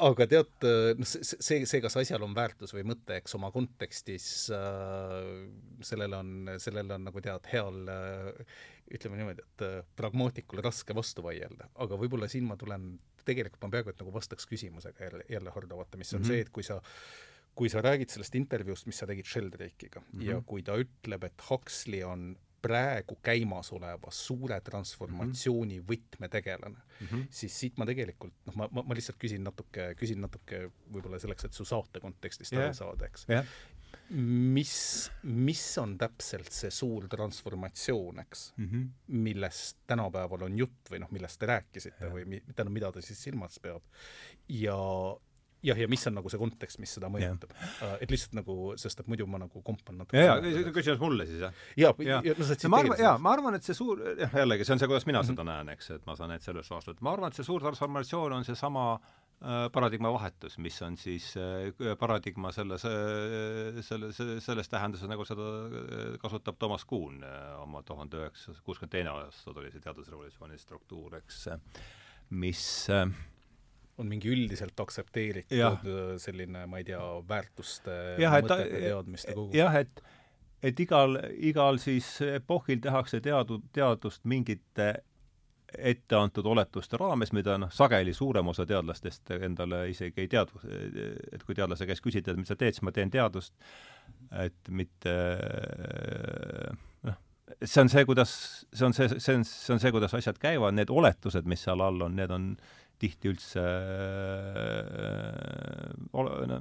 aga 0.09 0.27
tead, 0.31 0.69
noh, 0.99 1.09
see, 1.09 1.65
see, 1.67 1.81
kas 1.85 1.97
asjal 2.01 2.23
on 2.27 2.35
väärtus 2.37 2.75
või 2.75 2.85
mõte, 2.93 3.19
eks 3.21 3.37
oma 3.39 3.53
kontekstis 3.55 4.27
äh, 4.55 5.19
sellele 5.85 6.19
on, 6.19 6.53
sellele 6.63 6.99
on 6.99 7.09
nagu 7.09 7.25
tead, 7.25 7.49
heal 7.53 7.91
äh, 7.93 8.61
ütleme 8.91 9.19
niimoodi, 9.21 9.45
et 9.47 9.67
äh, 9.67 9.81
pragmaatikule 9.97 10.65
raske 10.65 10.95
vastu 10.95 11.25
vaielda, 11.25 11.69
aga 11.85 11.99
võib-olla 12.01 12.29
siin 12.29 12.47
ma 12.49 12.57
tulen, 12.61 12.95
tegelikult 13.25 13.63
ma 13.63 13.71
peaaegu 13.77 13.93
et 13.93 14.01
nagu 14.03 14.15
vastaks 14.15 14.49
küsimusega 14.51 15.05
jälle, 15.05 15.27
jälle 15.31 15.51
Hardo, 15.55 15.77
vaata, 15.79 16.01
mis 16.01 16.15
on 16.15 16.21
mm 16.21 16.25
-hmm. 16.25 16.29
see, 16.29 16.41
et 16.41 16.51
kui 16.51 16.63
sa 16.67 16.81
kui 17.55 17.69
sa 17.69 17.83
räägid 17.85 18.09
sellest 18.09 18.35
intervjuust, 18.35 18.87
mis 18.87 18.99
sa 18.99 19.07
tegid 19.07 19.29
Sheldrake'iga 19.29 20.01
mm 20.01 20.21
-hmm. 20.21 20.25
ja 20.25 20.41
kui 20.47 20.63
ta 20.63 20.77
ütleb, 20.77 21.25
et 21.25 21.43
Huxley 21.51 22.03
on 22.03 22.37
praegu 22.63 23.19
käimasoleva 23.23 24.11
suure 24.11 24.61
transformatsiooni 24.61 25.81
mm 25.81 25.85
-hmm. 25.85 25.89
võtmetegelane 25.91 26.77
mm, 27.01 27.07
-hmm. 27.07 27.27
siis 27.31 27.61
siit 27.61 27.77
ma 27.77 27.87
tegelikult 27.87 28.35
noh, 28.47 28.57
ma, 28.57 28.69
ma, 28.71 28.83
ma 28.83 28.95
lihtsalt 28.95 29.19
küsin 29.19 29.45
natuke, 29.45 29.95
küsin 29.99 30.21
natuke 30.21 30.71
võib-olla 30.93 31.19
selleks, 31.19 31.45
et 31.45 31.53
su 31.53 31.65
saate 31.65 32.01
kontekstist 32.01 32.53
yeah. 32.53 32.65
aru 32.65 32.75
saada, 32.75 33.07
eks 33.07 33.27
yeah 33.29 33.47
mis, 34.13 35.11
mis 35.23 35.65
on 35.81 35.97
täpselt 36.01 36.53
see 36.53 36.71
suur 36.75 37.09
transformatsioon, 37.11 38.23
eks 38.27 38.53
mm, 38.57 38.69
-hmm. 38.69 38.87
millest 39.25 39.83
tänapäeval 39.87 40.49
on 40.49 40.59
jutt 40.59 40.93
või 40.93 41.01
noh, 41.03 41.11
millest 41.11 41.41
te 41.41 41.49
rääkisite 41.49 42.09
ja. 42.09 42.13
või 42.13 42.41
tähendab, 42.41 42.73
mida 42.73 42.93
ta 42.93 43.03
siis 43.03 43.23
silmas 43.23 43.59
peab. 43.63 43.83
ja 44.49 44.77
jah, 45.63 45.79
ja 45.79 45.89
mis 45.89 46.07
on 46.07 46.17
nagu 46.19 46.29
see 46.29 46.41
kontekst, 46.43 46.79
mis 46.83 46.93
seda 46.97 47.09
mõjutab. 47.13 47.53
Uh, 47.55 47.95
et 48.03 48.11
lihtsalt 48.11 48.35
nagu, 48.35 48.75
sest 48.77 49.01
et 49.01 49.09
muidu 49.11 49.27
ma 49.31 49.39
nagu 49.39 49.63
kompan 49.63 50.01
natuke 50.03 50.19
ja, 50.19 50.37
ja 50.43 50.73
küsimus 50.75 51.01
mulle 51.01 51.27
siis, 51.27 51.41
jah? 51.47 51.55
jaa, 51.77 51.95
ja, 52.03 52.21
ja 52.27 52.35
no 52.39 52.47
sa 52.49 52.57
tsiteerisid 52.59 53.05
jaa, 53.05 53.17
ma 53.23 53.33
arvan, 53.37 53.57
et 53.59 53.65
see 53.65 53.79
suur, 53.79 54.03
jah, 54.19 54.39
jällegi, 54.43 54.67
see 54.67 54.77
on 54.77 54.83
see, 54.83 54.91
kuidas 54.91 55.07
mina 55.07 55.23
mm 55.23 55.29
-hmm. 55.29 55.37
seda 55.37 55.45
näen, 55.45 55.69
eks, 55.77 55.91
et 55.91 56.07
ma 56.07 56.17
saan 56.17 56.31
ainult 56.31 56.49
sellest 56.49 56.71
vastata. 56.71 56.99
ma 57.01 57.13
arvan, 57.13 57.31
et 57.31 57.39
see 57.39 57.47
suur 57.47 57.63
transformatsioon 57.63 58.33
on 58.33 58.45
seesama 58.45 58.87
äh, 58.95 59.01
Äh, 59.03 59.22
paradigma 59.73 60.13
vahetus, 60.15 60.59
mis 60.63 60.77
on 60.83 60.97
siis 61.01 61.33
äh, 61.41 61.97
paradigma 61.99 62.53
selles, 62.55 62.85
selle, 63.87 64.13
selles 64.41 64.71
tähenduses, 64.71 65.09
nagu 65.11 65.27
seda 65.27 65.49
äh, 65.67 66.05
kasutab 66.23 66.61
Thomas 66.61 66.87
Kuhn 66.89 67.25
oma 67.59 67.83
tuhande 67.87 68.23
üheksasada 68.23 68.63
kuuskümmend 68.67 68.95
teine 68.95 69.15
aasta 69.17 69.55
tuli 69.57 69.73
see 69.75 69.83
teadusrevolutsiooni 69.83 70.59
struktuur, 70.63 71.19
eks, 71.19 71.45
mis 72.39 72.65
on 72.93 74.09
mingi 74.09 74.31
üldiselt 74.33 74.79
aktsepteeritud 74.81 75.59
ja. 75.59 75.75
selline, 76.23 76.65
ma 76.71 76.81
ei 76.81 76.87
tea, 76.89 77.03
väärtuste, 77.29 77.97
mõtete, 78.23 78.83
teadmiste 78.89 79.37
kogu. 79.37 79.57
jah, 79.57 79.83
et 79.83 80.03
et 80.63 80.81
igal, 80.81 81.19
igal 81.43 81.79
siis 81.83 82.07
epohhil 82.23 82.79
tehakse 82.83 83.19
teadu, 83.23 83.59
teadust 83.75 84.23
mingite 84.29 84.93
ette 85.79 86.17
antud 86.17 86.47
oletuste 86.47 86.99
raames, 87.01 87.33
mida 87.37 87.57
noh, 87.61 87.71
sageli 87.73 88.15
suurem 88.15 88.49
osa 88.53 88.67
teadlastest 88.69 89.35
endale 89.39 89.85
isegi 89.93 90.25
ei 90.25 90.31
teadvu, 90.31 90.63
et 91.33 91.45
kui 91.47 91.57
teadlase 91.57 91.89
käest 91.89 92.05
küsida, 92.05 92.33
et 92.33 92.41
mis 92.41 92.51
sa 92.51 92.57
teed, 92.59 92.77
siis 92.77 92.87
ma 92.87 92.95
teen 92.95 93.13
teadust, 93.13 93.55
et 94.43 94.73
mitte 94.73 95.15
noh, 97.09 97.21
see 97.63 97.85
on 97.85 97.93
see, 97.93 98.05
kuidas, 98.09 98.35
see 98.73 98.89
on 98.89 98.97
see, 98.97 99.09
see 99.17 99.39
on, 99.39 99.47
see 99.49 99.77
on 99.77 99.83
see, 99.83 99.95
kuidas 99.95 100.17
asjad 100.19 100.41
käivad, 100.43 100.77
need 100.77 100.93
oletused, 100.93 101.49
mis 101.49 101.65
seal 101.65 101.85
all 101.85 102.09
on, 102.09 102.19
need 102.19 102.35
on 102.35 102.53
tihti 103.03 103.33
üldse 103.33 103.63
ole, 106.13 106.37
no, 106.51 106.61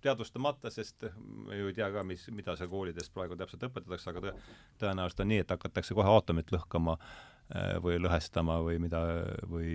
teadvustamata, 0.00 0.70
sest 0.72 1.10
me 1.20 1.58
ju 1.58 1.68
ei 1.68 1.76
tea 1.76 1.90
ka, 1.92 2.04
mis, 2.08 2.22
mida 2.32 2.54
seal 2.56 2.70
koolides 2.72 3.12
praegu 3.12 3.36
täpselt 3.36 3.66
õpetatakse, 3.68 4.14
aga 4.14 4.32
tõenäoliselt 4.80 5.26
on 5.26 5.30
nii, 5.34 5.42
et 5.44 5.52
hakatakse 5.52 5.96
kohe 5.98 6.08
aatomit 6.08 6.54
lõhkama 6.54 6.96
äh, 6.96 7.10
Äh, 7.39 7.39
või 7.82 7.98
lõhestama 7.98 8.60
või 8.62 8.78
mida, 8.82 9.00
või 9.50 9.70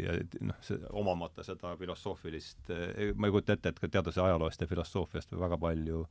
ja 0.00 0.16
noh, 0.40 0.58
see, 0.64 0.80
omamata 0.96 1.44
seda 1.44 1.74
filosoofilist, 1.76 2.70
äh, 2.72 3.10
ma 3.14 3.28
ei 3.28 3.34
kujuta 3.34 3.56
ette, 3.58 3.74
et 3.74 3.80
ka 3.82 3.90
teaduse 3.92 4.22
ajaloost 4.24 4.64
ja 4.64 4.68
filosoofiast 4.70 5.36
väga 5.36 5.58
palju 5.60 6.04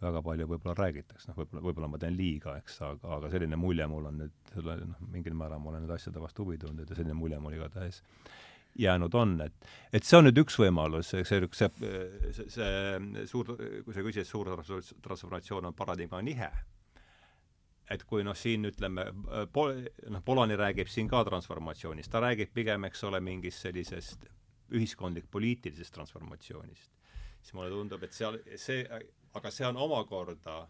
väga 0.00 0.20
palju 0.20 0.44
võib-olla 0.48 0.74
räägitakse, 0.76 1.30
noh, 1.30 1.38
võib-olla, 1.38 1.62
võib-olla 1.64 1.88
ma 1.88 2.00
teen 2.00 2.16
liiga, 2.16 2.56
eks, 2.60 2.74
aga, 2.84 3.14
aga 3.16 3.30
selline 3.32 3.56
mulje 3.56 3.86
mul 3.88 4.10
on 4.10 4.18
nüüd, 4.20 4.34
selle 4.52 4.76
noh, 4.82 4.98
mingil 5.12 5.36
määral 5.36 5.62
ma 5.62 5.72
olen 5.72 5.86
nende 5.86 5.96
asjade 5.96 6.20
vastu 6.20 6.44
huvi 6.44 6.58
tundnud 6.60 6.90
ja 6.90 6.98
selline 6.98 7.16
mulje 7.16 7.40
mul 7.40 7.56
igatahes 7.56 8.02
jäänud 8.76 9.14
on, 9.16 9.40
et 9.40 9.68
et 9.92 10.04
see 10.04 10.18
on 10.18 10.28
nüüd 10.28 10.40
üks 10.42 10.58
võimalus, 10.60 11.14
see, 11.14 11.24
see, 11.24 11.48
see, 11.56 12.48
see 12.52 13.26
suur, 13.28 13.54
kui 13.56 13.96
sa 13.96 14.04
küsisid, 14.04 14.28
suur 14.28 14.52
transformatsioon 15.04 15.70
on 15.70 15.76
paradigma 15.76 16.20
nihe 16.24 16.50
et 17.90 18.02
kui 18.08 18.24
noh, 18.26 18.36
siin 18.36 18.66
ütleme, 18.68 19.04
pol-, 19.54 19.84
noh, 20.10 20.22
Poloni 20.26 20.56
räägib 20.58 20.90
siin 20.90 21.08
ka 21.10 21.22
transformatsioonist, 21.26 22.10
ta 22.10 22.22
räägib 22.24 22.54
pigem, 22.54 22.88
eks 22.88 23.04
ole, 23.06 23.20
mingist 23.22 23.62
sellisest 23.66 24.26
ühiskondlik-poliitilisest 24.74 25.94
transformatsioonist, 25.94 26.90
siis 27.40 27.54
mulle 27.54 27.70
tundub, 27.70 28.02
et 28.02 28.16
seal 28.16 28.40
see, 28.58 28.82
aga 29.38 29.52
see 29.54 29.68
on 29.68 29.78
omakorda 29.86 30.64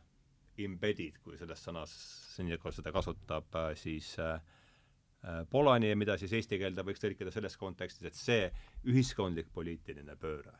embedded, 0.61 1.19
kui 1.25 1.39
selles 1.41 1.63
sõnas, 1.65 1.95
seda 2.37 2.93
kasutab 2.93 3.57
siis 3.77 4.15
äh, 4.21 4.37
Polani 5.51 5.91
ja 5.91 5.97
mida 5.97 6.17
siis 6.21 6.33
eesti 6.37 6.59
keelde 6.61 6.85
võiks 6.87 7.03
tõlkida 7.03 7.33
selles 7.35 7.57
kontekstis, 7.59 8.07
et 8.07 8.19
see 8.21 8.47
ühiskondlik-poliitiline 8.93 10.17
pööre 10.21 10.55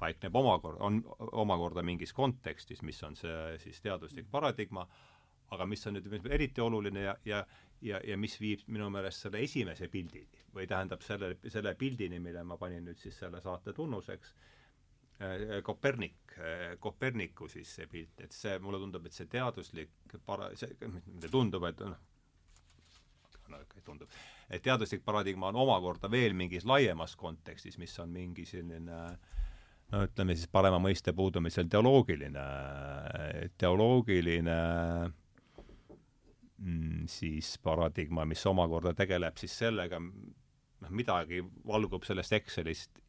paikneb 0.00 0.36
omakorda, 0.36 0.80
on 0.84 1.02
omakorda 1.42 1.84
mingis 1.84 2.14
kontekstis, 2.16 2.80
mis 2.82 3.00
on 3.04 3.16
see 3.20 3.58
siis 3.60 3.82
teaduslik 3.84 4.30
paradigma, 4.32 4.86
aga 5.50 5.66
mis 5.66 5.86
on 5.86 5.98
nüüd 5.98 6.30
eriti 6.30 6.62
oluline 6.62 7.02
ja, 7.08 7.16
ja 7.24 7.44
ja, 7.82 8.00
ja 8.04 8.16
mis 8.20 8.36
viib 8.40 8.64
minu 8.72 8.88
meelest 8.92 9.26
selle 9.26 9.42
esimese 9.44 9.88
pildini 9.92 10.44
või 10.54 10.66
tähendab 10.70 11.04
selle, 11.04 11.34
selle 11.48 11.74
pildini, 11.78 12.20
mille 12.22 12.42
ma 12.46 12.58
panin 12.60 12.84
nüüd 12.88 13.00
siis 13.00 13.16
selle 13.22 13.40
saate 13.44 13.72
tunnuseks, 13.76 14.34
äh, 15.24 15.46
Kopernik, 15.66 16.36
äh, 16.38 16.66
Koperniku 16.80 17.48
siis 17.48 17.72
see 17.78 17.88
pilt, 17.90 18.20
et 18.20 18.36
see, 18.36 18.58
mulle 18.62 18.80
tundub, 18.82 19.06
et 19.06 19.16
see 19.16 19.28
teaduslik 19.30 20.16
para-, 20.26 20.52
see, 20.58 20.76
mitte 20.86 21.32
tundub, 21.32 21.66
et 21.70 21.84
noh, 21.86 21.96
no 23.50 23.62
ikka 23.64 23.84
tundub, 23.86 24.20
et 24.50 24.62
teaduslik 24.62 25.04
paradigma 25.06 25.50
on 25.50 25.62
omakorda 25.64 26.10
veel 26.12 26.36
mingis 26.36 26.68
laiemas 26.68 27.16
kontekstis, 27.18 27.78
mis 27.80 27.96
on 28.02 28.12
mingi 28.12 28.46
selline 28.48 29.04
no 29.90 30.04
ütleme 30.06 30.36
siis 30.36 30.50
parema 30.52 30.78
mõiste 30.82 31.14
puudumisel 31.16 31.66
teoloogiline, 31.70 32.44
teoloogiline 33.58 34.58
siis 37.08 37.54
paradigma, 37.62 38.26
mis 38.28 38.42
omakorda 38.46 38.92
tegeleb 38.94 39.38
siis 39.40 39.54
sellega, 39.62 40.00
noh, 40.00 40.90
midagi 40.90 41.40
valgub 41.66 42.04
sellest 42.04 42.36
Excelist, 42.36 43.00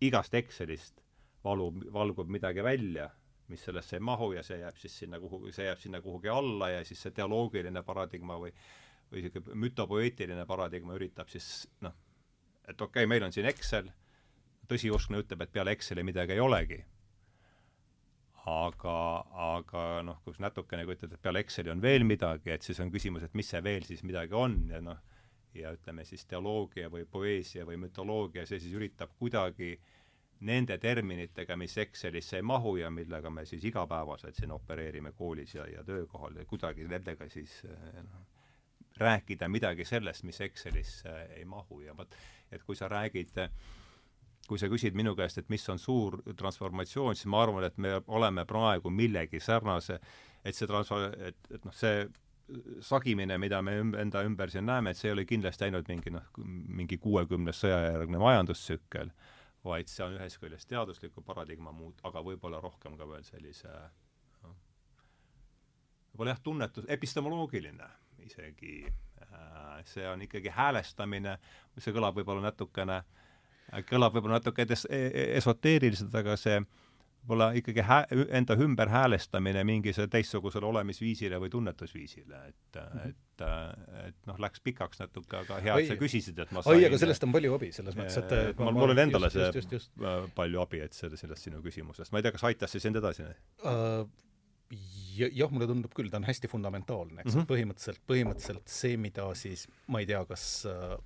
igast 0.00 0.34
Excelist 0.34 1.00
valub, 1.44 1.80
valgub 1.92 2.28
midagi 2.28 2.62
välja, 2.64 3.08
mis 3.48 3.64
sellesse 3.64 3.96
ei 3.96 4.04
mahu 4.04 4.32
ja 4.36 4.44
see 4.46 4.60
jääb 4.60 4.76
siis 4.78 4.98
sinna 5.02 5.18
kuhugi, 5.20 5.52
see 5.52 5.66
jääb 5.66 5.80
sinna 5.80 6.00
kuhugi 6.04 6.28
alla 6.28 6.68
ja 6.70 6.84
siis 6.84 7.00
see 7.02 7.16
teoloogiline 7.16 7.82
paradigma 7.82 8.38
või 8.38 8.52
või 9.10 9.24
niisugune 9.24 9.58
mütopoeetiline 9.58 10.44
paradigma 10.46 10.94
üritab 10.94 11.28
siis 11.32 11.66
noh, 11.82 11.96
et 12.68 12.76
okei 12.76 13.02
okay,, 13.02 13.10
meil 13.10 13.24
on 13.26 13.32
siin 13.34 13.48
Excel, 13.50 13.90
tõsiuskne 14.70 15.18
ütleb, 15.24 15.42
et 15.42 15.52
peale 15.52 15.74
Exceli 15.74 16.04
midagi 16.06 16.36
ei 16.36 16.44
olegi 16.44 16.78
aga, 18.48 18.96
aga 19.54 19.84
noh, 20.06 20.20
kus 20.24 20.40
natukene 20.40 20.86
kujutad, 20.88 21.12
et 21.12 21.22
peale 21.22 21.42
Exceli 21.44 21.72
on 21.72 21.82
veel 21.82 22.06
midagi, 22.08 22.54
et 22.54 22.64
siis 22.64 22.80
on 22.80 22.90
küsimus, 22.92 23.26
et 23.26 23.34
mis 23.36 23.48
see 23.52 23.60
veel 23.64 23.84
siis 23.84 24.02
midagi 24.06 24.36
on 24.36 24.56
ja 24.70 24.80
noh, 24.84 24.98
ja 25.54 25.72
ütleme 25.74 26.04
siis 26.06 26.24
teoloogia 26.30 26.88
või 26.92 27.04
poeesia 27.10 27.66
või 27.68 27.76
mütoloogia, 27.82 28.46
see 28.46 28.60
siis 28.62 28.76
üritab 28.78 29.12
kuidagi 29.18 29.74
nende 30.48 30.78
terminitega, 30.80 31.56
mis 31.60 31.76
Excelisse 31.82 32.38
ei 32.38 32.46
mahu 32.46 32.78
ja 32.80 32.88
millega 32.90 33.30
me 33.30 33.44
siis 33.44 33.64
igapäevaselt 33.68 34.38
siin 34.38 34.54
opereerime 34.56 35.12
koolis 35.12 35.54
ja, 35.54 35.66
ja 35.68 35.84
töökohal 35.84 36.40
ja 36.40 36.46
kuidagi 36.48 36.86
nendega 36.88 37.28
siis 37.28 37.60
noh, 37.66 38.22
rääkida 39.00 39.48
midagi 39.48 39.84
sellest, 39.84 40.24
mis 40.24 40.40
Excelisse 40.40 41.12
ei 41.36 41.44
mahu. 41.44 41.80
Ja 41.80 41.96
vot, 41.96 42.16
et 42.52 42.62
kui 42.64 42.76
sa 42.76 42.88
räägid 42.88 43.36
äh, 43.38 43.50
kui 44.50 44.58
sa 44.58 44.66
küsid 44.70 44.96
minu 44.98 45.14
käest, 45.18 45.38
et 45.38 45.50
mis 45.52 45.62
on 45.70 45.78
suur 45.78 46.18
transformatsioon, 46.38 47.14
siis 47.14 47.30
ma 47.30 47.44
arvan, 47.44 47.68
et 47.68 47.78
me 47.78 48.00
oleme 48.10 48.42
praegu 48.50 48.90
millegi 48.90 49.38
sarnase, 49.42 50.00
et 50.42 50.56
see 50.56 50.66
transfor-, 50.66 51.14
et, 51.22 51.38
et 51.54 51.66
noh, 51.68 51.74
see 51.76 52.08
sagimine, 52.82 53.36
mida 53.38 53.60
me 53.62 53.76
enda 54.02 54.24
ümber 54.26 54.50
siin 54.50 54.66
näeme, 54.66 54.90
et 54.90 54.98
see 54.98 55.10
ei 55.10 55.14
ole 55.14 55.24
kindlasti 55.28 55.68
ainult 55.68 55.86
mingi 55.90 56.10
noh, 56.10 56.26
mingi 56.80 56.98
kuuekümnes 56.98 57.62
sõjajärgne 57.62 58.18
majandustsükkel, 58.18 59.12
vaid 59.64 59.92
see 59.92 60.02
on 60.06 60.16
ühest 60.18 60.40
küljest 60.42 60.70
teadusliku 60.72 61.22
paradigma 61.22 61.70
muut-, 61.76 62.02
aga 62.08 62.24
võib-olla 62.26 62.58
rohkem 62.64 62.98
ka 62.98 63.06
veel 63.06 63.22
sellise 63.28 63.70
noh, 63.70 64.56
võib-olla 66.10 66.34
jah, 66.34 66.42
tunnetus, 66.50 66.90
epistemoloogiline 66.90 67.86
isegi. 68.26 68.82
See 69.86 70.04
on 70.08 70.20
ikkagi 70.24 70.50
häälestamine, 70.52 71.36
see 71.78 71.94
kõlab 71.94 72.18
võib-olla 72.18 72.50
natukene, 72.50 72.98
kõlab 73.88 74.16
võib-olla 74.16 74.38
natuke 74.40 74.66
es-, 74.68 74.86
e-, 74.90 75.08
e-, 75.08 75.26
esoteeriliselt, 75.40 76.14
aga 76.14 76.36
see 76.40 76.60
võib-olla 76.60 77.50
ikkagi 77.58 77.84
hää-, 77.84 78.26
enda 78.38 78.56
ümberhäälestamine 78.64 79.64
mingisugusele 79.68 80.08
teistsugusele 80.12 80.66
olemisviisile 80.66 81.40
või 81.42 81.50
tunnetusviisile, 81.52 82.40
et 82.48 82.80
mm, 82.80 82.94
-hmm. 82.94 83.10
et, 83.10 83.44
et 84.06 84.30
noh, 84.30 84.40
läks 84.40 84.64
pikaks 84.64 85.02
natuke, 85.02 85.42
aga 85.44 85.60
hea, 85.60 85.76
et 85.82 85.92
sa 85.92 85.98
küsisid, 86.00 86.38
et 86.38 86.52
ma 86.56 86.64
sain 86.64 86.78
oi, 86.78 86.86
aga 86.88 86.98
sellest 87.02 87.28
on 87.28 87.36
palju 87.36 87.54
abi, 87.58 87.72
selles 87.76 87.98
mõttes, 87.98 88.16
et, 88.22 88.32
et 88.32 88.64
mul, 88.64 88.72
mul 88.78 88.94
oli 88.96 89.04
endale 89.04 89.28
just, 89.28 89.36
see 89.36 89.60
just, 89.60 89.76
just, 89.76 89.92
just. 90.00 90.34
palju 90.34 90.64
abi, 90.64 90.80
et 90.86 90.96
selle, 90.96 91.20
sellest 91.20 91.48
sinu 91.48 91.62
küsimusest, 91.64 92.12
ma 92.12 92.20
ei 92.20 92.26
tea, 92.26 92.34
kas 92.36 92.48
aitas 92.50 92.76
see 92.76 92.88
sind 92.88 93.00
edasi 93.00 93.28
uh,? 93.28 94.08
Jah, 94.70 95.50
mulle 95.50 95.66
tundub 95.66 95.92
küll, 95.94 96.10
ta 96.10 96.20
on 96.20 96.26
hästi 96.28 96.48
fundamentaalne, 96.50 97.20
eks 97.22 97.34
mm 97.34 97.40
-hmm. 97.40 97.48
põhimõtteliselt, 97.50 98.00
põhimõtteliselt 98.08 98.70
see, 98.70 98.96
mida 99.00 99.26
siis 99.34 99.66
ma 99.90 100.00
ei 100.00 100.06
tea, 100.06 100.20
kas, 100.28 100.44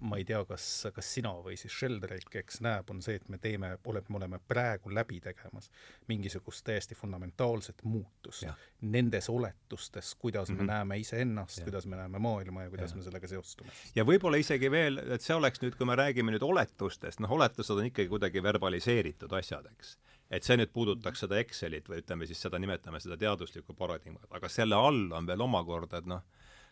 ma 0.00 0.18
ei 0.20 0.24
tea, 0.28 0.42
kas, 0.48 0.66
kas 0.94 1.12
sina 1.16 1.32
või 1.46 1.56
siis 1.60 1.72
Sheldrake, 1.72 2.38
eks 2.38 2.60
näeb, 2.64 2.90
on 2.90 3.02
see, 3.02 3.16
et 3.20 3.28
me 3.28 3.38
teeme, 3.38 3.74
oleme, 3.84 4.06
me 4.08 4.20
oleme 4.20 4.40
praegu 4.48 4.92
läbi 4.94 5.20
tegemas 5.24 5.70
mingisugust 6.08 6.64
täiesti 6.64 6.94
fundamentaalset 6.94 7.84
muutust 7.84 8.42
ja. 8.42 8.54
nendes 8.80 9.30
oletustes, 9.30 10.14
kuidas 10.14 10.48
mm 10.48 10.54
-hmm. 10.54 10.58
me 10.58 10.62
mhm. 10.62 10.72
näeme 10.72 10.98
iseennast, 10.98 11.64
kuidas 11.64 11.86
me 11.86 11.96
näeme 11.96 12.18
maailma 12.18 12.62
ja 12.62 12.70
kuidas 12.70 12.90
ja. 12.90 12.96
me 12.96 13.02
sellega 13.02 13.28
seostume. 13.28 13.70
ja 13.94 14.04
võib-olla 14.04 14.36
isegi 14.36 14.70
veel, 14.70 14.98
et 14.98 15.20
see 15.20 15.36
oleks 15.36 15.62
nüüd, 15.62 15.76
kui 15.76 15.86
me 15.86 15.96
räägime 15.96 16.30
nüüd 16.30 16.42
oletustest, 16.42 17.20
noh, 17.20 17.30
oletused 17.30 17.76
on 17.76 17.86
ikkagi 17.86 18.08
kuidagi 18.08 18.42
verbaliseeritud 18.42 19.32
asjad, 19.32 19.66
eks 19.72 19.98
et 20.30 20.46
see 20.46 20.56
nüüd 20.58 20.72
puudutaks 20.74 21.24
seda 21.24 21.38
Excelit 21.40 21.88
või 21.90 22.00
ütleme 22.02 22.28
siis 22.28 22.40
seda, 22.40 22.60
nimetame 22.62 23.00
seda 23.02 23.18
teaduslikku 23.20 23.76
paradigmat, 23.78 24.26
aga 24.34 24.50
selle 24.52 24.78
all 24.78 25.10
on 25.12 25.26
veel 25.28 25.44
omakorda, 25.44 26.00
et 26.00 26.08
noh, 26.10 26.22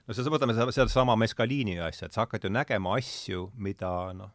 no 0.06 0.16
see, 0.16 0.28
võtame 0.32 0.56
seda, 0.56 0.72
sedasama 0.74 1.16
Mescaliini 1.20 1.78
asja, 1.84 2.08
et 2.08 2.16
sa 2.16 2.24
hakkad 2.24 2.48
ju 2.48 2.52
nägema 2.52 2.96
asju, 2.98 3.50
mida 3.60 3.92
noh, 4.18 4.32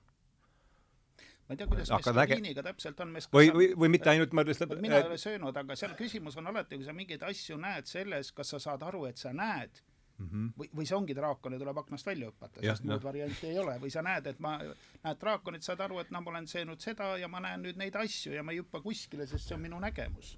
ma 1.48 1.56
ei 1.56 1.60
tea, 1.60 1.68
kuidas 1.72 1.92
Mescaliniga 1.92 2.64
täpselt 2.70 3.04
on 3.04 3.14
Mescal... 3.18 3.40
või, 3.40 3.52
või, 3.56 3.70
või 3.84 3.92
mitte 3.98 4.14
ainult 4.14 4.34
ma 4.38 4.46
lihtsalt 4.48 4.78
mina 4.84 5.02
ei 5.02 5.10
ole 5.10 5.20
söönud, 5.22 5.62
aga 5.64 5.78
seal 5.80 5.98
küsimus 6.00 6.38
on 6.40 6.54
alati, 6.54 6.80
kui 6.80 6.88
sa 6.88 6.96
mingeid 6.96 7.24
asju 7.28 7.60
näed 7.62 7.90
selles, 7.90 8.34
kas 8.36 8.54
sa 8.56 8.62
saad 8.70 8.86
aru, 8.88 9.06
et 9.10 9.22
sa 9.22 9.34
näed 9.36 9.82
mm. 10.18 10.30
-hmm. 10.30 10.54
või, 10.58 10.70
või 10.76 10.86
see 10.86 10.98
ongi 10.98 11.16
draakon 11.16 11.54
ja 11.54 11.60
tuleb 11.60 11.78
aknast 11.78 12.06
välja 12.06 12.30
hüpata, 12.32 12.62
sest 12.62 12.84
muud 12.88 13.04
varianti 13.04 13.48
ei 13.48 13.60
ole, 13.60 13.78
või 13.82 13.92
sa 13.94 14.02
näed, 14.06 14.28
et 14.32 14.40
ma, 14.44 14.58
näed 15.04 15.22
draakonit, 15.22 15.64
saad 15.64 15.82
aru, 15.86 16.00
et 16.00 16.12
noh, 16.12 16.24
ma 16.24 16.34
olen 16.34 16.48
söönud 16.48 16.82
seda 16.84 17.16
ja 17.18 17.28
ma 17.28 17.42
näen 17.44 17.64
nüüd 17.66 17.80
neid 17.80 17.96
asju 17.96 18.34
ja 18.34 18.44
ma 18.44 18.56
ei 18.56 18.62
hüppa 18.62 18.82
kuskile, 18.82 19.28
sest 19.28 19.48
see 19.48 19.56
on 19.56 19.62
minu 19.62 19.80
nägemus. 19.80 20.38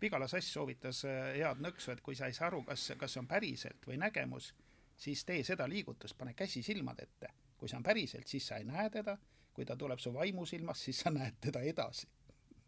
Vigala 0.00 0.28
Sass 0.28 0.52
soovitas 0.54 1.04
äh, 1.04 1.32
head 1.40 1.58
nõksu, 1.62 1.90
et 1.92 2.00
kui 2.00 2.14
sa 2.14 2.26
ei 2.26 2.32
saa 2.32 2.46
aru, 2.46 2.62
kas, 2.62 2.92
kas 2.98 3.12
see 3.12 3.22
on 3.22 3.26
päriselt 3.26 3.86
või 3.86 3.98
nägemus, 3.98 4.52
siis 4.96 5.24
tee 5.24 5.42
seda 5.44 5.66
liigutust, 5.68 6.16
pane 6.18 6.34
käsi 6.34 6.62
silmade 6.62 7.02
ette. 7.02 7.34
kui 7.58 7.68
see 7.68 7.76
on 7.76 7.82
päriselt, 7.82 8.26
siis 8.30 8.46
sa 8.46 8.56
ei 8.56 8.64
näe 8.64 8.90
teda, 8.90 9.16
kui 9.52 9.64
ta 9.66 9.74
tuleb 9.76 9.98
su 9.98 10.12
vaimusilmast, 10.14 10.84
siis 10.86 11.00
sa 11.00 11.10
näed 11.10 11.40
teda 11.40 11.60
edasi 11.60 12.06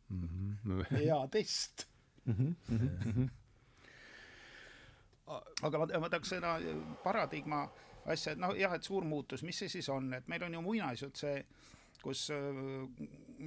mm. 0.08 0.56
-hmm. 0.64 0.84
hea 0.90 1.28
test 1.28 1.86
mm. 2.24 2.34
-hmm. 2.34 2.54
Mm 2.68 3.12
-hmm 3.12 3.39
aga 5.62 5.82
ma, 5.82 5.86
ma 6.00 6.08
tahaks 6.12 6.34
seda 6.36 6.54
paradigma 7.04 7.64
asja, 8.06 8.34
et 8.34 8.40
noh, 8.40 8.54
jah, 8.58 8.74
et 8.76 8.86
suur 8.86 9.04
muutus, 9.04 9.44
mis 9.46 9.56
see 9.56 9.68
siis 9.72 9.88
on, 9.92 10.12
et 10.16 10.28
meil 10.28 10.44
on 10.46 10.56
ju 10.56 10.62
muinasjutt 10.64 11.20
see, 11.24 11.42
kus 12.00 12.28
äh, 12.34 12.64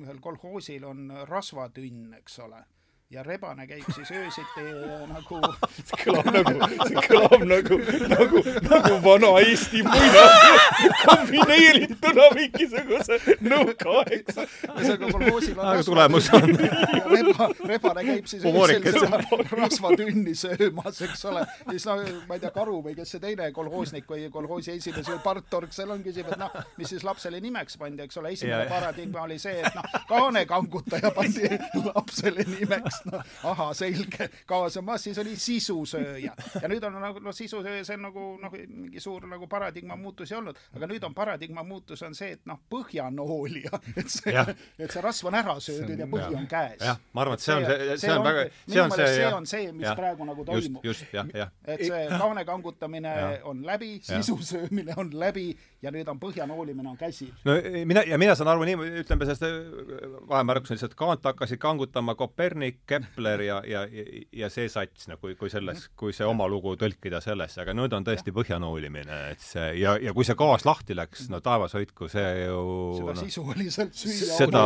ühel 0.04 0.22
kolhoosil 0.22 0.86
on 0.86 1.10
rasvatünn, 1.30 2.14
eks 2.20 2.40
ole 2.46 2.62
ja 3.14 3.24
rebane 3.24 3.68
käib 3.68 3.86
siis 3.94 4.10
öösiti 4.12 4.64
nagu 5.10 5.40
see 5.88 6.00
kõlab 6.02 6.30
nagu, 6.34 6.54
see 6.90 7.02
kõlab 7.06 7.44
nagu, 7.46 7.78
nagu, 8.10 8.40
nagu 8.66 8.96
vana 9.04 9.30
Eesti 9.44 9.84
muinasjutt. 9.86 10.96
Kombineerituna 11.04 12.26
mingisuguse 12.34 13.20
nõukaaegse. 13.46 14.48
ühesõnaga 14.74 15.12
kolhoosil 15.12 15.60
on 15.60 15.70
aga 15.74 15.84
tulemus 15.90 16.30
on 16.34 16.56
reba, 16.58 17.50
rebane 17.70 18.06
käib 18.08 18.32
siis 18.32 18.48
öösel 18.50 18.88
seda 18.98 19.22
rasvatünni 19.52 20.34
söömas, 20.40 21.04
eks 21.06 21.26
ole. 21.30 21.46
siis 21.70 21.86
noh, 21.90 22.02
ma 22.30 22.40
ei 22.40 22.44
tea, 22.44 22.54
Karu 22.56 22.80
või 22.88 22.96
kes 22.98 23.14
see 23.14 23.22
teine 23.22 23.52
kolhoosnik 23.54 24.10
või 24.10 24.26
kolhoosi 24.34 24.74
esimees 24.80 25.12
või 25.12 25.22
partorg 25.26 25.76
seal 25.76 25.94
on, 25.94 26.02
küsib, 26.06 26.34
et 26.34 26.42
noh, 26.42 26.58
mis 26.82 26.90
siis 26.96 27.06
lapsele 27.06 27.42
nimeks 27.44 27.78
pandi, 27.82 28.08
eks 28.08 28.22
ole, 28.22 28.34
esimene 28.34 28.66
paradigma 28.72 29.28
oli 29.28 29.38
see, 29.42 29.60
et 29.62 29.78
noh, 29.78 30.02
kaanekangutaja 30.10 31.14
pandi 31.14 31.50
lapsele 31.92 32.48
nimeks 32.56 33.03
noh, 33.12 33.24
ahah, 33.52 33.72
selge, 33.78 34.30
kaasa 34.50 34.82
maas, 34.86 35.04
siis 35.08 35.18
oli 35.22 35.36
sisusööja. 35.40 36.34
ja 36.62 36.72
nüüd 36.72 36.84
on 36.88 36.98
nagu, 37.02 37.22
noh, 37.24 37.36
sisusööja, 37.36 37.84
see 37.88 37.98
on 37.98 38.06
nagu 38.08 38.26
noh, 38.42 38.58
mingi 38.68 39.04
suur 39.04 39.28
nagu 39.30 39.48
paradigma 39.52 39.98
muutus 40.00 40.32
ei 40.32 40.40
olnud, 40.40 40.60
aga 40.78 40.90
nüüd 40.90 41.08
on 41.08 41.16
paradigma 41.18 41.66
muutus 41.68 42.04
on 42.06 42.16
see, 42.18 42.34
et 42.38 42.44
noh, 42.50 42.60
põhjanoolija, 42.72 43.82
et 44.00 44.12
see, 44.12 44.46
et 44.78 44.94
see 44.94 45.04
rasv 45.04 45.30
on 45.32 45.40
ära 45.40 45.58
söödud 45.64 46.04
ja 46.04 46.10
põhi 46.10 46.38
on 46.38 46.48
käes. 46.50 46.80
jah, 46.82 47.02
ma 47.14 47.26
arvan, 47.26 47.40
et 47.40 47.46
see 47.46 47.58
on 47.58 47.68
see, 47.68 47.98
see, 48.06 48.14
on 48.14 48.28
väga, 48.28 48.46
see 48.68 48.84
on 48.84 48.96
see, 48.96 49.10
see 49.18 49.34
on 49.40 49.50
see, 49.54 49.72
mis 49.74 49.90
ja, 49.90 49.96
praegu 50.00 50.28
nagu 50.30 50.48
toimub. 50.48 50.86
just, 50.86 51.06
just, 51.06 51.16
jah, 51.16 51.30
jah. 51.34 51.54
et 51.68 51.86
see 51.88 52.04
kaane 52.14 52.46
kangutamine 52.48 53.14
ja. 53.18 53.32
on 53.50 53.64
läbi, 53.66 53.96
sisusöömine 54.04 54.98
on 54.98 55.14
läbi 55.20 55.50
ja 55.84 55.92
nüüd 55.94 56.08
on 56.10 56.20
põhjanoolimine 56.22 56.94
on 56.94 57.00
käsil. 57.00 57.34
no 57.46 57.58
mina, 57.86 58.06
ja 58.08 58.20
mina 58.22 58.36
saan 58.38 58.52
aru 58.54 58.68
nii, 58.68 58.78
ütleme 59.04 59.28
sellest 59.28 59.44
vahemärkusena 60.30 60.78
lihtsalt, 60.78 60.96
kaant 61.00 61.26
hakkasid 61.28 61.62
kangutama 61.62 62.16
Kopernik, 62.16 62.93
Kepler 62.94 63.44
ja, 63.46 63.60
ja, 63.68 63.84
ja 64.34 64.50
see 64.54 64.70
sats, 64.72 65.08
no 65.10 65.18
kui, 65.22 65.36
selles, 65.52 65.88
kui 66.00 66.14
see 66.16 66.28
oma 66.28 66.48
lugu 66.52 66.76
tõlkida 66.80 67.22
sellesse, 67.24 67.62
aga 67.64 67.76
nüüd 67.78 67.94
on 67.98 68.06
tõesti 68.08 68.34
põhjanoolimine, 68.36 69.20
et 69.34 69.44
see 69.44 69.70
ja, 69.82 69.96
ja 70.02 70.14
kui 70.16 70.28
see 70.28 70.38
gaas 70.40 70.66
lahti 70.68 70.98
läks, 70.98 71.28
no 71.34 71.42
taevas 71.44 71.76
hoidku, 71.78 72.10
see 72.12 72.46
ju 72.46 72.64
seda 73.00 73.16
no, 73.18 73.24
sisuliselt 73.24 73.98
süüa 73.98 74.38
seda, 74.40 74.64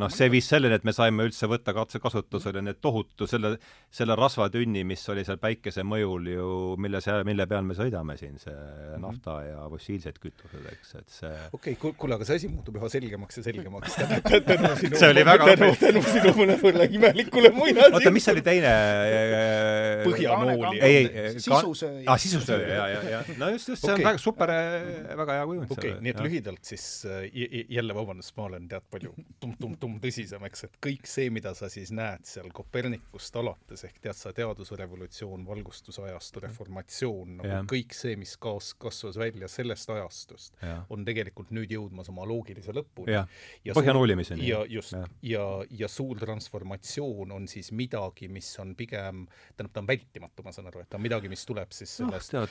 noh, 0.00 0.12
see 0.12 0.30
viis 0.32 0.48
selleni, 0.52 0.78
et 0.80 0.86
me 0.88 0.94
saime 0.96 1.28
üldse 1.28 1.48
võtta 1.50 1.74
katsekasutusele 1.76 2.64
need 2.64 2.80
tohutu, 2.84 3.28
selle, 3.30 3.54
selle 3.92 4.16
rasvatünni, 4.18 4.84
mis 4.88 5.04
oli 5.12 5.24
seal 5.26 5.40
päikese 5.42 5.86
mõjul 5.86 6.32
ju, 6.34 6.50
mille 6.82 7.02
see, 7.04 7.18
mille 7.28 7.46
peal 7.50 7.66
me 7.66 7.78
sõidame 7.78 8.18
siin, 8.20 8.38
see 8.42 8.98
nafta 9.02 9.38
ja 9.46 9.66
fossiilsed 9.72 10.18
kütused, 10.22 10.66
eks, 10.74 10.94
et 11.00 11.18
see 11.20 11.32
okei 11.52 11.76
okay,, 11.76 11.94
kuule, 11.98 12.16
aga 12.16 12.26
see 12.28 12.40
asi 12.40 12.50
muutub 12.52 12.76
üha 12.78 12.88
selgemaks 12.92 13.38
ja 13.40 13.46
selgemaks. 13.46 13.96
See 15.02 15.08
oli 15.08 15.22
väga 15.26 15.46
tänu, 15.52 15.68
tänu 15.78 16.02
sinu 16.06 16.32
mõnevõrra 16.36 16.86
imelikule 16.90 17.41
muinasjutule. 17.50 17.98
oota, 17.98 18.12
mis 18.14 18.28
oli 18.32 18.42
teine? 18.46 18.72
põhjanooli. 20.04 20.80
ei, 20.80 20.98
ei, 21.06 21.32
sisusööja. 21.36 22.04
aa, 22.06 22.18
sisusööja, 22.20 22.68
ja, 22.74 22.86
ja, 22.92 23.02
ja. 23.16 23.22
no 23.40 23.48
just, 23.52 23.70
just, 23.72 23.84
see 23.84 23.92
okay. 23.92 24.04
on 24.04 24.08
väga 24.10 24.22
super, 24.22 24.52
väga 25.22 25.38
hea 25.38 25.46
kujund. 25.50 25.70
okei 25.70 25.92
okay,, 25.92 26.02
nii 26.04 26.14
et 26.14 26.22
lühidalt 26.26 26.72
siis 26.72 26.86
jälle 27.72 27.96
vabandust, 27.96 28.34
ma 28.38 28.46
olen 28.50 28.68
tead 28.70 28.86
palju 28.92 29.14
tumm-tumm-tumm 29.42 29.98
tõsisem, 30.02 30.46
eks, 30.48 30.66
et 30.68 30.78
kõik 30.88 31.08
see, 31.10 31.28
mida 31.34 31.54
sa 31.58 31.70
siis 31.72 31.92
näed 31.94 32.26
seal 32.28 32.50
Kopernikust 32.54 33.36
alates 33.40 33.86
ehk 33.88 34.00
tead 34.02 34.18
sa, 34.18 34.34
teadusrevolutsioon, 34.36 35.46
valgustusajastu, 35.48 36.44
reformatsioon, 36.46 37.38
nagu 37.40 37.52
ja. 37.52 37.62
kõik 37.68 37.96
see, 37.96 38.16
mis 38.20 38.34
kaas-, 38.42 38.74
kasvas 38.80 39.18
välja 39.20 39.50
sellest 39.52 39.90
ajastust, 39.92 40.56
on 40.92 41.06
tegelikult 41.08 41.52
nüüd 41.54 41.72
jõudmas 41.72 42.10
oma 42.12 42.26
loogilise 42.28 42.74
lõpuni. 42.76 43.12
ja 43.12 43.26
ja 44.46 44.64
just, 44.68 44.92
ja, 44.92 45.06
ja, 45.22 45.46
ja 45.70 45.88
suur 45.88 46.18
transformatsioon 46.20 47.31
on 47.34 47.48
siis 47.50 47.72
midagi, 47.76 48.28
mis 48.32 48.48
on 48.62 48.74
pigem, 48.78 49.24
tähendab, 49.56 49.72
ta 49.74 49.82
on 49.82 49.88
vältimatu, 49.88 50.44
ma 50.46 50.54
saan 50.54 50.68
aru, 50.70 50.82
et 50.84 50.90
ta 50.92 50.98
on 50.98 51.04
midagi, 51.04 51.30
mis 51.32 51.44
tuleb 51.48 51.72
siis 51.74 51.94
noh, 52.02 52.12
sellest 52.12 52.36
no,, 52.36 52.44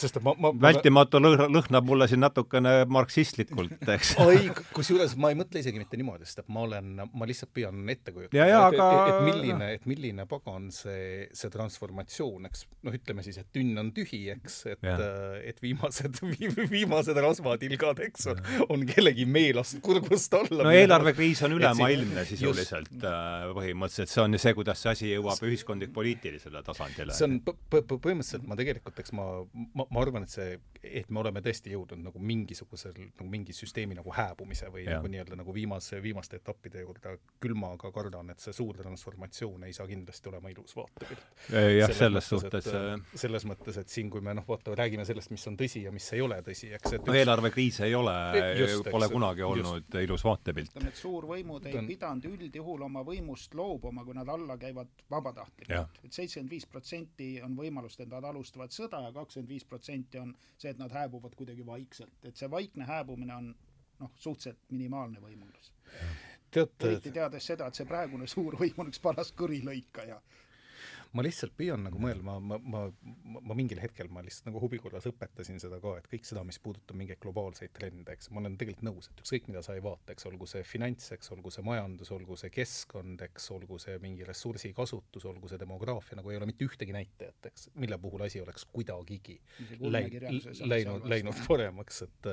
sest 0.00 0.20
et 0.20 0.26
ma, 0.26 0.34
ma 0.46 0.52
vältimatu 0.66 1.20
lõh-, 1.22 1.46
lõhnab 1.54 1.88
mulle 1.88 2.08
siin 2.10 2.22
natukene 2.24 2.74
marksistlikult, 2.90 3.76
eks. 3.96 4.14
Ei, 4.24 4.50
kusjuures 4.74 5.16
ma 5.20 5.32
ei 5.32 5.38
mõtle 5.38 5.62
isegi 5.62 5.80
mitte 5.80 6.00
niimoodi, 6.00 6.28
sest 6.28 6.44
et 6.44 6.52
ma 6.54 6.64
olen, 6.68 6.94
ma 7.04 7.28
lihtsalt 7.28 7.52
püüan 7.54 7.82
ette 7.94 8.14
kujutada, 8.14 8.48
et, 8.48 8.56
aga... 8.58 8.88
et, 8.90 9.12
et 9.14 9.28
milline, 9.28 9.70
et 9.78 9.88
milline 9.90 10.28
pagan 10.30 10.70
see, 10.74 11.28
see 11.36 11.52
transformatsioon, 11.54 12.48
eks, 12.50 12.66
noh, 12.86 12.98
ütleme 12.98 13.24
siis, 13.26 13.38
et 13.42 13.50
tünn 13.54 13.78
on 13.80 13.92
tühi, 13.94 14.24
eks, 14.34 14.60
et, 14.74 14.88
et 15.44 15.62
viimased 15.64 16.20
viimased 16.74 17.18
rasvatilgad, 17.26 18.02
eks, 18.08 18.28
on, 18.32 18.42
on 18.74 18.84
kellegi 18.88 19.26
meelast 19.28 19.80
kurgust 19.84 20.34
alla. 20.38 20.66
no 20.66 20.74
eelarvekriis 20.74 21.42
on 21.46 21.56
ülemaailmne 21.58 22.24
sisuliselt 22.28 22.90
just, 22.90 23.06
äh, 23.08 23.46
põhimõtteliselt, 23.56 24.12
see 24.12 24.23
on 24.24 24.36
ju 24.36 24.40
see, 24.42 24.54
kuidas 24.56 24.82
see 24.82 24.92
asi 24.92 25.10
jõuab 25.12 25.42
ühiskondlik-poliitilisele 25.48 26.62
tasandile. 26.66 27.16
see 27.16 27.28
on 27.28 27.38
põhimõtteliselt 27.44 28.46
ma 28.48 28.58
tegelikult, 28.58 29.00
eks 29.04 29.14
ma, 29.16 29.26
ma, 29.74 29.86
ma 29.88 30.04
arvan, 30.04 30.26
et 30.26 30.34
see, 30.34 30.58
et 30.84 31.10
me 31.10 31.22
oleme 31.22 31.42
tõesti 31.44 31.74
jõudnud 31.74 32.04
nagu 32.08 32.22
mingisugusel 32.32 32.96
nagu 33.04 33.28
mingi 33.30 33.56
süsteemi 33.56 33.96
nagu 33.98 34.12
hääbumise 34.14 34.70
või 34.72 34.86
ja. 34.86 34.98
nagu 34.98 35.10
nii-öelda 35.12 35.38
nagu 35.40 35.54
viimase, 35.54 36.00
viimaste 36.02 36.40
etappide 36.40 36.84
juurde, 36.84 37.16
küll 37.42 37.56
ma 37.58 37.74
ka 37.80 37.92
kardan, 37.94 38.32
et 38.34 38.42
see 38.42 38.54
suur 38.56 38.76
transformatsioon 38.78 39.68
ei 39.68 39.76
saa 39.76 39.86
kindlasti 39.90 40.30
olema 40.32 40.52
ilus 40.52 40.76
vaatepilt. 40.76 41.24
jah, 41.78 41.94
selles 41.94 42.28
suhtes 42.28 42.68
äh, 42.72 42.94
selles 43.14 43.46
mõttes, 43.48 43.78
et 43.80 43.90
siin, 43.92 44.10
kui 44.12 44.22
me 44.24 44.34
noh, 44.36 44.46
vaata, 44.48 44.74
räägime 44.78 45.04
sellest, 45.06 45.32
mis 45.34 45.44
on 45.50 45.56
tõsi 45.58 45.84
ja 45.84 45.92
mis 45.94 46.06
ei 46.16 46.22
ole 46.24 46.40
tõsi, 46.46 46.70
eks, 46.76 46.96
et 46.98 47.08
no 47.08 47.16
eelarvekriis 47.16 47.80
ei 47.86 47.94
ole, 47.98 48.14
pole 48.90 49.08
kunagi 49.12 49.44
olnud 49.46 49.84
just. 49.84 49.98
ilus 50.04 50.24
vaatepilt. 50.26 50.78
Suurvõimud 50.98 51.68
ei 51.70 51.80
pidanud 51.88 52.28
üldjuhul 52.30 52.86
oma 52.88 53.04
võimust 53.06 53.54
loobuma, 53.58 54.04
kui 54.06 54.13
nad 54.14 54.28
alla 54.28 54.56
käivad 54.58 55.04
vabatahtlikult. 55.10 56.00
et 56.04 56.12
seitsekümmend 56.12 56.50
viis 56.50 56.66
protsenti 56.66 57.28
on 57.42 57.56
võimalust, 57.56 58.00
et 58.00 58.08
nad 58.08 58.24
alustavad 58.24 58.74
sõda 58.74 59.02
ja 59.06 59.12
kakskümmend 59.12 59.48
viis 59.48 59.64
protsenti 59.64 60.18
on 60.18 60.34
see, 60.56 60.70
et 60.70 60.78
nad 60.78 60.92
hääbuvad 60.92 61.34
kuidagi 61.34 61.66
vaikselt. 61.66 62.24
et 62.24 62.36
see 62.36 62.50
vaikne 62.50 62.84
hääbumine 62.84 63.34
on 63.34 63.54
noh, 64.00 64.12
suhteliselt 64.16 64.70
minimaalne 64.70 65.20
võimalus. 65.20 65.72
eriti 66.54 67.10
teades 67.10 67.46
seda, 67.46 67.66
et 67.66 67.74
see 67.74 67.86
praegune 67.86 68.26
suurvõim 68.30 68.78
on 68.78 68.92
üks 68.92 69.00
paras 69.02 69.32
kõrilõikaja 69.34 70.20
ma 71.14 71.22
lihtsalt 71.22 71.54
püüan 71.58 71.84
nagu 71.86 72.00
mõelma, 72.02 72.36
ma, 72.42 72.58
ma, 72.58 72.80
ma, 72.90 73.40
ma 73.50 73.56
mingil 73.56 73.78
hetkel 73.82 74.08
ma 74.12 74.22
lihtsalt 74.24 74.48
nagu 74.48 74.60
huvi 74.62 74.80
korras 74.82 75.06
õpetasin 75.10 75.60
seda 75.62 75.78
ka, 75.82 75.94
et 76.00 76.08
kõik 76.10 76.26
seda, 76.26 76.42
mis 76.46 76.58
puudutab 76.62 76.98
mingeid 76.98 77.20
globaalseid 77.22 77.74
trende, 77.76 78.16
eks, 78.16 78.30
ma 78.34 78.42
olen 78.42 78.56
tegelikult 78.58 78.86
nõus, 78.88 79.10
et 79.10 79.22
ükskõik, 79.22 79.46
mida 79.50 79.62
sa 79.64 79.76
ei 79.78 79.84
vaata, 79.84 80.14
eks, 80.14 80.26
olgu 80.30 80.48
see 80.50 80.64
finants, 80.66 81.12
eks, 81.14 81.30
olgu 81.36 81.52
see 81.54 81.64
majandus, 81.66 82.10
olgu 82.14 82.38
see 82.40 82.50
keskkond, 82.54 83.22
eks, 83.28 83.46
olgu 83.54 83.78
see 83.82 83.96
mingi 84.02 84.26
ressursi 84.26 84.72
kasutus, 84.76 85.26
olgu 85.30 85.50
see 85.50 85.60
demograafia, 85.62 86.18
nagu 86.18 86.34
ei 86.34 86.40
ole 86.40 86.50
mitte 86.50 86.66
ühtegi 86.66 86.96
näitajat, 86.96 87.50
eks, 87.52 87.68
mille 87.78 87.98
puhul 88.02 88.26
asi 88.26 88.42
oleks 88.42 88.66
kuidagigi 88.74 89.38
läinud, 90.66 91.06
läinud 91.10 91.44
paremaks, 91.46 92.02
et 92.08 92.30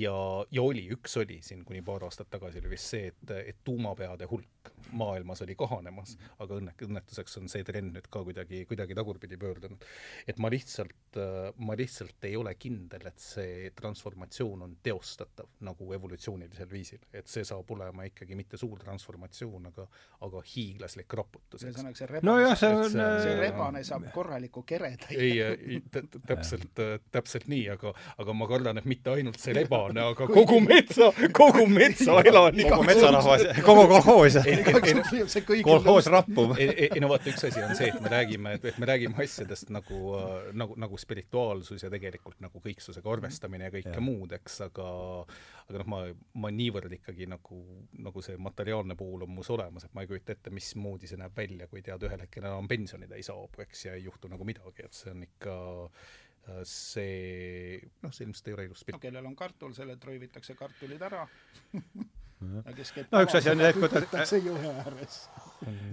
ja, 0.00 0.16
ja 0.50 0.64
oli, 0.64 0.86
üks 0.96 1.18
oli 1.20 1.40
siin 1.44 1.64
kuni 1.68 1.84
paar 1.84 2.08
aastat 2.08 2.32
tagasi 2.32 2.62
oli 2.62 2.72
vist 2.72 2.94
see, 2.94 3.12
et, 3.12 3.36
et 3.52 3.60
tuumapeade 3.68 4.28
hulk 4.30 4.72
maailmas 4.96 5.42
oli 5.44 5.56
kahanemas, 5.58 6.16
aga 6.38 6.58
õnne, 6.58 6.74
õnnetuseks 6.86 7.38
on 7.40 7.50
see 7.52 7.64
trend 7.66 7.92
nüüd 7.94 8.08
ka 8.14 8.22
kuidagi, 8.26 8.64
kuidagi 8.70 8.96
tagurpidi 8.96 9.38
pöördunud. 9.40 9.84
et 10.28 10.38
ma 10.38 10.50
lihtsalt, 10.52 11.18
ma 11.56 11.76
lihtsalt 11.78 12.28
ei 12.28 12.36
ole 12.38 12.54
kindel, 12.58 13.06
et 13.10 13.20
see 13.20 13.70
transformatsioon 13.76 14.64
on 14.66 14.76
teostatav 14.82 15.50
nagu 15.66 15.92
evolutsioonilisel 15.96 16.70
viisil, 16.70 17.02
et 17.12 17.30
see 17.30 17.44
saab 17.46 17.70
olema 17.74 18.06
ikkagi 18.08 18.38
mitte 18.38 18.60
suur 18.60 18.78
transformatsioon, 18.82 19.70
aga, 19.72 19.86
aga 20.26 20.42
hiiglaslik 20.54 21.18
raputus. 21.20 21.64
ühesõnaga 21.64 21.98
see 21.98 22.10
rebane 22.10 22.30
no, 22.30 22.38
jah, 22.42 22.56
see, 22.58 22.72
on, 22.74 22.90
see, 22.92 23.08
see 23.26 23.36
rebane 23.40 23.84
saab 23.86 24.08
korraliku 24.14 24.64
kereda. 24.66 25.10
ei, 25.14 25.80
täpselt, 26.26 26.82
täpselt 27.14 27.48
nii, 27.50 27.68
aga, 27.74 27.94
aga 28.22 28.36
ma 28.36 28.48
kardan, 28.50 28.80
et 28.82 28.88
mitte 28.90 29.14
ainult 29.14 29.40
see 29.42 29.56
rebane, 29.56 30.02
aga 30.14 30.28
kogu 30.30 30.60
metsa, 30.64 31.10
kogu 31.36 31.66
metsa 31.70 32.20
elanik. 32.24 32.68
kogu 32.70 32.88
metsarahvas, 32.88 33.46
kogu 33.64 33.86
kolhoos. 33.90 34.38
kolhoos 35.64 36.10
rappub. 36.12 36.56
ei, 36.58 36.90
no 37.00 37.10
vaata, 37.12 37.30
üks 37.32 37.48
asi 37.48 37.62
on 37.64 37.74
see, 37.78 37.90
et 37.90 38.03
me 38.04 38.12
räägime, 38.12 38.54
et 38.60 38.78
me 38.78 38.88
räägime 38.88 39.18
asjadest 39.24 39.72
nagu, 39.74 40.00
nagu, 40.52 40.76
nagu 40.80 41.00
spirituaalsus 41.00 41.86
ja 41.86 41.90
tegelikult 41.92 42.40
nagu 42.44 42.62
kõiksusega 42.64 43.12
arvestamine 43.16 43.68
ja 43.68 43.74
kõike 43.74 43.96
ja. 43.96 44.04
muud, 44.04 44.34
eks, 44.36 44.60
aga 44.68 44.88
aga 45.64 45.80
noh, 45.80 45.88
ma, 45.88 46.00
ma 46.44 46.50
niivõrd 46.52 46.92
ikkagi 46.98 47.28
nagu, 47.30 47.60
nagu 48.04 48.24
see 48.24 48.36
materiaalne 48.40 48.96
pool 49.00 49.24
on 49.24 49.32
mus 49.32 49.48
olemas, 49.54 49.86
et 49.86 49.94
ma 49.96 50.04
ei 50.04 50.10
kujuta 50.10 50.36
ette, 50.36 50.52
mismoodi 50.54 51.08
see 51.10 51.20
näeb 51.20 51.36
välja, 51.36 51.68
kui 51.70 51.82
tead, 51.84 52.04
ühel 52.04 52.26
hetkel 52.26 52.44
enam 52.44 52.68
pensionid 52.70 53.12
ei 53.16 53.24
saabu, 53.24 53.64
eks, 53.64 53.86
ja 53.88 53.96
ei 53.96 54.04
juhtu 54.04 54.28
nagu 54.32 54.46
midagi, 54.48 54.84
et 54.84 54.96
see 54.96 55.14
on 55.14 55.24
ikka 55.24 55.56
see, 56.68 57.78
noh, 58.04 58.12
see 58.12 58.26
ilmselt 58.26 58.50
ei 58.50 58.56
ole 58.58 58.66
ilus 58.68 58.84
pilt. 58.84 58.98
no 58.98 59.02
kellel 59.02 59.30
on 59.30 59.36
kartul, 59.38 59.72
selle 59.76 59.96
trõivitakse 60.00 60.56
kartulid 60.58 61.02
ära 61.08 61.24
no 63.12 63.22
üks 63.24 63.36
asi 63.38 63.50
on 63.52 63.62
see, 63.62 63.70
et 63.70 63.78
kuidas 63.78 64.06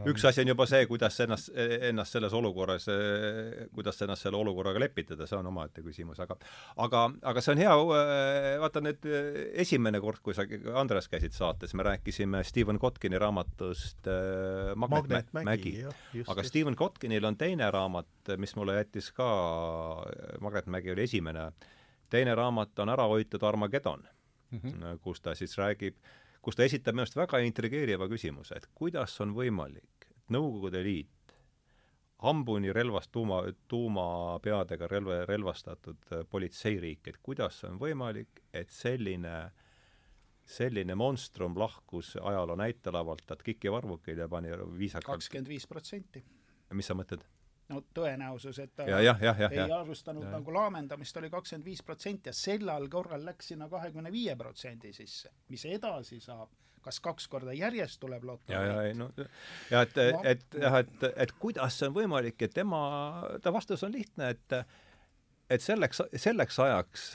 üks 0.09 0.25
asi 0.27 0.43
on 0.43 0.51
juba 0.51 0.65
see, 0.69 0.85
kuidas 0.89 1.17
ennast, 1.23 1.51
ennast 1.89 2.17
selles 2.17 2.33
olukorras, 2.35 2.87
kuidas 3.75 4.01
ennast 4.05 4.25
selle 4.25 4.39
olukorraga 4.41 4.81
lepitada, 4.81 5.27
see 5.29 5.37
on 5.37 5.49
omaette 5.51 5.83
küsimus, 5.85 6.19
aga 6.23 6.37
aga, 6.85 7.03
aga 7.31 7.43
see 7.43 7.55
on 7.55 7.61
hea, 7.61 7.75
vaata 8.63 8.83
nüüd 8.83 9.07
esimene 9.63 10.01
kord, 10.03 10.21
kui 10.25 10.35
sa, 10.37 10.45
Andres, 10.81 11.09
käisid 11.11 11.35
saates, 11.37 11.75
me 11.77 11.85
rääkisime 11.87 12.43
Stephen 12.47 12.79
Kotkini 12.81 13.19
raamatust 13.21 14.09
äh, 14.11 14.73
Magnet, 14.75 15.31
Magnet 15.31 15.35
Mägi, 15.37 15.75
Mägi., 15.83 16.25
aga 16.25 16.39
just. 16.41 16.51
Stephen 16.51 16.77
Kotkinil 16.79 17.27
on 17.27 17.37
teine 17.39 17.69
raamat, 17.71 18.33
mis 18.41 18.55
mulle 18.59 18.79
jättis 18.79 19.11
ka, 19.15 19.29
Magnet 20.43 20.71
Mägi 20.71 20.91
oli 20.95 21.05
esimene, 21.07 21.51
teine 22.11 22.35
raamat 22.35 22.79
on 22.83 22.91
Ära 22.91 23.05
hoitud 23.07 23.43
Armageddon 23.47 24.03
mm, 24.49 24.59
-hmm. 24.59 24.99
kus 25.01 25.21
ta 25.21 25.35
siis 25.35 25.55
räägib 25.57 25.95
äh, 25.95 26.20
kus 26.41 26.57
ta 26.57 26.65
esitab 26.65 26.95
minu 26.95 27.05
arust 27.05 27.17
väga 27.19 27.41
intrigeeriva 27.45 28.07
küsimuse, 28.11 28.57
et 28.57 28.69
kuidas 28.75 29.17
on 29.21 29.35
võimalik, 29.37 30.07
et 30.09 30.33
Nõukogude 30.33 30.81
Liit, 30.83 31.35
hambuni 32.25 32.73
relvast 32.73 33.11
tuuma, 33.11 33.41
tuumapeadega 33.67 34.87
relva, 34.87 35.23
relvastatud 35.29 36.13
äh, 36.13 36.23
politseiriik, 36.29 37.07
et 37.07 37.19
kuidas 37.23 37.63
on 37.69 37.79
võimalik, 37.81 38.45
et 38.53 38.69
selline 38.69 39.51
selline 40.51 40.95
monstrum 40.97 41.53
lahkus 41.59 42.15
ajaloo 42.17 42.57
näitelavalt 42.59 43.23
Tatkiki 43.27 43.71
varvukil 43.71 44.17
ja 44.19 44.27
pani 44.29 44.49
viisakalt 44.77 45.21
kakskümmend 45.21 45.47
viis 45.47 45.67
protsenti. 45.67 46.23
mis 46.73 46.87
sa 46.87 46.95
mõtled? 46.97 47.23
No 47.71 47.81
tõenäosus, 47.95 48.59
et 48.63 48.73
ta 48.75 48.87
ja, 48.89 49.01
ja, 49.03 49.15
ja, 49.21 49.35
ja, 49.39 49.49
ei 49.51 49.75
alustanud 49.75 50.27
ja. 50.27 50.33
nagu 50.35 50.53
laamendamist, 50.55 51.17
oli 51.21 51.29
kakskümmend 51.33 51.67
viis 51.67 51.83
protsenti 51.85 52.31
ja 52.31 52.35
sellal 52.35 52.87
korral 52.91 53.25
läks 53.25 53.51
sinna 53.53 53.69
kahekümne 53.71 54.11
viie 54.13 54.35
protsendi 54.39 54.93
sisse. 54.95 55.31
mis 55.49 55.65
edasi 55.65 56.19
saab, 56.23 56.51
kas 56.85 56.99
kaks 57.03 57.27
korda 57.31 57.55
järjest 57.55 57.99
tuleb 58.01 58.23
loota? 58.27 58.51
ja, 58.51 58.61
ja 58.67 58.85
ei 58.87 58.95
no 58.97 59.09
ja 59.71 59.83
et 59.85 59.97
no,, 59.97 60.21
et 60.23 60.61
jah, 60.61 60.79
et, 60.83 61.09
et 61.15 61.35
kuidas 61.39 61.79
see 61.79 61.91
on 61.91 61.97
võimalik, 61.97 62.39
et 62.41 62.53
tema, 62.53 62.81
ta 63.43 63.53
vastus 63.53 63.83
on 63.87 63.93
lihtne, 63.95 64.33
et 64.35 64.57
et 65.51 65.59
selleks, 65.59 65.99
selleks 66.15 66.59
ajaks, 66.63 67.05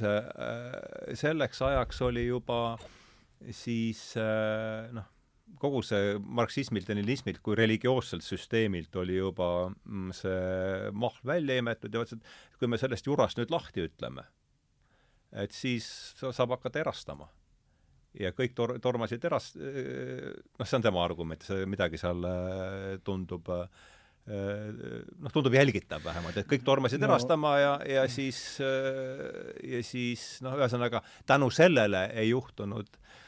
selleks 1.16 1.62
ajaks 1.70 2.02
oli 2.04 2.26
juba 2.26 2.76
siis 3.50 4.10
noh, 4.92 5.06
kogu 5.60 5.81
see 5.85 6.16
marksismilt 6.18 6.89
ja 6.90 6.97
nihilismilt 6.97 7.40
kui 7.44 7.56
religioosselt 7.59 8.24
süsteemilt 8.27 8.97
oli 9.01 9.18
juba 9.18 9.68
mm, 9.70 10.12
see 10.16 10.93
mahl 10.97 11.18
välja 11.27 11.59
imetud 11.62 11.94
ja 11.94 12.05
ütles, 12.05 12.20
et 12.20 12.60
kui 12.60 12.70
me 12.70 12.81
sellest 12.81 13.09
jurast 13.09 13.40
nüüd 13.40 13.52
lahti 13.55 13.86
ütleme, 13.86 14.27
et 15.36 15.55
siis 15.56 15.89
saab 16.20 16.56
hakata 16.56 16.82
erastama. 16.82 17.28
ja 18.16 18.31
kõik 18.32 18.55
tor-, 18.56 18.78
tormasid 18.81 19.24
eras-, 19.28 19.55
noh, 19.56 20.64
see 20.64 20.78
on 20.78 20.85
tema 20.85 21.05
argument, 21.05 21.43
see 21.44 21.66
midagi 21.68 22.01
seal 22.01 22.24
äh, 22.24 22.94
tundub 23.05 23.51
äh, 23.52 23.66
noh, 24.27 25.32
tundub 25.32 25.55
jälgitav 25.55 26.05
vähemalt, 26.05 26.40
et 26.40 26.48
kõik 26.51 26.64
tormasid 26.66 27.01
no. 27.02 27.10
erastama 27.10 27.59
ja, 27.60 27.74
ja 27.86 28.06
siis, 28.10 28.59
äh, 28.64 29.52
ja 29.77 29.85
siis 29.85 30.27
noh, 30.44 30.56
ühesõnaga 30.59 31.05
tänu 31.28 31.52
sellele 31.55 32.09
ei 32.16 32.32
juhtunud 32.32 32.89
äh, 32.97 33.23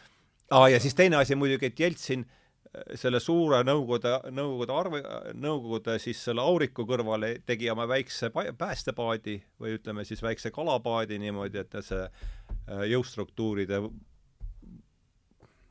aa, 0.51 0.69
ja 0.69 0.81
siis 0.81 0.95
teine 0.95 1.17
asi 1.17 1.37
muidugi, 1.39 1.71
et 1.71 1.81
Jeltsin 1.81 2.25
äh, 2.25 2.97
selle 3.01 3.21
suure 3.21 3.63
Nõukogude, 3.67 4.15
Nõukogude 4.35 4.77
arve, 4.77 5.03
Nõukogude 5.35 5.99
siis 6.03 6.21
selle 6.25 6.45
auriku 6.45 6.87
kõrvale 6.89 7.35
tegi 7.47 7.71
oma 7.71 7.89
väikse 7.89 8.31
päästepaadi 8.33 9.39
või 9.61 9.77
ütleme 9.79 10.05
siis 10.09 10.23
väikse 10.23 10.53
kalapaadi 10.55 11.19
niimoodi, 11.23 11.65
et 11.65 11.79
see 11.83 12.05
äh, 12.05 12.87
jõustruktuuride 12.95 13.83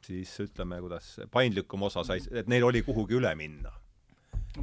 siis 0.08 0.32
ütleme, 0.40 0.80
kuidas 0.80 1.18
paindlikum 1.32 1.84
osa 1.84 2.04
sai, 2.08 2.22
et 2.32 2.48
neil 2.48 2.64
oli 2.64 2.84
kuhugi 2.86 3.18
üle 3.20 3.34
minna 3.36 3.74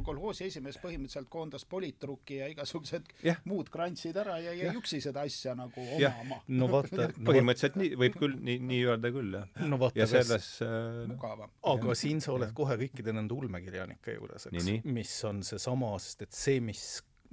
kolhoosi 0.03 0.47
esimees 0.49 0.77
põhimõtteliselt 0.83 1.29
koondas 1.31 1.65
poliitruki 1.69 2.39
ja 2.41 2.49
igasugused 2.51 3.07
yeah. 3.23 3.39
muud 3.49 3.69
krantsid 3.73 4.17
ära 4.21 4.37
ja, 4.39 4.51
ja 4.51 4.67
yeah. 4.67 4.75
juksi 4.75 5.01
seda 5.03 5.25
asja 5.27 5.55
nagu 5.57 5.87
omama. 5.97 6.41
no 6.47 6.69
vaata 6.71 7.09
no, 7.11 7.25
põhimõtteliselt 7.29 7.79
nii, 7.81 7.91
võib 8.03 8.19
küll 8.19 8.37
nii, 8.49 8.59
nii 8.71 8.83
öelda 8.89 9.11
küll, 9.15 9.39
jah. 9.39 9.65
no 9.69 9.79
vaata, 9.81 10.01
ja 10.01 10.09
selles 10.09 10.51
äh, 10.65 11.01
mugavam. 11.11 11.51
aga 11.73 11.97
siin 11.97 12.23
sa 12.23 12.35
oled 12.35 12.53
kohe 12.57 12.79
kõikide 12.85 13.15
nende 13.15 13.35
ulmekirjanike 13.37 14.19
juures, 14.19 14.49
eks, 14.51 14.71
mis 14.85 15.17
on 15.29 15.43
seesama, 15.45 15.95
sest 16.03 16.27
et 16.27 16.35
see, 16.35 16.61
mis 16.63 16.85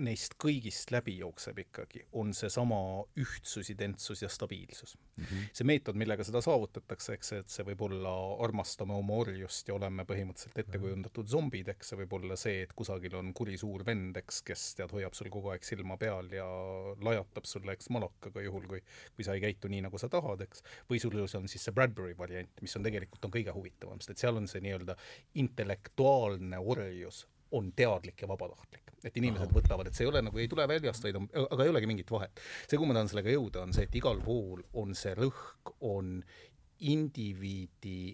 neist 0.02 0.36
kõigist 0.40 0.90
läbi 0.94 1.16
jookseb 1.18 1.58
ikkagi, 1.64 2.06
on 2.18 2.32
seesama 2.36 2.76
ühtsus, 3.20 3.70
identsus 3.72 4.22
ja 4.22 4.28
stabiilsus 4.32 4.96
mm. 4.96 5.24
-hmm. 5.24 5.48
see 5.52 5.66
meetod, 5.68 5.98
millega 5.98 6.24
seda 6.24 6.40
saavutatakse, 6.44 7.16
eks, 7.18 7.32
et 7.38 7.52
see 7.52 7.66
võib 7.66 7.84
olla 7.88 8.12
armastame 8.44 8.94
oma 8.96 9.18
orjust 9.24 9.68
ja 9.68 9.74
oleme 9.74 10.06
põhimõtteliselt 10.08 10.58
ettekujundatud 10.64 11.28
zombid, 11.28 11.68
eks 11.74 11.92
see 11.92 12.00
võib 12.02 12.16
olla 12.18 12.36
see, 12.36 12.62
et 12.66 12.72
kusagil 12.76 13.16
on 13.20 13.32
kuri 13.34 13.58
suur 13.58 13.84
vend, 13.86 14.16
eks, 14.22 14.42
kes 14.46 14.66
tead, 14.80 14.92
hoiab 14.92 15.14
sul 15.18 15.30
kogu 15.32 15.52
aeg 15.52 15.64
silma 15.66 15.96
peal 16.00 16.32
ja 16.32 16.46
lajatab 17.00 17.48
sulle, 17.48 17.76
eks, 17.76 17.90
malakaga 17.90 18.42
juhul, 18.42 18.66
kui 18.66 18.82
kui 19.16 19.24
sa 19.24 19.34
ei 19.36 19.42
käitu 19.44 19.68
nii, 19.68 19.82
nagu 19.86 19.98
sa 20.00 20.08
tahad, 20.12 20.40
eks, 20.46 20.64
või 20.90 21.00
sul 21.02 21.18
on 21.22 21.48
siis 21.48 21.64
see 21.64 21.74
Bradbury 21.76 22.16
variant, 22.18 22.62
mis 22.64 22.76
on 22.76 22.86
tegelikult, 22.86 23.24
on 23.24 23.34
kõige 23.34 23.54
huvitavam, 23.54 24.00
sest 24.00 24.14
et 24.14 24.24
seal 24.24 24.40
on 24.40 24.48
see 24.50 24.62
nii-öelda 24.64 24.96
intellektuaalne 25.42 26.58
orjus 26.58 27.26
on 27.52 27.72
teadlik 27.76 28.22
ja 28.22 28.28
vabatahtlik. 28.28 28.81
Et 29.04 29.16
inimesed 29.20 29.48
Aha. 29.48 29.58
võtavad, 29.58 29.88
et 29.88 29.98
see 29.98 30.06
ei 30.06 30.10
ole 30.12 30.22
nagu, 30.24 30.38
ei 30.38 30.48
tule 30.50 30.66
väljast, 30.68 31.04
vaid 31.06 31.18
on, 31.18 31.28
aga 31.42 31.66
ei 31.66 31.72
olegi 31.72 31.90
mingit 31.90 32.10
vahet. 32.10 32.42
see, 32.66 32.76
kuhu 32.76 32.88
ma 32.90 32.98
tahan 32.98 33.12
sellega 33.12 33.34
jõuda, 33.34 33.66
on 33.66 33.76
see, 33.76 33.86
et 33.88 34.00
igal 34.00 34.20
pool 34.24 34.64
on 34.78 34.96
see 34.98 35.14
rõhk, 35.18 35.76
on 35.88 36.18
indiviidi 36.92 38.12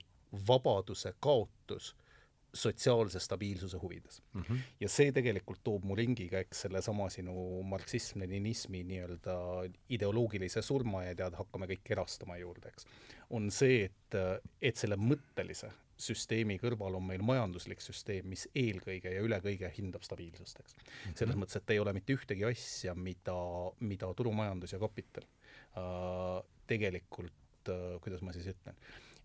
vabaduse 0.48 1.14
kaotus 1.24 1.94
sotsiaalse 2.54 3.20
stabiilsuse 3.20 3.76
huvides 3.76 4.22
mm. 4.32 4.42
-hmm. 4.42 4.58
ja 4.80 4.88
see 4.88 5.12
tegelikult 5.12 5.60
toob 5.64 5.84
mu 5.84 5.94
ringiga, 5.94 6.40
eks, 6.40 6.62
sellesama 6.64 7.10
sinu 7.12 7.62
marksism-leninismi 7.62 8.82
nii-öelda 8.88 9.34
ideoloogilise 9.88 10.62
surma 10.62 11.04
ja 11.04 11.14
tead, 11.14 11.36
hakkame 11.36 11.68
kõik 11.74 11.92
erastama 11.96 12.38
juurde, 12.40 12.72
eks. 12.72 12.86
on 13.30 13.50
see, 13.50 13.84
et, 13.84 14.18
et 14.62 14.76
selle 14.76 14.96
mõttelise 14.96 15.70
süsteemi 15.98 16.58
kõrval 16.62 16.96
on 16.98 17.06
meil 17.08 17.22
majanduslik 17.26 17.82
süsteem, 17.82 18.28
mis 18.30 18.46
eelkõige 18.56 19.12
ja 19.16 19.24
üle 19.24 19.40
kõige 19.44 19.70
hindab 19.76 20.06
stabiilsust, 20.06 20.62
eks. 20.62 20.78
Mhm. 20.78 21.16
selles 21.18 21.40
mõttes, 21.40 21.58
et 21.58 21.74
ei 21.74 21.82
ole 21.82 21.94
mitte 21.96 22.14
ühtegi 22.14 22.46
asja, 22.48 22.94
mida, 22.94 23.36
mida 23.80 24.12
turumajandus 24.14 24.76
ja 24.76 24.80
kapital 24.82 25.26
äh, 25.26 26.38
tegelikult 26.70 27.72
äh,, 27.74 27.98
kuidas 28.04 28.22
ma 28.22 28.34
siis 28.36 28.50
ütlen, 28.54 28.78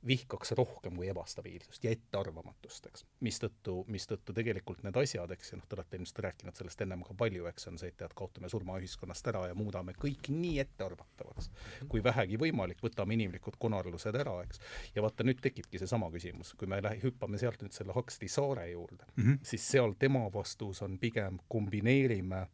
vihkaks 0.07 0.51
rohkem 0.57 0.95
kui 0.99 1.07
ebastabiilsust 1.11 1.83
ja 1.83 1.91
ettearvamatust, 1.95 2.87
eks. 2.89 3.05
mistõttu, 3.23 3.75
mistõttu 3.91 4.35
tegelikult 4.35 4.83
need 4.83 4.97
asjad, 4.99 5.31
eks, 5.35 5.53
ja 5.53 5.59
noh, 5.59 5.67
te 5.69 5.77
olete 5.77 5.99
ilmselt 5.99 6.21
rääkinud 6.25 6.59
sellest 6.59 6.83
ennem 6.85 7.03
ka 7.07 7.15
palju, 7.17 7.47
eks, 7.51 7.67
on 7.71 7.79
see, 7.81 7.91
et 7.93 7.97
tead, 7.99 8.15
kaotame 8.17 8.51
surma 8.51 8.77
ühiskonnast 8.81 9.29
ära 9.31 9.45
ja 9.49 9.57
muudame 9.57 9.95
kõik 9.99 10.29
nii 10.33 10.57
ettearvatavaks, 10.63 11.49
kui 11.91 12.03
vähegi 12.03 12.39
võimalik, 12.41 12.81
võtame 12.83 13.17
inimlikud 13.17 13.59
konarlused 13.61 14.19
ära, 14.19 14.39
eks. 14.47 14.59
ja 14.95 15.05
vaata, 15.05 15.27
nüüd 15.27 15.39
tekibki 15.43 15.81
seesama 15.81 16.11
küsimus, 16.13 16.53
kui 16.59 16.67
me 16.71 16.81
lähe-, 16.83 16.99
hüppame 17.03 17.39
sealt 17.41 17.63
nüüd 17.63 17.75
selle 17.75 17.95
Huxley 17.95 18.31
saare 18.31 18.69
juurde 18.71 19.05
mm, 19.15 19.23
-hmm. 19.23 19.39
siis 19.43 19.69
seal 19.75 19.95
tema 19.99 20.27
vastus 20.33 20.81
on 20.81 20.99
pigem 20.99 21.39
kombineerime 21.47 22.47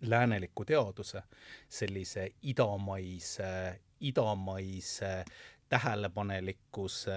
lääneliku 0.00 0.64
teaduse 0.64 1.22
sellise 1.68 2.32
idamaise, 2.42 3.80
idamaise 4.00 5.24
tähelepanelikkuse 5.68 7.12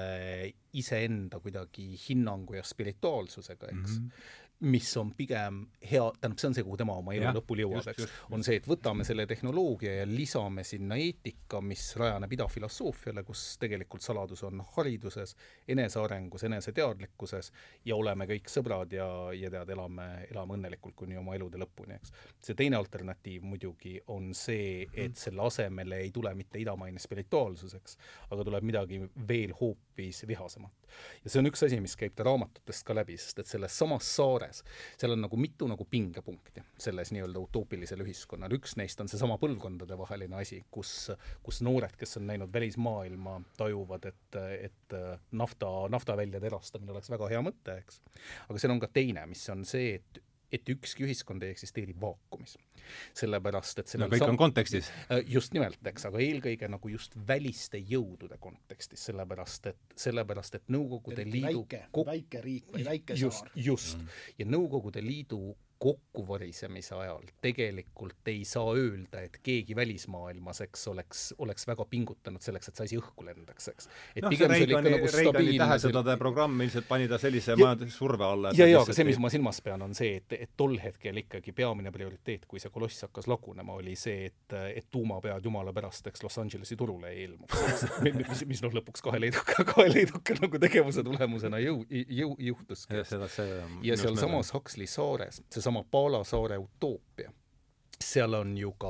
iseenda 0.73 1.39
kuidagi 1.39 1.87
hinnangu 2.09 2.53
ja 2.53 2.63
spirituaalsusega, 2.63 3.67
eks 3.67 3.99
mm. 3.99 4.07
-hmm 4.07 4.39
mis 4.61 4.97
on 4.97 5.11
pigem 5.17 5.61
hea, 5.81 6.03
tähendab, 6.19 6.39
see 6.39 6.47
on 6.49 6.55
see, 6.55 6.65
kuhu 6.65 6.77
tema 6.77 6.93
oma 6.99 7.15
elu 7.15 7.31
lõpul 7.33 7.63
jõuab, 7.63 7.87
eks, 7.91 8.05
on 8.35 8.43
see, 8.45 8.59
et 8.59 8.67
võtame 8.69 9.05
selle 9.07 9.25
tehnoloogia 9.29 9.95
ja 10.01 10.07
lisame 10.09 10.63
sinna 10.67 10.97
eetika, 11.01 11.61
mis 11.65 11.87
rajaneb 11.97 12.35
idafilosoofiale, 12.37 13.23
kus 13.25 13.45
tegelikult 13.61 14.05
saladus 14.05 14.43
on 14.45 14.61
hariduses, 14.75 15.33
enesearengus, 15.73 16.45
eneseteadlikkuses 16.49 17.51
ja 17.89 17.97
oleme 17.97 18.27
kõik 18.29 18.51
sõbrad 18.53 18.93
ja, 18.93 19.07
ja 19.37 19.49
tead, 19.53 19.73
elame, 19.73 20.07
elame 20.29 20.57
õnnelikult 20.59 20.97
kuni 21.01 21.17
oma 21.17 21.35
elude 21.37 21.61
lõpuni, 21.61 21.97
eks. 21.97 22.13
see 22.45 22.57
teine 22.57 22.77
alternatiiv 22.77 23.47
muidugi 23.47 23.97
on 24.13 24.29
see, 24.37 24.85
et 24.93 25.17
selle 25.17 25.45
asemele 25.47 26.03
ei 26.05 26.13
tule 26.13 26.35
mitte 26.37 26.61
idamaine 26.61 27.01
spirituaalsus, 27.01 27.73
eks, 27.81 27.97
aga 28.29 28.45
tuleb 28.45 28.69
midagi 28.69 29.01
veel 29.27 29.55
hoopis 29.57 29.90
vihasemat. 30.27 30.87
ja 31.23 31.31
see 31.31 31.41
on 31.41 31.49
üks 31.49 31.63
asi, 31.65 31.79
mis 31.83 31.95
käib 31.99 32.15
ta 32.17 32.25
raamatutest 32.27 32.85
ka 32.87 32.95
läbi, 32.95 33.17
sest 33.21 33.41
et 33.43 33.49
selles 33.49 33.77
samas 33.77 34.07
saares 34.15 34.63
seal 34.97 35.15
on 35.15 35.23
nagu 35.25 35.39
mitu 35.39 35.67
nagu 35.69 35.85
pingepunkti 35.89 36.63
selles 36.81 37.13
nii-öelda 37.15 37.41
utoopilisel 37.41 38.03
ühiskonnal, 38.05 38.53
üks 38.57 38.75
neist 38.79 39.01
on 39.03 39.11
seesama 39.11 39.37
põlvkondadevaheline 39.41 40.41
asi, 40.41 40.61
kus, 40.71 41.11
kus 41.43 41.61
noored, 41.65 41.95
kes 41.99 42.19
on 42.21 42.27
näinud 42.31 42.53
välismaailma, 42.53 43.37
tajuvad, 43.59 44.09
et, 44.11 44.41
et 44.69 44.97
nafta, 45.37 45.71
naftaväljade 45.93 46.51
erastamine 46.51 46.95
oleks 46.95 47.11
väga 47.13 47.31
hea 47.31 47.45
mõte, 47.45 47.77
eks. 47.83 48.01
aga 48.47 48.61
seal 48.61 48.75
on 48.75 48.83
ka 48.83 48.91
teine, 48.93 49.25
mis 49.31 49.45
on 49.53 49.65
see, 49.67 49.95
et 50.01 50.21
et 50.51 50.69
ükski 50.69 51.05
ühiskond 51.07 51.43
ei 51.43 51.55
eksisteeri 51.55 51.95
vaakumis. 52.01 52.57
sellepärast, 53.15 53.79
et 53.79 53.93
no 54.01 54.07
kõik 54.11 54.25
on 54.27 54.37
kontekstis. 54.39 54.89
Äh, 55.11 55.21
just 55.31 55.53
nimelt, 55.55 55.79
eks, 55.87 56.05
aga 56.09 56.19
eelkõige 56.19 56.67
nagu 56.71 56.91
just 56.91 57.15
väliste 57.27 57.79
jõudude 57.79 58.37
kontekstis, 58.41 59.05
sellepärast 59.09 59.71
et, 59.71 59.81
sellepärast 59.95 60.59
et 60.59 60.71
Nõukogude 60.71 61.23
Liidu 61.27 61.63
väike 61.63 62.05
väike 62.07 62.41
riik 62.41 62.71
või 62.73 62.85
väike 62.85 63.17
just, 63.19 63.45
saar. 63.45 63.51
just 63.55 63.97
mm., 63.99 64.07
ja 64.41 64.49
Nõukogude 64.49 65.03
Liidu 65.05 65.55
kokkuvarisemise 65.81 66.95
ajal 66.95 67.23
tegelikult 67.41 68.27
ei 68.29 68.43
saa 68.45 68.73
öelda, 68.77 69.23
et 69.25 69.39
keegi 69.43 69.75
välismaailmas, 69.75 70.61
eks, 70.67 70.87
oleks, 70.91 71.21
oleks 71.41 71.65
väga 71.67 71.85
pingutanud 71.89 72.43
selleks, 72.43 72.69
et 72.69 72.77
see 72.77 72.89
asi 72.89 72.99
õhku 73.01 73.25
lendaks, 73.25 73.71
eks. 73.71 73.89
et 74.15 74.21
noh, 74.21 74.29
pigem 74.29 74.53
see 74.53 74.67
oli 74.67 74.75
ikka 74.75 74.93
nagu 74.93 75.09
stabiilne 75.15 75.57
tähesõdade 75.63 76.15
programm 76.21 76.61
ilmselt 76.61 76.85
pani 76.89 77.07
ta 77.09 77.17
sellise 77.21 77.55
majandussurve 77.57 78.27
alla. 78.27 78.51
ja, 78.57 78.67
ja 78.69 78.83
aga 78.83 78.93
see, 78.93 79.07
mis 79.09 79.17
ma 79.21 79.31
silmas 79.33 79.61
pean, 79.65 79.81
on 79.81 79.97
see, 79.97 80.19
et, 80.21 80.35
et 80.37 80.53
tol 80.57 80.77
hetkel 80.83 81.17
ikkagi 81.23 81.55
peamine 81.57 81.93
prioriteet, 81.95 82.45
kui 82.51 82.61
see 82.61 82.69
koloss 82.73 83.07
hakkas 83.07 83.29
lagunema, 83.31 83.79
oli 83.81 83.97
see, 83.97 84.29
et, 84.29 84.57
et 84.69 84.89
tuumapead 84.93 85.49
jumala 85.49 85.73
pärast, 85.73 86.11
eks, 86.13 86.21
Los 86.27 86.37
Angelesi 86.41 86.77
turule 86.77 87.09
ei 87.09 87.25
ilmuks. 87.25 87.87
mis, 88.05 88.45
mis 88.53 88.61
noh, 88.61 88.77
lõpuks 88.77 89.01
kahe 89.01 89.17
leiduka, 89.23 89.65
kahe 89.73 89.89
leiduka 89.89 90.37
nagu 90.43 90.61
tegevuse 90.61 91.01
tulemusena 91.09 91.57
jõu, 91.63 91.81
jõu, 91.89 92.37
juhtuski. 92.51 93.01
ja 93.89 93.97
sealsamas 93.97 94.53
Huxley 94.53 94.89
saares, 94.89 95.41
seesama 95.49 95.70
seesama 95.71 95.83
Paalasaare 95.91 96.57
utoopia, 96.57 97.31
seal 97.99 98.33
on 98.33 98.57
ju 98.57 98.71
ka 98.71 98.89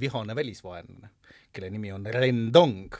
vihane 0.00 0.34
välisvaenlane, 0.34 1.08
kelle 1.52 1.70
nimi 1.70 1.92
on 1.92 2.06
Rendong, 2.06 2.94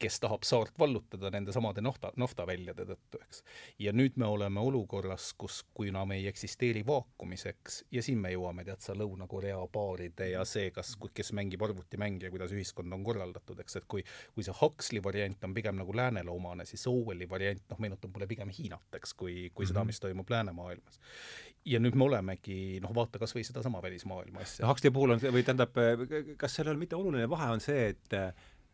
kes 0.00 0.20
tahab 0.20 0.44
saart 0.48 0.78
vallutada 0.78 1.30
nendesamade 1.34 1.82
nafta, 1.84 2.12
naftaväljade 2.20 2.86
tõttu, 2.88 3.20
eks. 3.20 3.42
ja 3.78 3.92
nüüd 3.92 4.16
me 4.20 4.28
oleme 4.30 4.60
olukorras, 4.60 5.32
kus, 5.38 5.60
kuna 5.74 6.04
me 6.08 6.20
ei 6.20 6.26
eksisteeri 6.30 6.82
vaakumis, 6.86 7.46
eks, 7.52 7.82
ja 7.92 8.02
siin 8.04 8.20
me 8.22 8.32
jõuame, 8.34 8.64
tead 8.64 8.82
sa, 8.84 8.96
Lõuna-Korea 8.96 9.60
baaride 9.72 10.30
ja 10.32 10.44
see, 10.48 10.70
kas, 10.74 10.96
kes 11.14 11.32
mängib 11.36 11.62
arvutimänge 11.66 12.28
ja 12.28 12.32
kuidas 12.32 12.54
ühiskond 12.56 12.92
on 12.96 13.04
korraldatud, 13.06 13.60
eks, 13.60 13.80
et 13.80 13.88
kui 13.90 14.04
kui 14.34 14.46
see 14.46 14.56
Huxley 14.60 15.02
variant 15.04 15.44
on 15.44 15.54
pigem 15.54 15.78
nagu 15.80 15.94
läänele 15.96 16.32
omane, 16.32 16.66
siis 16.68 16.86
Orwelli 16.90 17.28
variant, 17.28 17.62
noh, 17.70 17.80
meenutab 17.82 18.12
mulle 18.14 18.28
pigem 18.30 18.50
Hiinat, 18.56 18.88
eks, 18.96 19.14
kui, 19.14 19.34
kui 19.34 19.40
mm 19.40 19.50
-hmm. 19.50 19.68
seda, 19.68 19.80
mhm. 19.80 19.86
mis 19.86 20.00
toimub 20.00 20.30
läänemaailmas 20.30 21.00
ja 21.64 21.80
nüüd 21.80 21.96
me 21.98 22.04
olemegi, 22.04 22.80
noh, 22.80 22.92
vaata 22.94 23.18
kas 23.20 23.34
või 23.36 23.44
sedasama 23.44 23.82
välismaailma 23.82 24.40
asja. 24.40 24.66
Huxley 24.68 24.90
puhul 24.90 25.10
on 25.10 25.20
või 25.20 25.44
tähendab, 25.44 25.76
kas 26.40 26.54
sellel 26.56 26.78
mitte 26.80 26.96
oluline 26.96 27.28
vahe 27.28 27.50
on 27.52 27.60
see, 27.60 27.90
et 27.92 28.16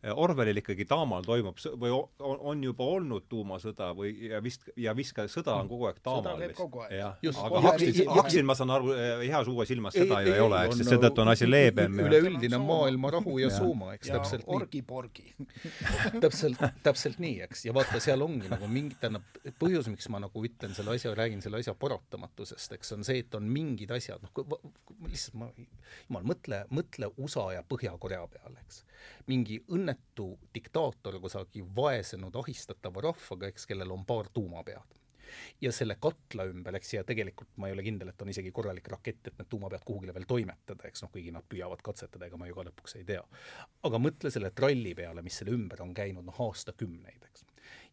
Orwellil 0.06 0.60
ikkagi 0.60 0.84
taamal 0.86 1.24
toimub 1.26 1.56
või 1.80 1.90
on, 1.90 2.36
on 2.52 2.60
juba 2.62 2.84
olnud 2.96 3.24
tuumasõda 3.30 3.88
või 3.96 4.12
ja 4.28 4.38
vist, 4.44 4.68
ja 4.78 4.92
vist 4.94 5.14
ka 5.16 5.24
sõda 5.30 5.56
on 5.56 5.70
kogu 5.70 5.88
aeg 5.88 5.98
taamal. 6.04 6.42
kogu 6.54 6.82
aeg. 6.84 7.16
aga 7.32 7.62
Huxley, 7.64 8.04
Huxley, 8.06 8.44
ma 8.46 8.54
saan 8.54 8.70
aru, 8.76 8.92
heas 9.24 9.50
uues 9.50 9.72
ilmas 9.74 9.96
seda 9.96 10.20
ei, 10.20 10.28
ju 10.28 10.36
ei 10.36 10.44
ole, 10.44 10.60
eks, 10.68 10.78
sest 10.82 10.92
seetõttu 10.92 11.24
on 11.24 11.32
asi 11.32 11.48
leebem. 11.48 11.98
üleüldine 12.06 12.60
maailma 12.62 13.10
rahu 13.16 13.38
ja 13.40 13.50
suuma, 13.50 13.94
eks, 13.96 14.12
täpselt 14.12 14.44
nii. 14.44 14.58
orgi-porgi 14.58 15.26
täpselt, 16.24 16.62
täpselt 16.86 17.18
nii, 17.22 17.40
eks, 17.48 17.66
ja 17.66 17.74
vaata, 17.76 17.98
seal 18.02 18.22
ongi 18.26 18.52
nagu 18.52 18.70
mingi, 18.70 19.00
tähendab, 19.00 19.26
põhjus, 19.58 19.90
miks 19.90 20.10
ma 20.12 20.22
nagu 20.22 20.44
ütlen 20.46 20.76
selle 20.76 20.94
asja, 20.94 21.16
räägin 21.18 21.42
selle 21.42 21.64
asja 21.64 21.74
paratamatusest, 21.74 22.78
eks, 22.78 22.94
on 22.94 23.06
see, 23.08 23.24
et 23.24 23.34
on 23.38 23.48
mingid 23.50 23.96
asjad, 23.96 24.22
noh, 24.22 24.60
lihtsalt 25.08 25.40
ma, 25.40 25.50
jumal, 26.06 26.30
mõtle, 26.34 26.62
mõtle 26.70 27.10
USA 27.16 27.48
ja 27.56 27.66
Põhja-Korea 27.66 28.22
peale, 28.30 28.60
eks. 28.62 28.84
mingi 29.26 29.58
õnnetu 29.66 29.85
õnnetu 29.86 30.38
diktaator 30.54 31.20
kusagil 31.22 31.66
vaesenud 31.76 32.34
ahistatava 32.42 33.04
rahvaga, 33.10 33.50
eks, 33.50 33.66
kellel 33.66 33.92
on 33.94 34.04
paar 34.06 34.28
tuumapead. 34.32 35.02
ja 35.60 35.72
selle 35.72 35.96
katla 36.00 36.44
ümber, 36.46 36.76
eks, 36.78 36.92
ja 36.94 37.04
tegelikult 37.04 37.56
ma 37.58 37.68
ei 37.68 37.74
ole 37.74 37.82
kindel, 37.82 38.08
et 38.08 38.22
on 38.22 38.28
isegi 38.30 38.52
korralik 38.54 38.86
rakett, 38.88 39.26
et 39.26 39.38
need 39.38 39.48
tuumapead 39.50 39.82
kuhugile 39.84 40.14
veel 40.14 40.24
toimetada, 40.26 40.86
eks 40.86 41.02
noh, 41.02 41.10
kuigi 41.12 41.32
nad 41.34 41.44
püüavad 41.48 41.82
katsetada, 41.82 42.26
ega 42.26 42.38
ma 42.38 42.46
ju 42.46 42.54
ka 42.54 42.64
lõpuks 42.68 42.96
ei 42.98 43.04
tea. 43.04 43.24
aga 43.82 43.98
mõtle 43.98 44.30
selle 44.30 44.50
tralli 44.50 44.94
peale, 44.94 45.22
mis 45.22 45.38
selle 45.38 45.54
ümber 45.54 45.82
on 45.82 45.94
käinud, 45.94 46.24
noh, 46.24 46.40
aastakümneid, 46.46 47.26
eks 47.30 47.44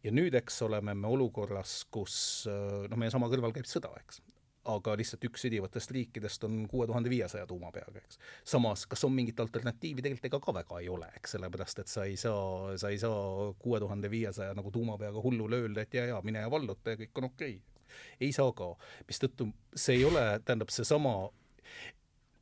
ja 0.04 0.12
nüüd, 0.14 0.34
eks 0.38 0.62
oleme 0.62 0.94
me 0.94 1.10
olukorras, 1.10 1.82
kus 1.90 2.46
noh, 2.46 2.96
meie 2.96 3.10
sama 3.10 3.28
kõrval 3.32 3.54
käib 3.56 3.68
sõda, 3.68 3.92
eks 4.00 4.22
aga 4.64 4.94
lihtsalt 4.96 5.24
üks 5.28 5.44
sõdivatest 5.44 5.92
riikidest 5.94 6.44
on 6.48 6.62
kuue 6.70 6.86
tuhande 6.88 7.10
viiesaja 7.12 7.46
tuumapeaga, 7.46 8.00
eks. 8.00 8.18
samas, 8.54 8.86
kas 8.90 9.04
on 9.04 9.12
mingit 9.12 9.40
alternatiivi, 9.40 10.02
tegelikult 10.02 10.28
ega 10.30 10.40
ka 10.46 10.54
väga 10.60 10.80
ei 10.80 10.88
ole, 10.92 11.10
eks, 11.18 11.36
sellepärast 11.36 11.84
et 11.84 11.92
sa 11.92 12.06
ei 12.08 12.16
saa, 12.20 12.74
sa 12.80 12.92
ei 12.92 12.98
saa 13.02 13.52
kuue 13.60 13.80
tuhande 13.82 14.10
viiesaja 14.10 14.56
nagu 14.56 14.72
tuumapeaga 14.72 15.22
hullule 15.24 15.62
öelda, 15.64 15.84
et 15.84 15.94
jaa-jaa, 15.94 16.22
mine 16.24 16.44
ja 16.44 16.50
valluta 16.50 16.94
ja 16.94 17.00
kõik 17.02 17.22
on 17.22 17.30
okei. 17.30 17.56
Okay.. 17.60 17.96
ei 18.20 18.32
saa 18.32 18.52
ka, 18.56 18.72
mistõttu 19.08 19.50
see 19.76 20.00
ei 20.00 20.06
ole, 20.08 20.24
tähendab, 20.44 20.72
seesama 20.72 21.14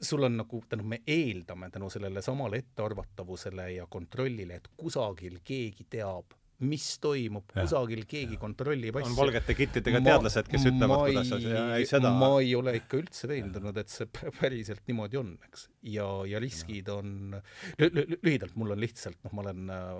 sul 0.02 0.22
on 0.22 0.36
nagu, 0.36 0.62
tähendab, 0.68 0.88
me 0.94 1.02
eeldame 1.06 1.70
tänu 1.70 1.90
sellele 1.90 2.22
samale 2.22 2.62
ettearvatavusele 2.62 3.72
ja 3.72 3.86
kontrollile, 3.90 4.60
et 4.60 4.70
kusagil 4.76 5.40
keegi 5.44 5.86
teab 5.90 6.38
mis 6.66 6.86
toimub, 7.02 7.46
kusagil 7.52 8.04
keegi 8.08 8.38
kontrollib 8.40 8.98
asju. 9.00 9.10
on 9.10 9.18
valgete 9.18 9.56
kittidega 9.58 10.02
teadlased, 10.06 10.50
kes 10.52 10.68
ütlevad, 10.70 11.04
kuidas 11.06 11.32
asi, 11.38 11.54
ei 11.78 11.88
seda 11.88 12.12
ma 12.16 12.30
ei 12.40 12.54
ole 12.58 12.76
ikka 12.80 13.00
üldse 13.00 13.30
veendunud, 13.30 13.80
et 13.82 13.92
see 13.92 14.08
päriselt 14.40 14.84
niimoodi 14.90 15.20
on, 15.20 15.34
eks. 15.48 15.66
ja, 15.94 16.08
ja 16.28 16.42
riskid 16.42 16.90
on, 16.92 17.36
lühidalt, 17.80 18.54
mul 18.60 18.76
on 18.76 18.82
lihtsalt, 18.82 19.18
noh, 19.26 19.34
ma 19.36 19.46
olen 19.46 19.74
äh, 19.74 19.90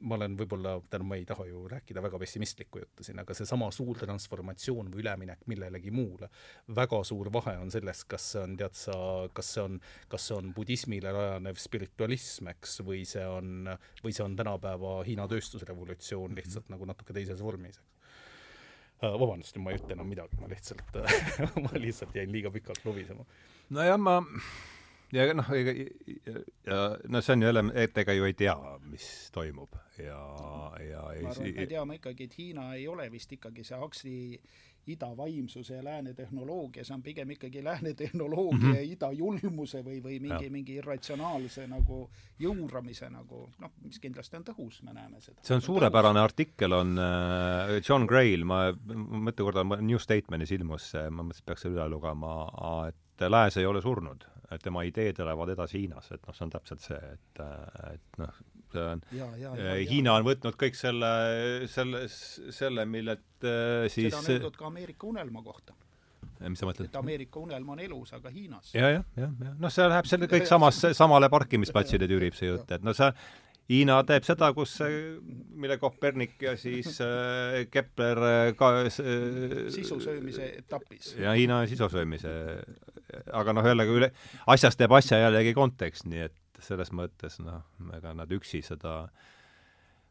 ma 0.00 0.18
olen 0.18 0.34
võib-olla, 0.38 0.74
tähendab, 0.90 1.06
ma 1.08 1.16
ei 1.18 1.24
taha 1.28 1.46
ju 1.48 1.62
rääkida 1.70 2.02
väga 2.04 2.18
pessimistlikku 2.20 2.82
juttu 2.82 3.06
siin, 3.06 3.18
aga 3.22 3.36
seesama 3.36 3.70
suur 3.74 3.98
transformatsioon 4.00 4.90
või 4.92 5.02
üleminek 5.04 5.46
millelegi 5.50 5.92
muule, 5.94 6.28
väga 6.76 7.00
suur 7.06 7.30
vahe 7.32 7.56
on 7.62 7.72
selles, 7.72 8.04
kas 8.10 8.26
see 8.34 8.42
on, 8.42 8.56
tead 8.60 8.76
sa, 8.78 8.96
kas 9.36 9.54
see 9.54 9.64
on, 9.64 9.80
kas 10.12 10.28
see 10.28 10.36
on 10.36 10.52
budismile 10.56 11.14
rajanev 11.14 11.60
spiritualism, 11.62 12.50
eks, 12.52 12.78
või 12.86 13.04
see 13.08 13.24
on, 13.24 13.70
või 14.04 14.16
see 14.16 14.26
on 14.26 14.36
tänapäeva 14.38 14.98
Hiina 15.08 15.28
tööstusrevolutsioon 15.30 16.30
mhm. 16.30 16.40
lihtsalt 16.40 16.64
mm 16.64 16.74
-hmm. 16.74 16.76
nagu 16.76 16.92
natuke 16.92 17.16
teises 17.16 17.42
vormis, 17.42 17.80
eks 19.00 19.08
äh, 19.08 19.18
vabandust, 19.20 19.56
ma 19.58 19.72
ei 19.72 19.80
ütle 19.80 19.96
enam 19.96 20.08
midagi, 20.08 20.40
ma 20.40 20.50
lihtsalt 20.50 21.00
ma 21.64 21.72
lihtsalt 21.78 22.14
jäin 22.14 22.32
liiga 22.32 22.50
pikalt 22.50 22.84
lobisema. 22.84 23.24
nojah, 23.70 23.98
ma 23.98 24.22
ja 25.12 25.32
noh, 25.34 25.50
ega 25.54 25.72
ja 26.66 26.84
no 27.08 27.20
see 27.22 27.32
on 27.32 27.42
ju 27.42 27.48
jälle, 27.48 27.64
et 27.74 27.98
ega 27.98 28.12
ju 28.12 28.24
ei 28.24 28.34
tea, 28.34 28.56
mis 28.90 29.30
toimub 29.32 29.83
ja, 29.98 30.20
ja 30.80 31.02
ma 31.22 31.30
arvan, 31.30 31.48
et 31.48 31.56
me 31.56 31.66
teame 31.70 31.98
ikkagi, 32.00 32.28
et 32.28 32.38
Hiina 32.38 32.68
ei 32.74 32.86
ole 32.88 33.10
vist 33.12 33.32
ikkagi 33.32 33.64
see 33.64 33.78
Huxley 33.78 34.38
ida 34.86 35.08
vaimsuse 35.16 35.78
ja 35.78 35.84
lääne 35.84 36.12
tehnoloogia, 36.14 36.84
see 36.84 36.94
on 36.94 37.02
pigem 37.02 37.30
ikkagi 37.30 37.62
lääne 37.64 37.94
tehnoloogia 37.94 38.58
mm 38.58 38.72
-hmm. 38.72 38.76
ja 38.76 38.82
ida 38.82 39.12
julmuse 39.12 39.80
või, 39.84 40.02
või 40.04 40.18
mingi, 40.20 40.50
mingi 40.50 40.74
irratsionaalse 40.74 41.66
nagu 41.66 42.10
jõuramise 42.38 43.08
nagu 43.10 43.48
noh, 43.58 43.72
mis 43.84 44.00
kindlasti 44.00 44.36
on 44.36 44.44
tõhus, 44.44 44.82
me 44.82 44.92
näeme 44.92 45.20
seda. 45.20 45.40
see 45.42 45.56
on 45.56 45.62
suurepärane 45.62 46.18
tõhus. 46.18 46.24
artikkel, 46.24 46.72
on 46.72 46.98
äh, 46.98 47.80
John 47.88 48.06
Gray'l, 48.06 48.44
ma 48.44 48.76
mitu 49.24 49.44
korda 49.44 49.64
New 49.64 49.98
Statementis 49.98 50.52
ilmus 50.52 50.90
see, 50.90 51.10
ma 51.10 51.22
mõtlesin, 51.22 51.40
et 51.40 51.46
peaks 51.46 51.62
selle 51.62 51.80
üle 51.80 51.88
lugema, 51.88 52.36
et 52.88 53.30
lääs 53.30 53.56
ei 53.56 53.66
ole 53.66 53.82
surnud 53.82 54.24
et 54.52 54.62
tema 54.62 54.82
ideed 54.82 55.18
elavad 55.18 55.48
edasi 55.48 55.80
Hiinas, 55.80 56.10
et 56.12 56.26
noh, 56.26 56.34
see 56.36 56.44
on 56.44 56.50
täpselt 56.50 56.80
see, 56.84 56.98
et, 57.14 57.40
et 57.92 58.18
noh, 58.18 58.40
see 58.74 58.84
on, 58.90 59.04
Hiina 59.90 60.18
on 60.18 60.26
võtnud 60.26 60.58
kõik 60.60 60.76
selle, 60.78 61.12
selle, 61.70 62.04
selle, 62.10 62.84
millelt 62.90 63.46
äh, 63.46 63.86
siis 63.92 64.12
seda 64.12 64.20
on 64.20 64.30
öeldud 64.36 64.60
ka 64.60 64.68
Ameerika 64.70 65.08
unelma 65.10 65.42
kohta. 65.46 65.76
mis 66.44 66.60
sa 66.60 66.68
mõtled? 66.68 66.90
et 66.90 67.00
Ameerika 67.00 67.40
unelm 67.40 67.74
on 67.76 67.80
elus, 67.86 68.12
aga 68.16 68.32
Hiinas 68.34 68.74
ja,. 68.74 68.84
jah, 68.84 68.92
jah, 68.98 69.08
jah, 69.24 69.32
jah, 69.48 69.56
noh, 69.62 69.72
see 69.72 69.88
läheb 69.88 70.10
selle 70.10 70.30
kõik 70.30 70.50
samasse, 70.50 70.92
samale 70.98 71.30
parkimisplatsile 71.32 72.10
tüürib 72.10 72.36
see 72.38 72.52
jutt, 72.52 72.70
et 72.76 72.84
no 72.84 72.96
see 72.96 73.10
Hiina 73.64 73.96
teeb 74.04 74.26
seda, 74.26 74.50
kus, 74.52 74.74
mille 75.56 75.78
Kopernik 75.80 76.36
ja 76.44 76.52
siis 76.60 76.98
äh, 77.00 77.62
Kepler 77.72 78.18
äh, 78.28 78.48
ka 78.58 78.70
äh, 78.84 78.90
sisu 79.72 79.96
söömise 80.04 80.50
etapis. 80.58 81.14
ja 81.16 81.32
Hiina 81.32 81.62
sisu 81.70 81.88
söömise, 81.88 82.34
aga 83.32 83.54
noh, 83.56 83.64
jällegi 83.64 83.96
üle, 83.96 84.10
asjast 84.52 84.80
teeb 84.80 84.92
asja 84.92 85.22
jällegi 85.22 85.54
kontekst, 85.56 86.04
nii 86.10 86.26
et 86.26 86.36
selles 86.66 86.92
mõttes 86.96 87.38
noh, 87.42 87.64
ega 87.96 88.14
nad 88.16 88.30
üksi 88.32 88.62
seda, 88.64 89.04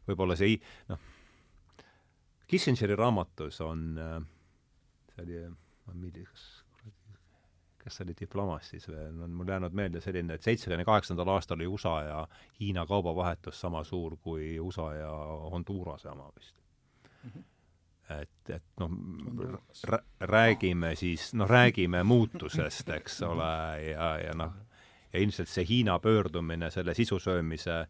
võib-olla 0.07 0.37
see, 0.39 0.57
noh, 0.91 1.11
Kissingeri 2.47 2.95
raamatus 2.99 3.61
on, 3.65 3.95
see 5.13 5.23
oli, 5.23 5.39
ei 5.41 6.11
tea, 6.13 6.27
kas 7.83 7.97
see 7.97 8.05
oli 8.05 8.15
diplomaat 8.19 8.67
siis 8.67 8.85
või, 8.87 9.05
on 9.25 9.31
mul 9.39 9.49
jäänud 9.49 9.73
meelde 9.75 10.01
selline, 10.03 10.37
et 10.37 10.45
seitsmekümne 10.45 10.85
kaheksandal 10.87 11.33
aastal 11.33 11.59
oli 11.59 11.67
USA 11.67 11.95
ja 12.07 12.19
Hiina 12.59 12.85
kaubavahetus 12.87 13.59
sama 13.59 13.83
suur 13.87 14.15
kui 14.23 14.59
USA 14.59 14.91
ja 14.95 15.09
Hondurase 15.51 16.09
oma 16.11 16.29
vist 16.35 16.55
mm. 17.23 17.29
-hmm 17.29 17.49
et, 18.21 18.49
et 18.49 18.63
noh, 18.79 18.91
räägime 20.19 20.95
siis, 20.95 21.33
noh, 21.33 21.49
räägime 21.49 22.03
muutusest, 22.03 22.89
eks 22.89 23.21
ole, 23.23 23.81
ja, 23.87 24.09
ja 24.19 24.33
noh, 24.35 24.53
ja 25.13 25.19
ilmselt 25.19 25.49
see 25.49 25.65
Hiina 25.67 25.99
pöördumine 25.99 26.71
selle 26.71 26.93
sisusöömise, 26.93 27.87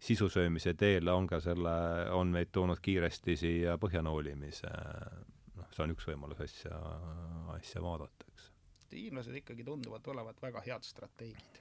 sisusöömise 0.00 0.74
teele 0.74 1.12
on 1.12 1.26
ka 1.26 1.40
selle, 1.40 1.74
on 2.10 2.32
meid 2.32 2.52
toonud 2.52 2.80
kiiresti 2.82 3.36
siia 3.36 3.76
põhjanoolimise, 3.80 4.72
noh, 5.56 5.70
see 5.76 5.84
on 5.84 5.94
üks 5.94 6.08
võimalus 6.08 6.40
asja, 6.44 6.80
asja 7.56 7.82
vaadata, 7.84 8.30
eks. 8.32 8.50
Hiinlased 8.94 9.34
ikkagi 9.34 9.64
tunduvad 9.66 10.06
olevat 10.12 10.42
väga 10.42 10.60
head 10.62 10.84
strateegid. 10.86 11.56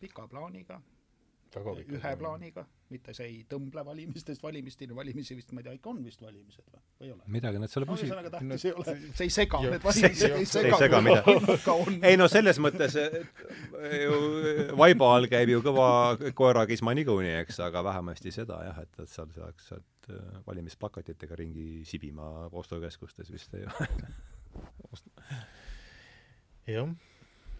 pika 0.00 0.28
plaaniga, 0.28 0.80
ühe 1.56 2.16
plaaniga, 2.18 2.64
mitte 2.92 3.14
see 3.16 3.28
ei 3.28 3.38
tõmble 3.48 3.84
valimistest 3.86 4.42
valimisteni, 4.44 4.94
valimisi 4.96 5.36
vist, 5.38 5.52
ma 5.54 5.62
ei 5.62 5.68
tea, 5.68 5.76
ikka 5.78 5.90
on 5.92 6.02
vist 6.04 6.22
valimised 6.22 6.64
või, 6.66 6.82
või 7.00 7.08
ei 7.08 7.14
ole? 7.14 7.22
midagi 7.36 7.62
nad 7.62 7.72
selle 7.72 7.88
posi-. 7.88 8.06
ühesõnaga 8.08 8.32
tähtis 8.34 8.66
ei 8.68 8.74
ole, 8.76 8.96
see 9.18 9.28
ei 9.28 9.34
sega, 9.36 9.62
need 9.66 9.86
valimised 9.86 10.36
ei 10.38 10.48
sega. 10.50 10.72
ei 10.72 10.82
sega 10.84 11.00
midagi. 11.06 11.96
ei 12.10 12.20
no 12.20 12.28
selles 12.32 12.60
mõttes 12.62 12.98
ju 12.98 14.20
vaiba 14.80 15.10
all 15.16 15.30
käib 15.32 15.54
ju 15.54 15.64
kõva 15.64 15.88
koerakisma 16.38 16.94
niikuinii, 16.98 17.34
eks, 17.42 17.62
aga 17.66 17.84
vähemasti 17.88 18.34
seda 18.34 18.60
jah, 18.68 18.84
et, 18.84 19.02
et 19.02 19.10
seal 19.12 19.32
saaks 19.36 19.72
sealt 19.72 20.12
äh, 20.12 20.38
valimisplakatitega 20.46 21.40
ringi 21.42 21.82
sibima 21.88 22.46
ostukeskustes 22.52 23.32
vist 23.32 23.58
ei 23.58 23.66
ole 23.66 23.90
jah, 26.68 26.96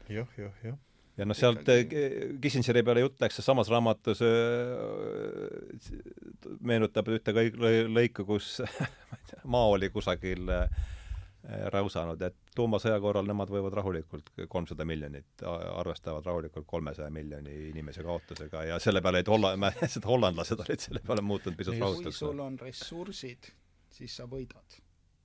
jah, 0.09 0.39
jah, 0.39 0.65
jah 0.71 0.81
ja 1.17 1.27
noh, 1.29 1.37
sealt 1.37 1.69
äh, 1.73 1.85
Kissingeri 2.41 2.83
peale 2.87 3.05
jutt 3.05 3.21
läks, 3.23 3.41
samas 3.45 3.71
raamatus 3.73 4.23
äh, 4.25 4.31
meenutab 6.65 7.11
ühte 7.13 7.35
lõiku, 7.35 8.27
kus 8.29 8.59
maa 9.53 9.69
oli 9.75 9.91
kusagil 9.93 10.49
äh, 10.53 10.83
räusanud, 11.75 12.21
et 12.23 12.37
tuumasõja 12.55 13.01
korral 13.03 13.27
nemad 13.27 13.51
võivad 13.51 13.75
rahulikult, 13.75 14.31
kolmsada 14.49 14.87
miljonit, 14.87 15.43
arvestavad 15.43 16.27
rahulikult 16.29 16.69
kolmesaja 16.71 17.11
miljoni 17.11 17.57
inimese 17.73 18.05
kaotusega 18.07 18.63
ja 18.71 18.79
selle 18.83 19.03
peale, 19.03 19.25
et 19.25 19.33
holla-, 19.33 19.57
hollandlased 20.13 20.63
olid 20.65 20.87
selle 20.87 21.03
peale 21.05 21.25
muutunud 21.27 21.59
pisut 21.59 21.81
rahutuks. 21.81 22.15
kui 22.23 22.31
sul 22.31 22.47
on 22.47 22.59
ressursid, 22.63 23.53
siis 23.91 24.17
sa 24.21 24.29
võidad 24.31 24.81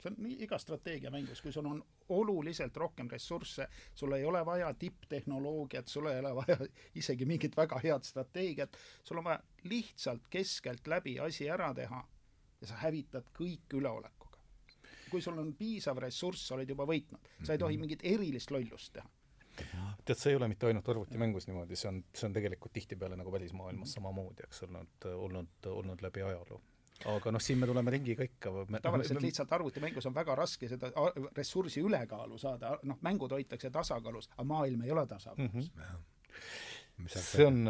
see 0.07 0.15
on 0.15 0.27
nii 0.27 0.43
iga 0.43 0.57
strateegia 0.57 1.11
mängus, 1.11 1.41
kui 1.41 1.51
sul 1.51 1.65
on 1.65 1.81
oluliselt 2.09 2.77
rohkem 2.77 3.09
ressursse, 3.11 3.67
sul 3.95 4.13
ei 4.15 4.25
ole 4.25 4.45
vaja 4.45 4.73
tipptehnoloogiat, 4.73 5.87
sul 5.87 6.07
ei 6.07 6.19
ole 6.19 6.35
vaja 6.35 6.57
isegi 6.95 7.25
mingit 7.25 7.57
väga 7.57 7.79
head 7.83 8.03
strateegiat, 8.03 8.77
sul 9.03 9.17
on 9.17 9.23
vaja 9.23 9.39
lihtsalt 9.63 10.27
keskelt 10.29 10.87
läbi 10.87 11.19
asi 11.19 11.49
ära 11.49 11.73
teha 11.73 12.03
ja 12.61 12.67
sa 12.67 12.79
hävitad 12.83 13.27
kõik 13.37 13.73
üleolekuga. 13.73 14.37
kui 15.11 15.21
sul 15.21 15.37
on 15.39 15.53
piisav 15.55 15.97
ressurss, 16.03 16.47
sa 16.47 16.55
oled 16.55 16.69
juba 16.69 16.83
võitnud, 16.85 17.29
sa 17.43 17.53
ei 17.53 17.59
tohi 17.59 17.77
mhm. 17.77 17.81
mingit 17.81 18.01
erilist 18.03 18.51
lollust 18.51 18.93
teha. 18.93 19.09
Tead, 20.05 20.17
see 20.19 20.31
ei 20.31 20.35
ole 20.37 20.47
mitte 20.51 20.67
ainult 20.67 20.89
arvutimängus 20.89 21.47
niimoodi, 21.47 21.75
see 21.75 21.89
on, 21.89 22.03
see 22.13 22.27
on 22.27 22.33
tegelikult 22.33 22.73
tihtipeale 22.75 23.15
nagu 23.17 23.31
välismaailmas 23.33 23.95
samamoodi, 23.97 24.43
eks, 24.45 24.63
olnud, 24.67 25.07
olnud, 25.13 25.69
olnud 25.71 26.03
läbi 26.05 26.21
ajaloo 26.21 26.59
aga 27.05 27.31
noh, 27.31 27.43
siin 27.43 27.59
me 27.61 27.69
tuleme 27.69 27.91
ringiga 27.93 28.25
ikka. 28.25 28.51
tavaliselt 28.81 29.19
me... 29.19 29.25
lihtsalt 29.27 29.53
arvutimängus 29.59 30.05
on 30.09 30.15
väga 30.15 30.35
raske 30.35 30.69
seda 30.69 30.91
ressursi 31.37 31.83
ülekaalu 31.85 32.37
saada, 32.41 32.77
noh, 32.83 32.99
mängud 33.05 33.35
hoitakse 33.37 33.69
tasakaalus, 33.73 34.29
aga 34.35 34.47
maailm 34.47 34.85
ei 34.85 34.91
ole 34.91 35.05
tasakaalus 35.07 35.71
mm. 35.71 35.81
-hmm. 35.81 37.07
see 37.07 37.45
on, 37.45 37.69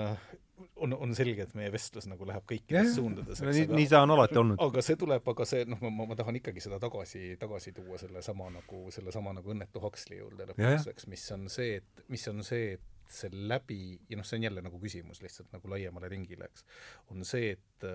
on, 0.75 0.93
on 0.93 1.15
selge, 1.15 1.43
et 1.43 1.55
meie 1.59 1.71
vestlus 1.71 2.07
nagu 2.07 2.25
läheb 2.27 2.45
kõikides 2.47 2.93
suundades. 2.95 3.41
nii, 3.43 3.67
nii 3.67 3.87
ta 3.91 4.01
on 4.05 4.15
alati 4.15 4.39
olnud. 4.39 4.61
aga 4.63 4.81
see 4.81 4.95
tuleb, 4.95 5.31
aga 5.33 5.45
see, 5.45 5.65
noh, 5.65 5.81
ma, 5.81 6.05
ma 6.11 6.15
tahan 6.15 6.39
ikkagi 6.39 6.63
seda 6.63 6.79
tagasi, 6.79 7.35
tagasi 7.39 7.73
tuua 7.75 7.99
sellesama 8.01 8.49
nagu, 8.59 8.85
sellesama 8.95 9.35
nagu 9.39 9.55
õnnetu 9.55 9.83
Huxley 9.83 10.21
juurde 10.21 10.47
lõpetuseks, 10.51 11.09
mis 11.11 11.31
on 11.35 11.49
see, 11.51 11.81
et, 11.81 12.05
mis 12.07 12.27
on 12.31 12.43
see, 12.47 12.77
et 12.77 13.11
see 13.11 13.31
läbi, 13.31 13.99
ja 14.09 14.19
noh, 14.19 14.25
see 14.27 14.39
on 14.39 14.47
jälle 14.47 14.63
nagu 14.63 14.79
küsimus 14.79 15.21
lihtsalt 15.23 15.51
nagu 15.51 15.69
laiemale 15.71 16.09
ringile, 16.11 16.49
eks, 16.51 16.65
on 17.11 17.27
see, 17.27 17.51
et 17.55 17.91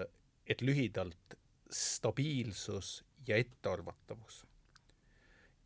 et 0.47 0.62
lühidalt 0.62 1.39
stabiilsus 1.70 3.05
ja 3.27 3.36
ettearvatavus 3.36 4.47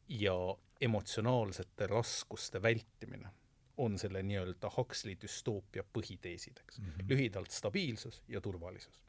ja 0.09 0.35
emotsionaalsete 0.81 1.87
raskuste 1.87 2.63
vältimine 2.63 3.29
on 3.77 3.99
selle 3.99 4.23
nii-öelda 4.23 4.71
Huxley 4.77 5.17
düstoopia 5.23 5.85
põhiteesid, 5.99 6.61
eks 6.61 6.79
mm. 6.79 6.87
-hmm. 6.87 7.09
lühidalt 7.09 7.51
stabiilsus 7.51 8.23
ja 8.29 8.41
turvalisus. 8.41 9.03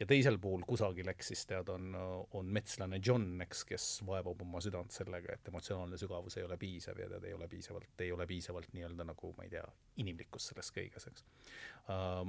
ja 0.00 0.06
teisel 0.06 0.38
pool 0.38 0.62
kusagil, 0.66 1.08
eks 1.08 1.28
siis 1.28 1.46
tead, 1.46 1.68
on, 1.68 1.94
on 2.32 2.46
metslane 2.46 2.98
John, 3.06 3.40
eks, 3.40 3.64
kes 3.64 3.84
vaevab 4.06 4.40
oma 4.42 4.60
südant 4.60 4.90
sellega, 4.90 5.32
et 5.32 5.48
emotsionaalne 5.48 5.98
sügavus 5.98 6.36
ei 6.36 6.42
ole 6.44 6.56
piisav 6.56 6.98
ja 6.98 7.06
tead, 7.08 7.24
ei 7.24 7.34
ole 7.34 7.48
piisavalt, 7.48 8.00
ei 8.00 8.12
ole 8.12 8.26
piisavalt 8.26 8.72
nii-öelda 8.72 9.04
nagu 9.04 9.32
ma 9.36 9.46
ei 9.46 9.50
tea, 9.50 9.64
inimlikkust 9.96 10.50
selles 10.50 10.72
kõiges, 10.74 11.06
eks 11.12 11.22
uh, 11.22 12.26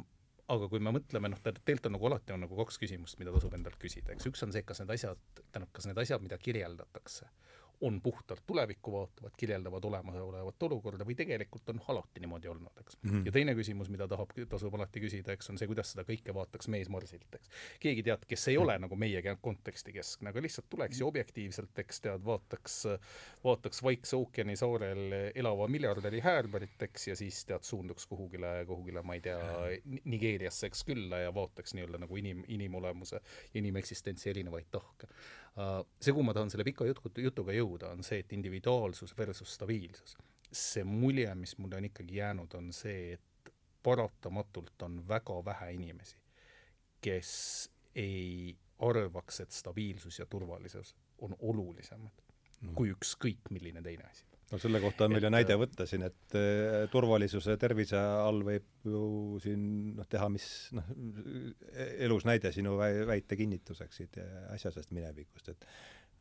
aga 0.54 0.68
kui 0.70 0.82
me 0.84 0.94
mõtleme, 0.94 1.32
noh, 1.32 1.42
tegelikult 1.42 1.90
on 1.90 1.96
nagu 1.98 2.10
alati 2.10 2.36
on 2.36 2.44
nagu 2.46 2.58
kaks 2.60 2.78
küsimust, 2.82 3.18
mida 3.22 3.34
tasub 3.34 3.56
endalt 3.58 3.80
küsida, 3.82 4.14
eks 4.14 4.30
üks 4.30 4.46
on 4.46 4.54
see, 4.54 4.66
kas 4.68 4.82
need 4.84 4.94
asjad, 4.94 5.22
tähendab, 5.42 5.72
kas 5.74 5.88
need 5.90 6.02
asjad, 6.04 6.22
mida 6.26 6.38
kirjeldatakse, 6.42 7.30
on 7.82 8.02
puhtalt 8.02 8.44
tulevikku 8.48 8.92
vaatavad, 8.92 9.34
kirjeldavad 9.38 9.84
olemasolevat 9.84 10.64
olukorda 10.64 11.06
või 11.08 11.16
tegelikult 11.16 11.70
on 11.74 11.82
alati 11.88 12.24
niimoodi 12.24 12.48
olnud, 12.52 12.80
eks 12.82 12.98
mm. 13.02 13.10
-hmm. 13.10 13.26
ja 13.26 13.32
teine 13.32 13.56
küsimus, 13.56 13.90
mida 13.90 14.08
tahab, 14.08 14.32
tasub 14.50 14.74
alati 14.76 15.02
küsida, 15.04 15.36
eks, 15.36 15.50
on 15.50 15.60
see, 15.62 15.68
kuidas 15.68 15.92
seda 15.94 16.06
kõike 16.08 16.34
vaataks 16.36 16.70
mees 16.72 16.90
Marsilt, 16.90 17.36
eks. 17.36 17.52
keegi 17.80 18.04
tead, 18.04 18.26
kes 18.28 18.48
ei 18.52 18.58
ole 18.58 18.78
nagu 18.80 18.96
meie 18.96 19.24
konteksti 19.42 19.94
keskne, 19.96 20.32
aga 20.32 20.42
lihtsalt 20.42 20.70
tuleks 20.70 21.00
ja 21.00 21.06
objektiivselt, 21.06 21.80
eks 21.86 22.02
tead, 22.08 22.26
vaataks, 22.26 22.82
vaataks 23.44 23.84
Vaikse 23.84 24.16
ookeani 24.16 24.56
saarel 24.56 25.32
elava 25.36 25.68
miljardäri 25.68 26.22
Häärberit, 26.26 26.82
eks, 26.90 27.08
ja 27.08 27.16
siis 27.16 27.44
tead, 27.46 27.64
suunduks 27.64 28.08
kuhugile, 28.08 28.58
kuhugile, 28.68 29.02
ma 29.02 29.18
ei 29.18 29.22
tea, 29.22 29.40
Nigeeriasse, 30.06 30.68
eks, 30.72 30.84
külla 30.88 31.26
ja 31.26 31.34
vaataks 31.36 31.76
nii-öelda 31.76 32.02
nagu 32.06 32.22
inim, 32.22 32.44
inimolemuse, 32.48 33.22
inimeksistentsi 33.54 34.30
erinevaid 34.30 34.72
tahke 34.72 35.12
Äh, 35.56 35.86
see, 36.04 36.12
kuhu 36.12 36.24
ma 36.28 36.34
tahan 36.36 36.50
selle 36.52 36.66
pika 36.68 36.84
jutu, 36.84 37.08
jutuga 37.24 37.54
jõuda, 37.56 37.65
on 37.84 38.04
see, 38.04 38.20
et 38.20 38.34
individuaalsus 38.34 39.18
versus 39.18 39.56
stabiilsus. 39.56 40.18
see 40.56 40.84
mulje, 40.84 41.36
mis 41.36 41.58
mulle 41.58 41.76
on 41.76 41.86
ikkagi 41.86 42.16
jäänud, 42.16 42.54
on 42.56 42.70
see, 42.74 43.14
et 43.14 43.54
paratamatult 43.84 44.82
on 44.82 45.02
väga 45.08 45.40
vähe 45.46 45.74
inimesi, 45.74 46.18
kes 47.02 47.32
ei 47.96 48.56
arvaks, 48.80 49.40
et 49.40 49.52
stabiilsus 49.52 50.20
ja 50.20 50.26
turvalisus 50.26 50.96
on 51.18 51.36
olulisemad 51.40 52.24
no. 52.62 52.74
kui 52.76 52.92
ükskõik 52.92 53.52
milline 53.56 53.84
teine 53.84 54.08
asi 54.10 54.26
no 54.52 54.60
selle 54.62 54.82
kohta 54.84 55.08
on 55.08 55.16
meil 55.16 55.26
ju 55.26 55.32
näide 55.34 55.58
võtta 55.60 55.88
siin, 55.90 56.06
et 56.06 56.38
eh, 56.38 56.86
turvalisuse, 56.92 57.56
tervise 57.62 58.00
all 58.00 58.44
võib 58.46 58.68
ju 58.86 59.04
siin 59.44 59.66
noh, 59.98 60.08
teha 60.10 60.28
mis 60.34 60.48
noh, 60.76 60.92
elus 62.08 62.28
näide 62.30 62.52
sinu 62.56 62.76
väite 62.80 63.38
kinnituseks 63.40 64.02
siit 64.02 64.20
äsjasest 64.54 64.94
minevikust, 64.96 65.54
et 65.56 65.66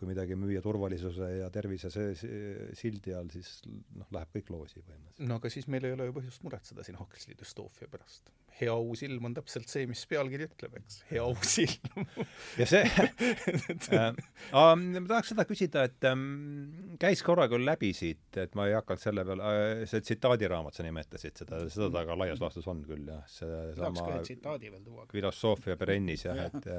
kui 0.04 0.12
midagi 0.12 0.36
müüa 0.38 0.60
turvalisuse 0.64 1.30
ja 1.38 1.48
tervise 1.52 1.90
sildi 1.90 3.14
all, 3.16 3.30
siis 3.32 3.56
noh, 3.96 4.08
läheb 4.12 4.32
kõik 4.36 4.50
loosi 4.52 4.82
põhimõtteliselt. 4.82 5.28
no 5.30 5.40
aga 5.40 5.50
siis 5.52 5.68
meil 5.72 5.88
ei 5.88 5.94
ole 5.96 6.10
ju 6.10 6.16
põhjust 6.18 6.44
muretseda 6.44 6.84
siin 6.84 6.98
Huxley 7.00 7.36
düstoofia 7.40 7.88
pärast. 7.90 8.28
hea 8.60 8.74
uus 8.76 9.02
ilm 9.06 9.30
on 9.30 9.36
täpselt 9.38 9.72
see, 9.72 9.86
mis 9.90 10.04
pealkiri 10.10 10.48
ütleb, 10.50 10.76
eks, 10.82 11.00
hea 11.08 11.24
uus 11.24 11.56
ilm 11.64 12.04
ja 12.60 12.68
see 12.68 12.84
äh, 13.96 14.12
ma 14.52 15.06
tahaks 15.08 15.32
seda 15.32 15.46
küsida, 15.48 15.86
et 15.88 16.08
ähm, 16.10 16.96
käis 17.00 17.24
korra 17.26 17.48
küll 17.50 17.64
läbi 17.66 17.94
siit, 17.96 18.28
et 18.40 18.54
ma 18.58 18.68
ei 18.68 18.76
hakanud 18.76 19.04
selle 19.06 19.24
peale 19.26 19.54
äh,, 19.54 19.84
see 19.90 20.04
tsitaadiraamat, 20.04 20.76
sa 20.76 20.86
nimetasid 20.86 21.44
seda, 21.44 21.64
seda 21.72 21.88
ta 21.96 22.04
ka 22.10 22.18
laias 22.20 22.44
laastus 22.44 22.68
on 22.70 22.84
küll 22.86 23.08
jah, 23.08 23.24
see 23.30 23.64
sama 23.80 24.20
tsitaadi 24.20 24.74
veel 24.74 24.84
tuua. 24.84 25.08
filosoofia 25.14 25.80
perennis 25.80 26.28
jah, 26.28 26.44
et 26.50 26.70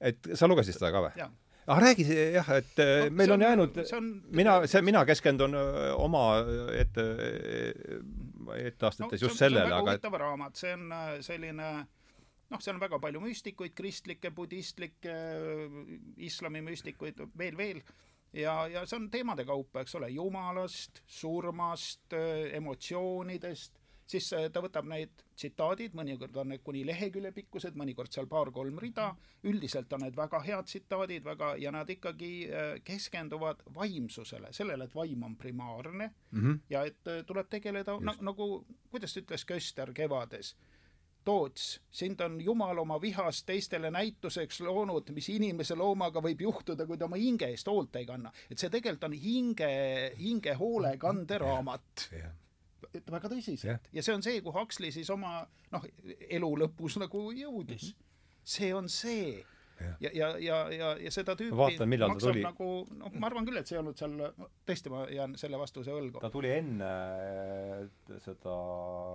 et 0.00 0.34
sa 0.34 0.48
lugesid 0.48 0.78
seda 0.78 0.90
ka 0.94 1.04
või? 1.06 1.30
Ah 1.66 1.80
räägi 1.80 2.06
jah, 2.34 2.50
et 2.56 2.76
no, 2.76 2.84
äh, 2.84 3.10
meil 3.10 3.30
on, 3.30 3.42
on 3.42 3.46
jäänud, 3.46 3.80
mina, 4.32 4.56
see, 4.66 4.82
mina 4.82 5.04
keskendun 5.06 5.54
äh, 5.54 5.94
oma 5.94 6.24
ette, 6.74 7.06
etteastetes 8.56 9.22
no, 9.22 9.26
just 9.28 9.38
sellele, 9.38 9.68
aga 9.68 9.94
huvitav 9.94 10.18
raamat, 10.22 10.60
see 10.60 10.74
on 10.74 10.86
äh, 10.92 11.08
selline 11.24 11.70
noh, 12.50 12.60
seal 12.60 12.76
on 12.76 12.82
väga 12.82 13.00
palju 13.02 13.22
müstikuid, 13.22 13.74
kristlikke, 13.78 14.32
budistlikke, 14.34 15.16
islami 16.26 16.64
müstikuid, 16.66 17.20
veel, 17.38 17.58
veel, 17.58 17.82
ja, 18.32 18.64
ja 18.70 18.86
see 18.86 18.98
on 18.98 19.10
teemade 19.12 19.46
kaupa, 19.48 19.84
eks 19.84 19.94
ole, 20.00 20.10
jumalast, 20.14 21.04
surmast, 21.06 22.16
emotsioonidest, 22.58 23.79
siis 24.10 24.30
ta 24.52 24.62
võtab 24.62 24.88
need 24.90 25.22
tsitaadid, 25.38 25.94
mõnikord 25.96 26.36
on 26.42 26.50
need 26.52 26.64
kuni 26.64 26.82
lehekülje 26.88 27.32
pikkused, 27.36 27.76
mõnikord 27.78 28.12
seal 28.14 28.28
paar-kolm 28.30 28.80
rida, 28.82 29.10
üldiselt 29.48 29.92
on 29.96 30.04
need 30.04 30.16
väga 30.18 30.42
head 30.44 30.68
tsitaadid, 30.68 31.24
väga, 31.26 31.52
ja 31.62 31.72
nad 31.74 31.90
ikkagi 31.90 32.32
äh, 32.48 32.72
keskenduvad 32.86 33.62
vaimsusele, 33.74 34.52
sellele, 34.56 34.88
et 34.88 34.96
vaim 34.96 35.22
on 35.28 35.36
primaarne 35.40 36.10
mm 36.10 36.40
-hmm. 36.40 36.58
ja 36.70 36.84
et 36.84 37.06
äh, 37.08 37.24
tuleb 37.26 37.48
tegeleda 37.48 37.98
na, 38.00 38.16
nagu, 38.20 38.66
kuidas 38.90 39.16
ütles 39.16 39.46
Köster 39.46 39.92
Kevades, 39.94 40.56
Toots, 41.24 41.80
sind 41.90 42.20
on 42.20 42.40
Jumal 42.40 42.78
oma 42.78 43.00
vihast 43.00 43.46
teistele 43.46 43.90
näituseks 43.90 44.60
loonud, 44.60 45.10
mis 45.12 45.28
inimese 45.28 45.74
loomaga 45.74 46.20
võib 46.20 46.40
juhtuda, 46.40 46.86
kui 46.86 46.96
ta 46.96 47.04
oma 47.04 47.16
hinge 47.16 47.46
eest 47.46 47.68
hoolt 47.68 47.96
ei 47.96 48.06
kanna. 48.06 48.32
et 48.50 48.58
see 48.58 48.70
tegelikult 48.70 49.04
on 49.04 49.12
hinge, 49.12 49.68
hinge 50.18 50.54
hoolekande 50.54 51.38
raamat 51.38 52.08
yeah 52.12 52.39
väga 53.10 53.30
tõsiselt 53.32 53.68
yeah. 53.68 53.80
ja 53.92 54.04
see 54.04 54.16
on 54.16 54.24
see, 54.26 54.42
kuhu 54.44 54.56
Huxley 54.58 54.92
siis 54.94 55.10
oma 55.12 55.40
noh, 55.72 55.86
elu 56.28 56.50
lõpus 56.64 56.98
nagu 57.02 57.30
jõudis 57.36 57.90
mm. 57.90 57.96
-hmm. 57.96 58.44
see 58.56 58.74
on 58.74 58.88
see 58.88 59.40
yeah. 59.80 59.96
ja, 60.00 60.10
ja, 60.14 60.28
ja, 60.38 60.58
ja, 60.74 60.88
ja 61.06 61.12
seda 61.14 61.34
tüüpi 61.38 61.56
vaatan, 61.56 61.88
millal 61.90 62.14
ta 62.14 62.26
tuli. 62.26 62.42
nagu 62.44 62.70
noh, 63.00 63.12
ma 63.16 63.30
arvan 63.30 63.46
küll, 63.48 63.60
et 63.60 63.70
see 63.70 63.76
ei 63.76 63.80
olnud 63.82 64.00
seal, 64.00 64.16
tõesti, 64.68 64.92
ma 64.92 65.04
jään 65.12 65.36
selle 65.40 65.60
vastuse 65.60 65.94
võlgu. 65.94 66.22
ta 66.22 66.32
tuli 66.32 66.50
enne 66.54 66.90
seda 68.24 68.56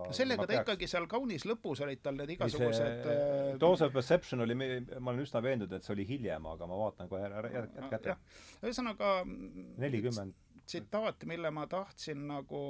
no 0.06 0.16
sellega 0.16 0.46
ta 0.46 0.54
peaks... 0.54 0.64
ikkagi 0.66 0.90
seal 0.92 1.10
kaunis 1.12 1.46
lõpus 1.50 1.84
olid 1.86 2.02
tal 2.06 2.18
need 2.22 2.36
igasugused 2.38 3.12
äh, 3.12 3.52
Dose 3.62 3.90
of 3.90 3.94
Perception 3.96 4.46
oli, 4.46 4.58
ma 4.58 5.12
olen 5.12 5.22
üsna 5.26 5.44
veendunud, 5.46 5.78
et 5.78 5.86
see 5.86 5.96
oli 5.98 6.08
hiljem, 6.10 6.50
aga 6.56 6.70
ma 6.70 6.82
vaatan 6.86 7.12
kohe 7.12 7.30
jätke 7.30 7.92
kätte. 7.94 8.18
ühesõnaga 8.64 9.18
nelikümmend 9.26 10.42
tsitaat, 10.66 11.26
mille 11.30 11.52
ma 11.54 11.68
tahtsin 11.70 12.28
nagu 12.28 12.66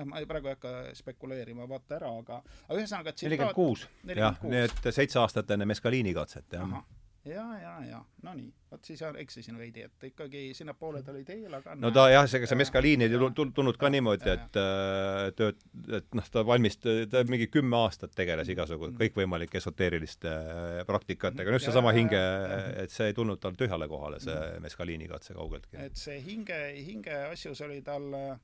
noh, 0.00 0.10
ma 0.10 0.26
praegu 0.28 0.50
ei 0.50 0.56
hakka 0.56 0.74
spekuleerima, 0.98 1.68
vaata 1.70 2.00
ära, 2.00 2.12
aga, 2.20 2.42
aga 2.66 2.82
ühesõnaga 2.82 3.16
nelikümmend 3.22 3.56
kuus, 3.56 3.88
jah, 4.12 4.38
need 4.46 4.92
seitse 4.92 5.22
aastat 5.22 5.56
enne 5.56 5.68
Mescaliini 5.68 6.14
katset, 6.16 6.46
jah. 6.52 6.78
ja, 7.26 7.44
ja, 7.58 7.72
ja. 7.88 8.00
No 8.22 8.34
nii, 8.36 8.50
vot 8.70 8.86
siis 8.86 9.00
eksisin 9.22 9.56
veidi, 9.58 9.86
et 9.86 10.06
ikkagi 10.10 10.50
sinnapoole 10.54 11.02
ta 11.02 11.14
oli 11.14 11.24
teel, 11.26 11.52
aga 11.58 11.74
no 11.80 11.90
ta 11.94 12.06
jah, 12.12 12.28
see, 12.30 12.44
see 12.46 12.58
Mescaliini 12.60 13.08
ei 13.08 13.14
tulnud 13.34 13.80
ka 13.80 13.90
niimoodi, 13.92 14.30
et 14.34 14.58
äh, 14.60 15.22
tööd, 15.38 15.64
et 16.00 16.18
noh, 16.18 16.28
ta 16.32 16.44
valmist-, 16.46 16.86
ta 17.12 17.24
mingi 17.30 17.48
kümme 17.52 17.80
aastat 17.80 18.14
tegeles 18.18 18.52
igasugu 18.52 18.90
mm. 18.90 18.98
kõikvõimalike 19.00 19.62
esoteeriliste 19.62 20.32
äh, 20.32 20.82
praktikatega, 20.88 21.50
no 21.50 21.60
just 21.60 21.70
seesama 21.70 21.94
hinge, 21.96 22.20
et 22.84 22.94
see 22.94 23.10
ei 23.10 23.16
tulnud 23.16 23.40
tal 23.42 23.56
tühjale 23.58 23.88
kohale, 23.90 24.20
see 24.22 24.36
mm. 24.36 24.68
Mescaliini 24.68 25.08
katse 25.10 25.38
kaugeltki. 25.38 25.80
et 25.88 25.98
see 25.98 26.20
hinge, 26.26 26.60
hinge 26.84 27.22
asjus 27.32 27.64
oli 27.66 27.80
tal 27.86 28.12
Äh, 28.26 28.38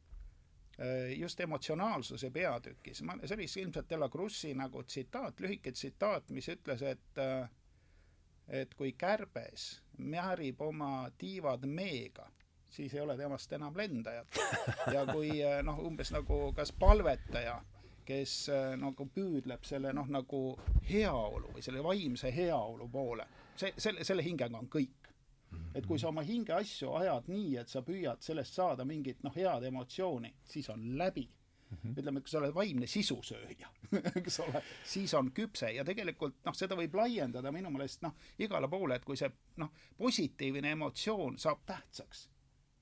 just 1.19 1.41
emotsionaalsuse 1.41 2.31
peatükis, 2.31 3.03
ma, 3.03 3.17
see 3.25 3.37
oli 3.37 3.49
ilmselt 3.63 3.91
Dela 3.91 4.09
Cruz'i 4.09 4.55
nagu 4.57 4.83
tsitaat, 4.83 5.41
lühike 5.41 5.73
tsitaat, 5.73 6.31
mis 6.31 6.49
ütles, 6.49 6.83
et 6.83 7.21
äh, 7.21 7.51
et 8.49 8.75
kui 8.75 8.93
kärbes 8.99 9.83
määrib 9.99 10.61
oma 10.61 11.11
tiivad 11.19 11.67
meega, 11.67 12.27
siis 12.69 12.95
ei 12.95 13.01
ole 13.01 13.17
temast 13.17 13.53
enam 13.53 13.77
lendajat. 13.77 14.41
ja 14.93 15.05
kui 15.13 15.39
äh, 15.45 15.61
noh, 15.63 15.79
umbes 15.87 16.13
nagu 16.13 16.53
kas 16.57 16.73
palvetaja, 16.73 17.61
kes 18.05 18.49
nagu 18.81 19.07
püüdleb 19.15 19.63
selle 19.65 19.93
noh, 19.95 20.09
nagu 20.11 20.41
heaolu 20.89 21.53
või 21.55 21.63
selle 21.63 21.85
vaimse 21.85 22.33
heaolu 22.35 22.89
poole, 22.91 23.29
see, 23.55 23.71
selle, 23.79 24.05
selle 24.05 24.25
hingega 24.27 24.59
on 24.59 24.67
kõik 24.73 25.02
et 25.75 25.87
kui 25.87 25.99
sa 25.99 26.09
oma 26.09 26.23
hinge 26.23 26.53
asju 26.53 26.93
ajad 26.99 27.29
nii, 27.33 27.57
et 27.63 27.69
sa 27.69 27.83
püüad 27.83 28.21
sellest 28.21 28.55
saada 28.55 28.85
mingit 28.85 29.23
noh, 29.23 29.35
head 29.37 29.65
emotsiooni, 29.69 30.35
siis 30.45 30.69
on 30.71 30.99
läbi. 30.99 31.29
-hmm. 31.73 31.99
ütleme, 31.99 32.21
kui 32.21 32.29
sa 32.29 32.39
oled 32.39 32.55
vaimne 32.55 32.87
sisusööja 32.87 33.69
eks 34.17 34.41
ole, 34.41 34.63
siis 34.85 35.15
on 35.15 35.31
küpse. 35.33 35.71
Ja 35.73 35.85
tegelikult 35.85 36.37
noh, 36.45 36.57
seda 36.57 36.77
võib 36.79 36.95
laiendada 36.95 37.53
minu 37.53 37.71
meelest 37.71 38.03
noh, 38.03 38.15
igale 38.39 38.69
poole, 38.69 38.97
et 38.97 39.05
kui 39.05 39.17
see 39.17 39.31
noh, 39.57 39.73
positiivne 39.99 40.75
emotsioon 40.77 41.39
saab 41.39 41.65
tähtsaks, 41.67 42.29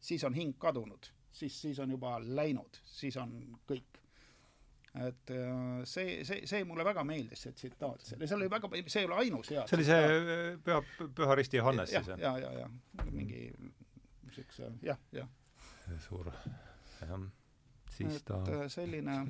siis 0.00 0.24
on 0.24 0.34
hing 0.34 0.58
kadunud, 0.58 1.10
siis, 1.32 1.60
siis 1.60 1.78
on 1.78 1.90
juba 1.90 2.18
läinud, 2.22 2.82
siis 2.84 3.16
on 3.20 3.36
kõik 3.68 3.99
et 4.94 5.30
äh, 5.30 5.84
see, 5.86 6.24
see, 6.26 6.46
see 6.50 6.64
mulle 6.66 6.84
väga 6.84 7.04
meeldis, 7.06 7.44
see 7.46 7.54
tsitaat, 7.54 8.02
seal 8.02 8.40
oli 8.40 8.48
väga, 8.50 8.70
see 8.86 9.04
ei 9.04 9.06
ole 9.06 9.20
ainus 9.22 9.52
hea 9.54 9.66
see 9.70 9.78
oli 9.78 9.86
see 9.86 10.56
püha, 10.66 10.80
Püha 11.14 11.36
Risti 11.38 11.60
Johannes 11.60 11.92
siis, 11.92 12.08
jah? 12.10 12.18
ja, 12.18 12.32
ja, 12.42 12.50
ja, 12.58 12.70
ja 12.98 13.06
mingi 13.10 13.44
niisuguse 14.26 14.72
jah, 14.82 14.98
jah. 15.14 15.30
suur, 16.08 16.32
jah, 17.04 17.22
siis 17.94 18.18
et 18.18 18.26
ta 18.26 18.42
äh, 18.48 18.66
selline 18.72 19.20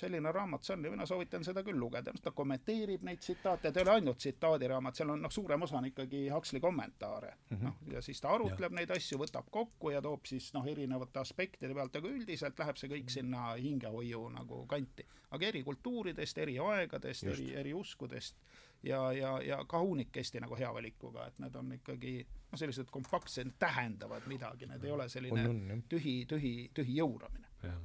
selline 0.00 0.32
raamat 0.32 0.64
see 0.64 0.74
on 0.76 0.84
ja 0.84 0.90
mina 0.92 1.06
soovitan 1.06 1.44
seda 1.44 1.62
küll 1.66 1.78
lugeda, 1.80 2.12
ta 2.22 2.32
kommenteerib 2.36 3.04
neid 3.06 3.22
tsitaate, 3.22 3.72
ta 3.72 3.80
ei 3.80 3.86
ole 3.86 3.94
ainult 3.98 4.20
tsitaadiraamat, 4.22 4.98
seal 4.98 5.12
on 5.14 5.22
noh, 5.26 5.32
suurem 5.32 5.66
osa 5.66 5.78
on 5.78 5.88
ikkagi 5.90 6.24
Huxley 6.32 6.60
kommentaare 6.60 7.34
mm. 7.34 7.56
-hmm. 7.56 7.64
noh, 7.64 7.94
ja 7.94 8.02
siis 8.02 8.20
ta 8.20 8.32
arutleb 8.34 8.72
ja. 8.72 8.76
neid 8.80 8.94
asju, 8.94 9.18
võtab 9.18 9.50
kokku 9.50 9.90
ja 9.90 10.02
toob 10.02 10.26
siis 10.26 10.52
noh, 10.54 10.66
erinevate 10.66 11.20
aspektide 11.20 11.74
pealt, 11.74 11.96
aga 11.96 12.08
üldiselt 12.08 12.58
läheb 12.58 12.80
see 12.80 12.90
kõik 12.94 13.10
sinna 13.10 13.52
hingehoiu 13.54 14.28
nagu 14.28 14.64
kanti. 14.66 15.06
aga 15.30 15.46
eri 15.46 15.62
kultuuridest, 15.62 16.38
eri 16.38 16.58
aegadest, 16.58 17.24
eri, 17.24 17.52
eri 17.54 17.74
uskudest 17.74 18.36
ja, 18.82 19.12
ja, 19.12 19.42
ja 19.42 19.64
ka 19.64 19.80
hunnikesti 19.80 20.40
nagu 20.40 20.56
hea 20.56 20.74
valikuga, 20.74 21.26
et 21.26 21.38
need 21.38 21.54
on 21.56 21.72
ikkagi 21.72 22.26
noh, 22.52 22.58
sellised 22.58 22.90
kompaktsed, 22.90 23.52
tähendavad 23.58 24.26
midagi, 24.26 24.66
need 24.66 24.84
ei 24.84 24.90
ole 24.90 25.08
selline 25.08 25.48
on, 25.48 25.62
on, 25.72 25.82
tühi, 25.88 26.24
tühi, 26.26 26.70
tühi 26.74 26.98
jõuramine. 27.02 27.48
jah 27.62 27.78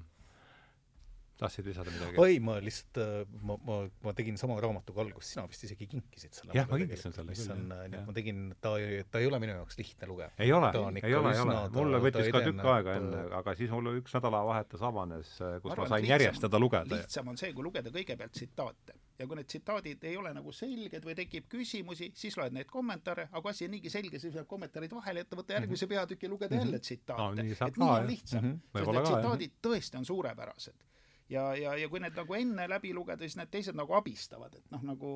tahtsid 1.39 1.67
lisada 1.67 1.91
midagi? 1.93 2.17
oi, 2.21 2.37
ma 2.43 2.57
lihtsalt, 2.61 2.99
äh, 3.01 3.37
ma, 3.41 3.57
ma, 3.65 3.77
ma 4.05 4.13
tegin 4.17 4.37
sama 4.39 4.57
raamatuga 4.61 5.03
algust, 5.03 5.33
sina 5.33 5.45
vist 5.49 5.65
isegi 5.67 5.87
kinkisid 5.89 6.37
selle. 6.37 6.55
jah, 6.57 6.67
ma 6.69 6.79
kinkisin 6.81 7.15
selle 7.15 7.33
mis 7.33 7.45
on, 7.53 7.63
nii 7.71 7.99
et 7.99 8.09
ma 8.09 8.15
tegin, 8.17 8.43
ta, 8.63 8.73
ta 9.11 9.21
ei 9.21 9.29
ole 9.29 9.39
minu 9.43 9.55
jaoks 9.57 9.79
lihtne 9.79 10.09
lugeda. 10.09 10.31
ei 10.43 10.53
ole, 10.53 10.69
ei 11.01 11.15
ole, 11.17 11.33
ei 11.33 11.43
ole. 11.45 11.57
mulle 11.77 12.01
võttis 12.03 12.29
ka 12.33 12.43
tükk 12.45 12.67
aega 12.75 12.97
enne, 12.99 13.23
aga 13.39 13.55
siis 13.59 13.73
mul 13.73 13.95
üks 13.97 14.13
nädalavahetus 14.17 14.85
avanes, 14.89 15.33
kus 15.63 15.79
ma 15.79 15.89
sain 15.95 16.09
järjest 16.09 16.45
teda 16.47 16.61
lugeda. 16.61 17.01
lihtsam 17.01 17.33
on 17.33 17.41
see, 17.41 17.51
kui 17.55 17.65
lugeda 17.65 17.93
kõigepealt 17.93 18.37
tsitaate. 18.37 18.99
ja 19.19 19.27
kui 19.29 19.37
need 19.37 19.49
tsitaadid 19.49 20.07
ei 20.09 20.15
ole 20.17 20.31
nagu 20.33 20.51
selged 20.55 21.05
või 21.05 21.17
tekib 21.17 21.49
küsimusi, 21.49 22.11
siis 22.17 22.37
loed 22.37 22.55
neid 22.55 22.69
kommentaare, 22.69 23.27
aga 23.31 23.41
kui 23.41 23.53
asi 23.53 23.67
on 23.67 23.75
niigi 23.75 23.91
selge, 23.93 24.19
siis 24.19 24.33
jääb 24.37 24.47
kommentaarid 24.49 24.95
vahele 24.95 25.21
jätta, 25.21 25.37
võtta 25.37 25.57
järgmise 25.59 25.85
mhm. 25.85 25.93
peatüki 25.93 26.27
ja 26.27 26.31
lugeda 26.33 26.57
jälle 26.57 26.79
mhm. 26.79 26.87
tsitaate. 26.87 27.45
et 27.53 27.77
nii 27.77 27.91
on 27.91 28.09
lihtsam, 28.09 28.49
sest 28.73 28.89
need 28.89 29.07
tsitaadid 29.11 29.61
tõesti 29.63 30.01
on 30.01 30.09
suurepärased 30.09 30.92
ja, 31.33 31.45
ja, 31.57 31.75
ja 31.79 31.89
kui 31.89 32.01
need 32.03 32.17
nagu 32.17 32.37
enne 32.37 32.67
läbi 32.69 32.93
lugeda, 32.95 33.25
siis 33.25 33.37
need 33.39 33.51
teised 33.53 33.77
nagu 33.77 33.95
abistavad, 33.97 34.55
et 34.59 34.73
noh, 34.73 34.83
nagu 34.93 35.13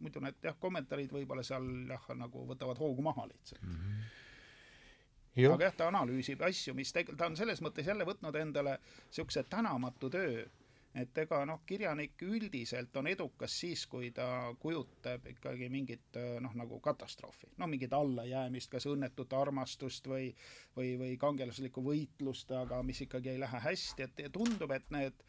muidu 0.00 0.22
need 0.24 0.40
jah, 0.44 0.56
kommentaarid 0.60 1.12
võib-olla 1.14 1.44
seal 1.46 1.66
jah, 1.90 2.08
nagu 2.18 2.46
võtavad 2.48 2.80
hoogu 2.80 3.04
maha 3.06 3.28
lihtsalt 3.30 3.62
mm. 3.62 3.76
-hmm. 3.76 4.08
Ja. 5.38 5.52
aga 5.54 5.68
jah, 5.68 5.74
ta 5.78 5.86
analüüsib 5.88 6.40
asju, 6.42 6.74
mis 6.74 6.90
tegelikult, 6.92 7.20
ta 7.20 7.28
on 7.30 7.36
selles 7.38 7.60
mõttes 7.62 7.86
jälle 7.86 8.04
võtnud 8.04 8.34
endale 8.36 8.78
niisuguse 8.82 9.44
tänamatu 9.46 10.10
töö, 10.10 10.40
et 10.94 11.18
ega 11.22 11.44
noh, 11.46 11.60
kirjanik 11.66 12.22
üldiselt 12.26 12.96
on 12.98 13.06
edukas 13.06 13.54
siis, 13.62 13.84
kui 13.86 14.10
ta 14.14 14.26
kujutab 14.58 15.28
ikkagi 15.30 15.68
mingit 15.70 16.18
noh, 16.42 16.56
nagu 16.58 16.80
katastroofi, 16.82 17.52
no 17.62 17.68
mingit 17.70 17.94
allajäämist, 17.94 18.70
kas 18.72 18.88
õnnetut 18.90 19.36
armastust 19.38 20.10
või 20.10 20.32
või, 20.76 20.96
või 20.98 21.14
kangelaslikku 21.18 21.84
võitlust, 21.84 22.50
aga 22.50 22.82
mis 22.82 23.04
ikkagi 23.06 23.34
ei 23.34 23.40
lähe 23.44 23.62
hästi, 23.68 24.08
et 24.08 24.26
tundub, 24.34 24.74
et 24.74 24.90
need 24.90 25.24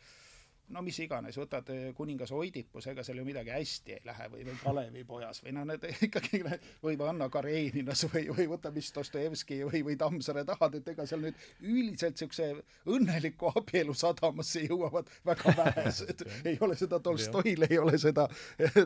no 0.71 0.81
mis 0.85 0.97
iganes, 1.03 1.37
võtad 1.39 1.69
eh, 1.73 1.87
kuningas 1.97 2.31
Oidipus, 2.35 2.87
ega 2.91 3.03
seal 3.05 3.19
ju 3.21 3.25
midagi 3.27 3.53
hästi 3.53 3.95
ei 3.97 4.05
lähe 4.07 4.27
või, 4.31 4.45
või 4.47 4.57
Kalevipojas 4.61 5.41
või 5.45 5.55
noh, 5.57 5.67
need 5.69 5.85
ikkagi 6.07 6.41
või 6.83 6.97
Anna 7.07 7.27
Kareninas 7.31 8.05
või, 8.11 8.27
või 8.31 8.47
võta 8.51 8.71
mis 8.73 8.91
Dostojevski 8.95 9.61
või, 9.67 9.83
või 9.87 9.97
Tammsaare 9.99 10.45
tahad, 10.47 10.77
et 10.79 10.91
ega 10.93 11.05
seal 11.09 11.23
nüüd 11.25 11.45
üldiselt 11.59 12.15
niisuguse 12.15 12.49
õnneliku 12.91 13.51
abielu 13.51 13.95
sadamasse 13.97 14.65
jõuavad 14.67 15.09
väga 15.27 15.55
vähesed. 15.61 16.25
ei 16.45 16.57
ole 16.61 16.77
seda 16.79 16.99
Tolstoil, 17.03 17.67
ei 17.69 17.79
ole 17.81 17.97
seda 18.01 18.27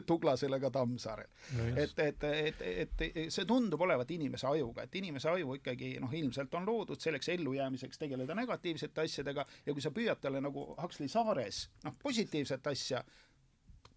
Tuglasel 0.07 0.57
ega 0.57 0.71
Tammsaarel 0.73 1.29
no. 1.57 1.69
et, 1.75 1.99
et, 1.99 2.27
et, 2.31 2.65
et 2.85 3.05
see 3.29 3.45
tundub 3.47 3.81
olevat 3.85 4.11
inimese 4.15 4.47
ajuga, 4.49 4.85
et 4.85 4.99
inimese 5.01 5.29
aju 5.31 5.57
ikkagi 5.59 5.95
noh, 6.01 6.13
ilmselt 6.13 6.53
on 6.57 6.67
loodud 6.67 7.01
selleks 7.01 7.29
ellujäämiseks 7.35 8.01
tegeleda 8.01 8.35
negatiivsete 8.37 9.05
asjadega 9.05 9.45
ja 9.65 9.73
kui 9.73 9.83
sa 9.83 9.93
püüad 9.95 10.21
talle 10.21 10.41
nagu 10.43 10.67
Huxley 10.81 11.11
saares 11.11 11.65
noh, 11.83 11.93
positiivset 12.03 12.67
asja 12.67 13.03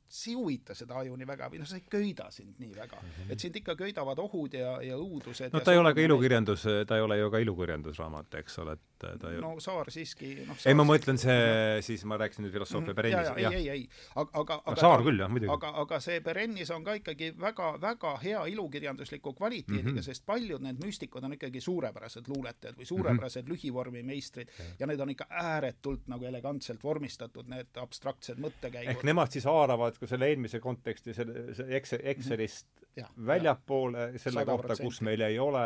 see 0.09 0.33
ei 0.33 0.37
huvita 0.39 0.75
seda 0.75 0.99
aju 1.03 1.17
nii 1.17 1.29
väga 1.29 1.49
või 1.53 1.61
noh, 1.61 1.69
see 1.69 1.83
ei 1.83 1.87
köida 1.93 2.31
sind 2.35 2.59
nii 2.63 2.75
väga 2.75 2.97
mm. 3.01 3.09
-hmm. 3.17 3.33
et 3.33 3.41
sind 3.45 3.57
ikka 3.61 3.77
köidavad 3.77 4.19
ohud 4.19 4.55
ja, 4.55 4.79
ja 4.83 4.97
õudused. 4.97 5.53
no 5.53 5.61
ta 5.61 5.73
ei 5.73 5.79
ole 5.79 5.93
ka 5.95 6.01
ilukirjandus, 6.01 6.65
ta 6.89 6.97
ei 6.97 7.05
ole 7.05 7.19
ju 7.19 7.31
ka 7.31 7.43
ilukirjandusraamat, 7.45 8.39
eks 8.41 8.59
ole, 8.65 8.73
et 8.79 9.07
ta 9.21 9.33
ju 9.33 9.43
no 9.45 9.55
Saar 9.61 9.91
siiski 9.93 10.33
noh 10.49 10.65
ei, 10.65 10.75
ma 10.79 10.87
mõtlen 10.89 11.21
see, 11.21 11.83
siis 11.85 12.05
ma 12.09 12.19
rääkisin 12.21 12.47
nüüd 12.47 12.55
filosoofia. 12.57 12.95
Berennis. 12.99 13.31
ei, 13.37 13.47
ei, 13.55 13.69
ei, 13.69 13.85
aga, 14.17 14.41
aga 14.65 14.75
no, 14.75 14.77
Saar 14.81 15.05
küll, 15.07 15.21
jah, 15.21 15.31
muidugi. 15.31 15.53
aga, 15.55 15.73
aga 15.85 16.01
see 16.05 16.23
Berennis 16.25 16.73
on 16.75 16.87
ka 16.87 16.97
ikkagi 16.99 17.31
väga, 17.39 17.75
väga 17.83 18.15
hea 18.23 18.45
ilukirjandusliku 18.55 19.35
kvaliteediga 19.39 19.91
mm, 19.91 19.99
-hmm. 19.99 20.09
sest 20.09 20.27
paljud 20.27 20.65
need 20.65 20.81
müstikud 20.85 21.25
on 21.25 21.37
ikkagi 21.37 21.61
suurepärased 21.61 22.33
luuletajad 22.33 22.81
või 22.81 22.89
suurepärased 22.89 23.45
mm 23.45 23.49
-hmm. 23.49 23.53
lühivormimeistrid 23.53 24.49
ja. 24.59 24.65
ja 24.81 24.87
need 24.87 25.01
on 25.01 25.11
ikka 25.11 25.27
ääretult 25.31 26.09
nagu 26.09 26.25
elegantselt 26.25 26.85
vormistatud, 26.85 27.49
need 27.49 27.77
abstraktsed 27.77 28.41
mõttekäigud. 28.41 28.91
ehk 28.91 29.05
nemad 29.05 29.33
siis 29.33 29.45
haaravad 29.45 29.98
ka 30.01 30.09
selle 30.11 30.29
eelmise 30.31 30.61
konteksti, 30.63 31.15
selle, 31.17 31.55
see 31.57 31.77
Excel, 31.79 32.03
Excelist 32.13 32.85
ja, 32.97 33.07
väljapoole 33.27 34.19
selle 34.19 34.43
100%. 34.43 34.47
kohta, 34.47 34.77
kus 34.77 35.01
meil 35.07 35.23
ei 35.27 35.39
ole, 35.39 35.63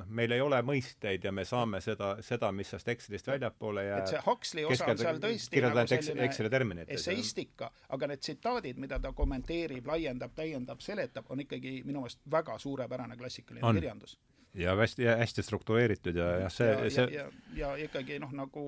noh, 0.00 0.08
meil 0.20 0.34
ei 0.36 0.40
ole 0.40 0.60
mõisteid 0.66 1.24
ja 1.24 1.32
me 1.32 1.44
saame 1.48 1.80
seda, 1.84 2.12
seda, 2.24 2.50
mis 2.56 2.70
sellest 2.72 2.88
Excelist 2.94 3.30
väljapoole 3.30 3.84
jääb. 3.86 4.04
et 4.04 4.14
see 4.14 4.22
Huxley 4.26 4.66
osa 4.68 4.90
on 4.92 5.00
seal 5.00 5.20
tõesti 5.22 5.64
nagu 5.64 5.84
selline 5.92 6.28
Exceli 6.28 6.52
terminid. 6.52 6.92
esseistika, 6.96 7.70
aga 7.88 8.10
need 8.12 8.24
tsitaadid, 8.24 8.80
mida 8.80 9.00
ta 9.02 9.12
kommenteerib, 9.16 9.86
laiendab, 9.90 10.34
täiendab, 10.36 10.80
seletab, 10.84 11.28
on 11.30 11.44
ikkagi 11.46 11.80
minu 11.84 12.04
meelest 12.04 12.22
väga 12.30 12.58
suurepärane 12.58 13.18
klassikaline 13.20 13.66
on. 13.66 13.80
kirjandus. 13.80 14.18
ja 14.54 14.76
hästi, 14.76 15.06
hästi 15.06 15.42
struktureeritud 15.46 16.16
ja 16.16 16.30
jah, 16.44 16.52
see, 16.52 16.90
see 16.90 17.06
ja, 17.14 17.28
ja, 17.54 17.76
ja 17.76 17.76
ikkagi 17.86 18.18
noh, 18.22 18.32
nagu 18.32 18.66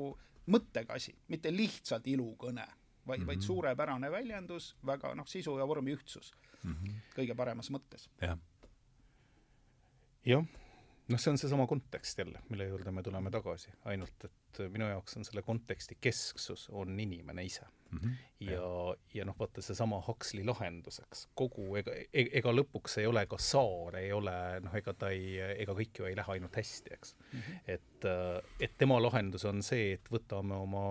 mõttega 0.53 0.99
asi, 0.99 1.15
mitte 1.29 1.53
lihtsalt 1.55 2.07
ilukõne 2.11 2.67
vaid 3.07 3.19
mm, 3.19 3.23
-hmm. 3.23 3.27
vaid 3.27 3.39
mhm. 3.39 3.47
suurepärane 3.47 4.11
väljendus, 4.11 4.77
väga 4.87 5.15
noh, 5.15 5.27
sisu 5.27 5.59
ja 5.59 5.67
vormi 5.69 5.95
ühtsus 5.95 6.33
mm 6.63 6.75
-hmm. 6.75 6.95
kõige 7.17 7.37
paremas 7.37 7.71
mõttes 7.71 8.09
ja.. 8.21 8.27
jah. 8.27 8.39
jah, 10.25 10.45
noh, 11.09 11.21
see 11.21 11.31
on 11.31 11.39
seesama 11.39 11.67
kontekst 11.67 12.19
jälle, 12.19 12.43
mille 12.49 12.65
juurde 12.65 12.91
me 12.91 13.03
tuleme 13.03 13.31
tagasi, 13.31 13.71
ainult 13.85 14.25
et 14.25 14.65
minu 14.69 14.89
jaoks 14.89 15.17
on 15.17 15.25
selle 15.25 15.43
konteksti 15.43 15.99
kesksus, 16.01 16.69
on 16.71 17.01
inimene 17.01 17.45
ise 17.45 17.67
mm. 17.93 17.99
-hmm. 17.99 18.51
ja, 18.51 18.97
ja 19.15 19.25
noh, 19.25 19.37
vaata 19.39 19.63
seesama 19.63 20.03
Huxley 20.07 20.45
lahenduseks, 20.47 21.29
kogu, 21.35 21.77
ega, 21.77 21.95
e-, 21.95 22.29
ega 22.41 22.53
lõpuks 22.53 22.99
ei 23.01 23.07
ole 23.07 23.27
ka 23.27 23.39
Saar, 23.39 23.97
ei 24.01 24.13
ole 24.13 24.35
noh, 24.65 24.75
ega 24.75 24.95
ta 24.95 25.11
ei, 25.15 25.39
ega 25.65 25.77
kõik 25.79 26.01
ju 26.01 26.09
ei 26.09 26.17
lähe 26.17 26.37
ainult 26.37 26.57
hästi, 26.57 26.95
eks 26.97 27.15
mm. 27.19 27.41
-hmm. 27.41 27.61
et, 27.67 28.09
et 28.61 28.77
tema 28.79 28.99
lahendus 29.03 29.45
on 29.45 29.63
see, 29.63 29.93
et 29.99 30.11
võtame 30.13 30.59
oma, 30.59 30.85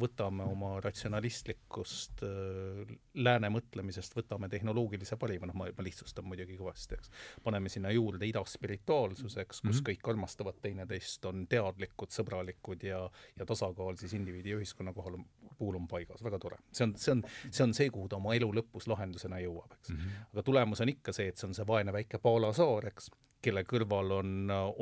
võtame 0.00 0.48
oma 0.50 0.80
ratsionalistlikust 0.80 2.24
äh, 2.26 2.96
lääne 3.14 3.50
mõtlemisest, 3.52 4.16
võtame 4.16 4.48
tehnoloogilise 4.48 5.16
parima, 5.16 5.46
noh, 5.46 5.54
ma, 5.54 5.70
ma 5.76 5.86
lihtsustan 5.86 6.24
muidugi 6.24 6.58
kõvasti, 6.58 6.98
eks. 6.98 7.10
paneme 7.44 7.68
sinna 7.72 7.90
juurde 7.94 8.26
idaspirituaalsuseks, 8.26 9.60
kus 9.60 9.62
mm 9.62 9.78
-hmm. 9.78 9.88
kõik 9.90 10.10
armastavad 10.10 10.60
teineteist, 10.62 11.24
on 11.24 11.46
teadlikud, 11.46 12.10
sõbralikud 12.10 12.82
ja, 12.82 13.10
ja 13.36 13.46
tasakaal 13.46 13.96
siis 13.96 14.14
indiviidi 14.14 14.50
ja 14.50 14.56
ühiskonna 14.60 14.92
kohal, 14.92 15.18
puhul 15.58 15.76
on 15.76 15.88
paigas, 15.88 16.22
väga 16.24 16.38
tore. 16.38 16.45
See 16.72 16.84
on, 16.84 16.94
see 16.96 17.12
on, 17.12 17.22
see 17.50 17.64
on 17.64 17.74
see, 17.74 17.90
kuhu 17.90 18.08
ta 18.08 18.16
oma 18.20 18.34
elu 18.38 18.48
lõpus 18.60 18.88
lahendusena 18.90 19.40
jõuab, 19.42 19.76
eks 19.78 19.92
mm. 19.92 20.00
-hmm. 20.00 20.26
aga 20.32 20.46
tulemus 20.46 20.80
on 20.84 20.92
ikka 20.94 21.12
see, 21.16 21.28
et 21.32 21.36
see 21.36 21.48
on 21.48 21.54
see 21.54 21.66
vaene 21.66 21.92
väike 21.92 22.18
Paala 22.22 22.52
saar, 22.56 22.86
eks, 22.92 23.10
kelle 23.46 23.62
kõrval 23.68 24.12
on, 24.18 24.32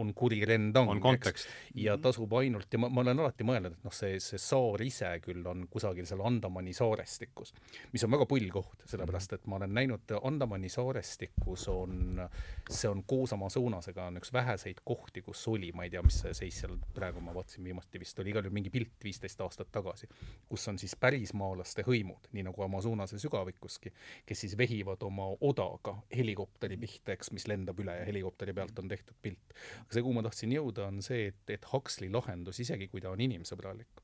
on 0.00 0.12
kuri 0.16 0.40
rendang, 0.48 0.92
eks, 1.14 1.46
ja 1.78 1.96
tasub 2.00 2.32
ainult, 2.38 2.70
ja 2.72 2.80
ma, 2.82 2.90
ma 2.92 3.04
olen 3.04 3.22
alati 3.24 3.46
mõelnud, 3.46 3.76
et 3.78 3.86
noh, 3.86 3.94
see, 3.94 4.18
see 4.22 4.40
saar 4.40 4.82
ise 4.84 5.10
küll 5.24 5.44
on 5.50 5.66
kusagil 5.70 6.08
seal 6.08 6.24
Andamani 6.24 6.74
saarestikus, 6.76 7.54
mis 7.92 8.04
on 8.06 8.14
väga 8.14 8.28
pull 8.30 8.48
koht, 8.54 8.86
sellepärast 8.90 9.36
et 9.38 9.48
ma 9.50 9.58
olen 9.60 9.74
näinud 9.76 10.14
Andamani 10.22 10.70
saarestikus 10.72 11.68
on, 11.72 12.22
see 12.70 12.90
on 12.90 13.04
koos 13.08 13.34
Amazonasega 13.36 14.08
on 14.10 14.20
üks 14.20 14.32
väheseid 14.34 14.82
kohti, 14.84 15.24
kus 15.26 15.44
oli, 15.52 15.72
ma 15.76 15.86
ei 15.86 15.92
tea, 15.92 16.02
mis 16.04 16.20
see 16.24 16.34
seis 16.36 16.62
seal 16.64 16.76
praegu, 16.94 17.22
ma 17.24 17.34
vaatasin 17.36 17.64
viimati 17.64 18.00
vist 18.00 18.18
oli 18.22 18.32
igal 18.32 18.46
juhul 18.46 18.56
mingi 18.56 18.72
pilt 18.72 19.04
viisteist 19.04 19.40
aastat 19.44 19.70
tagasi, 19.74 20.08
kus 20.48 20.66
on 20.70 20.78
siis 20.80 20.96
pärismaalaste 21.00 21.84
hõimud, 21.86 22.30
nii 22.32 22.46
nagu 22.48 22.64
Amazonase 22.66 23.18
sügavikuski, 23.22 23.92
kes 24.26 24.44
siis 24.46 24.56
vehivad 24.58 25.02
oma 25.06 25.28
odaga 25.44 25.96
helikopteri 26.14 26.78
pihta, 26.80 27.14
eks, 27.14 27.32
mis 27.34 27.48
lendab 27.50 27.80
üle 27.82 27.96
ja 27.98 28.06
helikopteri 28.08 28.53
pealt 28.54 28.78
on 28.78 28.88
tehtud 28.88 29.16
pilt. 29.22 29.54
aga 29.82 29.96
see, 29.96 30.02
kuhu 30.02 30.16
ma 30.16 30.24
tahtsin 30.26 30.54
jõuda, 30.54 30.88
on 30.90 31.02
see, 31.04 31.28
et, 31.32 31.42
et 31.56 31.70
Huxley 31.72 32.12
lahendus, 32.12 32.60
isegi 32.64 32.88
kui 32.92 33.02
ta 33.04 33.12
on 33.14 33.22
inimsõbralik, 33.24 34.02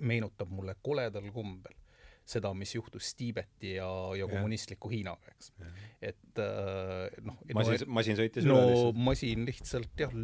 meenutab 0.00 0.50
mulle 0.54 0.76
koledal 0.82 1.30
kombel 1.34 1.76
seda, 2.30 2.52
mis 2.56 2.74
juhtus 2.74 3.14
Tiibeti 3.18 3.74
ja, 3.76 3.88
ja 4.18 4.28
kommunistliku 4.30 4.90
Hiinaga, 4.92 5.32
eks. 5.34 5.50
et 6.00 6.40
äh, 6.40 7.08
noh. 7.26 7.36
masin, 7.54 7.84
masin 7.90 8.18
sõitis 8.18 8.46
no, 8.46 8.56
üle 8.56 8.70
lihtsalt? 8.70 9.02
masin 9.08 9.44
lihtsalt 9.48 10.04
jah, 10.04 10.14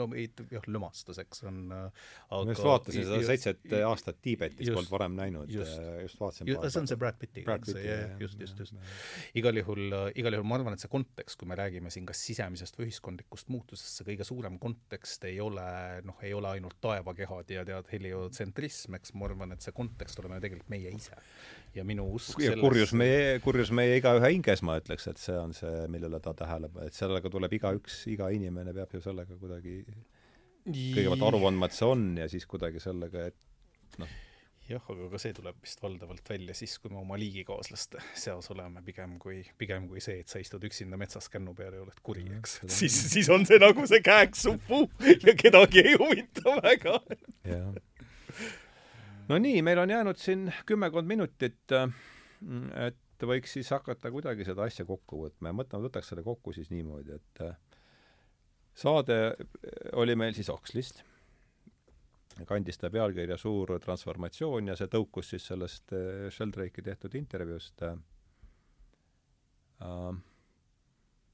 no 0.00 0.06
ei, 0.16 0.28
jah, 0.50 0.66
lömastuseks 0.70 1.44
on 1.50 1.60
äh, 1.74 2.06
aga 2.30 2.40
ma 2.48 2.54
just 2.54 2.66
vaatasin 2.66 3.06
seda 3.08 3.20
seitset 3.28 3.76
aastat 3.86 4.20
Tiibetis, 4.24 4.70
polnud 4.72 4.90
varem 4.92 5.16
näinud, 5.18 5.52
just, 5.52 5.76
just 6.04 6.22
vaatasin 6.22 6.50
just, 6.50 6.66
see 6.66 6.82
on 6.82 6.90
see 6.90 7.00
Brad 7.00 7.20
Pittiga, 7.20 7.58
just, 8.20 8.40
just, 8.40 8.64
just. 8.64 8.96
igal 9.38 9.60
juhul, 9.60 9.84
äh, 10.00 10.06
igal 10.20 10.38
juhul 10.38 10.48
ma 10.50 10.58
arvan, 10.58 10.76
et 10.76 10.84
see 10.84 10.92
kontekst, 10.92 11.38
kui 11.40 11.50
me 11.50 11.58
räägime 11.60 11.92
siin 11.92 12.08
kas 12.08 12.22
sisemisest 12.30 12.78
või 12.80 12.88
ühiskondlikust 12.88 13.52
muutusest, 13.52 14.00
see 14.00 14.08
kõige 14.12 14.26
suurem 14.28 14.58
kontekst 14.62 15.28
ei 15.30 15.38
ole 15.44 15.66
noh, 16.06 16.18
ei 16.24 16.34
ole 16.36 16.54
ainult 16.56 16.80
taevakehad 16.82 17.54
ja 17.54 17.66
tead, 17.68 17.90
heliotsentrism, 17.92 18.98
eks 18.98 19.14
ma 19.14 19.28
arvan, 19.28 19.54
et 19.54 19.64
see 19.64 19.74
kontekst 19.76 20.22
oleme 20.22 20.40
tegelikult 20.42 20.72
meie 20.72 20.92
ise 20.96 21.16
ja 21.74 21.84
minu 21.86 22.06
usk 22.16 22.40
ja 22.42 22.54
kurjus 22.58 22.94
meie, 22.98 23.38
kurjus 23.44 23.72
meie 23.74 23.98
igaühe 24.00 24.32
hinges, 24.32 24.64
ma 24.66 24.78
ütleks, 24.80 25.06
et 25.10 25.20
see 25.22 25.36
on 25.38 25.54
see, 25.56 25.84
millele 25.92 26.22
ta 26.24 26.34
tähele, 26.36 26.70
et 26.86 26.96
sellega 26.96 27.32
tuleb 27.32 27.58
igaüks, 27.60 28.02
iga 28.12 28.30
inimene 28.34 28.74
peab 28.76 28.96
ju 28.96 29.02
sellega 29.04 29.38
kuidagi 29.40 29.82
kõigepealt 30.70 31.28
aru 31.30 31.44
andma, 31.48 31.70
et 31.70 31.78
see 31.78 31.88
on 31.88 32.10
ja 32.20 32.26
siis 32.30 32.46
kuidagi 32.50 32.82
sellega, 32.82 33.30
et 33.30 34.02
noh 34.02 34.18
jah, 34.70 34.84
aga 34.92 35.08
ka 35.10 35.18
see 35.18 35.34
tuleb 35.34 35.58
vist 35.64 35.82
valdavalt 35.82 36.30
välja 36.30 36.54
siis, 36.54 36.76
kui 36.78 36.92
me 36.92 37.00
oma 37.00 37.18
liigikaaslaste 37.18 38.02
seas 38.18 38.50
oleme, 38.54 38.82
pigem 38.86 39.16
kui, 39.22 39.40
pigem 39.58 39.88
kui 39.90 40.02
see, 40.04 40.20
et 40.22 40.30
sa 40.30 40.42
istud 40.42 40.64
üksinda 40.68 40.98
metsas 41.00 41.26
kännu 41.32 41.54
peal 41.58 41.74
ja 41.74 41.82
oled 41.84 42.02
kuri, 42.06 42.26
eks. 42.38 42.60
siis, 42.70 42.98
siis 43.14 43.30
on 43.34 43.46
see 43.48 43.58
nagu 43.62 43.86
see 43.90 44.02
käeksupuu 44.06 44.86
ja 45.26 45.34
kedagi 45.38 45.82
ei 45.84 45.96
huvita 46.00 46.58
väga. 46.62 46.98
jah 47.50 47.70
no 49.30 49.38
nii, 49.38 49.62
meil 49.62 49.78
on 49.78 49.90
jäänud 49.90 50.18
siin 50.18 50.48
kümmekond 50.66 51.06
minutit, 51.08 51.74
et 52.86 53.26
võiks 53.26 53.52
siis 53.58 53.70
hakata 53.70 54.10
kuidagi 54.12 54.46
seda 54.48 54.66
asja 54.66 54.86
kokku 54.88 55.24
võtma. 55.26 55.50
Ja 55.50 55.56
mõtlema, 55.60 55.86
võtaks 55.86 56.10
selle 56.10 56.24
kokku 56.26 56.54
siis 56.56 56.70
niimoodi, 56.72 57.18
et 57.20 57.42
saade 58.80 59.20
oli 60.00 60.16
meil 60.18 60.34
siis 60.36 60.50
Oxlist, 60.52 61.04
kandis 62.48 62.80
ta 62.80 62.90
pealkirja 62.90 63.36
Suur 63.38 63.74
transformatsioon 63.84 64.72
ja 64.72 64.76
see 64.78 64.88
tõukus 64.90 65.34
siis 65.34 65.46
sellest 65.50 65.92
Sheldrake'i 66.32 66.84
tehtud 66.86 67.14
intervjuust 67.18 67.84
äh, 67.84 67.98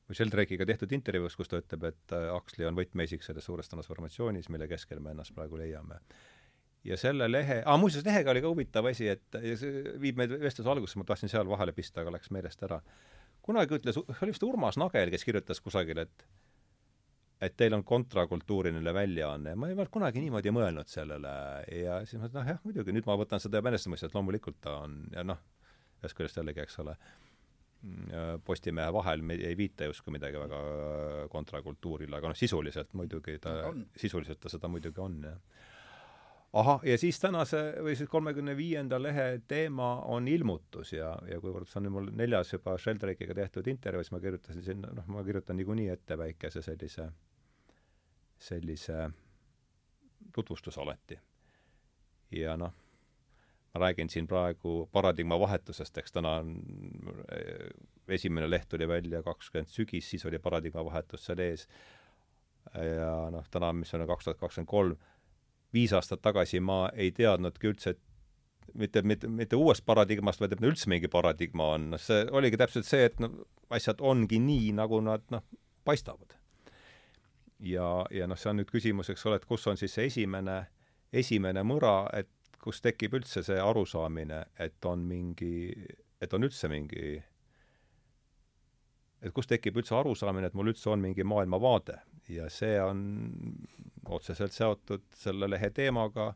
või 0.06 0.16
Sheldrake'iga 0.18 0.66
tehtud 0.66 0.92
intervjuus, 0.96 1.36
kus 1.38 1.50
ta 1.50 1.60
ütleb, 1.62 1.86
et 1.92 2.16
Huxley 2.32 2.66
on 2.66 2.78
võtmeisik 2.78 3.22
selles 3.26 3.46
suures 3.46 3.70
transformatsioonis, 3.70 4.50
mille 4.54 4.68
keskel 4.70 5.00
me 5.02 5.14
ennast 5.14 5.34
praegu 5.34 5.58
leiame 5.60 6.00
ja 6.86 6.96
selle 7.00 7.28
lehe, 7.30 7.60
aa 7.66 7.76
muuseas, 7.80 8.04
lehega 8.06 8.32
oli 8.32 8.42
ka 8.44 8.50
huvitav 8.52 8.88
asi, 8.90 9.08
et 9.16 9.38
ja 9.42 9.58
see 9.58 9.94
viib 10.02 10.18
meid 10.20 10.34
vestluse 10.42 10.70
algusesse, 10.72 11.00
ma 11.00 11.06
tahtsin 11.08 11.32
seal 11.32 11.48
vahele 11.50 11.74
pista, 11.76 12.02
aga 12.02 12.14
läks 12.16 12.32
meelest 12.34 12.62
ära. 12.66 12.80
kunagi 13.46 13.78
ütles, 13.78 13.98
oli 13.98 14.34
vist 14.34 14.42
Urmas 14.42 14.78
Nagel, 14.80 15.12
kes 15.12 15.24
kirjutas 15.26 15.62
kusagil, 15.62 16.02
et 16.02 16.26
et 17.44 17.52
teil 17.52 17.74
on 17.76 17.82
kontrakultuuriline 17.84 18.92
väljaanne. 18.96 19.52
Ja 19.52 19.58
ma 19.60 19.68
ei 19.68 19.74
olnud 19.74 19.90
kunagi 19.92 20.22
niimoodi 20.24 20.54
mõelnud 20.56 20.88
sellele 20.88 21.32
ja 21.68 21.98
siis 22.08 22.16
ma 22.16 22.30
ütlesin, 22.30 22.38
noh 22.40 22.48
jah, 22.48 22.62
muidugi, 22.64 22.94
nüüd 22.96 23.08
ma 23.08 23.16
võtan 23.20 23.42
seda 23.42 23.60
enesestmõistet, 23.60 24.14
loomulikult 24.16 24.56
ta 24.64 24.78
on 24.86 25.02
ja 25.12 25.24
noh, 25.26 25.42
ühest 26.00 26.16
küljest 26.16 26.40
jällegi, 26.40 26.64
eks 26.64 26.80
ole, 26.84 26.96
Postimehe 28.42 28.88
vahel 28.90 29.20
me 29.22 29.36
ei 29.36 29.54
viita 29.54 29.86
justkui 29.86 30.14
midagi 30.16 30.40
väga 30.40 30.58
kontrakultuurile, 31.30 32.16
aga 32.16 32.32
noh, 32.32 32.38
sisuliselt 32.40 32.96
muidugi 32.98 33.36
ta, 33.38 33.52
sisuliselt 34.00 34.40
ta 34.42 34.50
seda 34.50 34.70
muidugi 34.72 35.04
on, 35.04 35.20
jah 35.28 35.65
ahah, 36.52 36.80
ja 36.84 36.98
siis 36.98 37.18
tänase 37.20 37.60
või 37.82 37.96
siis 37.96 38.10
kolmekümne 38.10 38.56
viienda 38.56 38.98
lehe 39.02 39.40
teema 39.48 39.90
on 40.12 40.28
ilmutus 40.28 40.92
ja, 40.92 41.12
ja 41.30 41.40
kuivõrd 41.40 41.68
see 41.70 41.82
on 41.82 41.92
mul 41.92 42.10
neljas 42.16 42.52
juba 42.52 42.76
Sheldrake'iga 42.78 43.34
tehtud 43.34 43.66
intervjuu, 43.70 44.04
siis 44.04 44.14
ma 44.14 44.22
kirjutasin 44.22 44.64
sinna, 44.64 44.92
noh, 44.96 45.06
ma 45.12 45.24
kirjutan 45.26 45.58
niikuinii 45.60 45.88
ette 45.92 46.18
väikese 46.18 46.62
sellise, 46.62 47.10
sellise 48.38 49.10
tutvustuse 50.34 50.80
alati. 50.80 51.18
ja 52.30 52.56
noh, 52.56 52.72
ma 53.74 53.80
räägin 53.80 54.10
siin 54.10 54.26
praegu 54.26 54.88
paradigma 54.92 55.38
vahetusest, 55.40 55.98
eks 55.98 56.12
täna 56.12 56.38
on, 56.40 56.56
esimene 58.08 58.50
leht 58.50 58.68
tuli 58.68 58.88
välja 58.88 59.22
kakskümmend 59.22 59.70
sügis, 59.70 60.10
siis 60.10 60.24
oli 60.26 60.38
paradigma 60.38 60.84
vahetus 60.84 61.26
seal 61.26 61.42
ees, 61.44 61.68
ja 62.74 63.12
noh, 63.30 63.44
täna, 63.50 63.72
mis 63.72 63.94
on 63.94 64.06
kaks 64.06 64.24
tuhat 64.24 64.40
kakskümmend 64.40 64.70
kolm, 64.70 64.96
viis 65.76 65.92
aastat 65.96 66.22
tagasi 66.24 66.60
ma 66.64 66.86
ei 66.94 67.12
teadnudki 67.14 67.70
üldse, 67.70 67.94
et 67.94 68.02
mitte, 68.74 69.02
mitte, 69.02 69.28
mitte 69.28 69.56
uuest 69.56 69.84
paradigmast, 69.86 70.40
vaid 70.40 70.56
et 70.56 70.64
üldse 70.64 70.90
mingi 70.92 71.10
paradigma 71.12 71.72
on, 71.76 71.90
noh 71.94 72.02
see 72.02 72.24
oligi 72.36 72.58
täpselt 72.60 72.88
see, 72.88 73.06
et 73.10 73.20
noh, 73.22 73.36
asjad 73.72 74.02
ongi 74.04 74.40
nii, 74.42 74.72
nagu 74.76 75.00
nad 75.04 75.24
noh, 75.34 75.44
paistavad. 75.86 76.36
ja, 77.60 77.90
ja 78.10 78.26
noh, 78.28 78.38
see 78.38 78.50
on 78.52 78.60
nüüd 78.60 78.72
küsimus, 78.72 79.10
eks 79.12 79.26
ole, 79.28 79.40
et 79.40 79.46
kus 79.48 79.66
on 79.70 79.78
siis 79.80 79.94
see 79.96 80.10
esimene, 80.10 80.58
esimene 81.12 81.62
mõra, 81.64 81.98
et 82.16 82.30
kus 82.62 82.82
tekib 82.84 83.14
üldse 83.20 83.44
see 83.46 83.58
arusaamine, 83.62 84.42
et 84.58 84.90
on 84.90 85.04
mingi, 85.06 85.70
et 86.20 86.32
on 86.34 86.44
üldse 86.46 86.68
mingi 86.72 87.16
et 89.26 89.34
kus 89.34 89.48
tekib 89.50 89.80
üldse 89.80 89.96
arusaamine, 89.98 90.50
et 90.50 90.56
mul 90.56 90.70
üldse 90.72 90.90
on 90.92 91.02
mingi 91.02 91.26
maailmavaade 91.26 91.98
ja 92.32 92.48
see 92.52 92.78
on 92.82 93.02
otseselt 94.06 94.54
seotud 94.54 95.06
selle 95.18 95.50
lehe 95.50 95.70
teemaga 95.74 96.32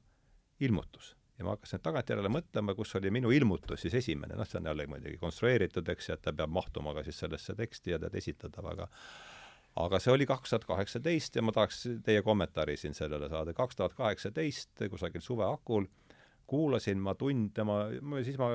ilmutus. 0.60 1.16
ja 1.38 1.46
ma 1.46 1.54
hakkasin 1.54 1.80
tagantjärele 1.80 2.28
mõtlema, 2.28 2.74
kus 2.76 2.94
oli 2.98 3.10
minu 3.14 3.30
ilmutus 3.32 3.80
siis 3.86 3.94
esimene, 4.02 4.36
noh, 4.36 4.48
see 4.48 4.58
on 4.60 4.68
jälle 4.68 4.86
muidugi 4.90 5.16
konstrueeritud, 5.22 5.88
eks, 5.88 6.10
ja 6.10 6.18
et 6.18 6.22
ta 6.26 6.34
peab 6.36 6.52
mahtuma 6.52 6.92
ka 6.94 7.04
siis 7.06 7.18
sellesse 7.22 7.54
teksti 7.56 7.94
ja 7.94 7.98
tead 8.02 8.18
esitatav, 8.20 8.66
aga 8.74 8.88
aga 9.80 10.00
see 10.02 10.12
oli 10.12 10.26
kaks 10.26 10.50
tuhat 10.50 10.66
kaheksateist 10.66 11.36
ja 11.38 11.42
ma 11.46 11.54
tahaks 11.54 11.84
teie 12.04 12.22
kommentaari 12.26 12.76
siin 12.76 12.94
sellele 12.94 13.28
saada. 13.30 13.54
kaks 13.54 13.78
tuhat 13.78 13.94
kaheksateist 13.94 14.82
kusagil 14.90 15.22
suve 15.24 15.46
hakul 15.46 15.86
kuulasin 16.50 16.98
ma 17.02 17.14
tund 17.18 17.52
tema, 17.54 17.82
siis 18.26 18.38
ma 18.40 18.48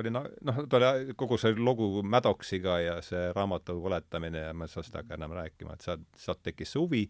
olin 0.00 0.16
noh, 0.16 0.62
ta 0.70 0.78
oli 0.80 1.16
kogu 1.18 1.36
see 1.40 1.56
lugu 1.58 2.02
Maddoxiga 2.02 2.78
ja 2.80 2.94
see 3.04 3.28
raamatu 3.36 3.76
valetamine 3.84 4.46
ja 4.46 4.54
ma 4.56 4.68
ei 4.68 4.72
saa 4.72 4.86
seda 4.86 5.04
ka 5.04 5.18
enam 5.18 5.36
rääkima, 5.36 5.76
et 5.76 5.84
sealt, 5.84 6.06
sealt 6.16 6.40
tekkis 6.46 6.72
see 6.74 6.82
huvi 6.82 7.02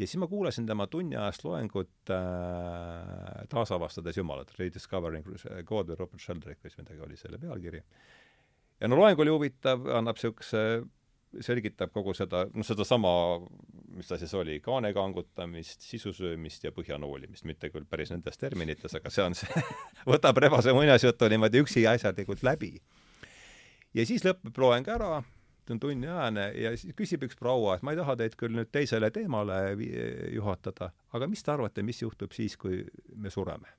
ja 0.00 0.06
siis 0.06 0.16
ma 0.22 0.28
kuulasin 0.30 0.66
tema 0.66 0.86
tunniajast 0.86 1.44
loengut 1.44 2.12
äh, 2.14 3.44
Taasavastades 3.52 4.16
Jumalat, 4.16 4.54
Rediscovering 4.58 5.26
God 5.68 5.92
või 5.92 5.98
Robert 5.98 6.24
Sheldrake 6.24 6.64
või 6.64 6.78
midagi 6.80 7.04
oli 7.06 7.20
selle 7.20 7.40
pealkiri. 7.42 7.82
ja 8.80 8.88
no 8.88 8.96
loeng 8.96 9.20
oli 9.20 9.34
huvitav, 9.34 9.84
annab 9.98 10.16
niisuguse 10.16 10.64
selgitab 11.44 11.92
kogu 11.94 12.14
seda, 12.16 12.44
noh, 12.50 12.66
sedasama, 12.66 13.10
mis 13.94 14.08
ta 14.10 14.18
siis 14.18 14.32
oli, 14.38 14.58
kaane 14.64 14.92
kangutamist, 14.96 15.84
sisu 15.86 16.12
söömist 16.16 16.64
ja 16.66 16.72
põhja 16.74 16.98
noolimist, 17.00 17.46
mitte 17.48 17.70
küll 17.70 17.86
päris 17.88 18.10
nendes 18.10 18.40
terminites, 18.40 18.94
aga 18.98 19.12
see 19.14 19.24
on 19.24 19.36
see 19.38 19.64
võtab 20.10 20.40
rebase 20.42 20.74
muinasjutu 20.76 21.30
niimoodi 21.30 21.62
üksi 21.64 21.86
asjalikult 21.90 22.42
läbi. 22.46 22.74
ja 23.94 24.06
siis 24.06 24.26
lõpeb 24.26 24.58
loeng 24.58 24.90
ära, 24.90 25.20
ta 25.64 25.76
on 25.76 25.82
tunniajane 25.82 26.48
ja 26.58 26.74
siis 26.78 26.96
küsib 26.98 27.28
üks 27.28 27.38
proua, 27.38 27.76
et 27.76 27.86
ma 27.86 27.94
ei 27.94 28.00
taha 28.00 28.16
teid 28.18 28.34
küll 28.40 28.56
nüüd 28.56 28.72
teisele 28.74 29.12
teemale 29.14 29.60
juhatada, 30.34 30.90
aga 31.14 31.30
mis 31.30 31.46
te 31.46 31.54
arvate, 31.54 31.86
mis 31.86 32.02
juhtub 32.02 32.34
siis, 32.34 32.58
kui 32.58 32.82
me 33.14 33.30
sureme? 33.30 33.70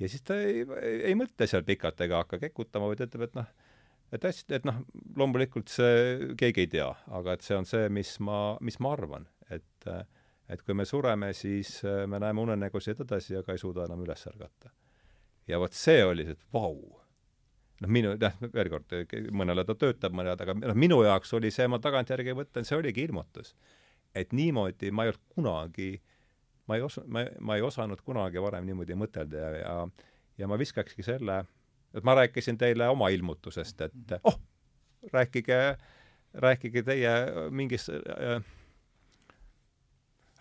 ja 0.00 0.08
siis 0.08 0.24
ta 0.24 0.40
ei, 0.40 0.64
ei 1.10 1.14
mõtle 1.18 1.46
seal 1.46 1.66
pikalt 1.68 2.00
ega 2.06 2.24
hakka 2.24 2.40
kekutama, 2.46 2.88
vaid 2.90 3.04
ütleb, 3.04 3.28
et 3.28 3.36
noh, 3.38 3.61
et 4.12 4.24
hästi, 4.28 4.58
et 4.58 4.66
noh, 4.68 4.82
loomulikult 5.16 5.72
see, 5.72 6.32
keegi 6.38 6.66
ei 6.66 6.70
tea, 6.76 6.88
aga 7.16 7.36
et 7.36 7.46
see 7.46 7.56
on 7.56 7.68
see, 7.68 7.88
mis 7.92 8.14
ma, 8.24 8.40
mis 8.64 8.78
ma 8.82 8.96
arvan, 8.96 9.28
et 9.50 9.88
et 10.52 10.60
kui 10.66 10.74
me 10.76 10.84
sureme, 10.84 11.30
siis 11.32 11.78
me 12.10 12.18
näeme 12.20 12.42
unenägusid 12.42 12.98
edasi, 13.00 13.38
aga 13.38 13.54
ei 13.54 13.60
suuda 13.60 13.86
enam 13.86 14.02
üles 14.04 14.26
ärgata. 14.28 14.72
ja 15.48 15.58
vot 15.58 15.72
see 15.72 16.04
oli 16.04 16.26
see, 16.26 16.36
et 16.36 16.44
vau. 16.52 16.76
noh, 17.80 17.88
minu, 17.88 18.12
noh, 18.20 18.36
veel 18.52 18.70
kord, 18.70 18.92
mõnele 19.32 19.64
ta 19.66 19.74
töötab, 19.74 20.12
mõnele, 20.12 20.36
aga 20.36 20.54
noh, 20.60 20.76
minu 20.76 21.00
jaoks 21.06 21.32
oli 21.38 21.50
see, 21.50 21.68
ma 21.70 21.80
tagantjärgi 21.82 22.36
mõtlen, 22.36 22.68
see 22.68 22.76
oligi 22.76 23.06
ilmutus. 23.08 23.54
et 24.14 24.32
niimoodi 24.32 24.90
ma 24.92 25.06
ei 25.06 25.14
olnud 25.14 25.28
kunagi, 25.34 25.90
ma 26.68 26.76
ei 26.76 26.84
os-, 26.84 27.00
ma, 27.06 27.24
ma 27.40 27.56
ei 27.56 27.64
osanud 27.64 28.04
kunagi 28.04 28.42
varem 28.42 28.68
niimoodi 28.68 28.98
mõtelda 28.98 29.46
ja, 29.46 29.52
ja 29.62 29.76
ja 30.38 30.48
ma 30.48 30.58
viskakski 30.58 31.04
selle 31.06 31.42
et 31.94 32.04
ma 32.04 32.14
rääkisin 32.14 32.58
teile 32.58 32.88
oma 32.88 33.08
ilmutusest, 33.12 33.80
et 33.80 34.16
oh, 34.24 34.40
rääkige, 35.12 35.60
rääkige 36.34 36.82
teie 36.82 37.14
mingist 37.50 37.90
äh, 37.92 38.42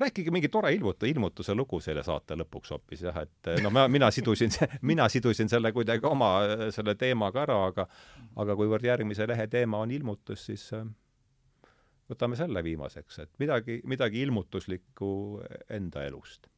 rääkige 0.01 0.31
mingi 0.31 0.49
tore 0.49 0.73
ilmutu, 0.73 1.05
ilmutuse 1.05 1.55
lugu 1.55 1.79
selle 1.79 2.03
saate 2.03 2.35
lõpuks 2.39 2.73
hoopis 2.73 3.03
jah, 3.05 3.21
et 3.21 3.51
noh, 3.61 3.73
ma, 3.73 3.87
mina 3.91 4.11
sidusin, 4.11 4.53
mina 4.91 5.07
sidusin 5.09 5.49
selle 5.49 5.71
kuidagi 5.75 6.07
oma 6.09 6.31
selle 6.73 6.95
teemaga 6.95 7.45
ära, 7.45 7.59
aga 7.69 7.87
aga 8.41 8.57
kuivõrd 8.57 8.87
järgmise 8.87 9.27
lehe 9.29 9.47
teema 9.51 9.83
on 9.85 9.91
ilmutus, 9.91 10.45
siis 10.49 10.67
äh, 10.77 10.87
võtame 12.11 12.39
selle 12.39 12.63
viimaseks, 12.65 13.19
et 13.25 13.31
midagi, 13.39 13.81
midagi 13.87 14.23
ilmutuslikku 14.25 15.11
enda 15.69 16.05
elust. 16.09 16.47
no 16.47 16.50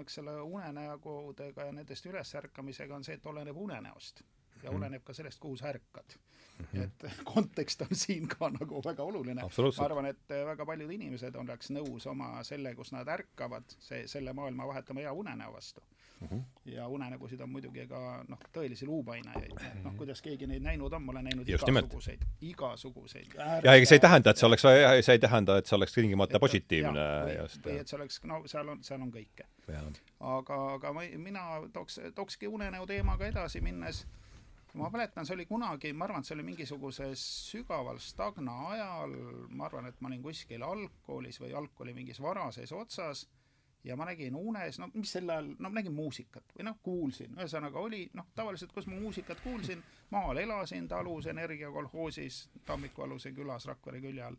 eks 0.00 0.20
selle 0.20 0.36
unenägudega 0.42 1.64
ja 1.68 1.72
nendest 1.72 2.06
ülesärkamisega 2.06 2.94
on 2.96 3.04
see, 3.04 3.18
et 3.18 3.26
oleneb 3.26 3.56
unenäost 3.56 4.22
ja 4.62 4.70
mhm. 4.70 4.76
oleneb 4.76 5.04
ka 5.04 5.14
sellest, 5.16 5.40
kuhu 5.40 5.56
sa 5.56 5.68
ärkad 5.68 6.14
mm. 6.14 6.66
-hmm. 6.72 6.82
et 6.82 7.06
kontekst 7.34 7.82
on 7.82 7.96
siin 7.96 8.28
ka 8.28 8.50
nagu 8.50 8.82
väga 8.84 9.02
oluline. 9.02 9.42
ma 9.78 9.84
arvan, 9.84 10.06
et 10.06 10.28
väga 10.28 10.66
paljud 10.66 10.90
inimesed 10.90 11.34
oleks 11.34 11.70
nõus 11.70 12.06
oma 12.06 12.44
selle, 12.44 12.74
kus 12.74 12.92
nad 12.92 13.08
ärkavad, 13.08 13.64
see, 13.78 14.06
selle 14.08 14.32
maailma 14.32 14.66
vahetama 14.66 15.00
hea 15.00 15.12
unenäo 15.12 15.52
vastu 15.52 15.80
mm. 16.20 16.28
-hmm. 16.28 16.42
ja 16.64 16.88
unenägusid 16.88 17.40
on 17.40 17.50
muidugi 17.50 17.86
ka 17.86 18.24
noh, 18.28 18.38
tõelisi 18.56 18.86
luupainajaid, 18.86 19.52
et 19.66 19.82
noh, 19.84 19.94
kuidas 19.96 20.22
keegi 20.22 20.46
neid 20.46 20.62
näinud 20.62 20.92
on, 20.92 21.02
ma 21.02 21.12
olen 21.12 21.24
näinud 21.24 21.48
Just 21.48 21.68
igasuguseid, 21.68 22.24
igasuguseid. 22.40 23.34
ja 23.64 23.74
ega 23.74 23.86
see 23.86 23.96
ei 23.96 24.04
tähenda, 24.06 24.30
et 24.30 24.36
see 24.36 24.46
oleks, 24.46 24.62
see 25.06 25.16
ei 25.16 25.18
tähenda, 25.18 25.56
et 25.58 25.66
see 25.66 25.76
oleks 25.76 25.92
tingimata 25.94 26.40
positiivne. 26.40 27.08
või 27.64 27.80
et 27.80 27.88
see 27.88 27.98
oleks, 27.98 28.22
no 28.24 28.42
seal 28.46 28.68
on, 28.68 28.84
seal 28.84 29.02
on 29.02 29.12
kõike. 29.12 29.48
aga, 30.20 30.62
aga 30.74 30.92
ma, 30.92 31.04
mina 31.16 31.46
tooks, 31.72 32.00
tookski 32.14 32.48
unenäo 32.48 32.86
teemaga 32.86 33.26
edasi 33.26 33.60
minnes 33.60 34.06
ma 34.74 34.90
mäletan, 34.90 35.26
see 35.26 35.34
oli 35.34 35.46
kunagi, 35.46 35.92
ma 35.92 36.04
arvan, 36.04 36.22
et 36.22 36.28
see 36.28 36.36
oli 36.36 36.44
mingisuguses 36.46 37.22
sügaval 37.50 37.98
stagna 37.98 38.54
ajal, 38.68 39.14
ma 39.48 39.66
arvan, 39.66 39.88
et 39.90 40.00
ma 40.00 40.08
olin 40.08 40.22
kuskil 40.22 40.62
algkoolis 40.62 41.40
või 41.42 41.54
algkooli 41.58 41.94
mingis 41.94 42.20
varases 42.22 42.72
otsas 42.72 43.26
ja 43.84 43.96
ma 43.96 44.04
nägin 44.04 44.36
unes, 44.36 44.78
no 44.78 44.90
mis 44.94 45.12
sel 45.12 45.30
ajal, 45.30 45.52
no 45.58 45.68
nägin 45.72 45.94
muusikat 45.94 46.56
või 46.56 46.66
noh, 46.68 46.78
kuulsin, 46.82 47.36
ühesõnaga 47.38 47.80
oli 47.80 48.02
noh, 48.14 48.26
tavaliselt 48.34 48.72
kus 48.72 48.88
ma 48.90 48.98
muusikat 49.00 49.40
kuulsin, 49.44 49.82
maal 50.10 50.36
elasin 50.36 50.88
talus 50.88 51.26
Energiakolhoosis 51.26 52.42
Tammiku 52.66 53.06
aluse 53.06 53.32
külas 53.32 53.66
Rakvere 53.66 54.00
külje 54.00 54.26
all 54.26 54.36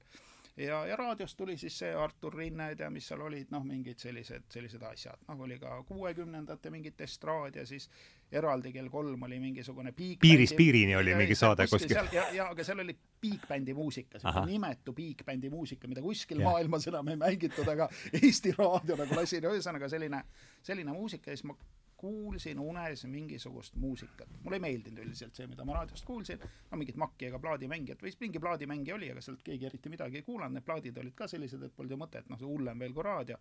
ja, 0.65 0.85
ja 0.85 0.95
raadiost 0.95 1.37
tuli 1.37 1.57
siis 1.57 1.77
see 1.79 1.91
Artur 1.95 2.35
Rinned 2.37 2.79
ja 2.79 2.89
mis 2.89 3.07
seal 3.07 3.21
olid, 3.21 3.49
noh, 3.53 3.63
mingid 3.65 3.99
sellised, 4.01 4.47
sellised 4.53 4.83
asjad, 4.87 5.21
noh, 5.27 5.39
oli 5.45 5.57
ka 5.59 5.81
kuuekümnendate 5.87 6.71
mingit 6.73 7.01
estraad 7.01 7.55
ja 7.59 7.65
siis 7.65 7.89
eraldi 8.31 8.71
kell 8.73 8.89
kolm 8.89 9.23
oli 9.27 9.39
mingisugune 9.39 9.91
piirist 9.97 10.55
piirini 10.55 10.95
oli 10.95 11.15
mingi 11.15 11.35
saade 11.35 11.67
kuskil. 11.67 11.97
ja, 12.11 12.27
ja 12.33 12.47
aga 12.49 12.63
seal 12.63 12.79
oli 12.83 12.95
piikbändi 13.21 13.73
muusika, 13.73 14.21
nimetu 14.45 14.93
piikbändi 14.93 15.49
muusika, 15.49 15.87
mida 15.87 16.01
kuskil 16.01 16.39
ja. 16.39 16.49
maailmas 16.49 16.87
enam 16.87 17.13
ei 17.13 17.19
mängitud, 17.21 17.67
aga 17.67 17.89
Eesti 18.21 18.55
Raadio 18.57 18.97
nagu 19.03 19.19
lasi, 19.19 19.41
ühesõnaga 19.41 19.89
selline, 19.91 20.23
selline 20.63 20.95
muusika 20.95 21.31
ja 21.31 21.37
siis 21.37 21.49
ma 21.51 21.57
kuulsin 22.01 22.59
unes 22.59 23.05
mingisugust 23.05 23.75
muusikat. 23.75 24.29
mulle 24.43 24.57
ei 24.57 24.63
meeldinud 24.65 25.03
üldiselt 25.03 25.37
see, 25.37 25.47
mida 25.47 25.65
ma 25.65 25.75
raadiost 25.77 26.05
kuulsin, 26.05 26.41
no 26.71 26.77
mingit 26.81 26.97
makki 26.97 27.27
ega 27.29 27.39
plaadimängijat 27.39 28.01
või 28.01 28.13
mingi 28.23 28.41
plaadimängija 28.41 28.95
oli, 28.95 29.11
aga 29.13 29.21
sealt 29.21 29.43
keegi 29.45 29.69
eriti 29.69 29.91
midagi 29.93 30.21
ei 30.21 30.25
kuulanud, 30.25 30.57
need 30.57 30.65
plaadid 30.65 30.97
olid 30.97 31.15
ka 31.17 31.27
sellised, 31.29 31.61
et 31.67 31.75
polnud 31.77 31.93
ju 31.93 31.99
mõtet, 32.01 32.29
noh, 32.29 32.39
see 32.41 32.49
hullem 32.49 32.81
veel 32.81 32.95
kui 32.97 33.05
raadio. 33.05 33.37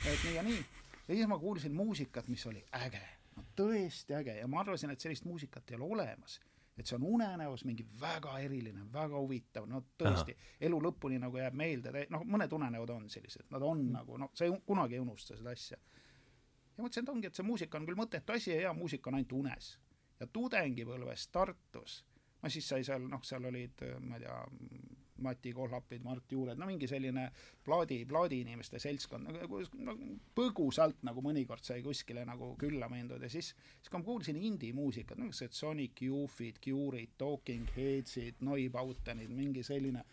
et 0.00 0.24
nii 0.24 0.36
ja 0.38 0.46
nii. 0.46 0.62
ja 1.08 1.14
siis 1.14 1.28
ma 1.28 1.38
kuulsin 1.38 1.76
muusikat, 1.76 2.32
mis 2.32 2.46
oli 2.48 2.64
äge, 2.80 3.02
no 3.36 3.44
tõesti 3.56 4.16
äge. 4.16 4.38
Ja 4.40 4.48
ma 4.48 4.64
arvasin, 4.64 4.96
et 4.96 5.04
sellist 5.04 5.28
muusikat 5.28 5.70
ei 5.70 5.76
ole 5.80 5.92
olemas. 5.98 6.40
Et 6.78 6.88
see 6.88 6.96
on 6.96 7.02
unenäos 7.04 7.66
mingi 7.68 7.84
väga 8.00 8.38
eriline, 8.40 8.86
väga 8.92 9.18
huvitav, 9.20 9.66
no 9.68 9.82
tõesti, 10.00 10.32
elu 10.64 10.78
lõpuni 10.86 11.18
nagu 11.20 11.36
jääb 11.36 11.56
meelde, 11.58 12.06
noh, 12.14 12.24
mõned 12.24 12.54
unenäod 12.56 12.94
on 12.94 13.10
sellised, 13.12 13.50
nad 13.52 13.66
on 13.66 13.82
mm. 13.82 13.96
nagu 13.98 14.16
noh, 14.22 14.30
sa 14.32 14.46
ei, 14.46 14.54
kunagi 14.64 14.96
ei 14.96 15.02
unusta 15.04 15.36
seda 15.36 15.52
asja 15.52 15.76
ja 16.80 16.86
mõtlesin, 16.86 17.06
et 17.06 17.14
ongi, 17.14 17.28
et 17.28 17.36
see 17.36 17.46
muusika 17.46 17.78
on 17.78 17.86
küll 17.88 17.98
mõttetu 17.98 18.36
asi 18.36 18.54
ja 18.54 18.62
hea 18.64 18.72
muusika 18.76 19.10
on 19.10 19.20
ainult 19.20 19.36
unes. 19.44 19.74
ja 20.20 20.26
tudengipõlves 20.28 21.28
Tartus, 21.32 22.00
no 22.42 22.48
siis 22.52 22.66
sai 22.68 22.84
seal, 22.84 23.06
noh, 23.08 23.22
seal 23.24 23.46
olid, 23.48 23.86
ma 24.04 24.18
ei 24.18 24.26
tea, 24.26 24.40
Mati 25.20 25.52
Kohlapid, 25.52 26.00
Mart 26.04 26.32
Juured, 26.32 26.56
no 26.56 26.66
mingi 26.68 26.88
selline 26.88 27.26
plaadi, 27.64 27.98
plaadiinimeste 28.08 28.78
seltskond, 28.80 29.28
no, 29.28 29.96
põgusalt 30.36 31.02
nagu 31.04 31.24
mõnikord 31.24 31.64
sai 31.64 31.82
kuskile 31.84 32.24
nagu 32.28 32.54
külla 32.60 32.88
mindud 32.92 33.20
ja 33.20 33.28
siis, 33.32 33.52
siis 33.52 33.92
kui 33.92 34.00
ma 34.00 34.06
kuulsin 34.06 34.40
indie-muusikat, 34.40 35.20
nagu 35.20 35.36
see 35.36 35.52
Sonic 35.52 36.00
Youth'id, 36.04 36.60
Cure'id, 36.64 37.16
Talking 37.20 37.68
Heads'id, 37.76 38.40
Neubautenid, 38.44 39.32
mingi 39.32 39.64
selline 39.66 40.04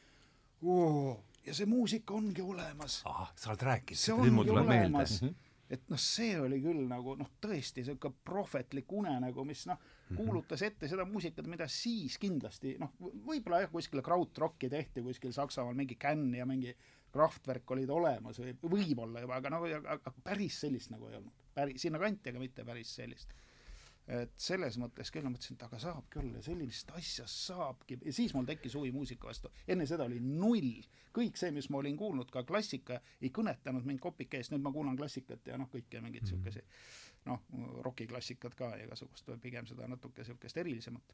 oo, 0.64 1.15
ja 1.45 1.56
see 1.56 1.69
muusika 1.69 2.15
ongi 2.18 2.44
olemas. 2.44 3.02
ahah, 3.07 3.31
sa 3.35 3.53
oled 3.53 3.68
rääkinud, 3.72 4.23
nüüd 4.26 4.39
mul 4.39 4.52
tuleb 4.52 4.72
meelde 4.72 5.35
et 5.69 5.89
noh, 5.91 5.99
see 5.99 6.35
oli 6.39 6.60
küll 6.64 6.85
nagu 6.88 7.15
noh, 7.19 7.31
tõesti 7.44 7.84
niisugune 7.84 8.23
prohvetlik 8.27 8.91
unenägu, 8.94 9.44
mis 9.48 9.65
noh, 9.69 9.80
mhm. 9.80 10.19
kuulutas 10.19 10.64
ette 10.68 10.89
seda 10.91 11.06
muusikat, 11.07 11.48
mida 11.52 11.68
siis 11.72 12.18
kindlasti 12.22 12.77
noh, 12.81 12.94
võib-olla 12.99 13.64
jah, 13.65 13.73
kuskil 13.73 14.03
krautrocki 14.06 14.69
tehti 14.72 15.03
kuskil 15.06 15.35
Saksamaal 15.35 15.77
mingi 15.77 15.99
Can 15.99 16.30
ja 16.35 16.48
mingi 16.49 16.76
Kraftwerk 17.18 17.72
olid 17.72 17.89
olemas 17.89 18.38
või 18.41 18.53
võib-olla 18.61 19.23
juba, 19.23 19.39
aga 19.39 19.52
nagu 19.53 19.69
aga 19.80 20.14
päris 20.23 20.60
sellist 20.65 20.91
nagu 20.94 21.07
ei 21.10 21.19
olnud. 21.19 21.45
päris, 21.56 21.81
sinnakanti, 21.81 22.30
aga 22.30 22.41
mitte 22.41 22.65
päris 22.68 22.91
sellist 22.99 23.34
et 24.07 24.34
selles 24.39 24.77
mõttes 24.79 25.09
küll 25.11 25.25
ma 25.25 25.34
mõtlesin, 25.34 25.57
et 25.57 25.63
aga 25.65 25.79
saab 25.84 26.05
küll 26.11 26.29
ja 26.38 26.41
sellist 26.43 26.91
asja 26.95 27.25
saabki 27.27 27.97
ja 28.05 28.13
siis 28.15 28.34
mul 28.35 28.45
tekkis 28.47 28.77
huvi 28.79 28.91
muusika 28.95 29.27
vastu. 29.27 29.51
enne 29.67 29.85
seda 29.89 30.05
oli 30.07 30.19
null, 30.23 30.85
kõik 31.15 31.39
see, 31.39 31.51
mis 31.51 31.67
ma 31.73 31.81
olin 31.81 31.97
kuulnud, 31.99 32.31
ka 32.31 32.45
klassika, 32.47 33.01
ei 33.21 33.34
kõnetanud 33.35 33.88
mind 33.88 33.99
kopika 34.03 34.39
eest, 34.39 34.53
nüüd 34.53 34.63
ma 34.63 34.71
kuulan 34.71 34.95
klassikat 34.97 35.51
ja 35.51 35.57
noh, 35.59 35.67
kõike 35.73 35.99
mingeid 36.01 36.31
mm 36.31 36.45
-hmm. 36.45 36.61
noh, 37.25 37.43
rokiklassikat 37.84 38.55
ka 38.55 38.71
ja 38.77 38.85
igasugust, 38.85 39.27
pigem 39.41 39.67
seda 39.67 39.88
natuke 39.88 40.23
siukest 40.23 40.57
erilisemat. 40.57 41.13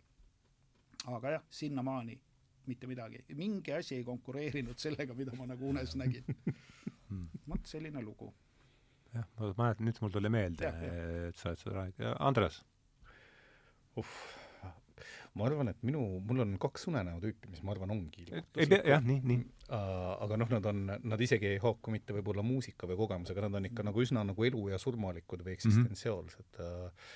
aga 1.06 1.30
jah, 1.30 1.44
sinnamaani 1.49 2.20
mitte 2.65 2.88
midagi, 2.88 3.26
mingi 3.36 3.74
asi 3.74 3.95
ei 3.95 4.03
konkureerinud 4.03 4.78
sellega, 4.78 5.14
mida 5.14 5.32
ma 5.36 5.45
nagu 5.45 5.70
unes 5.70 5.95
nägin. 5.95 6.24
vot 7.49 7.65
selline 7.65 8.02
lugu 8.02 8.34
jah, 9.14 9.26
ma 9.40 9.53
mäletan, 9.57 9.86
nüüd 9.86 9.98
mul 10.02 10.14
tuli 10.14 10.30
meelde, 10.30 10.70
et 11.28 11.36
sa 11.36 11.49
oled 11.49 11.60
seda 11.60 11.76
rääkinud. 11.76 12.15
Andres 12.20 12.64
uh, 14.02 14.15
ma 15.38 15.48
arvan, 15.48 15.72
et 15.74 15.82
minu, 15.86 16.03
mul 16.28 16.44
on 16.44 16.57
kaks 16.61 16.88
unenäotüüpi, 16.91 17.52
mis 17.53 17.64
ma 17.65 17.74
arvan, 17.74 17.94
ongi 17.95 18.28
ei 18.30 18.68
pea, 18.70 18.82
jah, 18.94 19.03
nii, 19.03 19.22
nii 19.30 19.44
aga 19.74 20.38
noh, 20.38 20.52
nad 20.52 20.68
on, 20.70 20.84
nad 21.14 21.24
isegi 21.26 21.53
ei 21.56 21.61
haaku 21.64 21.94
mitte 21.94 22.14
võib-olla 22.14 22.44
muusika 22.45 22.90
või 22.90 22.99
kogemusega, 22.99 23.48
nad 23.48 23.57
on 23.57 23.70
ikka 23.72 23.86
nagu 23.88 24.03
üsna 24.03 24.26
nagu 24.28 24.45
elu- 24.45 24.68
ja 24.74 24.82
surmalikud 24.82 25.41
või 25.45 25.57
eksistentsiaalsed 25.57 26.60
mm. 26.60 26.68
-hmm. 26.68 27.10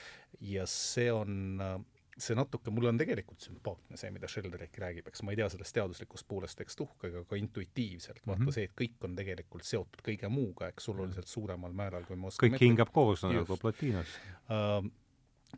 Ja 0.44 0.66
see 0.68 1.08
on 1.14 1.62
uh, 1.64 1.78
see 2.18 2.36
natuke, 2.36 2.72
mulle 2.74 2.90
on 2.90 3.00
tegelikult 3.00 3.44
sümpaatne 3.46 3.98
see, 4.00 4.10
mida 4.14 4.28
Sheldrake 4.32 4.82
räägib, 4.82 5.08
eks 5.08 5.22
ma 5.24 5.34
ei 5.34 5.40
tea 5.40 5.48
sellest 5.54 5.76
teaduslikust 5.78 6.28
poolest 6.28 6.62
eks 6.64 6.78
tuhkagi, 6.80 7.22
aga 7.24 7.40
intuitiivselt 7.40 8.24
vaata 8.26 8.42
mm 8.42 8.48
-hmm. 8.48 8.56
see, 8.56 8.64
et 8.64 8.76
kõik 8.82 9.06
on 9.06 9.16
tegelikult 9.16 9.68
seotud 9.68 10.02
kõige 10.10 10.30
muuga, 10.34 10.72
eks 10.74 10.90
oluliselt 10.90 11.30
suuremal 11.30 11.74
määral, 11.74 12.06
kui 12.10 12.18
me 12.18 12.32
oskame 12.32 12.56
kõik 12.58 12.66
hingab 12.66 12.92
koos 12.94 13.24
nagu 13.24 13.58
platiinas 13.62 14.18
uh, 14.50 14.82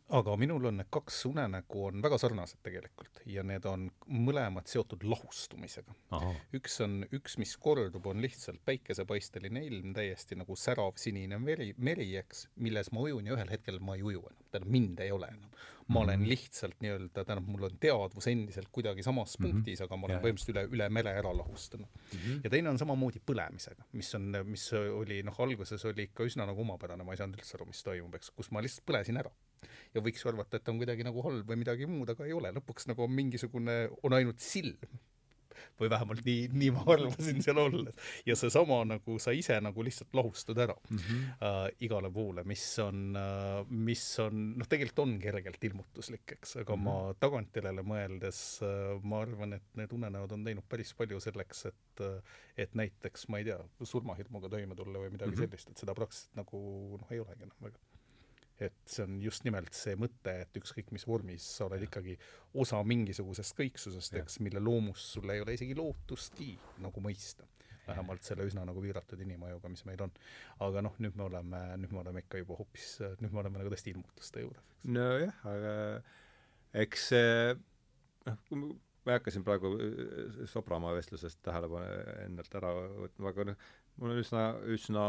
aga 0.10 0.34
minul 0.42 0.66
on 0.70 0.80
need 0.80 0.90
kaks 0.94 1.24
unenägu 1.30 1.84
on 1.86 2.02
väga 2.02 2.18
sarnased 2.22 2.62
tegelikult 2.66 3.22
ja 3.30 3.44
need 3.46 3.66
on 3.70 3.88
mõlemad 4.10 4.70
seotud 4.70 5.04
lahustumisega. 5.06 5.94
üks 6.58 6.80
on, 6.86 7.04
üks, 7.16 7.38
mis 7.42 7.56
kordub, 7.62 8.08
on 8.10 8.22
lihtsalt 8.24 8.62
päikesepaisteline 8.66 9.64
ilm, 9.68 9.94
täiesti 9.98 10.38
nagu 10.40 10.58
särav 10.58 10.98
sinine 11.02 11.38
meri, 11.42 11.72
meri, 11.78 12.10
eks, 12.22 12.48
milles 12.66 12.92
ma 12.96 13.06
ujun 13.06 13.30
ja 13.30 13.38
ühel 13.38 13.54
hetkel 13.54 13.78
ma 13.82 13.98
ei 13.98 14.06
uju 14.06 14.24
enam, 14.32 14.48
tähendab 14.50 14.74
mind 14.78 15.04
ei 15.06 15.12
ole 15.14 15.30
enam. 15.36 15.52
ma 15.90 16.04
olen 16.04 16.20
mhm. 16.20 16.30
lihtsalt 16.30 16.82
nii-öelda, 16.86 17.24
tähendab, 17.26 17.48
mul 17.50 17.66
on 17.66 17.78
teadvus 17.82 18.28
endiselt 18.30 18.70
kuidagi 18.72 19.04
samas 19.04 19.38
mm 19.38 19.46
-hmm. 19.46 19.52
punktis, 19.52 19.82
aga 19.82 19.98
ma 19.98 20.06
olen 20.06 20.22
põhimõtteliselt 20.22 20.56
üle, 20.56 20.66
üle 20.76 20.90
mere 20.90 21.14
ära 21.18 21.32
lahustanud 21.38 21.88
mm. 21.88 22.20
-hmm. 22.20 22.42
ja 22.44 22.50
teine 22.50 22.70
on 22.70 22.78
samamoodi 22.78 23.22
põlemisega, 23.26 23.86
mis 23.92 24.16
on, 24.16 24.34
mis 24.46 24.74
oli 24.74 25.24
noh, 25.24 25.40
alguses 25.40 25.86
oli 25.86 26.10
ikka 26.10 26.24
üsna 26.30 26.46
nagu 26.46 26.62
omapärane, 26.62 27.04
ma 27.04 27.14
ei 27.14 27.18
saanud 27.18 27.42
üldse 27.42 27.58
aru, 27.58 27.66
mis 27.66 27.84
toimub, 27.84 28.16
eks, 28.16 28.30
kus 28.30 28.52
ma 28.52 28.62
lihtsalt 28.62 28.86
põlesin 28.86 29.18
ära 29.18 29.34
ja 29.96 30.04
võiks 30.06 30.24
ju 30.24 30.32
arvata, 30.32 30.60
et 30.60 30.72
on 30.72 30.80
kuidagi 30.82 31.06
nagu 31.08 31.24
halb 31.26 31.50
või 31.50 31.62
midagi 31.64 31.88
muud, 31.90 32.10
aga 32.14 32.28
ei 32.28 32.36
ole, 32.36 32.54
lõpuks 32.56 32.90
nagu 32.92 33.06
on 33.06 33.16
mingisugune, 33.16 33.82
on 34.04 34.18
ainult 34.20 34.44
silm. 34.44 35.00
või 35.80 35.90
vähemalt 35.92 36.22
nii, 36.24 36.44
nii 36.56 36.70
ma 36.72 36.84
arvasin 36.94 37.42
seal 37.44 37.58
olles. 37.60 37.96
ja 38.28 38.36
seesama 38.40 38.78
nagu 38.88 39.18
sa 39.20 39.34
ise 39.36 39.58
nagu 39.60 39.84
lihtsalt 39.84 40.14
lahustud 40.16 40.58
ära 40.60 40.76
mm 40.76 40.98
-hmm. 40.98 41.26
äh, 41.48 41.58
igale 41.88 42.12
poole, 42.12 42.46
mis 42.48 42.64
on 42.80 43.18
äh,, 43.20 43.66
mis 43.70 44.04
on, 44.24 44.54
noh, 44.62 44.68
tegelikult 44.68 45.04
on 45.04 45.18
kergelt 45.20 45.64
ilmutuslik, 45.64 46.32
eks, 46.38 46.56
aga 46.64 46.76
mm 46.76 46.86
-hmm. 46.86 47.10
ma 47.10 47.14
tagantjärele 47.20 47.84
mõeldes 47.84 48.42
äh, 48.64 49.04
ma 49.04 49.22
arvan, 49.22 49.54
et 49.60 49.68
need 49.76 49.92
unenäod 50.00 50.32
on 50.32 50.44
teinud 50.44 50.68
päris 50.70 50.94
palju 50.94 51.20
selleks, 51.20 51.66
et 51.66 52.08
äh, 52.08 52.22
et 52.58 52.76
näiteks, 52.76 53.28
ma 53.28 53.40
ei 53.40 53.44
tea, 53.52 53.60
surmahirmuga 53.84 54.50
toime 54.50 54.76
tulla 54.76 55.00
või 55.00 55.12
midagi 55.12 55.32
mm 55.32 55.36
-hmm. 55.36 55.50
sellist, 55.50 55.70
et 55.70 55.78
seda 55.78 55.96
praktiliselt 55.96 56.36
nagu 56.36 56.60
noh, 57.02 57.12
ei 57.12 57.20
olegi 57.20 57.44
enam 57.44 57.68
väga 57.68 57.89
et 58.60 58.76
see 58.90 59.06
on 59.06 59.20
just 59.24 59.46
nimelt 59.48 59.76
see 59.76 59.96
mõte, 60.00 60.34
et 60.44 60.60
ükskõik 60.60 60.92
mis 60.96 61.06
vormis 61.08 61.46
sa 61.58 61.68
oled 61.70 61.86
ikkagi 61.88 62.16
osa 62.60 62.82
mingisugusest 62.84 63.56
kõiksusest, 63.58 64.18
eks, 64.20 64.40
mille 64.44 64.62
loomust 64.64 65.16
sul 65.16 65.32
ei 65.32 65.44
ole 65.44 65.56
isegi 65.58 65.78
lootustki 65.80 66.52
nagu 66.84 67.04
mõista. 67.04 67.48
vähemalt 67.90 68.22
selle 68.22 68.46
üsna 68.46 68.62
nagu 68.70 68.82
piiratud 68.84 69.22
inimajuga, 69.24 69.70
mis 69.74 69.82
meil 69.88 70.02
on. 70.06 70.12
aga 70.62 70.84
noh, 70.86 71.00
nüüd 71.02 71.16
me 71.18 71.24
oleme, 71.26 71.62
nüüd 71.82 71.96
me 71.96 72.04
oleme 72.04 72.22
ikka 72.22 72.44
juba 72.44 72.60
hoopis, 72.60 73.00
nüüd 73.22 73.32
me 73.32 73.40
oleme 73.42 73.58
nagu 73.58 73.72
tõesti 73.74 73.96
ilmutuste 73.96 74.44
juures. 74.44 74.68
nojah, 74.84 75.42
aga 75.50 75.74
eks 76.84 77.08
see 77.14 77.56
noh, 78.28 78.38
ma 79.06 79.14
ei 79.14 79.18
hakka 79.18 79.34
siin 79.34 79.46
praegu 79.48 79.72
Sopramaa 80.52 80.94
vestlusest 80.98 81.40
tähelepanu 81.46 81.88
endalt 82.28 82.56
ära 82.60 82.74
võtma, 82.76 83.32
aga 83.32 83.48
noh, 83.52 83.68
mul 84.00 84.16
on 84.16 84.22
üsna, 84.22 84.44
üsna 84.72 85.06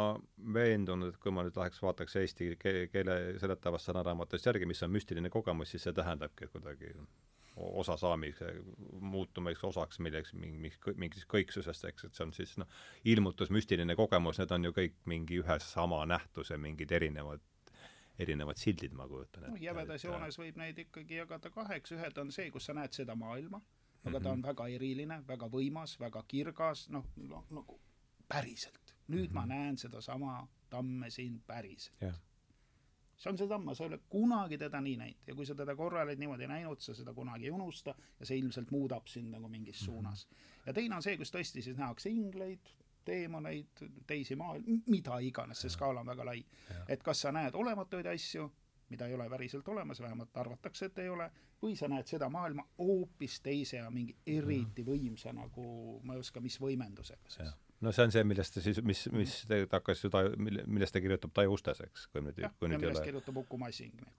veendunud, 0.55 1.15
et 1.15 1.19
kui 1.23 1.33
ma 1.35 1.45
nüüd 1.47 1.57
läheks 1.57 1.83
vaataks 1.83 2.17
eesti 2.23 2.53
keele, 2.61 3.17
seletavast 3.43 3.91
sõnaraamatust 3.91 4.47
järgi, 4.51 4.69
mis 4.69 4.83
on 4.87 4.93
müstiline 4.95 5.31
kogemus, 5.31 5.71
siis 5.73 5.87
see 5.87 5.97
tähendabki 5.97 6.51
kuidagi 6.53 6.95
osa 7.61 7.97
saamise, 8.01 8.53
muutumiseks 9.01 9.65
osaks 9.65 10.01
milleks, 10.01 10.33
mingi, 10.39 10.73
mingist 10.97 11.29
kõiksusest, 11.31 11.87
eks, 11.91 12.07
et 12.09 12.17
see 12.17 12.25
on 12.25 12.33
siis 12.35 12.55
noh, 12.61 12.69
ilmutus, 13.13 13.51
müstiline 13.53 13.97
kogemus, 13.99 14.41
need 14.41 14.55
on 14.57 14.69
ju 14.69 14.75
kõik 14.77 14.97
mingi 15.11 15.41
ühe 15.43 15.59
sama 15.65 16.03
nähtuse 16.09 16.59
mingid 16.61 16.93
erinevad 16.99 17.45
erinevad 18.21 18.59
sildid, 18.61 18.93
ma 18.93 19.07
kujutan 19.09 19.47
ette. 19.47 19.53
noh, 19.55 19.61
jämedas 19.63 20.05
joones 20.05 20.37
võib 20.37 20.59
neid 20.61 20.79
ikkagi 20.83 21.21
jagada 21.23 21.53
kaheks, 21.55 21.95
ühed 21.97 22.19
on 22.21 22.33
see, 22.35 22.51
kus 22.53 22.69
sa 22.69 22.77
näed 22.77 22.93
seda 22.97 23.17
maailma, 23.17 23.61
aga 23.61 24.11
mm 24.11 24.15
-hmm. 24.15 24.25
ta 24.25 24.33
on 24.33 24.43
väga 24.43 24.67
eriline, 24.69 25.23
väga 25.29 25.49
võimas, 25.49 25.97
väga 26.01 26.23
kirgas, 26.29 26.89
noh, 26.93 27.07
noh, 27.17 27.47
nagu 27.51 27.81
päriselt. 28.29 28.80
Nüüd 29.11 29.29
mm 29.29 29.31
-hmm. 29.31 29.35
ma 29.35 29.47
mhm. 29.47 29.49
näen 29.49 29.79
sedasama 29.79 30.49
tamme 30.71 31.11
siin 31.11 31.41
päriselt 31.47 32.03
yeah.. 32.03 32.19
see 33.17 33.31
on 33.31 33.39
see 33.39 33.49
tamm, 33.49 33.75
sa 33.75 33.85
ei 33.85 33.89
ole 33.89 33.99
kunagi 34.09 34.59
teda 34.59 34.81
nii 34.81 34.97
näinud 34.97 35.27
ja 35.27 35.35
kui 35.35 35.47
sa 35.47 35.55
teda 35.55 35.77
korra 35.77 36.03
oled 36.03 36.19
niimoodi 36.19 36.47
näinud, 36.47 36.81
sa 36.81 36.95
seda 36.95 37.15
kunagi 37.15 37.45
ei 37.45 37.51
unusta 37.51 37.95
ja 38.21 38.27
see 38.27 38.39
ilmselt 38.39 38.71
muudab 38.71 39.07
sind 39.07 39.31
nagu 39.31 39.49
mingis 39.49 39.81
mm 39.81 39.83
-hmm. 39.83 39.85
suunas. 39.85 40.29
ja 40.67 40.73
teine 40.73 40.97
on 40.97 41.03
see, 41.03 41.17
kus 41.17 41.35
tõesti 41.35 41.63
siis 41.63 41.77
nähakse 41.77 42.11
ingleid, 42.11 42.73
teemoneid, 43.05 43.85
teisi 44.07 44.37
maailm, 44.37 44.83
mida 44.87 45.19
iganes, 45.19 45.61
see 45.61 45.71
skaala 45.71 46.01
on 46.01 46.07
väga 46.07 46.25
lai. 46.25 46.45
et 46.89 47.03
kas 47.03 47.21
sa 47.21 47.33
näed 47.33 47.55
olematuid 47.55 48.07
asju 48.07 48.51
mida 48.91 49.07
ei 49.07 49.15
ole 49.15 49.29
päriselt 49.31 49.69
olemas, 49.69 50.01
vähemalt 50.01 50.37
arvatakse, 50.37 50.87
et 50.87 50.99
ei 50.99 51.09
ole, 51.09 51.31
või 51.63 51.77
sa 51.79 51.89
näed 51.89 52.07
seda 52.11 52.29
maailma 52.29 52.65
hoopis 52.79 53.41
teise 53.41 53.77
ja 53.77 53.91
mingi 53.91 54.17
eriti 54.27 54.85
võimsa 54.87 55.33
nagu, 55.33 56.01
ma 56.03 56.17
ei 56.17 56.25
oska, 56.25 56.41
mis 56.41 56.61
võimendusega 56.61 57.31
siis 57.31 57.70
no 57.81 57.93
see 57.93 58.05
on 58.05 58.13
see, 58.13 58.25
millest 58.29 58.55
ta 58.55 58.63
siis, 58.65 58.81
mis, 58.85 59.03
mis 59.15 59.35
tegelikult 59.49 59.77
hakkas 59.79 60.03
ju 60.05 60.11
ta, 60.13 60.23
mille, 60.37 60.65
millest 60.69 60.95
ta 60.95 61.01
kirjutab 61.03 61.33
Taju 61.37 61.55
ustes, 61.57 61.81
eks, 61.87 62.07
kui 62.13 62.23
nüüd, 62.25 62.41
kui 62.61 62.69
nüüd 62.69 62.85
ei 62.85 62.91
ole. 62.91 63.03
kirjutab 63.07 63.39
Uku 63.41 63.59
Masing 63.61 63.95
näiteks. 63.97 64.19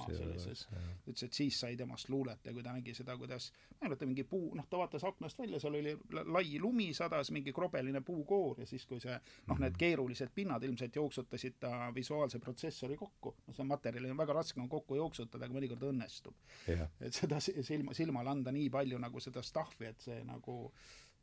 ta 0.00 0.08
ei 0.10 0.22
ole. 0.24 0.86
ütles, 1.06 1.24
et 1.26 1.38
siis 1.38 1.60
sai 1.62 1.76
temast 1.78 2.10
luulet 2.10 2.46
ja 2.46 2.54
kui 2.56 2.64
ta 2.66 2.74
nägi 2.74 2.94
seda, 2.96 3.14
kuidas, 3.20 3.50
ma 3.76 3.84
ei 3.84 3.88
mäleta, 3.88 4.08
mingi 4.10 4.24
puu, 4.30 4.50
noh, 4.58 4.66
ta 4.70 4.80
vaatas 4.80 5.06
aknast 5.06 5.38
välja, 5.38 5.60
seal 5.62 5.78
oli 5.78 5.94
lai 6.34 6.58
lumi 6.62 6.88
sadas, 6.96 7.30
mingi 7.34 7.54
krobeline 7.54 8.02
puukoor 8.06 8.64
ja 8.64 8.68
siis, 8.70 8.86
kui 8.90 9.02
see 9.02 9.14
noh, 9.14 9.58
need 9.58 9.70
mhm. 9.70 9.78
keerulised 9.84 10.34
pinnad 10.34 10.66
ilmselt 10.66 10.98
jooksutasid 10.98 11.60
ta 11.62 11.92
visuaalse 11.94 12.42
protsessori 12.42 12.98
kokku, 12.98 13.36
no 13.46 13.54
see 13.56 13.68
materjali 13.70 14.10
on 14.10 14.18
väga 14.18 14.38
raske 14.40 14.60
on 14.60 14.68
kokku 14.72 14.98
jooksutada, 14.98 15.46
aga 15.46 15.58
mõnikord 15.58 15.86
õnnestub. 15.92 16.34
et 16.66 17.14
seda 17.14 17.38
silma, 17.40 17.94
silmale 17.94 18.34
anda 18.34 18.52
nii 18.54 18.66
palju 18.70 18.98
nagu 18.98 19.22
seda 19.22 19.42
stuff'i, 19.46 19.86
et 19.90 20.02
see 20.10 20.18
nagu 20.26 20.58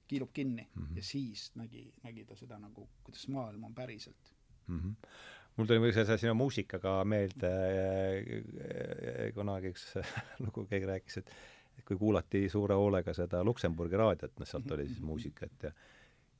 kiilub 0.07 0.31
kinni 0.33 0.67
mm 0.67 0.83
-hmm. 0.83 0.95
ja 0.97 1.03
siis 1.03 1.51
nägi, 1.55 1.93
nägi 2.03 2.25
ta 2.25 2.35
seda 2.35 2.59
nagu, 2.59 2.89
kuidas 3.03 3.27
maailm 3.27 3.63
on 3.63 3.75
päriselt 3.75 4.33
mm. 4.67 4.79
-hmm. 4.79 5.09
mul 5.57 5.65
tuli 5.65 5.93
see 5.93 6.17
sinu 6.17 6.33
muusikaga 6.33 7.03
meelde 7.05 7.51
äh, 7.51 9.33
kunagi 9.33 9.73
üks 9.75 9.93
lugu, 10.45 10.65
keegi 10.65 10.85
rääkis, 10.85 11.17
et 11.17 11.31
et 11.77 11.85
kui 11.85 11.97
kuulati 11.97 12.49
suure 12.49 12.73
hoolega 12.73 13.13
seda 13.13 13.43
Luksemburgi 13.43 13.97
raadiot, 13.97 14.39
noh 14.39 14.47
sealt 14.47 14.71
oli 14.71 14.87
siis 14.87 15.01
muusikat 15.01 15.63
ja 15.63 15.71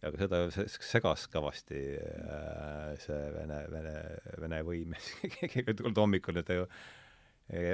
aga 0.07 0.17
seda 0.17 0.39
segas 0.67 1.25
kõvasti 1.33 1.81
äh, 1.97 2.93
see 3.01 3.33
Vene, 3.33 3.59
Vene, 3.71 3.93
Vene 4.41 4.61
võim 4.65 4.95
hommikul 6.01 6.41
ju 6.41 6.67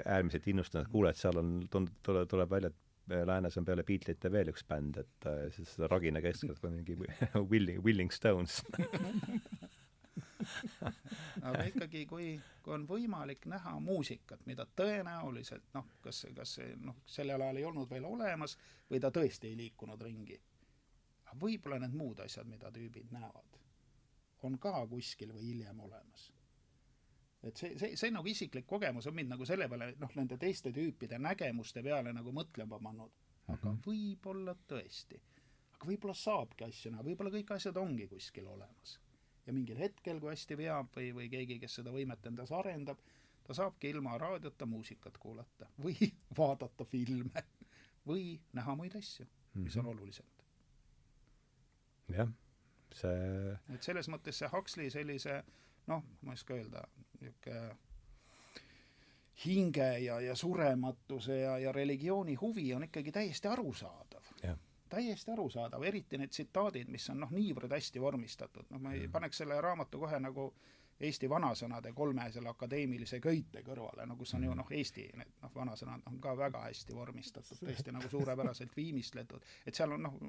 äärmiselt 0.06 0.48
innustunud, 0.48 0.88
kuule, 0.91 1.10
et 1.10 1.18
seal 1.18 1.38
on, 1.40 1.56
tund-, 1.72 1.94
tuleb, 2.06 2.28
tuleb 2.30 2.52
välja, 2.52 2.70
et 2.70 2.82
läänes 3.09 3.57
on 3.57 3.65
peale 3.65 3.84
Beatlesite 3.84 4.31
veel 4.31 4.51
üks 4.53 4.63
bänd, 4.67 4.97
et 5.01 5.30
äh, 5.30 5.45
siis 5.55 5.75
seda 5.75 5.89
Ragina 5.91 6.21
keskel 6.23 6.55
on 6.63 6.77
mingi 6.77 6.97
Willing, 7.51 7.84
Willing 7.84 8.11
Stones 8.11 8.61
aga 11.47 11.63
ikkagi, 11.69 12.05
kui, 12.09 12.27
kui 12.63 12.75
on 12.75 12.85
võimalik 12.88 13.47
näha 13.49 13.75
muusikat, 13.84 14.45
mida 14.49 14.65
tõenäoliselt 14.80 15.73
noh, 15.75 15.88
kas, 16.03 16.25
kas 16.35 16.57
noh, 16.84 17.01
sellel 17.05 17.41
ajal 17.41 17.61
ei 17.61 17.67
olnud 17.69 17.91
veel 17.91 18.07
olemas 18.07 18.57
või 18.91 19.01
ta 19.03 19.11
tõesti 19.13 19.51
ei 19.51 19.59
liikunud 19.59 20.01
ringi. 20.01 20.39
võib-olla 21.41 21.80
need 21.81 21.95
muud 21.97 22.19
asjad, 22.21 22.47
mida 22.47 22.71
tüübid 22.71 23.11
näevad, 23.11 23.57
on 24.43 24.59
ka 24.61 24.85
kuskil 24.88 25.34
või 25.34 25.47
hiljem 25.47 25.80
olemas 25.80 26.30
et 27.48 27.60
see, 27.60 27.76
see, 27.80 27.95
see 27.99 28.11
nagu 28.14 28.28
isiklik 28.30 28.65
kogemus 28.68 29.07
on 29.10 29.15
mind 29.18 29.34
nagu 29.34 29.45
selle 29.48 29.68
peale, 29.72 29.91
noh, 29.99 30.11
nende 30.18 30.38
teiste 30.41 30.72
tüüpide 30.76 31.20
nägemuste 31.22 31.84
peale 31.84 32.14
nagu 32.15 32.34
mõtlema 32.36 32.80
pannud. 32.80 33.11
aga 33.48 33.72
mm 33.72 33.78
-hmm. 33.78 33.82
võib-olla 33.86 34.56
tõesti. 34.68 35.20
aga 35.76 35.88
võib-olla 35.88 36.14
saabki 36.14 36.64
asju 36.64 36.91
näha, 36.91 37.03
võib-olla 37.03 37.32
kõik 37.32 37.52
asjad 37.56 37.78
ongi 37.78 38.07
kuskil 38.07 38.48
olemas. 38.48 38.99
ja 39.45 39.53
mingil 39.53 39.78
hetkel, 39.78 40.20
kui 40.20 40.30
hästi 40.30 40.57
veab 40.57 40.95
või, 40.95 41.11
või 41.14 41.30
keegi, 41.30 41.60
kes 41.60 41.76
seda 41.76 41.91
võimet 41.91 42.26
endas 42.26 42.52
arendab, 42.52 42.99
ta 43.44 43.53
saabki 43.53 43.90
ilma 43.90 44.18
raadiota 44.18 44.65
muusikat 44.65 45.18
kuulata 45.18 45.68
või 45.80 45.95
vaadata 46.38 46.86
filme 46.86 47.44
või 48.07 48.40
näha 48.53 48.76
muid 48.76 48.95
asju, 48.95 49.26
mis 49.53 49.78
on 49.78 49.86
mhm. 49.86 49.91
olulisemad. 49.91 50.44
jah, 52.10 52.32
see 52.94 53.60
et 53.74 53.84
selles 53.84 54.07
mõttes 54.07 54.40
see 54.40 54.48
Huxley 54.48 54.90
sellise 54.90 55.44
noh, 55.88 56.03
ma 56.22 56.31
ei 56.31 56.39
oska 56.39 56.55
öelda, 56.57 56.85
niisugune 57.19 57.76
hinge 59.45 59.99
ja, 59.99 60.19
ja 60.22 60.35
surematuse 60.35 61.39
ja, 61.39 61.57
ja 61.60 61.72
religiooni 61.72 62.35
huvi 62.35 62.73
on 62.73 62.84
ikkagi 62.84 63.11
täiesti 63.11 63.47
arusaadav. 63.47 64.23
täiesti 64.89 65.31
arusaadav, 65.31 65.84
eriti 65.84 66.18
need 66.18 66.30
tsitaadid, 66.30 66.88
mis 66.93 67.10
on 67.10 67.23
noh, 67.23 67.31
niivõrd 67.34 67.72
hästi 67.73 68.01
vormistatud, 68.01 68.68
noh, 68.69 68.81
ma 68.81 68.93
ei 68.93 69.07
paneks 69.10 69.41
selle 69.41 69.57
raamatu 69.61 69.99
kohe 69.99 70.19
nagu 70.22 70.53
Eesti 71.03 71.27
vanasõnade 71.30 71.89
kolme 71.97 72.27
selle 72.31 72.51
akadeemilise 72.51 73.18
köite 73.19 73.64
kõrvale, 73.65 74.05
no 74.05 74.15
kus 74.15 74.35
on 74.38 74.43
ju 74.45 74.51
mm. 74.51 74.60
noh, 74.61 74.69
Eesti 74.77 75.07
need 75.18 75.31
noh, 75.41 75.51
vanasõnad 75.55 76.05
on 76.07 76.19
ka 76.22 76.35
väga 76.38 76.61
hästi 76.68 76.95
vormistatud, 76.95 77.57
tõesti 77.60 77.91
nagu 77.91 78.10
suurepäraselt 78.11 78.77
viimistletud, 78.77 79.41
et 79.65 79.76
seal 79.76 79.97
on 79.97 80.05
noh, 80.05 80.19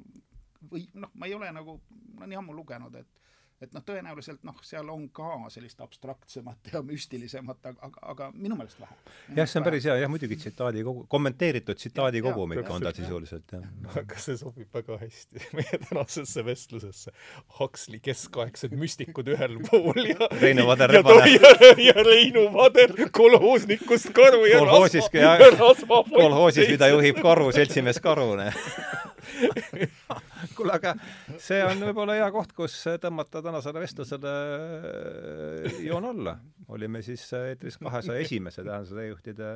või 0.72 0.86
noh, 0.94 1.12
ma 1.20 1.28
ei 1.28 1.36
ole 1.36 1.52
nagu 1.52 1.76
no, 2.18 2.26
nii 2.26 2.40
ammu 2.40 2.56
lugenud, 2.56 2.96
et 2.96 3.20
et 3.64 3.74
noh, 3.74 3.82
tõenäoliselt 3.86 4.42
noh, 4.46 4.56
seal 4.64 4.88
on 4.92 5.06
ka 5.14 5.36
sellist 5.52 5.80
abstraktsemat 5.84 6.72
ja 6.72 6.82
müstilisemat, 6.84 7.60
aga, 7.70 7.88
aga, 7.88 8.02
aga 8.12 8.28
minu 8.34 8.58
meelest 8.58 8.80
vähe. 8.80 8.96
jah, 9.36 9.48
see 9.48 9.60
on 9.60 9.66
päris 9.66 9.86
hea, 9.88 9.96
jah, 10.02 10.10
muidugi 10.12 10.38
tsitaadi 10.40 10.84
kogu, 10.86 11.04
kommenteeritud 11.10 11.80
tsitaadi 11.80 12.22
kogumik 12.24 12.70
on 12.70 12.84
ta 12.84 12.92
sisuliselt, 12.96 13.56
jah. 13.56 13.66
aga 14.02 14.20
see 14.26 14.38
sobib 14.40 14.74
väga 14.74 14.98
hästi 15.00 15.42
meie 15.58 15.80
tänasesse 15.88 16.44
vestlusesse. 16.46 17.14
Huxley 17.58 18.00
keskaegsed 18.04 18.76
müstikud 18.78 19.28
ühel 19.34 19.58
pool 19.68 20.10
ja 20.12 20.30
Reinu 20.40 20.68
Vader 20.70 20.96
Rebane. 20.98 21.32
ja, 21.34 21.72
ja 21.88 21.96
Reinu 22.02 22.46
Vader 22.54 22.94
kolhoosnikust 23.12 24.12
Karu 24.16 24.44
ja 24.50 24.60
kolhoosis, 24.64 25.10
rasva, 25.58 26.04
kolhoosis, 26.10 26.70
mida 26.76 26.92
juhib 26.92 27.22
Karu, 27.24 27.50
seltsimees 27.56 28.02
Karu, 28.04 28.32
kuule, 30.64 30.78
aga 30.80 30.94
see 31.40 31.62
on 31.64 31.82
võib-olla 31.90 32.18
hea 32.18 32.28
koht, 32.34 32.54
kus 32.56 32.76
tõmmata 33.02 33.42
tänasele 33.44 33.82
vestlusele 33.84 34.34
äh, 34.34 35.80
joon 35.84 36.12
alla. 36.12 36.38
olime 36.74 37.02
siis 37.04 37.26
eetris 37.36 37.76
kahesaja 37.80 38.24
esimese 38.24 38.64
tähenduse 38.64 38.96
teejuhtide 38.96 39.50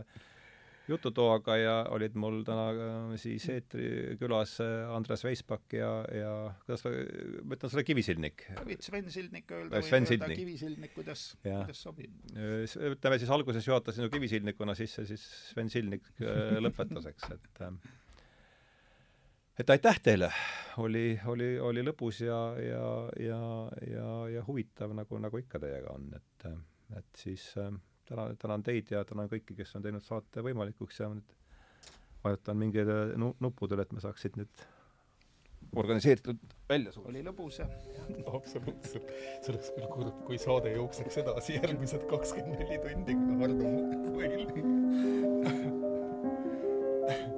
jututoaga 0.88 1.56
ja 1.60 1.72
olid 1.92 2.14
mul 2.16 2.40
täna 2.48 2.66
äh, 2.72 3.14
siis 3.20 3.44
eetri 3.52 4.16
külas 4.20 4.56
äh, 4.64 4.88
Andres 4.94 5.24
Veispak 5.24 5.76
ja, 5.76 5.90
ja 6.12 6.32
kuidas 6.64 6.84
ma, 6.84 6.92
ma 7.44 7.58
ütlen 7.58 7.72
sulle 7.72 7.84
Kivisildnik? 7.88 8.48
Sven 8.84 9.12
Sildnik 9.12 9.52
öelda 9.52 9.82
Sven 9.84 10.08
või 10.08 10.18
öelda 10.18 10.40
Kivisildnik, 10.42 10.96
kuidas, 10.96 11.30
kuidas 11.44 11.84
sobib. 11.88 12.12
ütleme 12.92 13.20
siis 13.20 13.32
alguses 13.32 13.68
juhatasin 13.68 14.08
ju 14.08 14.12
Kivisildnikuna 14.16 14.76
sisse, 14.78 15.06
siis 15.08 15.24
Sven 15.52 15.72
Sildnik 15.72 16.12
lõpetas, 16.64 17.08
eks, 17.12 17.32
et 17.36 17.64
et 19.58 19.70
aitäh 19.70 20.00
teile, 20.02 20.30
oli, 20.78 21.20
oli, 21.26 21.50
oli 21.60 21.82
lõbus 21.86 22.22
ja, 22.22 22.38
ja, 22.62 22.86
ja, 23.20 23.40
ja, 23.90 24.08
ja 24.36 24.44
huvitav, 24.46 24.94
nagu, 24.96 25.18
nagu 25.22 25.40
ikka 25.42 25.60
teiega 25.62 25.94
on, 25.94 26.08
et, 26.16 26.48
et 26.98 27.22
siis 27.24 27.50
äh, 27.58 27.72
tänan, 28.08 28.36
tänan 28.38 28.62
teid 28.66 28.90
ja 28.94 29.04
tänan 29.08 29.30
kõiki, 29.30 29.56
kes 29.58 29.74
on 29.78 29.84
teinud 29.84 30.04
saate 30.06 30.44
võimalikuks 30.46 31.02
ja 31.02 31.10
nüüd 31.12 31.36
vajutan 32.24 32.58
mingile 32.58 32.98
nu-, 33.18 33.36
nupudele, 33.42 33.82
et 33.86 33.94
me 33.94 34.00
saaks 34.04 34.26
siit 34.26 34.36
nüüd 34.38 34.66
organiseeritud 35.76 36.38
välja 36.68 36.92
sulle. 36.94 37.08
oli 37.12 37.24
lõbus 37.26 37.58
ja 37.60 37.66
absoluutselt. 38.38 39.10
see 39.42 39.52
oleks 39.52 39.72
küll 39.74 39.88
kurb, 39.92 40.22
kui 40.28 40.38
saade 40.40 40.72
jookseks 40.76 41.20
edasi 41.24 41.58
järgmised 41.58 42.06
kakskümmend 42.10 42.62
neli 42.62 42.78
tundi, 42.86 43.12
kui 43.18 43.34
Hardo 43.42 43.64
Mull 43.74 43.86